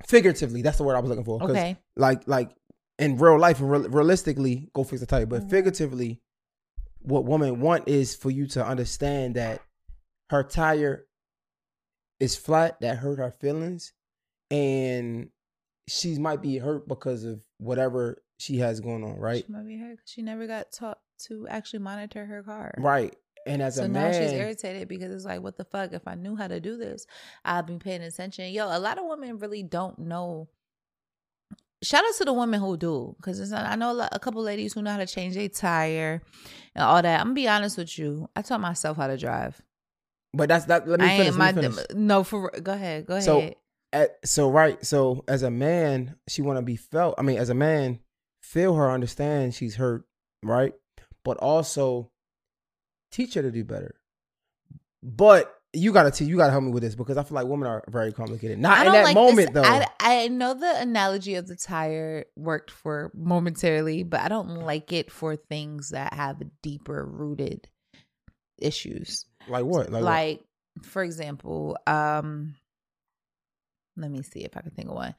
figuratively, 0.08 0.62
that's 0.62 0.78
the 0.78 0.84
word 0.84 0.96
I 0.96 1.00
was 1.00 1.10
looking 1.10 1.26
for. 1.26 1.42
okay. 1.44 1.78
Like 1.96 2.28
like 2.28 2.52
in 3.00 3.18
real 3.18 3.40
life 3.40 3.60
and 3.60 3.72
real, 3.72 3.90
realistically, 3.90 4.70
go 4.74 4.84
fix 4.84 5.00
the 5.00 5.08
tire. 5.08 5.26
But 5.26 5.44
Mhm. 5.44 5.50
figuratively, 5.50 6.22
what 7.00 7.26
women 7.26 7.62
want 7.62 7.88
is 7.88 8.16
for 8.16 8.30
you 8.30 8.46
to 8.48 8.66
understand 8.66 9.36
that 9.36 9.62
her 10.30 10.44
tire 10.44 11.08
is 12.20 12.36
flat, 12.36 12.80
that 12.82 12.98
hurt 12.98 13.18
her 13.18 13.32
feelings, 13.32 13.94
and 14.52 15.32
she 15.88 16.20
might 16.20 16.42
be 16.42 16.58
hurt 16.58 16.88
because 16.88 17.24
of 17.24 17.42
whatever 17.58 18.22
she 18.38 18.58
has 18.58 18.80
going 18.80 19.04
on, 19.04 19.18
right? 19.18 19.46
She 19.46 19.52
might 19.52 19.66
be 19.66 19.78
hurt 19.78 20.00
'cause 20.00 20.10
she 20.10 20.22
never 20.22 20.46
got 20.46 20.72
taught 20.72 21.02
to 21.28 21.48
actually 21.48 21.80
monitor 21.80 22.26
her 22.26 22.44
car. 22.44 22.74
Right. 22.78 23.18
And 23.46 23.62
as 23.62 23.78
a 23.78 23.82
so 23.82 23.86
a 23.86 23.88
now 23.88 24.12
she's 24.12 24.34
irritated 24.34 24.88
because 24.90 25.12
it's 25.12 25.26
like, 25.26 25.42
what 25.42 25.56
the 25.58 25.64
fuck? 25.64 25.94
If 25.94 26.08
I 26.08 26.16
knew 26.16 26.36
how 26.36 26.48
to 26.48 26.60
do 26.60 26.78
this, 26.78 27.06
I'd 27.46 27.66
be 27.66 27.78
paying 27.78 28.04
attention. 28.04 28.52
Yo, 28.52 28.66
a 28.68 28.78
lot 28.78 28.98
of 29.00 29.06
women 29.06 29.40
really 29.40 29.64
don't 29.64 29.98
know. 29.98 30.50
Shout 31.82 32.04
out 32.04 32.14
to 32.18 32.26
the 32.26 32.34
women 32.34 32.60
who 32.60 32.76
do, 32.76 33.16
because 33.18 33.54
I 33.54 33.76
know 33.76 34.08
a, 34.12 34.20
couple 34.20 34.42
ladies 34.44 34.74
who 34.74 34.82
know 34.82 34.92
how 34.92 34.98
to 34.98 35.06
change 35.06 35.36
their 35.36 35.48
tire 35.48 36.22
and 36.76 36.84
all 36.84 37.02
that. 37.02 37.20
I'm 37.22 37.28
gonna 37.28 37.36
be 37.36 37.48
honest 37.48 37.78
with 37.78 37.98
you. 37.98 38.30
I 38.36 38.42
taught 38.42 38.60
myself 38.60 38.98
how 38.98 39.08
to 39.08 39.18
drive. 39.18 39.62
but 40.34 40.50
that's 40.50 40.66
that. 40.66 40.88
Let 40.88 41.00
me 41.00 41.06
I 41.06 41.10
finish. 41.10 41.28
ain't 41.28 41.38
let 41.38 41.56
my 41.56 41.62
me 41.62 41.70
finish. 41.70 41.86
no 41.96 42.24
for 42.26 42.52
go 42.62 42.74
ahead, 42.74 43.06
go 43.06 43.14
ahead. 43.14 43.24
So, 43.24 43.54
at, 43.94 44.18
so 44.24 44.50
right 44.52 44.86
so 44.86 45.24
as 45.28 45.42
a 45.42 45.50
man 45.50 46.16
she 46.28 46.44
want 46.44 46.58
to 46.58 46.62
be 46.62 46.76
felt 46.76 47.16
i 47.18 47.24
mean 47.24 47.40
as 47.40 47.50
a 47.50 47.56
man 47.56 47.98
feel 48.44 48.76
her 48.76 48.92
understand 48.92 49.56
she's 49.56 49.78
hurt 49.78 50.06
right 50.44 50.76
but 51.24 51.38
also 51.38 52.12
teach 53.12 53.34
her 53.34 53.42
to 53.42 53.50
do 53.50 53.64
better 53.64 53.96
but 55.02 55.59
you 55.74 55.94
gotta 55.94 56.24
you 56.24 56.38
gotta 56.38 56.52
help 56.52 56.64
me 56.64 56.72
with 56.72 56.82
this 56.82 56.96
because 56.96 57.16
i 57.18 57.24
feel 57.24 57.36
like 57.36 57.46
women 57.46 57.68
are 57.68 57.84
very 57.90 58.12
complicated 58.12 58.58
not 58.58 58.88
in 58.88 58.92
that 58.92 59.04
like 59.04 59.14
moment 59.14 59.54
this. 59.54 59.64
though 59.64 59.70
I, 59.70 59.86
I 60.00 60.28
know 60.28 60.56
the 60.56 60.80
analogy 60.82 61.36
of 61.36 61.48
the 61.48 61.56
tire 61.56 62.26
worked 62.36 62.72
for 62.72 63.12
momentarily, 63.14 64.02
but 64.04 64.22
I 64.22 64.28
don't 64.28 64.56
like 64.62 64.92
it 64.92 65.12
for 65.12 65.36
things 65.36 65.90
that 65.90 66.14
have 66.14 66.42
deeper 66.64 67.06
rooted 67.06 67.68
issues. 68.58 69.26
like 69.48 69.66
what 69.66 69.92
like, 69.92 70.04
Like, 70.04 70.44
what? 70.76 70.86
for 70.88 71.04
example, 71.04 71.78
um, 71.86 72.56
let 73.98 74.10
me 74.10 74.24
see 74.24 74.40
if 74.40 74.58
I 74.58 74.62
can 74.62 74.72
think 74.72 74.90
of 74.90 74.96
one. 74.96 75.16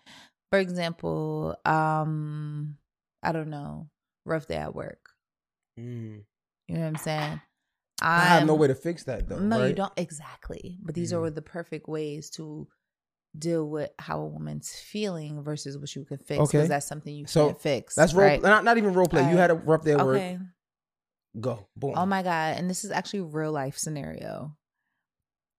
For 0.51 0.59
example, 0.59 1.57
um, 1.65 2.77
I 3.23 3.31
don't 3.33 3.51
know, 3.51 3.87
rough 4.27 4.49
day 4.49 4.57
at 4.57 4.75
work. 4.75 5.11
Mm. 5.79 6.23
You 6.67 6.75
know 6.75 6.81
what 6.81 6.87
I'm 6.87 6.97
saying? 6.97 7.41
I 8.03 8.27
have 8.27 8.47
no 8.47 8.55
way 8.55 8.67
to 8.69 8.75
fix 8.75 9.05
that 9.05 9.29
though 9.29 9.39
no, 9.39 9.67
you 9.67 9.75
don't 9.75 9.93
exactly. 9.97 10.79
But 10.83 10.95
these 10.95 11.13
Mhm. 11.13 11.23
are 11.23 11.31
the 11.31 11.43
perfect 11.43 11.89
ways 11.89 12.31
to 12.31 12.69
deal 13.39 13.69
with 13.69 13.91
how 13.99 14.21
a 14.21 14.27
woman's 14.27 14.71
feeling 14.71 15.43
versus 15.43 15.79
what 15.79 15.95
you 15.95 16.05
can 16.05 16.19
fix. 16.19 16.39
Because 16.39 16.49
Okay. 16.51 16.69
that's 16.69 16.87
something 16.87 17.15
you 17.15 17.27
So, 17.27 17.47
can't 17.49 17.61
fix. 17.61 17.95
that's 17.95 18.13
role 18.13 18.29
right? 18.29 18.43
not, 18.43 18.65
not 18.65 18.77
even 18.79 18.93
role 18.95 19.07
play 19.09 19.29
you 19.31 19.37
had 19.37 19.51
a 19.51 19.55
rough 19.55 19.85
day 19.85 19.93
at 19.93 20.05
work 20.05 20.23
go 21.41 21.69
boom 21.77 21.95
Oh 21.97 22.07
my 22.07 22.23
god! 22.23 22.57
And 22.59 22.69
this 22.69 22.85
is 22.85 22.91
actually 22.91 23.21
a 23.21 23.25
real 23.25 23.53
life 23.53 23.79
scenario. 23.79 24.57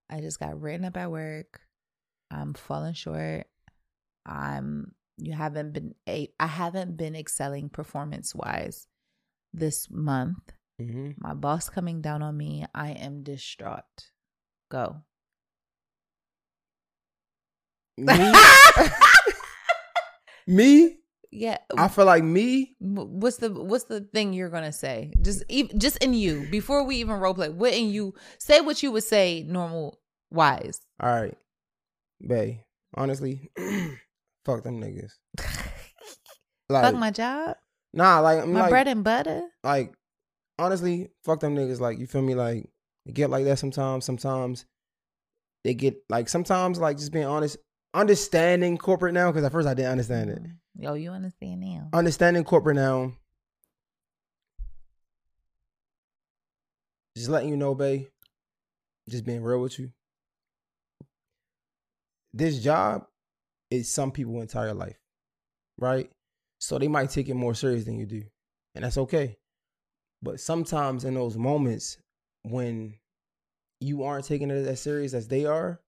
I 0.09 0.19
just 0.19 0.39
got 0.39 0.59
written 0.59 0.85
up 0.85 0.97
at 0.97 1.09
work. 1.09 1.61
I'm 2.29 2.53
falling 2.53 2.93
short. 2.93 3.47
I'm. 4.25 4.93
You 5.17 5.33
haven't 5.33 5.71
been 5.71 5.95
a. 6.09 6.29
I 6.39 6.47
haven't 6.47 6.97
been 6.97 7.15
excelling 7.15 7.69
performance 7.69 8.35
wise 8.35 8.87
this 9.53 9.89
month. 9.89 10.51
Mhm. 10.81 11.15
My 11.17 11.33
boss 11.33 11.69
coming 11.69 12.01
down 12.01 12.21
on 12.21 12.37
me. 12.37 12.65
I 12.73 12.91
am 12.91 13.23
distraught. 13.23 14.11
Go. 14.69 15.01
me 17.97 18.33
me 20.47 20.97
yeah. 21.29 21.57
i 21.77 21.87
feel 21.87 22.05
like 22.05 22.23
me 22.23 22.75
What's 22.79 23.37
the 23.37 23.51
What's 23.51 23.83
the 23.85 24.01
thing 24.01 24.33
you're 24.33 24.49
gonna 24.49 24.71
say? 24.71 25.13
Just 25.21 25.43
even 25.49 25.79
just 25.79 25.97
in 25.97 26.13
you 26.13 26.47
before 26.49 26.83
we 26.83 26.97
even 26.97 27.15
role 27.19 27.33
play. 27.33 27.49
What 27.49 27.73
in 27.73 27.89
you 27.89 28.13
say? 28.39 28.61
What 28.61 28.81
you 28.81 28.91
would 28.91 29.03
say 29.03 29.43
normal 29.47 29.99
wise. 30.31 30.81
All 30.99 31.09
right, 31.21 31.37
Bay. 32.25 32.65
Honestly, 32.95 33.51
fuck 34.45 34.63
them 34.63 34.81
niggas. 34.81 35.11
Like, 36.69 36.85
Fuck 36.85 36.95
my 36.95 37.11
job. 37.11 37.57
nah, 37.93 38.21
like 38.21 38.43
I'm 38.43 38.53
My 38.53 38.61
like, 38.61 38.69
bread 38.69 38.87
and 38.87 39.03
butter. 39.03 39.41
like, 39.61 39.91
honestly, 40.59 41.09
fuck 41.23 41.39
them 41.39 41.55
niggas. 41.55 41.79
Like, 41.79 41.99
you 41.99 42.07
feel 42.07 42.21
me? 42.21 42.35
Like, 42.35 42.69
they 43.05 43.11
get 43.11 43.29
like 43.29 43.45
that 43.45 43.59
sometimes. 43.59 44.05
Sometimes 44.05 44.65
they 45.63 45.73
get 45.73 45.97
like 46.09 46.29
sometimes 46.29 46.79
like 46.79 46.97
just 46.97 47.11
being 47.11 47.25
honest. 47.25 47.57
understanding 47.93 48.77
corporate 48.77 49.13
now 49.13 49.31
because 49.31 49.43
at 49.43 49.51
first 49.51 49.67
I 49.67 49.73
didn't 49.73 49.91
understand 49.91 50.29
it. 50.29 50.43
Mm. 50.43 50.55
Yo, 50.79 50.93
you 50.93 51.11
understand 51.11 51.61
now? 51.61 51.89
Understanding 51.93 52.43
corporate 52.43 52.77
now. 52.77 53.13
Just 57.15 57.29
letting 57.29 57.49
you 57.49 57.57
know, 57.57 57.75
babe. 57.75 58.07
Just 59.09 59.25
being 59.25 59.43
real 59.43 59.59
with 59.59 59.77
you. 59.77 59.91
This 62.33 62.63
job 62.63 63.05
is 63.69 63.89
some 63.89 64.11
people's 64.11 64.43
entire 64.43 64.73
life, 64.73 64.97
right? 65.77 66.09
So 66.59 66.79
they 66.79 66.87
might 66.87 67.09
take 67.09 67.27
it 67.27 67.33
more 67.33 67.53
serious 67.53 67.83
than 67.83 67.97
you 67.97 68.05
do, 68.05 68.23
and 68.73 68.85
that's 68.85 68.97
okay. 68.97 69.37
But 70.21 70.39
sometimes 70.39 71.03
in 71.05 71.13
those 71.15 71.37
moments 71.37 71.97
when 72.43 72.95
you 73.79 74.03
aren't 74.03 74.25
taking 74.25 74.51
it 74.51 74.67
as 74.67 74.79
serious 74.81 75.13
as 75.13 75.27
they 75.27 75.45
are, 75.45 75.81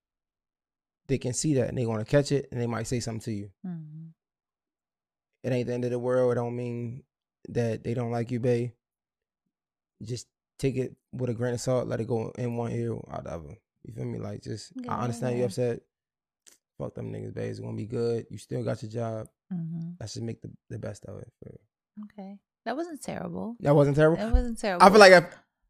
they 1.08 1.18
can 1.18 1.34
see 1.34 1.54
that 1.56 1.70
and 1.70 1.78
they're 1.78 1.86
gonna 1.86 2.06
catch 2.06 2.32
it 2.32 2.48
and 2.52 2.60
they 2.60 2.66
might 2.68 2.88
say 2.88 3.00
something 3.00 3.22
to 3.22 3.32
you. 3.32 3.52
Mhm. 3.66 4.14
It 5.44 5.52
ain't 5.52 5.68
the 5.68 5.74
end 5.74 5.86
of 5.86 5.92
the 5.92 6.00
world. 6.00 6.32
It 6.32 6.36
don't 6.36 6.56
mean 6.56 7.04
that 7.50 7.84
they 7.84 7.94
don't 7.94 8.12
like 8.12 8.32
you, 8.32 8.40
babe. 8.40 8.72
Just 10.02 10.28
take 10.58 10.76
it 10.78 10.96
with 11.12 11.30
a 11.30 11.34
grain 11.34 11.54
of 11.54 11.62
salt. 11.62 11.88
Let 11.88 12.00
it 12.02 12.08
go 12.08 12.30
in 12.38 12.56
one 12.56 12.72
ear, 12.72 12.94
out 13.12 13.26
the 13.26 13.32
other. 13.34 13.58
You 13.84 13.94
feel 13.94 14.06
me? 14.06 14.20
Like, 14.20 14.42
just 14.42 14.72
I 14.88 15.02
understand 15.02 15.34
you 15.36 15.40
Yeah. 15.42 15.46
upset. 15.48 15.82
Fuck 16.78 16.96
them 16.96 17.12
niggas, 17.12 17.34
babe. 17.34 17.50
It's 17.52 17.60
gonna 17.60 17.76
be 17.78 17.86
good. 17.86 18.26
You 18.30 18.38
still 18.38 18.64
got 18.64 18.82
your 18.82 18.92
job. 18.92 19.28
Mhm. 19.52 19.98
Let's 20.00 20.14
just 20.14 20.24
make 20.26 20.42
the, 20.42 20.52
the 20.70 20.80
best 20.80 21.06
of 21.06 21.20
it. 21.20 21.32
For 21.44 21.60
Okay, 22.06 22.40
that 22.66 22.76
wasn't 22.78 23.02
terrible. 23.02 23.56
That 23.60 23.76
wasn't 23.76 23.96
terrible. 23.96 24.18
That 24.18 24.32
wasn't 24.32 24.60
terrible. 24.60 24.86
I 24.86 24.90
feel 24.90 25.00
like 25.00 25.12
if, 25.12 25.26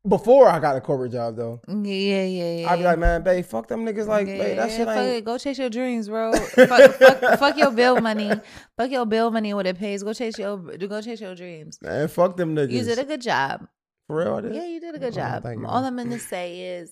before 0.07 0.49
I 0.49 0.59
got 0.59 0.75
a 0.75 0.81
corporate 0.81 1.11
job 1.13 1.35
though, 1.37 1.61
yeah, 1.67 1.75
yeah, 2.23 2.53
yeah. 2.61 2.69
I'd 2.71 2.77
be 2.77 2.83
like, 2.83 2.99
man, 2.99 3.23
babe, 3.23 3.45
fuck 3.45 3.67
them 3.67 3.85
niggas. 3.85 4.05
Like, 4.07 4.27
Yeah, 4.27 4.37
babe, 4.37 4.57
that 4.57 4.69
shit 4.71 4.85
fuck 4.85 4.97
ain't. 4.97 5.17
it. 5.17 5.25
Go 5.25 5.37
chase 5.37 5.57
your 5.57 5.69
dreams, 5.69 6.09
bro. 6.09 6.33
fuck, 6.37 6.91
fuck, 6.95 7.39
fuck 7.39 7.57
your 7.57 7.71
bill 7.71 8.01
money. 8.01 8.31
Fuck 8.77 8.91
your 8.91 9.05
bill 9.05 9.31
money. 9.31 9.53
What 9.53 9.65
it 9.65 9.77
pays. 9.79 10.03
Go 10.03 10.13
chase 10.13 10.37
your. 10.37 10.57
Go 10.57 11.01
chase 11.01 11.21
your 11.21 11.35
dreams. 11.35 11.79
Man, 11.81 12.07
fuck 12.09 12.35
them 12.37 12.55
niggas. 12.55 12.71
You 12.71 12.83
did 12.83 12.99
a 12.99 13.05
good 13.05 13.21
job. 13.21 13.67
For 14.07 14.17
real, 14.17 14.35
I 14.35 14.41
did. 14.41 14.55
Yeah, 14.55 14.65
you 14.65 14.81
did 14.81 14.93
a 14.95 14.99
good 14.99 15.13
Oh, 15.13 15.15
job. 15.15 15.45
All. 15.65 15.85
I'm 15.85 15.95
gonna 15.95 16.19
say 16.19 16.59
is, 16.59 16.91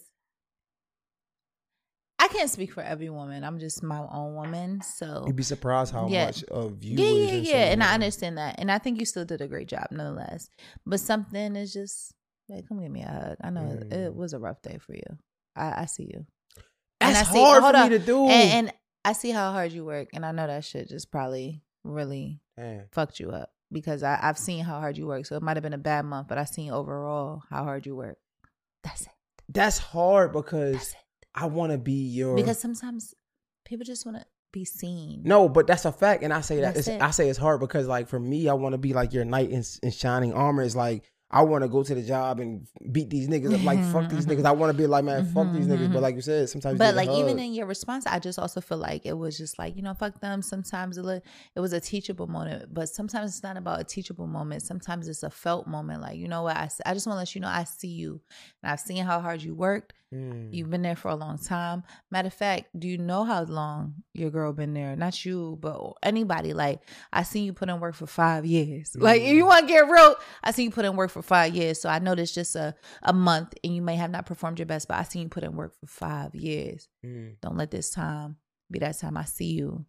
I 2.22 2.28
can't 2.28 2.50
speak 2.50 2.72
for 2.72 2.84
every 2.84 3.10
woman. 3.10 3.44
I'm 3.44 3.58
just 3.58 3.82
my 3.82 4.06
own 4.12 4.36
woman. 4.36 4.82
So 4.82 5.24
You'd 5.26 5.36
be 5.36 5.42
surprised 5.44 5.92
how 5.92 6.08
Yeah. 6.08 6.26
much 6.26 6.44
of 6.46 6.84
you. 6.84 7.00
yeah, 7.00 7.32
yeah, 7.32 7.42
yeah. 7.42 7.72
And 7.74 7.84
I 7.84 7.94
understand 7.96 8.38
that, 8.38 8.56
and 8.60 8.72
I 8.72 8.78
think 8.78 9.00
you 9.00 9.06
still 9.08 9.26
did 9.26 9.42
a 9.42 9.48
great 9.48 9.68
job, 9.68 9.88
nonetheless. 9.90 10.48
But 10.86 11.00
something 11.00 11.56
is 11.56 11.74
just, 11.74 12.14
hey, 12.48 12.64
come 12.68 12.80
give 12.80 12.92
me 12.92 13.02
a 13.02 13.08
hug. 13.08 13.38
I 13.42 13.50
know 13.50 13.66
it, 13.66 13.94
it 13.94 14.12
Mm. 14.14 14.16
was 14.16 14.34
a 14.34 14.40
rough 14.40 14.62
day 14.62 14.78
for 14.78 14.94
you. 14.94 15.18
I, 15.56 15.82
I 15.82 15.86
see 15.88 16.04
you. 16.14 16.26
That's 17.00 17.18
and 17.18 17.18
I 17.18 17.24
see, 17.24 17.40
hard 17.44 17.64
for 17.64 17.76
on. 17.76 17.90
me 17.90 17.98
to 17.98 18.06
do. 18.06 18.28
and, 18.28 18.68
and 18.68 18.74
I 19.04 19.14
see 19.14 19.32
how 19.32 19.52
hard 19.52 19.72
you 19.72 19.84
work, 19.84 20.10
and 20.14 20.24
I 20.24 20.32
know 20.32 20.46
that 20.46 20.64
shit 20.64 20.90
just 20.90 21.10
probably 21.12 21.64
really 21.84 22.40
Damn. 22.56 22.84
fucked 22.92 23.20
you 23.20 23.32
up 23.32 23.50
because 23.72 24.04
I, 24.04 24.20
I've 24.22 24.38
seen 24.38 24.64
how 24.64 24.80
hard 24.80 24.96
you 24.96 25.08
work. 25.08 25.26
So 25.26 25.36
it 25.38 25.42
might 25.42 25.58
have 25.58 25.64
been 25.64 25.74
a 25.74 25.80
bad 25.80 26.06
month, 26.06 26.28
but 26.28 26.38
I've 26.38 26.50
seen 26.50 26.70
overall 26.72 27.42
how 27.50 27.64
hard 27.64 27.88
you 27.88 27.96
work. 27.96 28.18
That's 28.84 29.02
it. 29.04 29.08
That's 29.50 29.80
hard 29.80 30.34
because 30.34 30.74
That's 30.74 30.92
it. 30.92 30.98
I 31.34 31.46
want 31.46 31.72
to 31.72 31.78
be 31.78 31.94
your. 31.94 32.36
Because 32.36 32.60
sometimes 32.60 33.14
people 33.66 33.86
just 33.86 34.06
want 34.06 34.18
to 34.18 34.26
be 34.52 34.66
seen. 34.66 35.22
no, 35.24 35.48
but 35.48 35.66
that's 35.68 35.86
a 35.86 35.92
fact, 35.92 36.24
and 36.24 36.34
I 36.34 36.42
say 36.42 36.62
that 36.62 36.76
it's, 36.76 36.88
it. 36.88 37.02
I 37.02 37.12
say 37.12 37.30
it's 37.30 37.40
hard 37.40 37.60
because 37.60 37.88
like 37.88 38.08
for 38.08 38.20
me, 38.20 38.50
I 38.50 38.54
want 38.54 38.74
to 38.74 38.78
be 38.78 38.94
like 38.94 39.14
your 39.14 39.26
knight 39.26 39.50
in, 39.50 39.64
in 39.82 39.92
shining 39.92 40.34
armor. 40.34 40.64
It's 40.64 40.76
like 40.76 41.04
I 41.34 41.44
want 41.44 41.64
to 41.64 41.70
go 41.70 41.82
to 41.82 41.96
the 41.96 42.02
job 42.02 42.42
and 42.42 42.68
beat 42.92 43.10
these 43.10 43.30
niggas 43.30 43.54
up. 43.54 43.64
Like 43.64 43.82
fuck 43.86 44.10
these 44.10 44.26
niggas. 44.26 44.44
I 44.44 44.52
want 44.52 44.74
to 44.74 44.78
be 44.78 44.86
like 44.86 45.06
man, 45.06 45.26
fuck 45.26 45.54
these 45.54 45.66
niggas. 45.66 45.76
Mm-hmm, 45.76 45.86
but 45.86 45.94
mm-hmm. 45.94 46.04
like 46.04 46.16
you 46.16 46.22
said, 46.22 46.50
sometimes. 46.50 46.78
But 46.78 46.96
like 46.96 47.10
even 47.10 47.40
in 47.40 47.54
your 47.54 47.66
response, 47.66 48.06
I 48.06 48.20
just 48.20 48.38
also 48.38 48.60
feel 48.60 48.78
like 48.78 49.06
it 49.06 49.14
was 49.14 49.38
just 49.38 49.58
like 49.58 49.78
you 49.78 49.82
know 49.82 49.94
fuck 49.94 50.20
them. 50.20 50.42
Sometimes 50.42 50.98
it, 50.98 51.24
it 51.56 51.60
was 51.62 51.72
a 51.72 51.80
teachable 51.80 52.28
moment, 52.28 52.74
but 52.74 52.90
sometimes 52.90 53.32
it's 53.32 53.44
not 53.44 53.56
about 53.56 53.80
a 53.80 53.86
teachable 53.86 54.28
moment. 54.28 54.64
Sometimes 54.64 55.08
it's 55.08 55.24
a 55.24 55.30
felt 55.30 55.68
moment. 55.68 56.02
Like 56.02 56.18
you 56.18 56.28
know 56.28 56.44
what, 56.44 56.58
I 56.58 56.70
I 56.86 56.94
just 56.94 57.08
want 57.08 57.16
to 57.16 57.20
let 57.20 57.34
you 57.34 57.40
know 57.40 57.48
I 57.48 57.64
see 57.64 57.88
you, 57.88 58.20
and 58.62 58.72
I've 58.72 58.82
seen 58.82 59.04
how 59.06 59.22
hard 59.22 59.42
you 59.42 59.56
worked. 59.56 59.94
Mm. 60.14 60.54
You've 60.54 60.70
been 60.70 60.82
there 60.82 60.96
for 60.96 61.08
a 61.10 61.16
long 61.16 61.38
time. 61.38 61.84
Matter 62.10 62.28
of 62.28 62.34
fact, 62.34 62.78
do 62.78 62.88
you 62.88 62.98
know 62.98 63.24
how 63.24 63.44
long 63.44 63.96
your 64.14 64.30
girl 64.30 64.52
been 64.52 64.74
there? 64.74 64.96
Not 64.96 65.24
you, 65.26 65.58
but 65.62 65.94
anybody. 66.04 66.54
Like 66.54 66.82
I 67.14 67.24
seen 67.24 67.46
you 67.46 67.54
put 67.54 67.70
in 67.70 67.80
work 67.80 67.96
for 67.96 68.08
five 68.08 68.46
years. 68.46 68.92
Like 68.96 69.22
if 69.22 69.34
you 69.34 69.46
want 69.46 69.68
to 69.68 69.74
get 69.74 69.88
real, 69.90 70.16
I 70.44 70.52
seen 70.52 70.66
you 70.66 70.72
put 70.72 70.86
in 70.86 70.96
work 70.96 71.12
for 71.12 71.22
five 71.22 71.56
years. 71.56 71.80
So 71.80 71.88
I 71.90 72.00
know 72.00 72.16
this 72.16 72.34
just 72.34 72.56
a 72.56 72.76
a 73.04 73.14
month, 73.14 73.54
and 73.64 73.74
you 73.76 73.82
may 73.82 73.96
have 73.96 74.12
not 74.12 74.26
performed 74.26 74.60
your 74.60 74.66
best, 74.66 74.88
but 74.88 74.98
I 74.98 75.04
seen 75.04 75.24
you 75.24 75.30
put 75.30 75.44
in 75.44 75.56
work 75.56 75.74
for 75.80 75.88
five 75.88 76.36
years. 76.36 76.90
Mm. 77.06 77.36
Don't 77.42 77.56
let 77.58 77.72
this 77.72 77.90
time 77.90 78.36
be 78.70 78.80
that 78.80 79.00
time. 79.00 79.16
I 79.18 79.26
see 79.26 79.54
you. 79.54 79.86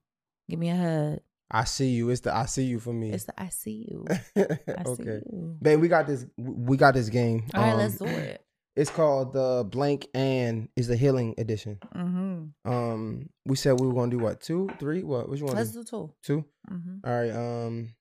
Give 0.48 0.58
me 0.58 0.70
a 0.70 0.76
hug. 0.76 1.18
I 1.50 1.64
see 1.64 1.90
you. 1.90 2.08
It's 2.10 2.20
the 2.22 2.34
I 2.34 2.46
see 2.46 2.64
you 2.64 2.78
for 2.80 2.92
me. 2.92 3.12
It's 3.12 3.24
the 3.24 3.38
I 3.40 3.48
see 3.48 3.86
you. 3.90 4.06
I 4.10 4.14
see 4.36 4.56
okay, 4.86 5.20
you. 5.30 5.56
babe, 5.60 5.80
we 5.80 5.88
got 5.88 6.06
this. 6.06 6.24
We 6.38 6.76
got 6.76 6.94
this 6.94 7.08
game. 7.08 7.44
All 7.54 7.60
right, 7.60 7.72
Um, 7.72 7.78
let's 7.78 7.98
do 7.98 8.06
it. 8.06 8.42
It's 8.74 8.90
called 8.90 9.34
the 9.34 9.66
blank 9.68 10.08
and 10.14 10.68
is 10.76 10.88
the 10.88 10.96
healing 10.96 11.34
edition. 11.36 11.78
Mm-hmm. 11.94 12.70
Um, 12.70 13.28
we 13.44 13.54
said 13.56 13.78
we 13.78 13.86
were 13.86 13.92
gonna 13.92 14.10
do 14.10 14.18
what 14.18 14.40
two, 14.40 14.70
three, 14.78 15.02
what? 15.02 15.28
Which 15.28 15.42
one? 15.42 15.54
Let's 15.54 15.72
do 15.72 15.84
two. 15.84 16.12
two. 16.22 16.44
Mm-hmm. 16.70 16.96
All 17.04 17.12
right. 17.12 17.30
Um, 17.30 17.94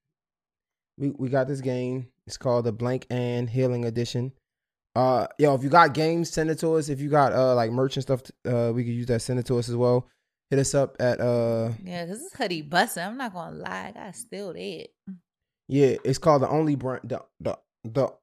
we 0.97 1.09
we 1.09 1.29
got 1.29 1.47
this 1.47 1.61
game. 1.61 2.07
It's 2.25 2.37
called 2.37 2.65
the 2.65 2.71
Blank 2.71 3.07
and 3.09 3.49
Healing 3.49 3.83
Edition. 3.83 4.31
Uh, 4.95 5.27
yo, 5.37 5.55
if 5.55 5.63
you 5.63 5.69
got 5.69 5.93
games, 5.93 6.29
send 6.29 6.49
it 6.49 6.59
to 6.59 6.75
us. 6.75 6.87
If 6.89 7.01
you 7.01 7.09
got 7.09 7.33
uh 7.33 7.55
like 7.55 7.71
merch 7.71 7.97
and 7.97 8.03
stuff, 8.03 8.21
uh, 8.45 8.71
we 8.73 8.83
could 8.85 8.93
use 8.93 9.07
that. 9.07 9.21
Send 9.21 9.39
it 9.39 9.45
to 9.47 9.57
us 9.57 9.67
as 9.67 9.75
well. 9.75 10.07
Hit 10.49 10.59
us 10.59 10.73
up 10.73 10.95
at 11.01 11.19
uh 11.19 11.71
Yeah, 11.83 12.05
because 12.05 12.19
this 12.21 12.33
hoodie 12.33 12.61
busting. 12.61 13.03
I'm 13.03 13.17
not 13.17 13.33
gonna 13.33 13.57
lie, 13.57 13.87
I 13.87 13.91
got 13.91 14.15
still 14.15 14.53
dead. 14.53 14.87
yeah. 15.67 15.95
It's 16.05 16.17
called 16.17 16.43
the 16.43 16.49
only 16.49 16.75
brand 16.75 17.01
the 17.03 17.21
the 17.41 17.57
the 17.83 18.13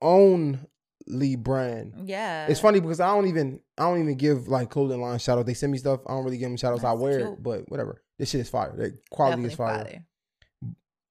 only 1.11 1.36
brand. 1.36 1.94
Yeah, 2.04 2.46
It's 2.46 2.61
funny 2.61 2.80
because 2.80 3.00
I 3.00 3.09
don't 3.14 3.26
even 3.26 3.61
I 3.76 3.84
don't 3.84 4.00
even 4.00 4.16
give 4.16 4.48
like 4.48 4.70
clothing 4.70 5.00
line 5.00 5.18
shout 5.18 5.38
outs. 5.38 5.46
They 5.46 5.54
send 5.54 5.72
me 5.72 5.78
stuff. 5.78 6.00
I 6.06 6.12
don't 6.12 6.24
really 6.24 6.38
give 6.38 6.48
them 6.48 6.56
shout 6.56 6.72
outs. 6.72 6.84
I 6.84 6.92
wear 6.92 7.18
cute. 7.18 7.32
it, 7.32 7.42
but 7.42 7.68
whatever. 7.68 8.02
This 8.18 8.30
shit 8.30 8.40
is 8.40 8.50
fire. 8.50 8.74
The 8.76 8.98
quality 9.11 9.44
is 9.44 9.54
fire. 9.54 9.78
Definitely 9.78 10.02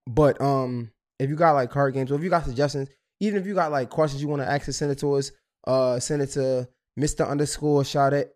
But 0.08 0.42
um, 0.42 0.92
if 1.20 1.30
you 1.30 1.36
got 1.36 1.54
like 1.54 1.72
card 1.72 1.94
games, 1.94 2.12
or 2.12 2.16
if 2.16 2.24
you 2.24 2.30
got 2.30 2.46
suggestions, 2.46 2.90
even 3.20 3.40
if 3.40 3.48
you 3.48 3.54
got 3.54 3.72
like 3.72 3.90
questions 3.90 4.22
you 4.22 4.28
want 4.28 4.42
to 4.42 4.50
ask, 4.50 4.68
us, 4.68 4.78
send 4.78 4.92
it 4.92 5.00
to 5.00 5.14
us. 5.14 5.32
Uh, 5.66 6.00
send 6.00 6.22
it 6.22 6.28
to 6.28 6.68
Mister 6.96 7.26
underscore 7.26 7.84
shot 7.84 8.14
at. 8.14 8.34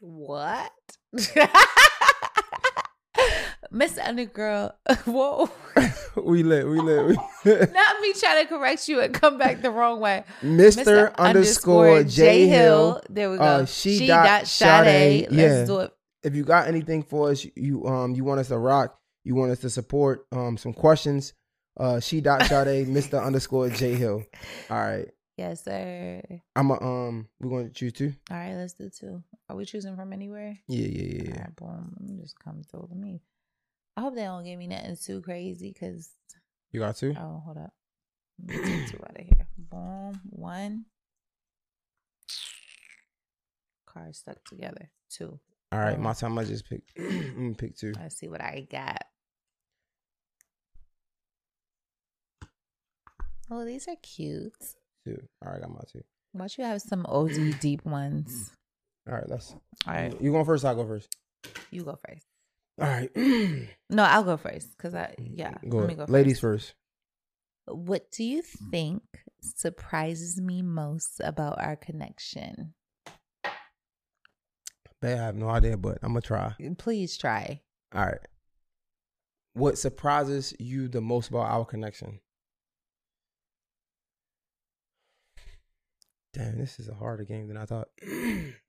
What? 0.00 0.70
Miss 3.70 3.94
Undergirl, 3.98 4.72
whoa! 5.04 5.50
we 6.22 6.42
lit. 6.42 6.66
We 6.66 6.80
lit. 6.80 7.06
We 7.06 7.16
lit. 7.52 7.72
Not 7.72 8.00
me 8.00 8.12
trying 8.14 8.42
to 8.42 8.48
correct 8.48 8.88
you 8.88 9.00
and 9.00 9.12
come 9.14 9.38
back 9.38 9.60
the 9.62 9.70
wrong 9.70 10.00
way. 10.00 10.24
Mister 10.42 11.12
underscore 11.18 12.02
J 12.04 12.46
Hill. 12.48 13.02
There 13.10 13.30
we 13.30 13.38
go. 13.38 13.42
uh, 13.44 13.64
she 13.66 14.06
dot 14.06 14.46
Sade. 14.46 15.26
Sade. 15.26 15.32
Let's 15.32 15.32
Yeah. 15.60 15.64
do 15.66 15.78
it. 15.80 15.92
If 16.24 16.34
you 16.34 16.44
got 16.44 16.66
anything 16.66 17.02
for 17.02 17.30
us, 17.30 17.46
you 17.54 17.86
um, 17.86 18.14
you 18.14 18.24
want 18.24 18.40
us 18.40 18.48
to 18.48 18.58
rock, 18.58 18.98
you 19.24 19.34
want 19.34 19.52
us 19.52 19.60
to 19.60 19.70
support 19.70 20.26
um, 20.32 20.56
some 20.56 20.72
questions. 20.72 21.32
Uh, 21.78 22.00
she 22.00 22.20
dot 22.20 22.42
Sade, 22.46 22.88
Mister 22.88 23.18
underscore 23.18 23.68
J 23.70 23.94
Hill. 23.94 24.24
All 24.70 24.78
right, 24.78 25.06
Yes, 25.36 25.62
sir. 25.62 26.20
I'm 26.56 26.70
a 26.70 26.82
um, 26.82 27.28
we're 27.38 27.50
going 27.50 27.68
to 27.68 27.72
choose 27.72 27.92
two. 27.92 28.14
All 28.30 28.36
right, 28.36 28.54
let's 28.54 28.72
do 28.72 28.88
two. 28.90 29.22
Are 29.48 29.54
we 29.54 29.64
choosing 29.64 29.94
from 29.94 30.12
anywhere? 30.12 30.58
Yeah, 30.66 30.86
yeah, 30.88 31.02
yeah, 31.04 31.20
All 31.20 31.34
yeah. 31.36 31.40
right, 31.42 31.56
boom. 31.56 31.96
Let 32.00 32.08
me 32.10 32.20
just 32.20 32.36
come 32.40 32.62
through. 32.68 32.88
Let 32.90 32.98
me. 32.98 33.20
I 33.98 34.00
hope 34.00 34.14
they 34.14 34.22
don't 34.22 34.44
give 34.44 34.56
me 34.60 34.68
nothing 34.68 34.96
too 34.96 35.20
crazy 35.22 35.72
because 35.72 36.08
You 36.70 36.78
got 36.78 36.94
two. 36.94 37.16
Oh, 37.18 37.42
hold 37.44 37.56
up. 37.58 37.72
Let 38.46 38.56
me 38.56 38.62
take 38.64 38.90
two 38.92 38.98
out 39.02 39.18
of 39.18 39.26
here. 39.26 39.48
Boom. 39.58 40.20
One. 40.30 40.84
Cards 43.86 44.18
stuck 44.18 44.36
together. 44.44 44.92
Two. 45.10 45.40
All 45.72 45.80
right, 45.80 45.98
my 45.98 46.12
time. 46.12 46.38
I 46.38 46.44
just 46.44 46.68
pick. 46.70 46.82
Pick 47.58 47.76
two. 47.76 47.92
Let's 48.00 48.16
see 48.16 48.28
what 48.28 48.40
I 48.40 48.68
got. 48.70 49.02
Oh, 53.50 53.64
these 53.64 53.88
are 53.88 53.96
cute. 54.00 54.52
Two. 55.04 55.20
All 55.44 55.50
right, 55.50 55.58
I 55.58 55.60
got 55.62 55.70
my 55.74 55.80
two. 55.92 56.04
Why 56.30 56.42
don't 56.42 56.56
you 56.56 56.62
have 56.62 56.82
some 56.82 57.04
OG 57.04 57.58
deep 57.58 57.84
ones? 57.84 58.52
All 59.08 59.14
right, 59.14 59.28
let's. 59.28 59.56
All 59.88 59.94
right, 59.94 60.14
You 60.22 60.30
going 60.30 60.44
first? 60.44 60.64
I'll 60.64 60.76
go 60.76 60.86
first. 60.86 61.08
you 61.72 61.82
go 61.82 61.98
first. 62.08 62.24
All 62.80 62.86
right. 62.86 63.10
No, 63.90 64.02
I'll 64.02 64.22
go 64.22 64.36
first 64.36 64.76
because 64.76 64.94
I 64.94 65.14
mm, 65.18 65.30
yeah. 65.32 65.54
go 65.66 65.78
let 65.78 65.88
me 65.88 65.94
go. 65.94 66.04
Ladies 66.08 66.40
first. 66.40 66.74
First. 67.66 67.78
What 67.78 68.10
do 68.10 68.22
you 68.22 68.42
mm. 68.42 68.70
think 68.70 69.02
surprises 69.40 70.38
me 70.38 70.60
most 70.60 71.22
about 71.24 71.58
our 71.58 71.74
connection? 71.74 72.74
Babe, 75.00 75.16
I 75.16 75.22
have 75.22 75.36
no 75.36 75.48
idea, 75.48 75.78
but 75.78 75.96
I'm 76.02 76.10
gonna 76.10 76.20
try. 76.20 76.54
Mm, 76.60 76.76
please 76.76 77.16
try. 77.16 77.62
All 77.94 78.04
right. 78.04 78.18
What 79.54 79.78
surprises 79.78 80.54
you 80.58 80.88
the 80.88 81.00
most 81.00 81.30
about 81.30 81.48
our 81.48 81.64
connection? 81.64 82.20
Damn, 86.34 86.58
this 86.58 86.78
is 86.78 86.88
a 86.88 86.94
harder 86.94 87.24
game 87.24 87.48
than 87.48 87.56
I 87.56 87.64
thought. 87.64 87.88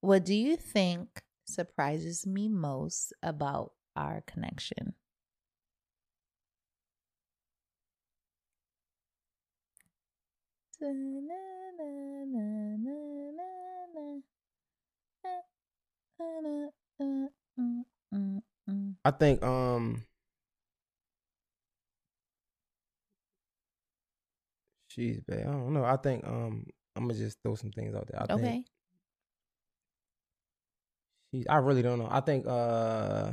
What 0.00 0.24
do 0.24 0.34
you 0.34 0.56
think 0.56 1.22
surprises 1.46 2.26
me 2.26 2.48
most 2.48 3.12
about 3.22 3.74
our 3.94 4.22
connection? 4.22 4.94
I 19.04 19.10
think 19.10 19.42
um 19.42 20.04
Jeez, 24.90 25.24
babe. 25.26 25.46
I 25.46 25.50
don't 25.52 25.72
know. 25.74 25.84
I 25.84 25.96
think 25.96 26.26
um 26.26 26.64
I'm 26.96 27.04
gonna 27.08 27.14
just 27.18 27.38
throw 27.42 27.54
some 27.54 27.70
things 27.72 27.94
out 27.94 28.08
there. 28.08 28.22
I 28.22 28.26
Okay. 28.30 28.34
think 28.34 28.66
I 31.48 31.56
really 31.56 31.82
don't 31.82 31.98
know. 31.98 32.08
I 32.10 32.20
think 32.20 32.46
uh 32.46 33.32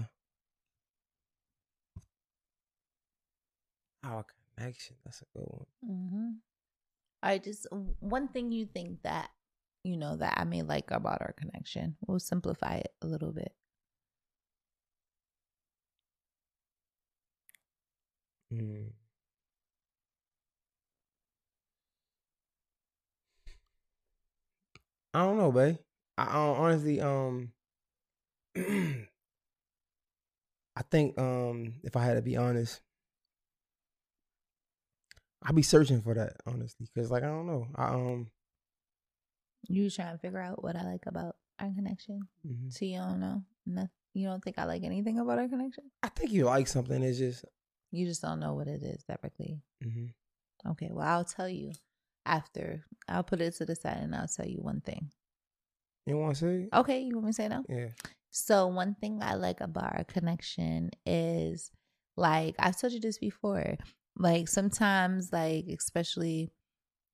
our 4.04 4.26
connection. 4.58 4.96
That's 5.04 5.22
a 5.22 5.26
good 5.38 5.48
one. 5.48 5.66
Mm-hmm. 5.90 6.30
I 7.24 7.38
just 7.40 7.68
one 8.00 8.28
thing 8.28 8.52
you 8.52 8.66
think 8.66 9.02
that 9.04 9.30
you 9.84 9.98
know 9.98 10.16
that 10.18 10.36
I 10.38 10.44
may 10.44 10.62
like 10.64 10.92
about 10.92 11.22
our 11.22 11.34
connection. 11.38 11.96
We'll 12.06 12.20
simplify 12.20 12.76
it 12.78 12.94
a 13.02 13.08
little 13.08 13.32
bit. 13.32 13.54
Mm. 18.52 18.92
I 25.14 25.20
don't 25.24 25.38
know, 25.38 25.52
babe. 25.52 25.78
I, 26.18 26.24
I 26.26 26.38
honestly, 26.38 27.02
um, 27.02 27.52
I 30.78 30.82
think, 30.92 31.18
um, 31.18 31.76
if 31.84 31.96
I 31.96 32.04
had 32.04 32.16
to 32.16 32.22
be 32.22 32.36
honest, 32.38 32.82
I'd 35.44 35.56
be 35.56 35.62
searching 35.62 36.02
for 36.02 36.14
that, 36.16 36.38
honestly, 36.46 36.88
because, 36.94 37.12
like, 37.12 37.24
I 37.24 37.28
don't 37.28 37.48
know. 37.48 37.68
I 37.76 37.90
um, 37.94 38.28
You 39.68 39.90
trying 39.90 40.14
to 40.16 40.18
figure 40.20 40.40
out 40.42 40.64
what 40.64 40.76
I 40.76 40.84
like 40.84 41.06
about 41.06 41.36
our 41.60 41.72
connection? 41.74 42.28
mhm. 42.46 42.72
So 42.74 42.86
you 42.86 42.98
don't 42.98 43.20
know. 43.20 43.44
No, 43.66 43.88
you 44.14 44.28
don't 44.28 44.44
think 44.44 44.58
I 44.60 44.66
like 44.66 44.84
anything 44.84 45.20
about 45.20 45.40
our 45.40 45.48
connection. 45.48 45.92
I 46.04 46.10
think 46.10 46.32
you 46.32 46.46
like 46.46 46.68
something. 46.68 47.02
It's 47.04 47.18
just, 47.20 47.46
You 47.92 48.06
just 48.06 48.22
don't 48.22 48.40
know 48.40 48.54
what 48.54 48.68
it 48.68 48.84
is 48.84 49.04
directly. 49.04 49.62
mhm. 49.84 50.14
Okay, 50.68 50.90
well 50.92 51.08
I'll 51.08 51.24
tell 51.26 51.48
you 51.50 51.72
after. 52.26 52.84
I'll 53.08 53.24
put 53.24 53.40
it 53.42 53.56
to 53.58 53.66
the 53.66 53.76
side 53.76 53.98
and 54.02 54.16
I'll 54.16 54.28
tell 54.28 54.48
you 54.48 54.58
one 54.62 54.82
thing. 54.82 55.12
you 56.08 56.18
want 56.18 56.36
to 56.36 56.40
say? 56.42 56.70
Okay, 56.74 57.02
you 57.02 57.16
want 57.16 57.26
me 57.28 57.32
to 57.32 57.36
say 57.36 57.48
no? 57.48 57.64
Yeah. 57.70 57.90
So 58.38 58.68
one 58.68 58.96
thing 58.96 59.20
I 59.22 59.36
like 59.36 59.62
about 59.62 59.96
our 59.96 60.04
connection 60.04 60.92
is 61.06 61.72
like 62.18 62.56
I've 62.60 62.78
told 62.78 62.92
you 62.92 63.00
this 63.00 63.18
before. 63.18 63.78
Like 64.18 64.50
sometimes 64.50 65.32
like 65.32 65.68
especially 65.70 66.52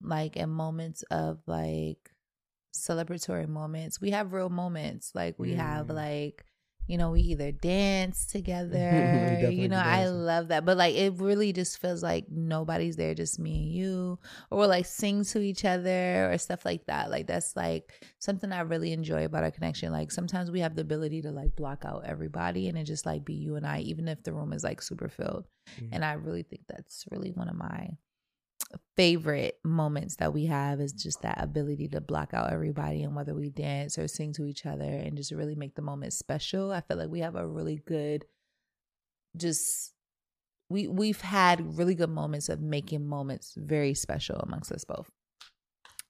like 0.01 0.35
in 0.35 0.49
moments 0.49 1.03
of 1.11 1.43
like 1.45 2.09
celebratory 2.73 3.47
moments, 3.47 4.01
we 4.01 4.09
have 4.11 4.33
real 4.33 4.49
moments. 4.49 5.11
Like 5.13 5.37
we 5.37 5.53
have 5.53 5.87
Mm. 5.87 5.93
like 5.95 6.43
you 6.87 6.97
know, 6.97 7.11
we 7.11 7.21
either 7.21 7.51
dance 7.51 8.25
together. 8.25 9.47
you 9.51 9.69
know, 9.69 9.77
I 9.77 10.07
love 10.07 10.49
that. 10.49 10.65
But 10.65 10.77
like 10.77 10.95
it 10.95 11.13
really 11.17 11.53
just 11.53 11.79
feels 11.79 12.03
like 12.03 12.25
nobody's 12.29 12.95
there, 12.95 13.13
just 13.13 13.39
me 13.39 13.63
and 13.63 13.71
you. 13.71 14.19
Or 14.49 14.59
we'll 14.59 14.67
like 14.67 14.85
sing 14.85 15.23
to 15.25 15.39
each 15.39 15.63
other 15.63 16.31
or 16.31 16.37
stuff 16.37 16.65
like 16.65 16.85
that. 16.87 17.09
Like 17.09 17.27
that's 17.27 17.55
like 17.55 17.93
something 18.19 18.51
I 18.51 18.61
really 18.61 18.91
enjoy 18.91 19.25
about 19.25 19.43
our 19.43 19.51
connection. 19.51 19.91
Like 19.91 20.11
sometimes 20.11 20.51
we 20.51 20.59
have 20.59 20.75
the 20.75 20.81
ability 20.81 21.21
to 21.23 21.31
like 21.31 21.55
block 21.55 21.83
out 21.85 22.03
everybody 22.05 22.67
and 22.67 22.77
it 22.77 22.83
just 22.83 23.05
like 23.05 23.23
be 23.23 23.33
you 23.35 23.55
and 23.55 23.65
I, 23.65 23.79
even 23.79 24.07
if 24.07 24.23
the 24.23 24.33
room 24.33 24.53
is 24.53 24.63
like 24.63 24.81
super 24.81 25.07
filled. 25.07 25.45
Mhm. 25.79 25.89
And 25.93 26.05
I 26.05 26.13
really 26.13 26.43
think 26.43 26.63
that's 26.67 27.05
really 27.11 27.31
one 27.31 27.47
of 27.47 27.55
my 27.55 27.89
favorite 28.95 29.59
moments 29.63 30.17
that 30.17 30.33
we 30.33 30.45
have 30.45 30.79
is 30.79 30.93
just 30.93 31.21
that 31.21 31.41
ability 31.41 31.87
to 31.89 32.01
block 32.01 32.33
out 32.33 32.51
everybody 32.51 33.03
and 33.03 33.15
whether 33.15 33.33
we 33.33 33.49
dance 33.49 33.97
or 33.97 34.07
sing 34.07 34.33
to 34.33 34.45
each 34.45 34.65
other 34.65 34.83
and 34.83 35.17
just 35.17 35.31
really 35.31 35.55
make 35.55 35.75
the 35.75 35.81
moment 35.81 36.13
special. 36.13 36.71
I 36.71 36.81
feel 36.81 36.97
like 36.97 37.09
we 37.09 37.19
have 37.19 37.35
a 37.35 37.47
really 37.47 37.81
good 37.85 38.25
just 39.37 39.93
we 40.69 40.87
we've 40.87 41.21
had 41.21 41.77
really 41.77 41.95
good 41.95 42.09
moments 42.09 42.49
of 42.49 42.61
making 42.61 43.05
moments 43.05 43.53
very 43.57 43.93
special 43.93 44.37
amongst 44.37 44.71
us 44.71 44.85
both. 44.85 45.09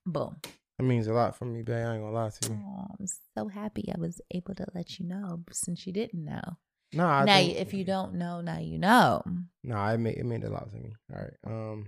Boom. 0.06 0.36
That 0.78 0.84
means 0.84 1.06
a 1.06 1.12
lot 1.12 1.36
for 1.36 1.44
me, 1.44 1.62
babe. 1.62 1.86
I 1.86 1.94
ain't 1.94 2.02
gonna 2.02 2.10
lie 2.10 2.30
to 2.30 2.48
you. 2.48 2.58
Oh, 2.64 2.86
I'm 2.98 3.06
so 3.36 3.48
happy 3.48 3.92
I 3.94 4.00
was 4.00 4.20
able 4.32 4.54
to 4.54 4.66
let 4.74 4.98
you 4.98 5.06
know 5.06 5.42
since 5.52 5.86
you 5.86 5.92
didn't 5.92 6.24
know. 6.24 6.56
Nah, 6.92 7.20
I 7.20 7.24
now, 7.24 7.36
think, 7.36 7.56
if 7.56 7.72
you 7.72 7.84
don't 7.84 8.14
know, 8.14 8.40
now 8.40 8.58
you 8.58 8.78
know. 8.78 9.22
Nah, 9.64 9.92
it 9.92 9.98
made 9.98 10.18
it 10.18 10.24
meant 10.24 10.44
a 10.44 10.50
lot 10.50 10.70
to 10.70 10.76
me. 10.76 10.94
All 11.12 11.20
right. 11.20 11.34
Um, 11.46 11.86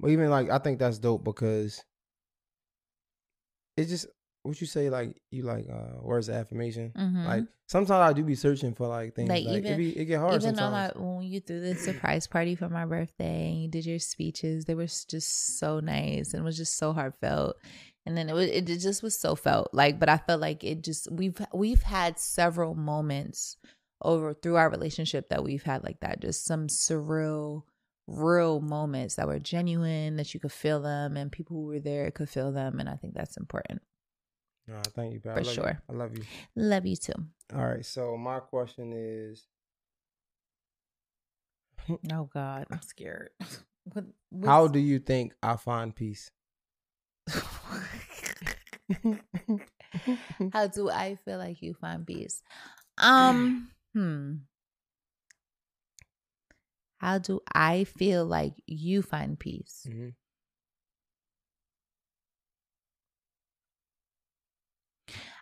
but 0.00 0.10
even 0.10 0.30
like 0.30 0.50
I 0.50 0.58
think 0.58 0.78
that's 0.78 0.98
dope 0.98 1.24
because 1.24 1.82
it's 3.76 3.90
just 3.90 4.06
what 4.42 4.60
you 4.60 4.66
say 4.66 4.90
like 4.90 5.16
you 5.30 5.42
like 5.42 5.66
uh 5.70 6.00
words 6.02 6.28
of 6.28 6.34
affirmation. 6.36 6.92
Mhm. 6.96 7.24
Like 7.26 7.44
sometimes 7.66 7.90
I 7.90 8.12
do 8.12 8.22
be 8.22 8.34
searching 8.34 8.74
for 8.74 8.86
like 8.88 9.14
things 9.14 9.28
Like, 9.28 9.44
like, 9.46 9.58
even- 9.58 9.72
it 9.72 9.76
be 9.78 9.96
it 9.98 10.04
get 10.04 10.20
hard 10.20 10.34
Even 10.42 10.54
sometimes. 10.54 10.94
my 10.96 11.02
when 11.02 11.22
you 11.26 11.40
threw 11.40 11.60
the 11.60 11.74
surprise 11.74 12.26
party 12.26 12.54
for 12.54 12.68
my 12.68 12.84
birthday 12.84 13.50
and 13.50 13.62
you 13.62 13.68
did 13.68 13.86
your 13.86 13.98
speeches, 13.98 14.66
they 14.66 14.74
were 14.74 14.86
just 14.86 15.58
so 15.58 15.80
nice 15.80 16.34
and 16.34 16.42
it 16.42 16.44
was 16.44 16.56
just 16.58 16.76
so 16.76 16.92
heartfelt. 16.92 17.56
And 18.06 18.18
then 18.18 18.28
it 18.28 18.34
was 18.34 18.48
it 18.50 18.66
just 18.66 19.02
was 19.02 19.18
so 19.18 19.34
felt 19.34 19.70
like, 19.72 19.98
but 19.98 20.10
I 20.10 20.18
felt 20.18 20.40
like 20.42 20.62
it 20.62 20.84
just 20.84 21.10
we've 21.10 21.40
we've 21.54 21.82
had 21.82 22.18
several 22.18 22.74
moments 22.74 23.56
over 24.02 24.34
through 24.34 24.56
our 24.56 24.68
relationship 24.68 25.30
that 25.30 25.42
we've 25.42 25.62
had 25.62 25.82
like 25.82 26.00
that, 26.00 26.20
just 26.20 26.44
some 26.44 26.66
surreal, 26.66 27.62
real 28.06 28.60
moments 28.60 29.14
that 29.16 29.26
were 29.26 29.38
genuine 29.38 30.16
that 30.16 30.34
you 30.34 30.40
could 30.40 30.52
feel 30.52 30.80
them 30.80 31.16
and 31.16 31.32
people 31.32 31.56
who 31.56 31.66
were 31.66 31.80
there 31.80 32.10
could 32.10 32.28
feel 32.28 32.52
them, 32.52 32.78
and 32.80 32.88
I 32.88 32.96
think 32.96 33.14
that's 33.14 33.36
important 33.36 33.80
Nah, 34.66 34.80
thank 34.94 35.12
you, 35.12 35.20
babe. 35.20 35.32
I 35.32 35.34
for 35.34 35.44
love 35.44 35.56
you. 35.56 35.62
sure. 35.62 35.82
I 35.90 35.92
love 35.92 36.16
you. 36.16 36.24
Love 36.56 36.86
you 36.86 36.96
too. 36.96 37.12
All 37.54 37.66
right. 37.66 37.84
So 37.84 38.16
my 38.16 38.40
question 38.40 38.92
is, 38.94 39.46
Oh 42.12 42.30
God, 42.32 42.66
I'm 42.70 42.82
scared. 42.82 43.30
What, 43.92 44.06
how 44.42 44.66
do 44.66 44.78
you 44.78 44.98
think 44.98 45.34
I 45.42 45.56
find 45.56 45.94
peace? 45.94 46.30
How 50.54 50.66
do 50.68 50.88
I 50.88 51.18
feel 51.22 51.36
like 51.36 51.60
you 51.60 51.74
find 51.74 52.06
peace? 52.06 52.42
Um, 52.96 53.70
hmm. 53.92 54.36
How 57.04 57.18
do 57.18 57.40
I 57.54 57.84
feel 57.84 58.24
like 58.24 58.54
you 58.66 59.02
find 59.02 59.38
peace? 59.38 59.86
Mhm. 59.86 60.14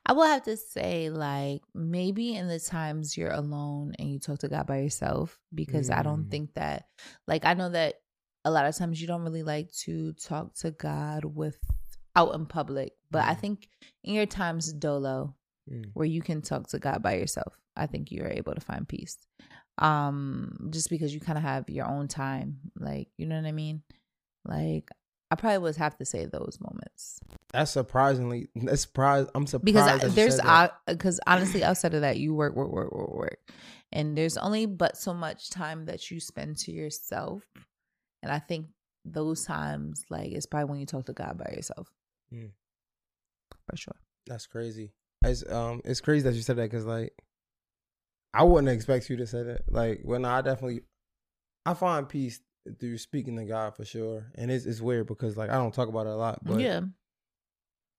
I 0.04 0.12
will 0.12 0.24
have 0.24 0.42
to 0.42 0.56
say, 0.56 1.08
like, 1.08 1.62
maybe 1.72 2.34
in 2.34 2.48
the 2.48 2.58
times 2.58 3.16
you're 3.16 3.30
alone 3.30 3.92
and 4.00 4.10
you 4.10 4.18
talk 4.18 4.40
to 4.40 4.48
God 4.48 4.66
by 4.66 4.78
yourself, 4.80 5.38
because 5.54 5.88
I 5.88 6.02
don't 6.02 6.24
Mm. 6.24 6.30
think 6.32 6.54
that, 6.54 6.88
like, 7.28 7.44
I 7.44 7.54
know 7.54 7.68
that 7.68 8.02
a 8.44 8.50
lot 8.50 8.66
of 8.66 8.74
times 8.74 9.00
you 9.00 9.06
don't 9.06 9.22
really 9.22 9.44
like 9.44 9.70
to 9.84 10.14
talk 10.14 10.54
to 10.56 10.72
God 10.72 11.24
with 11.24 11.60
out 12.16 12.34
in 12.34 12.44
public, 12.46 12.94
but 13.12 13.22
I 13.24 13.36
Mm. 13.36 13.40
think 13.40 13.68
in 14.02 14.14
your 14.14 14.26
times 14.26 14.72
dolo, 14.72 15.36
Mm. 15.70 15.92
where 15.94 16.06
you 16.06 16.22
can 16.22 16.42
talk 16.42 16.66
to 16.70 16.80
God 16.80 17.04
by 17.04 17.14
yourself, 17.14 17.56
I 17.76 17.86
think 17.86 18.10
you're 18.10 18.26
able 18.26 18.56
to 18.56 18.60
find 18.60 18.88
peace. 18.88 19.16
Um, 19.78 20.68
just 20.70 20.90
because 20.90 21.14
you 21.14 21.20
kind 21.20 21.38
of 21.38 21.44
have 21.44 21.68
your 21.68 21.86
own 21.86 22.06
time, 22.08 22.58
like, 22.78 23.08
you 23.16 23.26
know 23.26 23.36
what 23.36 23.46
I 23.46 23.52
mean? 23.52 23.82
Like, 24.44 24.90
I 25.30 25.34
probably 25.34 25.58
would 25.58 25.76
have 25.76 25.96
to 25.96 26.04
say 26.04 26.26
those 26.26 26.58
moments 26.60 27.18
That's 27.54 27.70
surprisingly. 27.70 28.48
That's 28.54 28.82
surprised. 28.82 29.30
I'm 29.34 29.46
surprised 29.46 29.64
because 29.64 29.88
I, 29.88 30.08
there's 30.08 30.40
because 30.86 31.20
honestly 31.26 31.64
outside 31.64 31.94
of 31.94 32.02
that 32.02 32.18
you 32.18 32.34
work 32.34 32.54
work 32.54 32.70
work 32.70 32.92
work 32.92 33.14
work 33.14 33.50
and 33.92 34.16
there's 34.16 34.36
only 34.36 34.66
but 34.66 34.98
so 34.98 35.14
much 35.14 35.48
time 35.48 35.86
that 35.86 36.10
you 36.10 36.20
spend 36.20 36.58
to 36.58 36.72
yourself 36.72 37.44
and 38.22 38.30
i 38.30 38.38
think 38.38 38.66
those 39.04 39.44
times 39.44 40.04
like 40.10 40.32
it's 40.32 40.46
probably 40.46 40.70
when 40.70 40.80
you 40.80 40.86
talk 40.86 41.06
to 41.06 41.12
god 41.12 41.38
by 41.38 41.50
yourself 41.54 41.90
Mm. 42.32 42.50
for 43.68 43.76
sure 43.76 43.96
That's 44.26 44.46
crazy. 44.46 44.92
It's 45.24 45.44
um, 45.50 45.80
it's 45.84 46.00
crazy 46.00 46.24
that 46.24 46.34
you 46.34 46.42
said 46.42 46.56
that 46.56 46.70
because 46.70 46.84
like, 46.86 47.12
I 48.34 48.44
wouldn't 48.44 48.72
expect 48.72 49.10
you 49.10 49.16
to 49.16 49.26
say 49.26 49.42
that. 49.42 49.70
Like, 49.70 50.00
when 50.04 50.24
I 50.24 50.40
definitely, 50.40 50.82
I 51.66 51.74
find 51.74 52.08
peace 52.08 52.40
through 52.78 52.98
speaking 52.98 53.36
to 53.36 53.44
God 53.44 53.76
for 53.76 53.84
sure, 53.84 54.26
and 54.36 54.50
it's 54.50 54.66
it's 54.66 54.80
weird 54.80 55.06
because 55.06 55.36
like 55.36 55.50
I 55.50 55.54
don't 55.54 55.74
talk 55.74 55.88
about 55.88 56.06
it 56.06 56.12
a 56.12 56.16
lot, 56.16 56.40
but 56.44 56.60
yeah, 56.60 56.66
yeah 56.66 56.80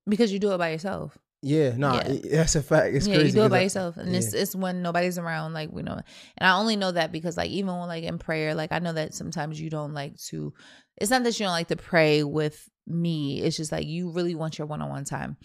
because 0.07 0.33
you 0.33 0.39
do 0.39 0.51
it 0.51 0.57
by 0.57 0.69
yourself 0.69 1.17
yeah, 1.45 1.75
nah, 1.75 1.95
Yeah. 1.97 2.19
that's 2.37 2.55
a 2.55 2.63
fact. 2.63 2.95
It's 2.95 3.05
yeah 3.05 3.15
crazy. 3.15 3.27
you 3.27 3.33
do 3.33 3.45
it 3.45 3.49
by 3.49 3.59
I- 3.59 3.63
yourself 3.63 3.97
and 3.97 4.15
it's 4.15 4.33
it's 4.33 4.55
when 4.55 4.81
nobody's 4.81 5.17
around 5.17 5.53
like 5.53 5.71
we 5.71 5.83
know 5.83 5.91
and 6.37 6.47
i 6.47 6.57
only 6.57 6.77
know 6.77 6.91
that 6.91 7.11
because 7.11 7.35
like 7.35 7.51
even 7.51 7.77
when 7.77 7.89
like 7.89 8.05
in 8.05 8.17
prayer 8.17 8.55
like 8.55 8.71
i 8.71 8.79
know 8.79 8.93
that 8.93 9.13
sometimes 9.13 9.59
you 9.59 9.69
don't 9.69 9.93
like 9.93 10.17
to 10.29 10.53
it's 10.95 11.11
not 11.11 11.23
that 11.23 11.37
you 11.37 11.45
don't 11.45 11.51
like 11.51 11.67
to 11.67 11.75
pray 11.75 12.23
with 12.23 12.69
me 12.87 13.41
it's 13.41 13.57
just 13.57 13.73
like 13.73 13.85
you 13.85 14.11
really 14.11 14.35
want 14.35 14.57
your 14.57 14.67
one-on-one 14.67 15.03
time 15.03 15.35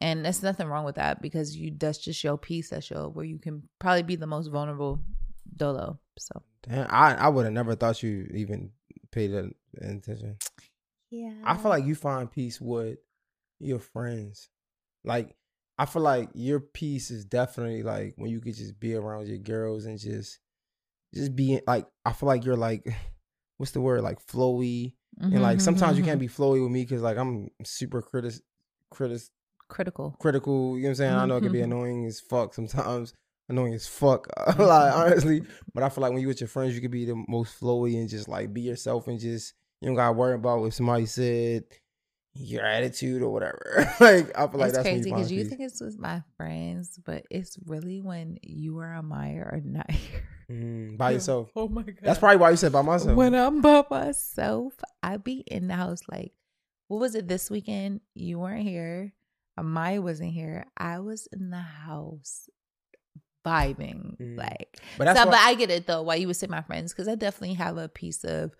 And 0.00 0.24
there's 0.24 0.42
nothing 0.42 0.68
wrong 0.68 0.84
with 0.84 0.96
that 0.96 1.20
because 1.20 1.56
you 1.56 1.72
that's 1.76 1.98
just 1.98 2.22
your 2.22 2.38
piece, 2.38 2.70
that's 2.70 2.90
your 2.90 3.08
where 3.08 3.24
you 3.24 3.38
can 3.38 3.62
probably 3.78 4.02
be 4.02 4.16
the 4.16 4.26
most 4.26 4.48
vulnerable 4.48 5.00
dolo. 5.56 5.98
So 6.18 6.42
Damn, 6.62 6.86
I 6.90 7.14
I 7.14 7.28
would 7.28 7.44
have 7.44 7.54
never 7.54 7.74
thought 7.74 8.02
you 8.02 8.30
even 8.34 8.70
paid 9.10 9.28
that 9.28 9.52
attention. 9.76 10.36
yeah. 11.10 11.32
I 11.44 11.56
feel 11.56 11.70
like 11.70 11.84
you 11.84 11.94
find 11.94 12.30
peace 12.30 12.60
with 12.60 12.98
your 13.58 13.80
friends. 13.80 14.48
Like 15.04 15.34
I 15.78 15.86
feel 15.86 16.02
like 16.02 16.30
your 16.34 16.60
peace 16.60 17.10
is 17.10 17.24
definitely 17.24 17.82
like 17.82 18.14
when 18.16 18.30
you 18.30 18.40
could 18.40 18.54
just 18.54 18.78
be 18.78 18.94
around 18.94 19.28
your 19.28 19.38
girls 19.38 19.84
and 19.84 19.98
just 19.98 20.38
just 21.14 21.34
be 21.34 21.60
like 21.66 21.86
I 22.04 22.12
feel 22.12 22.26
like 22.26 22.44
you're 22.44 22.56
like 22.56 22.86
what's 23.56 23.72
the 23.72 23.80
word 23.80 24.02
like 24.02 24.24
flowy 24.24 24.94
and 25.20 25.42
like 25.42 25.56
mm-hmm, 25.56 25.64
sometimes 25.64 25.96
you 25.96 26.02
mm-hmm, 26.02 26.10
can't 26.10 26.20
mm-hmm. 26.20 26.26
be 26.26 26.32
flowy 26.32 26.62
with 26.62 26.70
me 26.70 26.84
because 26.84 27.02
like 27.02 27.16
I'm 27.16 27.48
super 27.64 28.02
critic 28.02 28.34
critic 28.90 29.22
critical. 29.68 30.16
critical. 30.18 30.76
You 30.76 30.82
know 30.84 30.88
what 30.88 30.90
I'm 30.90 30.94
saying? 30.96 31.14
I 31.14 31.26
know 31.26 31.36
it 31.36 31.42
can 31.42 31.52
be 31.52 31.58
Mhm. 31.60 31.64
annoying 31.64 32.06
as 32.06 32.20
fuck 32.20 32.54
sometimes. 32.54 33.12
Annoying 33.50 33.72
as 33.72 33.86
fuck, 33.88 34.26
like 34.58 34.94
honestly. 34.94 35.42
But 35.72 35.82
I 35.82 35.88
feel 35.88 36.02
like 36.02 36.12
when 36.12 36.20
you 36.20 36.28
with 36.28 36.40
your 36.42 36.48
friends, 36.48 36.74
you 36.74 36.82
can 36.82 36.90
be 36.90 37.06
the 37.06 37.24
most 37.28 37.58
flowy 37.58 37.98
and 37.98 38.06
just 38.06 38.28
like 38.28 38.52
be 38.52 38.60
yourself 38.60 39.08
and 39.08 39.18
just 39.18 39.54
you 39.80 39.86
don't 39.88 39.96
gotta 39.96 40.12
worry 40.12 40.34
about 40.34 40.62
if 40.64 40.74
somebody 40.74 41.06
said 41.06 41.64
your 42.34 42.62
attitude 42.62 43.22
or 43.22 43.30
whatever. 43.32 43.90
like 44.00 44.36
I 44.38 44.46
feel 44.48 44.60
like 44.60 44.68
it's 44.68 44.76
that's 44.76 44.86
crazy 44.86 45.10
because 45.10 45.32
you 45.32 45.44
think 45.44 45.62
it's 45.62 45.80
with 45.80 45.98
my 45.98 46.22
friends, 46.36 46.98
but 47.06 47.24
it's 47.30 47.56
really 47.64 48.02
when 48.02 48.38
you 48.42 48.78
or 48.78 48.84
Amaya 49.02 49.46
are 49.50 49.62
not 49.64 49.90
here. 49.90 50.24
mm, 50.50 50.98
by 50.98 51.12
yourself. 51.12 51.50
Oh 51.56 51.68
my 51.68 51.82
god. 51.82 51.96
That's 52.02 52.18
probably 52.18 52.36
why 52.36 52.50
you 52.50 52.56
said 52.58 52.72
by 52.72 52.82
myself. 52.82 53.16
When 53.16 53.34
I'm 53.34 53.62
by 53.62 53.82
myself, 53.90 54.74
I 55.02 55.16
be 55.16 55.42
in 55.46 55.68
the 55.68 55.74
house 55.74 56.02
like, 56.06 56.32
what 56.88 57.00
was 57.00 57.14
it 57.14 57.28
this 57.28 57.50
weekend? 57.50 58.02
You 58.14 58.40
weren't 58.40 58.68
here. 58.68 59.14
Amaya 59.62 60.02
wasn't 60.02 60.32
here. 60.32 60.64
I 60.76 61.00
was 61.00 61.26
in 61.32 61.50
the 61.50 61.56
house 61.58 62.48
vibing. 63.44 64.16
Mm. 64.18 64.36
Like, 64.36 64.78
but 64.96 65.16
so, 65.16 65.24
but 65.26 65.34
I 65.38 65.54
get 65.54 65.70
it 65.70 65.86
though. 65.86 66.02
Why 66.02 66.16
you 66.16 66.26
would 66.26 66.36
say 66.36 66.46
my 66.48 66.62
friends? 66.62 66.92
Because 66.92 67.08
I 67.08 67.14
definitely 67.14 67.54
have 67.54 67.76
a 67.76 67.88
piece 67.88 68.24
of 68.24 68.54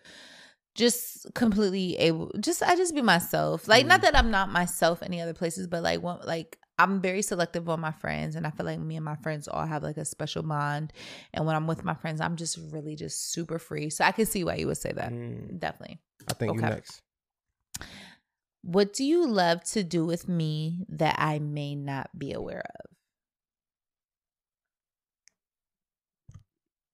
just 0.75 1.27
completely 1.35 1.97
able. 1.97 2.31
Just 2.41 2.63
I 2.63 2.77
just 2.77 2.95
be 2.95 3.03
myself. 3.03 3.67
Like, 3.69 3.87
not 3.87 4.01
Mm. 4.01 4.03
that 4.05 4.17
I'm 4.17 4.31
not 4.31 4.51
myself 4.51 5.03
any 5.03 5.21
other 5.21 5.35
places, 5.35 5.67
but 5.67 5.83
like, 5.83 6.03
one 6.03 6.21
like. 6.25 6.59
I'm 6.81 7.01
very 7.01 7.23
selective 7.23 7.69
on 7.69 7.81
my 7.81 7.91
friends, 7.91 8.37
and 8.37 8.47
I 8.47 8.51
feel 8.51 8.65
like 8.65 8.79
me 8.79 8.95
and 8.95 9.05
my 9.05 9.17
friends 9.17 9.49
all 9.49 9.67
have 9.67 9.83
like 9.83 9.97
a 9.97 10.05
special 10.05 10.45
bond. 10.45 10.93
And 11.35 11.45
when 11.45 11.57
I'm 11.57 11.67
with 11.67 11.83
my 11.85 11.95
friends, 11.95 12.21
I'm 12.21 12.37
just 12.37 12.57
really 12.71 12.95
just 12.95 13.33
super 13.33 13.59
free. 13.59 13.91
So 13.91 14.05
I 14.05 14.13
can 14.13 14.27
see 14.27 14.45
why 14.45 14.55
you 14.55 14.69
would 14.69 14.77
say 14.79 14.93
that. 14.93 15.11
Mm, 15.11 15.59
Definitely. 15.59 15.99
I 16.29 16.35
think 16.35 16.55
you 16.55 16.61
Okay. 16.61 16.69
next. 16.73 17.03
What 18.63 18.93
do 18.93 19.05
you 19.05 19.27
love 19.27 19.63
to 19.73 19.83
do 19.85 20.05
with 20.05 20.29
me 20.29 20.85
that 20.89 21.15
I 21.19 21.39
may 21.39 21.75
not 21.75 22.11
be 22.19 22.33
aware 22.33 22.65
of? 22.85 22.91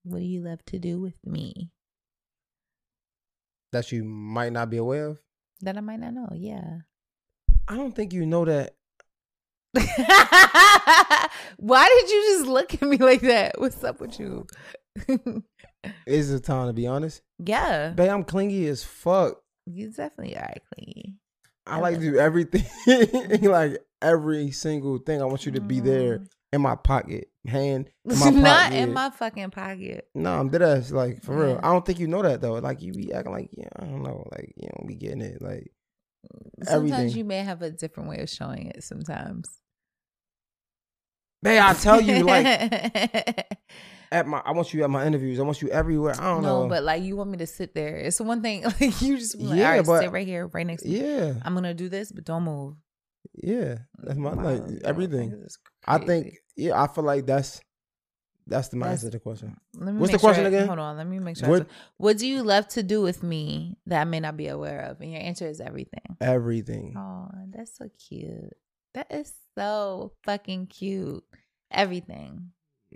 What 0.04 0.18
do 0.18 0.24
you 0.24 0.42
love 0.42 0.64
to 0.66 0.78
do 0.78 1.00
with 1.00 1.16
me 1.24 1.70
That 3.72 3.90
you 3.90 4.04
might 4.04 4.52
not 4.52 4.68
be 4.70 4.76
aware 4.76 5.06
of. 5.06 5.18
that 5.62 5.76
I 5.78 5.80
might 5.80 6.00
not 6.00 6.12
know? 6.14 6.28
Yeah. 6.34 6.80
I 7.66 7.76
don't 7.76 7.94
think 7.96 8.12
you 8.12 8.26
know 8.26 8.44
that. 8.44 8.74
Why 11.56 11.88
did 11.88 12.10
you 12.10 12.22
just 12.36 12.46
look 12.46 12.74
at 12.74 12.82
me 12.82 12.98
like 12.98 13.22
that? 13.22 13.58
What's 13.58 13.82
up 13.82 14.00
with 14.00 14.20
you? 14.20 14.46
Is 16.06 16.30
the 16.30 16.38
time 16.40 16.66
to 16.68 16.72
be 16.72 16.86
honest? 16.86 17.22
yeah. 17.38 17.90
Babe, 17.90 18.10
I'm 18.10 18.24
clingy 18.24 18.66
as 18.68 18.84
fuck. 18.84 19.38
You 19.66 19.88
definitely 19.90 20.36
are 20.36 20.54
clean. 20.74 21.18
I 21.66 21.78
like 21.78 21.96
to 21.96 22.00
do 22.00 22.18
everything, 22.18 22.64
like 23.50 23.78
every 24.02 24.50
single 24.50 24.98
thing. 24.98 25.22
I 25.22 25.24
want 25.24 25.46
you 25.46 25.52
to 25.52 25.60
be 25.60 25.80
there 25.80 26.24
in 26.52 26.60
my 26.60 26.76
pocket, 26.76 27.28
hand 27.46 27.88
in 28.04 28.18
my 28.18 28.26
Mm. 28.30 28.42
Not 28.42 28.62
pocket. 28.64 28.76
in 28.78 28.92
my 28.92 29.10
fucking 29.10 29.50
pocket. 29.50 30.08
No, 30.14 30.32
I'm 30.38 30.50
dead 30.50 30.62
ass. 30.62 30.90
Like 30.92 31.22
for 31.22 31.34
real. 31.36 31.60
I 31.62 31.72
don't 31.72 31.84
think 31.86 31.98
you 31.98 32.06
know 32.06 32.22
that 32.22 32.40
though. 32.40 32.54
Like 32.54 32.82
you 32.82 32.92
be 32.92 33.12
acting 33.12 33.32
like 33.32 33.48
yeah, 33.52 33.68
I 33.76 33.84
don't 33.84 34.02
know. 34.02 34.26
Like 34.32 34.52
you 34.56 34.68
don't 34.76 34.86
be 34.86 34.94
getting 34.94 35.22
it. 35.22 35.40
Like 35.42 35.70
Sometimes 36.62 36.90
Everything. 36.92 37.16
you 37.18 37.24
may 37.24 37.38
have 37.38 37.60
a 37.62 37.70
different 37.70 38.08
way 38.08 38.20
of 38.20 38.30
showing 38.30 38.68
it 38.68 38.82
sometimes. 38.82 39.48
babe, 41.42 41.60
I 41.62 41.74
tell 41.74 42.00
you, 42.00 42.24
like 42.24 42.46
at 44.14 44.26
my, 44.26 44.40
I 44.44 44.52
want 44.52 44.72
you 44.72 44.84
at 44.84 44.90
my 44.90 45.04
interviews. 45.06 45.38
I 45.38 45.42
want 45.42 45.60
you 45.60 45.68
everywhere. 45.68 46.14
I 46.18 46.24
don't 46.32 46.42
no, 46.42 46.62
know. 46.62 46.68
but 46.68 46.82
like 46.84 47.02
you 47.02 47.16
want 47.16 47.30
me 47.30 47.38
to 47.38 47.46
sit 47.46 47.74
there. 47.74 47.96
It's 47.96 48.20
one 48.20 48.40
thing 48.42 48.62
like 48.80 49.02
you 49.02 49.18
just 49.18 49.36
like, 49.38 49.58
Yeah, 49.58 49.70
right, 49.70 49.84
but- 49.86 50.00
sit 50.00 50.12
right 50.12 50.26
here, 50.26 50.46
right 50.46 50.66
next 50.66 50.82
to 50.82 50.88
me. 50.88 51.00
yeah, 51.00 51.34
I'm 51.42 51.54
gonna 51.54 51.74
do 51.74 51.88
this, 51.88 52.12
but 52.12 52.24
don't 52.24 52.44
move. 52.44 52.76
yeah. 53.34 53.78
That's 53.98 54.16
my 54.18 54.32
Wow, 54.34 54.44
like 54.44 54.62
everything. 54.84 55.46
I 55.86 55.98
think 55.98 56.34
yeah. 56.56 56.80
I 56.80 56.86
feel 56.86 57.04
like 57.04 57.26
that's 57.26 57.60
that's 58.46 58.68
the 58.68 58.76
answer 58.84 59.06
to 59.06 59.12
the 59.12 59.18
question. 59.20 59.56
Let 59.74 59.94
me 59.94 60.00
What's 60.00 60.12
the 60.12 60.18
sure 60.18 60.28
question 60.28 60.44
I- 60.44 60.48
again? 60.48 60.66
Hold 60.66 60.78
on, 60.78 60.96
let 60.98 61.06
me 61.06 61.18
make 61.18 61.36
sure. 61.38 61.48
What- 61.48 61.58
what, 61.60 61.68
what 61.96 62.18
do 62.18 62.26
you 62.26 62.42
love 62.42 62.68
to 62.68 62.82
do 62.82 63.00
with 63.02 63.22
me 63.22 63.78
that 63.86 64.00
I 64.02 64.04
may 64.04 64.20
not 64.20 64.36
be 64.36 64.48
aware 64.48 64.80
of? 64.82 65.00
And 65.00 65.10
your 65.12 65.22
answer 65.22 65.48
is 65.48 65.60
everything. 65.60 66.16
Everything. 66.20 66.94
Oh, 66.96 67.28
that's 67.50 67.76
so 67.78 67.88
cute. 68.08 68.52
That 68.92 69.06
is 69.10 69.32
so 69.58 70.12
fucking 70.24 70.66
cute. 70.66 71.24
Everything. 71.70 72.50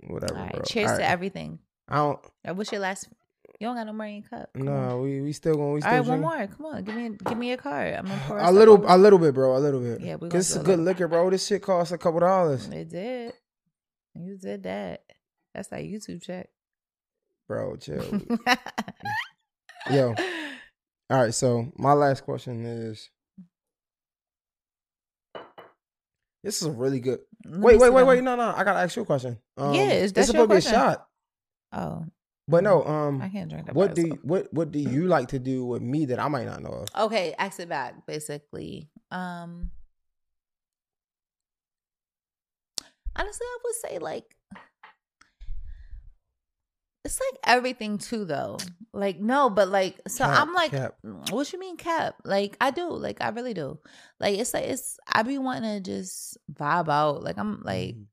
Whatever. 0.07 0.37
All 0.37 0.43
right. 0.45 0.53
bro. 0.53 0.63
Cheers 0.63 0.91
All 0.91 0.97
to 0.97 1.03
right. 1.03 1.11
everything. 1.11 1.59
I 1.87 1.95
don't. 1.97 2.19
What's 2.57 2.71
your 2.71 2.81
last? 2.81 3.07
You 3.59 3.67
don't 3.67 3.75
got 3.75 3.87
no 3.87 3.93
more 3.93 4.05
in 4.05 4.13
your 4.15 4.23
cup. 4.29 4.49
Come 4.53 4.67
on. 4.69 4.87
No, 4.89 4.97
we 5.01 5.21
we 5.21 5.33
still 5.33 5.55
going. 5.55 5.73
We 5.73 5.81
All 5.81 5.89
still 5.89 5.91
right, 5.91 6.07
one 6.07 6.21
more. 6.21 6.47
Come 6.47 6.65
on, 6.67 6.83
give 6.83 6.95
me 6.95 7.17
give 7.25 7.37
me 7.37 7.51
a 7.51 7.57
card. 7.57 7.93
I'm 7.95 8.05
gonna 8.05 8.21
pour 8.25 8.37
A 8.37 8.51
little, 8.51 8.75
over- 8.75 8.87
a 8.87 8.97
little 8.97 9.19
bit, 9.19 9.33
bro. 9.33 9.57
A 9.57 9.59
little 9.59 9.81
bit. 9.81 9.99
Yeah, 9.99 10.13
we 10.15 10.29
gonna 10.29 10.31
Cause 10.31 10.49
it's 10.49 10.55
a 10.57 10.61
a 10.61 10.63
good 10.63 10.79
liquor, 10.79 11.07
bro. 11.09 11.29
This 11.29 11.45
shit 11.45 11.61
costs 11.61 11.91
a 11.91 11.97
couple 11.97 12.21
dollars, 12.21 12.67
It 12.69 12.89
did. 12.89 13.33
You 14.15 14.37
did 14.37 14.63
that. 14.63 15.03
That's 15.53 15.67
that 15.69 15.81
YouTube 15.81 16.21
check. 16.21 16.47
bro. 17.47 17.75
Chill. 17.75 18.03
Yo. 19.91 20.13
All 21.09 21.23
right. 21.23 21.33
So 21.33 21.71
my 21.77 21.93
last 21.93 22.23
question 22.23 22.65
is. 22.65 23.09
This 26.43 26.61
is 26.61 26.67
a 26.67 26.71
really 26.71 26.99
good. 26.99 27.19
Let 27.45 27.61
Wait, 27.61 27.79
wait, 27.79 27.89
wait, 27.91 28.03
wait. 28.03 28.23
No, 28.23 28.35
no. 28.35 28.53
I 28.55 28.63
gotta 28.63 28.79
ask 28.79 28.95
you 28.95 29.01
a 29.01 29.05
question. 29.05 29.37
Um, 29.57 29.73
Yeah, 29.73 29.91
is 29.91 30.13
this 30.13 30.27
that 30.27 30.31
supposed 30.31 30.49
to 30.49 30.55
be 30.55 30.57
a 30.57 30.61
shot, 30.79 31.05
Oh, 31.73 32.05
but 32.47 32.63
no. 32.63 32.83
Um, 32.85 33.21
I 33.21 33.29
can't 33.29 33.49
drink 33.49 33.65
that. 33.67 33.75
what 33.75 33.93
do 33.93 34.07
you, 34.07 34.19
what 34.23 34.51
what 34.53 34.71
do 34.71 34.79
you 34.79 35.07
like 35.07 35.27
to 35.29 35.39
do 35.39 35.65
with 35.65 35.81
me 35.81 36.05
that 36.05 36.19
I 36.19 36.27
might 36.29 36.45
not 36.45 36.61
know 36.63 36.69
of? 36.69 36.87
Okay, 37.05 37.35
ask 37.37 37.59
it 37.59 37.67
back. 37.69 38.05
Basically, 38.07 38.87
um, 39.11 39.69
honestly, 43.15 43.45
I 43.45 43.57
would 43.63 43.75
say 43.75 43.99
like 43.99 44.35
it's 47.09 47.19
like 47.19 47.39
everything 47.45 47.97
too, 47.97 48.23
though. 48.25 48.57
Like 48.93 49.19
no, 49.19 49.49
but 49.49 49.67
like 49.69 49.99
so 50.07 50.23
Cap, 50.25 50.41
I'm 50.47 50.53
like, 50.53 50.71
cap. 50.71 50.95
what 51.31 51.51
you 51.51 51.59
mean 51.59 51.75
cap? 51.77 52.15
Like 52.23 52.55
I 52.61 52.71
do, 52.71 52.89
like 52.89 53.21
I 53.21 53.29
really 53.29 53.53
do. 53.53 53.79
Like 54.19 54.37
it's 54.39 54.53
like 54.53 54.65
it's 54.65 54.97
I 55.11 55.23
be 55.23 55.37
wanting 55.37 55.83
to 55.83 55.91
just 55.91 56.37
vibe 56.53 56.89
out. 56.89 57.23
Like 57.23 57.37
I'm 57.37 57.61
like 57.63 57.95
Mhm. 57.95 58.05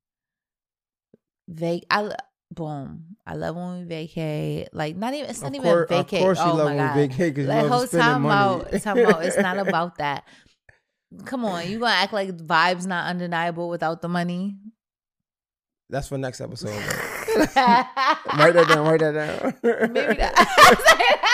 vac. 1.49 1.83
I 1.91 2.15
boom. 2.53 3.17
I 3.27 3.35
love 3.35 3.57
when 3.57 3.79
we 3.81 3.85
vacate. 3.85 4.69
Like 4.73 4.97
not 4.97 5.15
even. 5.15 5.31
It's 5.31 5.41
not 5.43 5.49
Of 5.49 5.55
even 5.57 5.65
course, 5.71 5.89
vacate. 5.89 6.21
of 6.21 6.25
course, 6.25 6.39
you 6.39 6.45
oh 6.45 6.55
love 6.55 6.67
my 6.67 6.75
when 6.75 6.77
god. 6.87 6.97
we 6.97 7.07
vacate 7.07 7.35
because 7.35 7.49
Like 7.49 7.63
you 7.65 7.69
love 7.71 7.89
spending 7.89 8.23
money. 8.23 8.35
out, 8.35 8.83
time 8.83 8.99
out. 9.07 9.25
It's 9.25 9.37
not 9.39 9.59
about 9.59 9.99
that. 9.99 10.25
Come 11.25 11.45
on, 11.45 11.69
you 11.71 11.79
gonna 11.79 11.93
act 11.93 12.13
like 12.13 12.37
vibes 12.37 12.87
not 12.87 13.07
undeniable 13.07 13.69
without 13.69 14.03
the 14.03 14.09
money? 14.09 14.57
That's 15.89 16.09
for 16.09 16.19
next 16.19 16.41
episode. 16.41 16.83
Write 17.39 18.55
that 18.55 18.67
down. 18.69 18.87
Write 18.87 19.01
that 19.01 19.13
down. 19.13 19.55
not. 20.19 20.33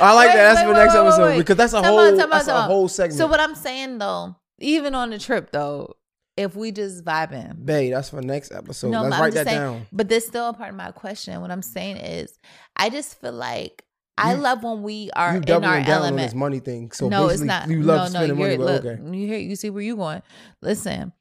I 0.00 0.14
like 0.14 0.28
Wait, 0.28 0.34
that. 0.34 0.54
That's 0.54 0.60
wait, 0.60 0.64
for 0.66 0.72
wait, 0.72 0.78
next 0.78 0.94
episode 0.94 1.38
because 1.38 1.56
that's 1.56 1.72
a 1.74 1.82
Time 1.82 1.84
whole 1.92 2.20
out, 2.20 2.30
that's 2.30 2.48
a 2.48 2.62
whole 2.62 2.88
segment. 2.88 3.18
So 3.18 3.26
what 3.26 3.40
I'm 3.40 3.54
saying 3.54 3.98
though, 3.98 4.36
even 4.58 4.94
on 4.94 5.10
the 5.10 5.18
trip 5.18 5.50
though, 5.52 5.96
if 6.36 6.56
we 6.56 6.72
just 6.72 7.04
vibing, 7.04 7.64
Babe, 7.64 7.92
that's 7.92 8.10
for 8.10 8.22
next 8.22 8.52
episode. 8.52 8.90
No, 8.90 9.02
Let's 9.02 9.14
I'm 9.16 9.20
write 9.22 9.34
that 9.34 9.46
saying- 9.46 9.58
down. 9.58 9.86
But 9.92 10.08
there's 10.08 10.26
still 10.26 10.48
a 10.48 10.54
part 10.54 10.70
of 10.70 10.76
my 10.76 10.90
question. 10.92 11.38
What 11.40 11.50
I'm 11.50 11.62
saying 11.62 11.98
is, 11.98 12.38
I 12.76 12.88
just 12.88 13.20
feel 13.20 13.32
like 13.32 13.84
I 14.16 14.34
You- 14.34 14.40
love 14.40 14.62
when 14.64 14.82
we 14.82 15.10
are 15.14 15.34
You 15.36 15.42
in 15.42 15.50
our 15.50 15.60
down 15.60 15.64
on 15.64 15.82
this 15.82 15.88
element. 15.88 16.34
money 16.34 16.60
thing. 16.60 16.92
So 16.92 17.08
no, 17.08 17.28
it's 17.28 17.42
not. 17.42 17.68
You 17.68 17.82
love 17.82 18.12
no, 18.12 18.20
spending 18.20 18.38
money, 18.38 18.56
look, 18.56 18.84
okay. 18.84 19.02
You 19.02 19.26
hear, 19.26 19.38
you 19.38 19.56
see 19.56 19.68
where 19.70 19.82
you 19.82 19.96
going. 19.96 20.22
Listen, 20.62 21.12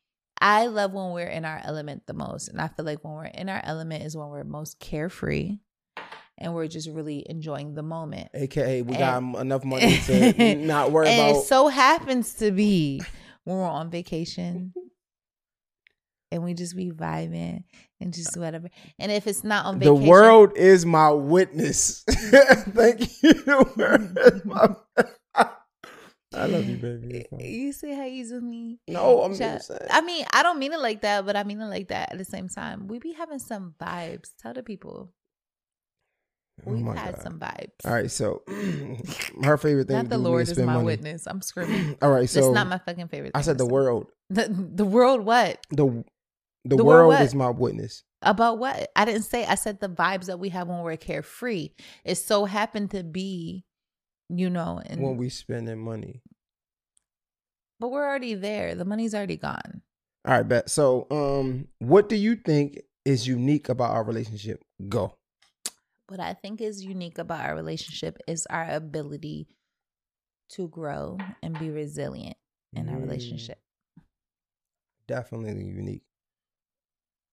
I 0.41 0.67
love 0.67 0.93
when 0.93 1.11
we're 1.11 1.27
in 1.27 1.43
our 1.45 1.59
element 1.63 2.03
the 2.07 2.13
most, 2.13 2.47
and 2.47 2.61
I 2.61 2.67
feel 2.69 2.85
like 2.85 3.03
when 3.03 3.13
we're 3.13 3.25
in 3.25 3.49
our 3.49 3.61
element 3.63 4.03
is 4.03 4.15
when 4.15 4.29
we're 4.29 4.43
most 4.43 4.79
carefree, 4.79 5.57
and 6.37 6.53
we're 6.53 6.67
just 6.67 6.89
really 6.89 7.25
enjoying 7.29 7.73
the 7.75 7.83
moment. 7.83 8.29
AKA, 8.33 8.83
we 8.83 8.95
And- 8.95 9.33
got 9.33 9.41
enough 9.41 9.65
money 9.65 9.97
to 10.05 10.55
not 10.55 10.91
worry 10.91 11.09
and 11.09 11.31
about. 11.31 11.41
it 11.41 11.45
so 11.47 11.67
happens 11.67 12.35
to 12.35 12.51
be 12.51 13.01
when 13.43 13.57
we're 13.57 13.65
on 13.67 13.89
vacation 13.91 14.73
and 16.31 16.43
we 16.43 16.53
just 16.53 16.75
be 16.77 16.91
vibing 16.91 17.63
and 17.99 18.13
just 18.13 18.37
whatever. 18.37 18.69
And 18.99 19.11
if 19.11 19.27
it's 19.27 19.43
not 19.43 19.65
on 19.65 19.79
the 19.79 19.93
world 19.93 20.55
is 20.55 20.85
my 20.85 21.09
witness. 21.09 22.03
Thank 22.09 23.09
you. 23.23 23.65
I 26.33 26.45
love 26.45 26.65
you, 26.69 26.77
baby. 26.77 27.25
You 27.39 27.71
see 27.73 27.93
how 27.93 28.05
you 28.05 28.27
do 28.27 28.39
me? 28.41 28.79
No, 28.87 29.21
I'm 29.23 29.35
Child, 29.35 29.57
just 29.57 29.67
saying. 29.67 29.81
I 29.89 30.01
mean, 30.01 30.25
I 30.31 30.43
don't 30.43 30.59
mean 30.59 30.73
it 30.73 30.79
like 30.79 31.01
that, 31.01 31.25
but 31.25 31.35
I 31.35 31.43
mean 31.43 31.59
it 31.59 31.65
like 31.67 31.87
that 31.89 32.11
at 32.11 32.17
the 32.17 32.25
same 32.25 32.49
time. 32.49 32.87
We 32.87 32.99
be 32.99 33.13
having 33.13 33.39
some 33.39 33.73
vibes. 33.81 34.29
Tell 34.39 34.53
the 34.53 34.61
people. 34.63 35.11
Oh 36.67 36.71
We've 36.71 36.81
my 36.83 36.95
had 36.97 37.15
God. 37.15 37.23
some 37.23 37.39
vibes. 37.39 37.71
All 37.85 37.93
right, 37.93 38.11
so 38.11 38.43
her 39.43 39.57
favorite 39.57 39.87
thing. 39.87 39.95
Not 39.95 40.03
to 40.03 40.09
the 40.09 40.17
do 40.17 40.21
Lord 40.23 40.41
is 40.43 40.51
is 40.51 40.57
my 40.59 40.73
money. 40.73 40.85
witness. 40.85 41.25
I'm 41.25 41.41
screaming. 41.49 41.97
All 42.01 42.11
right, 42.11 42.21
That's 42.21 42.33
so 42.33 42.51
not 42.51 42.67
my 42.67 42.77
fucking 42.79 43.07
favorite. 43.07 43.31
I 43.35 43.41
said 43.41 43.57
the 43.57 43.65
world. 43.65 44.07
The 44.31 44.47
the 44.47 44.85
world 44.85 45.21
what? 45.25 45.65
The 45.71 46.03
the, 46.65 46.75
The 46.75 46.83
world 46.83 46.85
world 46.85 47.07
what? 47.13 47.21
is 47.23 47.33
my 47.33 47.49
witness. 47.49 48.03
About 48.21 48.59
what? 48.59 48.91
I 48.95 49.05
didn't 49.05 49.23
say. 49.23 49.43
I 49.45 49.55
said 49.55 49.79
the 49.79 49.89
vibes 49.89 50.25
that 50.25 50.39
we 50.39 50.49
have 50.49 50.67
when 50.67 50.81
we're 50.83 50.97
carefree. 50.97 51.69
It 52.03 52.15
so 52.15 52.45
happened 52.45 52.91
to 52.91 53.01
be, 53.03 53.65
you 54.29 54.49
know, 54.49 54.81
and 54.85 55.01
when 55.01 55.17
we 55.17 55.29
spending 55.29 55.79
money. 55.79 56.21
but 57.79 57.89
we're 57.89 58.05
already 58.07 58.35
there. 58.35 58.75
The 58.75 58.85
money's 58.85 59.13
already 59.15 59.37
gone. 59.37 59.81
All 60.25 60.33
right, 60.33 60.47
bet. 60.47 60.69
So, 60.69 61.07
um, 61.11 61.67
what 61.79 62.09
do 62.09 62.15
you 62.15 62.35
think 62.35 62.81
is 63.05 63.27
unique 63.27 63.69
about 63.69 63.91
our 63.91 64.03
relationship? 64.03 64.63
Go. 64.89 65.15
What 66.07 66.19
I 66.19 66.33
think 66.33 66.59
is 66.59 66.83
unique 66.83 67.17
about 67.17 67.41
our 67.45 67.55
relationship 67.55 68.17
is 68.27 68.45
our 68.47 68.69
ability 68.69 69.47
to 70.49 70.67
grow 70.67 71.17
and 71.43 71.57
be 71.57 71.69
resilient 71.69 72.35
in 72.73 72.89
our 72.89 72.95
Mm. 72.97 73.01
relationship. 73.03 73.59
Definitely 75.07 75.65
unique. 75.65 76.03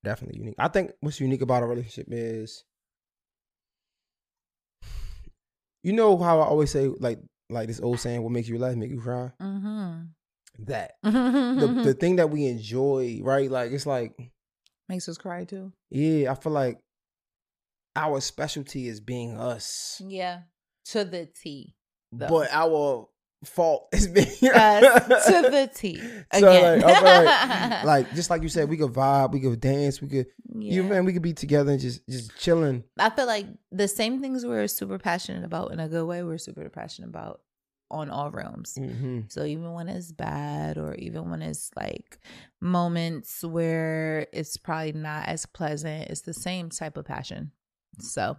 Definitely 0.04 0.38
unique. 0.38 0.54
I 0.58 0.68
think 0.68 0.92
what's 1.00 1.20
unique 1.20 1.40
about 1.42 1.62
our 1.62 1.68
relationship 1.68 2.06
is, 2.10 2.64
you 5.86 5.92
know 5.92 6.18
how 6.18 6.40
I 6.40 6.46
always 6.46 6.70
say 6.72 6.88
like 6.88 7.20
like 7.48 7.68
this 7.68 7.80
old 7.80 8.00
saying, 8.00 8.22
"What 8.22 8.32
makes 8.32 8.48
you 8.48 8.58
laugh, 8.58 8.74
make 8.74 8.90
you 8.90 9.00
cry." 9.00 9.30
Mm-hmm. 9.40 10.02
That 10.66 10.92
the 11.02 11.80
the 11.84 11.94
thing 11.94 12.16
that 12.16 12.30
we 12.30 12.46
enjoy, 12.46 13.20
right? 13.22 13.48
Like 13.50 13.70
it's 13.70 13.86
like, 13.86 14.12
Makes 14.88 15.08
us 15.08 15.16
cry 15.18 15.44
too. 15.44 15.72
yeah, 15.90 16.32
I 16.32 16.34
feel 16.34 16.52
like 16.52 16.78
our 17.94 18.20
specialty 18.20 18.88
is 18.88 19.00
being 19.00 19.38
us, 19.38 20.00
Yeah. 20.04 20.40
To 20.86 21.04
the 21.04 21.26
T. 21.26 21.74
though. 22.12 22.28
but 22.28 22.48
our 22.52 23.08
fault 23.46 23.88
is 23.92 24.08
being 24.08 24.26
to 24.26 24.38
the 24.40 25.70
T. 25.74 25.98
So 25.98 26.22
Again. 26.32 26.80
like, 26.80 26.96
I 26.96 27.68
like, 27.68 27.84
like 27.84 28.14
just 28.14 28.30
like 28.30 28.42
you 28.42 28.48
said, 28.48 28.68
we 28.68 28.76
could 28.76 28.92
vibe, 28.92 29.32
we 29.32 29.40
could 29.40 29.60
dance, 29.60 30.00
we 30.00 30.08
could, 30.08 30.26
you 30.54 30.82
man, 30.82 31.04
we 31.04 31.12
could 31.12 31.22
be 31.22 31.32
together 31.32 31.72
and 31.72 31.80
just 31.80 32.06
just 32.08 32.36
chilling. 32.38 32.84
I 32.98 33.10
feel 33.10 33.26
like 33.26 33.46
the 33.72 33.88
same 33.88 34.20
things 34.20 34.44
we're 34.44 34.68
super 34.68 34.98
passionate 34.98 35.44
about 35.44 35.72
in 35.72 35.80
a 35.80 35.88
good 35.88 36.04
way, 36.04 36.22
we're 36.22 36.38
super 36.38 36.68
passionate 36.68 37.08
about 37.08 37.40
on 37.90 38.10
all 38.10 38.30
realms. 38.30 38.74
Mm-hmm. 38.78 39.20
So 39.28 39.44
even 39.44 39.72
when 39.72 39.88
it's 39.88 40.12
bad 40.12 40.76
or 40.76 40.94
even 40.96 41.30
when 41.30 41.42
it's 41.42 41.70
like 41.76 42.18
moments 42.60 43.44
where 43.44 44.26
it's 44.32 44.56
probably 44.56 44.92
not 44.92 45.28
as 45.28 45.46
pleasant, 45.46 46.10
it's 46.10 46.22
the 46.22 46.34
same 46.34 46.70
type 46.70 46.96
of 46.96 47.04
passion. 47.04 47.52
So 48.00 48.36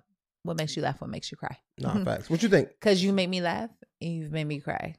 what 0.48 0.58
makes 0.58 0.76
you 0.76 0.82
laugh? 0.82 1.00
What 1.02 1.10
makes 1.10 1.30
you 1.32 1.38
cry? 1.38 1.58
Nah, 1.78 2.04
facts. 2.06 2.30
What 2.30 2.42
you 2.42 2.50
think? 2.50 2.70
Because 2.70 3.04
you 3.04 3.14
make 3.14 3.30
me 3.30 3.42
laugh 3.42 3.70
and 4.02 4.14
you've 4.16 4.32
made 4.32 4.46
me 4.46 4.60
cry. 4.60 4.96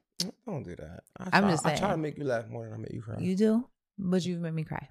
Don't 0.47 0.62
do 0.65 0.77
that. 0.77 1.01
I 1.19 1.25
I'm 1.37 1.43
try, 1.45 1.51
just 1.53 1.66
I 1.66 1.77
try 1.77 1.91
to 1.91 1.97
make 1.97 2.19
you 2.19 2.25
laugh 2.25 2.49
more 2.49 2.65
than 2.65 2.75
I 2.75 2.77
make 2.77 2.93
you 2.93 3.03
cry. 3.03 3.16
You 3.19 3.35
do, 3.37 3.65
but 3.99 4.25
you've 4.27 4.41
made 4.41 4.55
me 4.55 4.65
cry. 4.65 4.87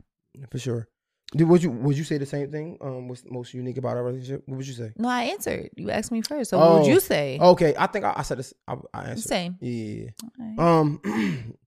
for 0.52 0.58
sure. 0.60 0.88
Did 1.36 1.44
would 1.50 1.62
you 1.62 1.72
would 1.72 1.98
you 1.98 2.06
say 2.06 2.18
the 2.18 2.26
same 2.26 2.50
thing? 2.52 2.78
Um, 2.80 3.10
what's 3.10 3.24
most 3.30 3.54
unique 3.54 3.78
about 3.78 3.98
our 3.98 4.04
relationship? 4.06 4.44
What 4.46 4.58
would 4.58 4.68
you 4.68 4.74
say? 4.74 4.94
No, 4.98 5.10
I 5.10 5.24
answered. 5.24 5.70
You 5.76 5.92
asked 5.92 6.10
me 6.12 6.22
first. 6.22 6.50
So 6.52 6.58
what 6.58 6.74
would 6.76 6.84
Oh. 6.84 6.88
you 6.88 7.02
say? 7.02 7.38
Okay, 7.40 7.76
I 7.78 7.88
think 7.88 8.06
I, 8.06 8.14
I 8.16 8.22
said 8.22 8.40
this. 8.40 8.54
I, 8.66 8.76
I 8.94 9.04
answered. 9.10 9.28
Same. 9.28 9.58
Yeah. 9.60 10.12
Um, 10.58 11.02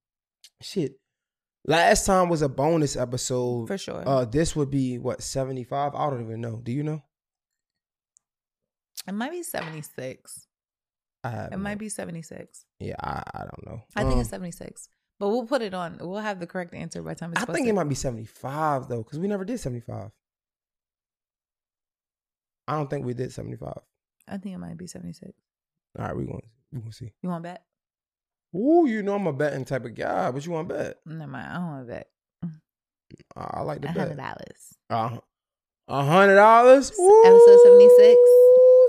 shit. 0.62 0.92
Last 1.66 2.06
time 2.06 2.30
was 2.30 2.40
a 2.40 2.48
bonus 2.48 2.96
episode. 2.96 3.66
For 3.68 3.76
sure. 3.76 4.02
Uh, 4.08 4.24
this 4.24 4.56
would 4.56 4.70
be 4.70 4.96
what 4.98 5.22
seventy 5.22 5.64
five. 5.64 5.94
I 5.94 6.08
don't 6.08 6.22
even 6.24 6.40
know. 6.40 6.60
Do 6.62 6.72
you 6.72 6.82
know? 6.82 7.02
It 9.06 9.12
might 9.12 9.30
be 9.32 9.42
76. 9.42 10.46
I 11.24 11.30
have 11.30 11.46
It 11.52 11.56
no- 11.56 11.62
might 11.62 11.78
be 11.78 11.88
76. 11.88 12.64
Yeah, 12.78 12.94
I, 13.00 13.22
I 13.34 13.38
don't 13.40 13.66
know. 13.66 13.82
I 13.96 14.02
think 14.02 14.14
Um, 14.14 14.20
it's 14.20 14.30
76. 14.30 14.88
But 15.18 15.28
we'll 15.28 15.46
put 15.46 15.60
it 15.60 15.74
on. 15.74 15.98
We'll 16.00 16.18
have 16.20 16.40
the 16.40 16.46
correct 16.46 16.72
answer 16.74 17.02
by 17.02 17.12
the 17.14 17.20
time 17.20 17.32
it's 17.32 17.42
I 17.42 17.52
think 17.52 17.66
it 17.68 17.74
might 17.74 17.84
be 17.88 17.94
75 17.94 18.88
though, 18.88 19.02
because 19.02 19.18
we 19.18 19.28
never 19.28 19.44
did 19.44 19.60
75. 19.60 20.10
I 22.68 22.76
don't 22.76 22.88
think 22.88 23.04
we 23.04 23.14
did 23.14 23.32
75. 23.32 23.74
I 24.28 24.38
think 24.38 24.54
it 24.54 24.58
might 24.58 24.76
be 24.78 24.86
76. 24.86 25.30
All 25.98 26.04
right, 26.06 26.16
we 26.16 26.24
going 26.24 26.40
we 26.72 26.80
gonna 26.80 26.92
see. 26.92 27.12
You 27.22 27.28
want 27.28 27.42
to 27.44 27.50
bet? 27.50 27.64
Ooh, 28.54 28.86
you 28.86 29.02
know 29.02 29.14
I'm 29.16 29.26
a 29.26 29.32
betting 29.32 29.64
type 29.64 29.84
of 29.84 29.94
guy, 29.94 30.30
but 30.30 30.44
you 30.46 30.52
want 30.52 30.68
to 30.68 30.74
bet? 30.74 30.98
Never 31.04 31.30
mind. 31.30 31.48
I 31.52 31.54
don't 31.56 31.66
want 31.66 31.86
to 31.88 31.92
bet. 31.94 32.08
I, 33.36 33.62
like 33.62 33.82
to 33.82 33.88
A 33.88 33.92
hundred 33.92 34.16
bet. 34.16 34.38
dollars. 34.38 34.78
Uh, 34.88 35.18
A 35.88 36.04
hundred 36.04 36.36
dollars. 36.36 36.90
Episode 36.90 37.58
76. 37.64 38.16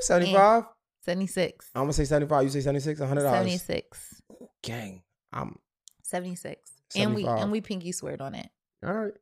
Seventy-five. 0.02 0.64
76. 1.04 1.70
I'm 1.74 1.84
gonna 1.84 1.94
say 1.94 2.06
seventy-five. 2.06 2.44
You 2.44 2.50
say 2.50 2.62
76? 2.62 3.00
$100. 3.00 3.22
76. 3.22 4.22
Gang. 4.62 5.02
I'm 5.34 5.58
76. 6.04 6.72
And 6.96 7.16
we 7.16 7.26
and 7.26 7.52
we 7.52 7.62
pinky 7.62 7.92
sweared 7.92 8.22
on 8.22 8.36
it. 8.36 8.48
all 8.86 8.94
right. 8.94 9.14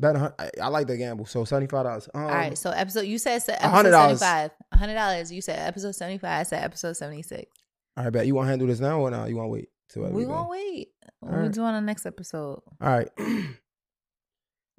Bet 0.00 0.14
I, 0.16 0.30
I 0.62 0.68
like 0.68 0.86
the 0.86 0.96
gamble. 0.96 1.26
So 1.26 1.44
seventy-five 1.44 1.84
dollars. 1.84 2.08
Um, 2.14 2.22
All 2.22 2.28
right. 2.28 2.56
So 2.56 2.70
episode 2.70 3.00
you 3.02 3.18
said 3.18 3.42
episode 3.48 3.58
$100. 3.60 4.18
75. 4.18 4.50
$100. 4.74 5.30
You 5.32 5.40
said 5.42 5.58
episode 5.58 5.92
75. 5.96 6.30
I 6.30 6.42
said 6.44 6.62
episode 6.62 6.92
76. 6.96 7.50
All 7.96 8.04
right, 8.04 8.12
bet. 8.12 8.26
You 8.26 8.34
want 8.36 8.46
to 8.46 8.50
handle 8.50 8.68
this 8.68 8.78
now 8.78 9.00
or 9.00 9.10
now? 9.10 9.24
You 9.26 9.36
want 9.36 9.46
to 9.48 9.50
wait 9.50 9.68
till 9.90 10.04
we 10.10 10.24
gonna 10.24 10.48
wait. 10.48 10.88
All 11.20 11.28
We'll 11.30 11.40
right. 11.42 11.52
do 11.52 11.62
on 11.62 11.74
the 11.74 11.80
next 11.80 12.06
episode. 12.06 12.60
All 12.80 12.88
right. 12.98 13.08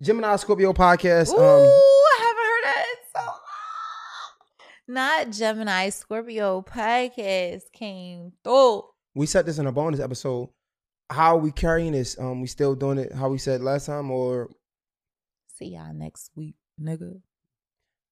Gemini 0.01 0.35
Scorpio 0.37 0.71
podcast. 0.73 1.29
Ooh, 1.33 1.37
Um, 1.37 1.67
I 1.67 2.17
haven't 2.19 2.37
heard 2.37 2.63
that 2.63 2.85
in 2.89 2.97
so 3.13 3.25
long. 3.25 3.35
Not 4.89 5.29
Gemini 5.29 5.89
Scorpio 5.89 6.63
podcast 6.63 7.71
came 7.71 8.33
through. 8.43 8.85
we 9.13 9.27
said 9.27 9.45
this 9.45 9.59
in 9.59 9.67
a 9.67 9.71
bonus 9.71 9.99
episode. 9.99 10.49
How 11.11 11.35
are 11.35 11.39
we 11.39 11.51
carrying 11.51 11.91
this? 11.91 12.19
Um, 12.19 12.41
we 12.41 12.47
still 12.47 12.73
doing 12.73 12.97
it 12.97 13.13
how 13.13 13.29
we 13.29 13.37
said 13.37 13.61
last 13.61 13.85
time, 13.85 14.09
or 14.09 14.49
See 15.45 15.75
y'all 15.75 15.93
next 15.93 16.31
week, 16.35 16.55
nigga. 16.81 17.21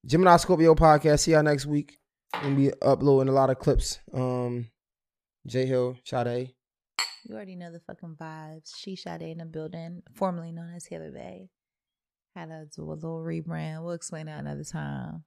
Gemini 0.06 0.38
Scorpio 0.38 0.76
podcast. 0.76 1.22
See 1.22 1.32
y'all 1.32 1.41
next 1.41 1.66
week. 1.66 1.98
We'll 2.44 2.54
be 2.54 2.72
uploading 2.80 3.30
a 3.30 3.36
lot 3.36 3.49
of 3.49 3.58
clips. 3.58 3.98
Um, 4.14 4.70
J 5.48 5.66
Hill, 5.66 5.98
Sade. 6.04 6.54
You 7.24 7.34
already 7.34 7.56
know 7.56 7.72
the 7.72 7.80
fucking 7.80 8.18
vibes. 8.22 8.72
She 8.78 8.95
Sade 8.95 9.24
in 9.24 9.40
the 9.40 9.45
building, 9.45 10.04
formerly 10.14 10.52
known 10.52 10.76
as 10.76 10.84
Taylor 10.84 11.10
Bay. 11.10 11.49
Had 12.36 12.49
to 12.49 12.68
do 12.76 12.84
a 12.84 12.94
little 12.94 13.18
rebrand. 13.18 13.84
We'll 13.84 13.94
explain 13.94 14.28
that 14.28 14.41
another 14.41 14.64
time. 14.64 15.24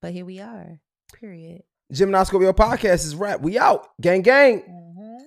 But 0.00 0.12
here 0.12 0.24
we 0.24 0.38
are. 0.38 0.78
Period. 1.12 1.62
Gemini 1.92 2.22
Scorpio 2.24 2.52
podcast 2.52 3.04
is 3.04 3.14
right. 3.14 3.40
We 3.40 3.58
out. 3.58 3.86
Gang, 4.00 4.22
gang. 4.22 4.62
Mm-hmm. 4.62 5.24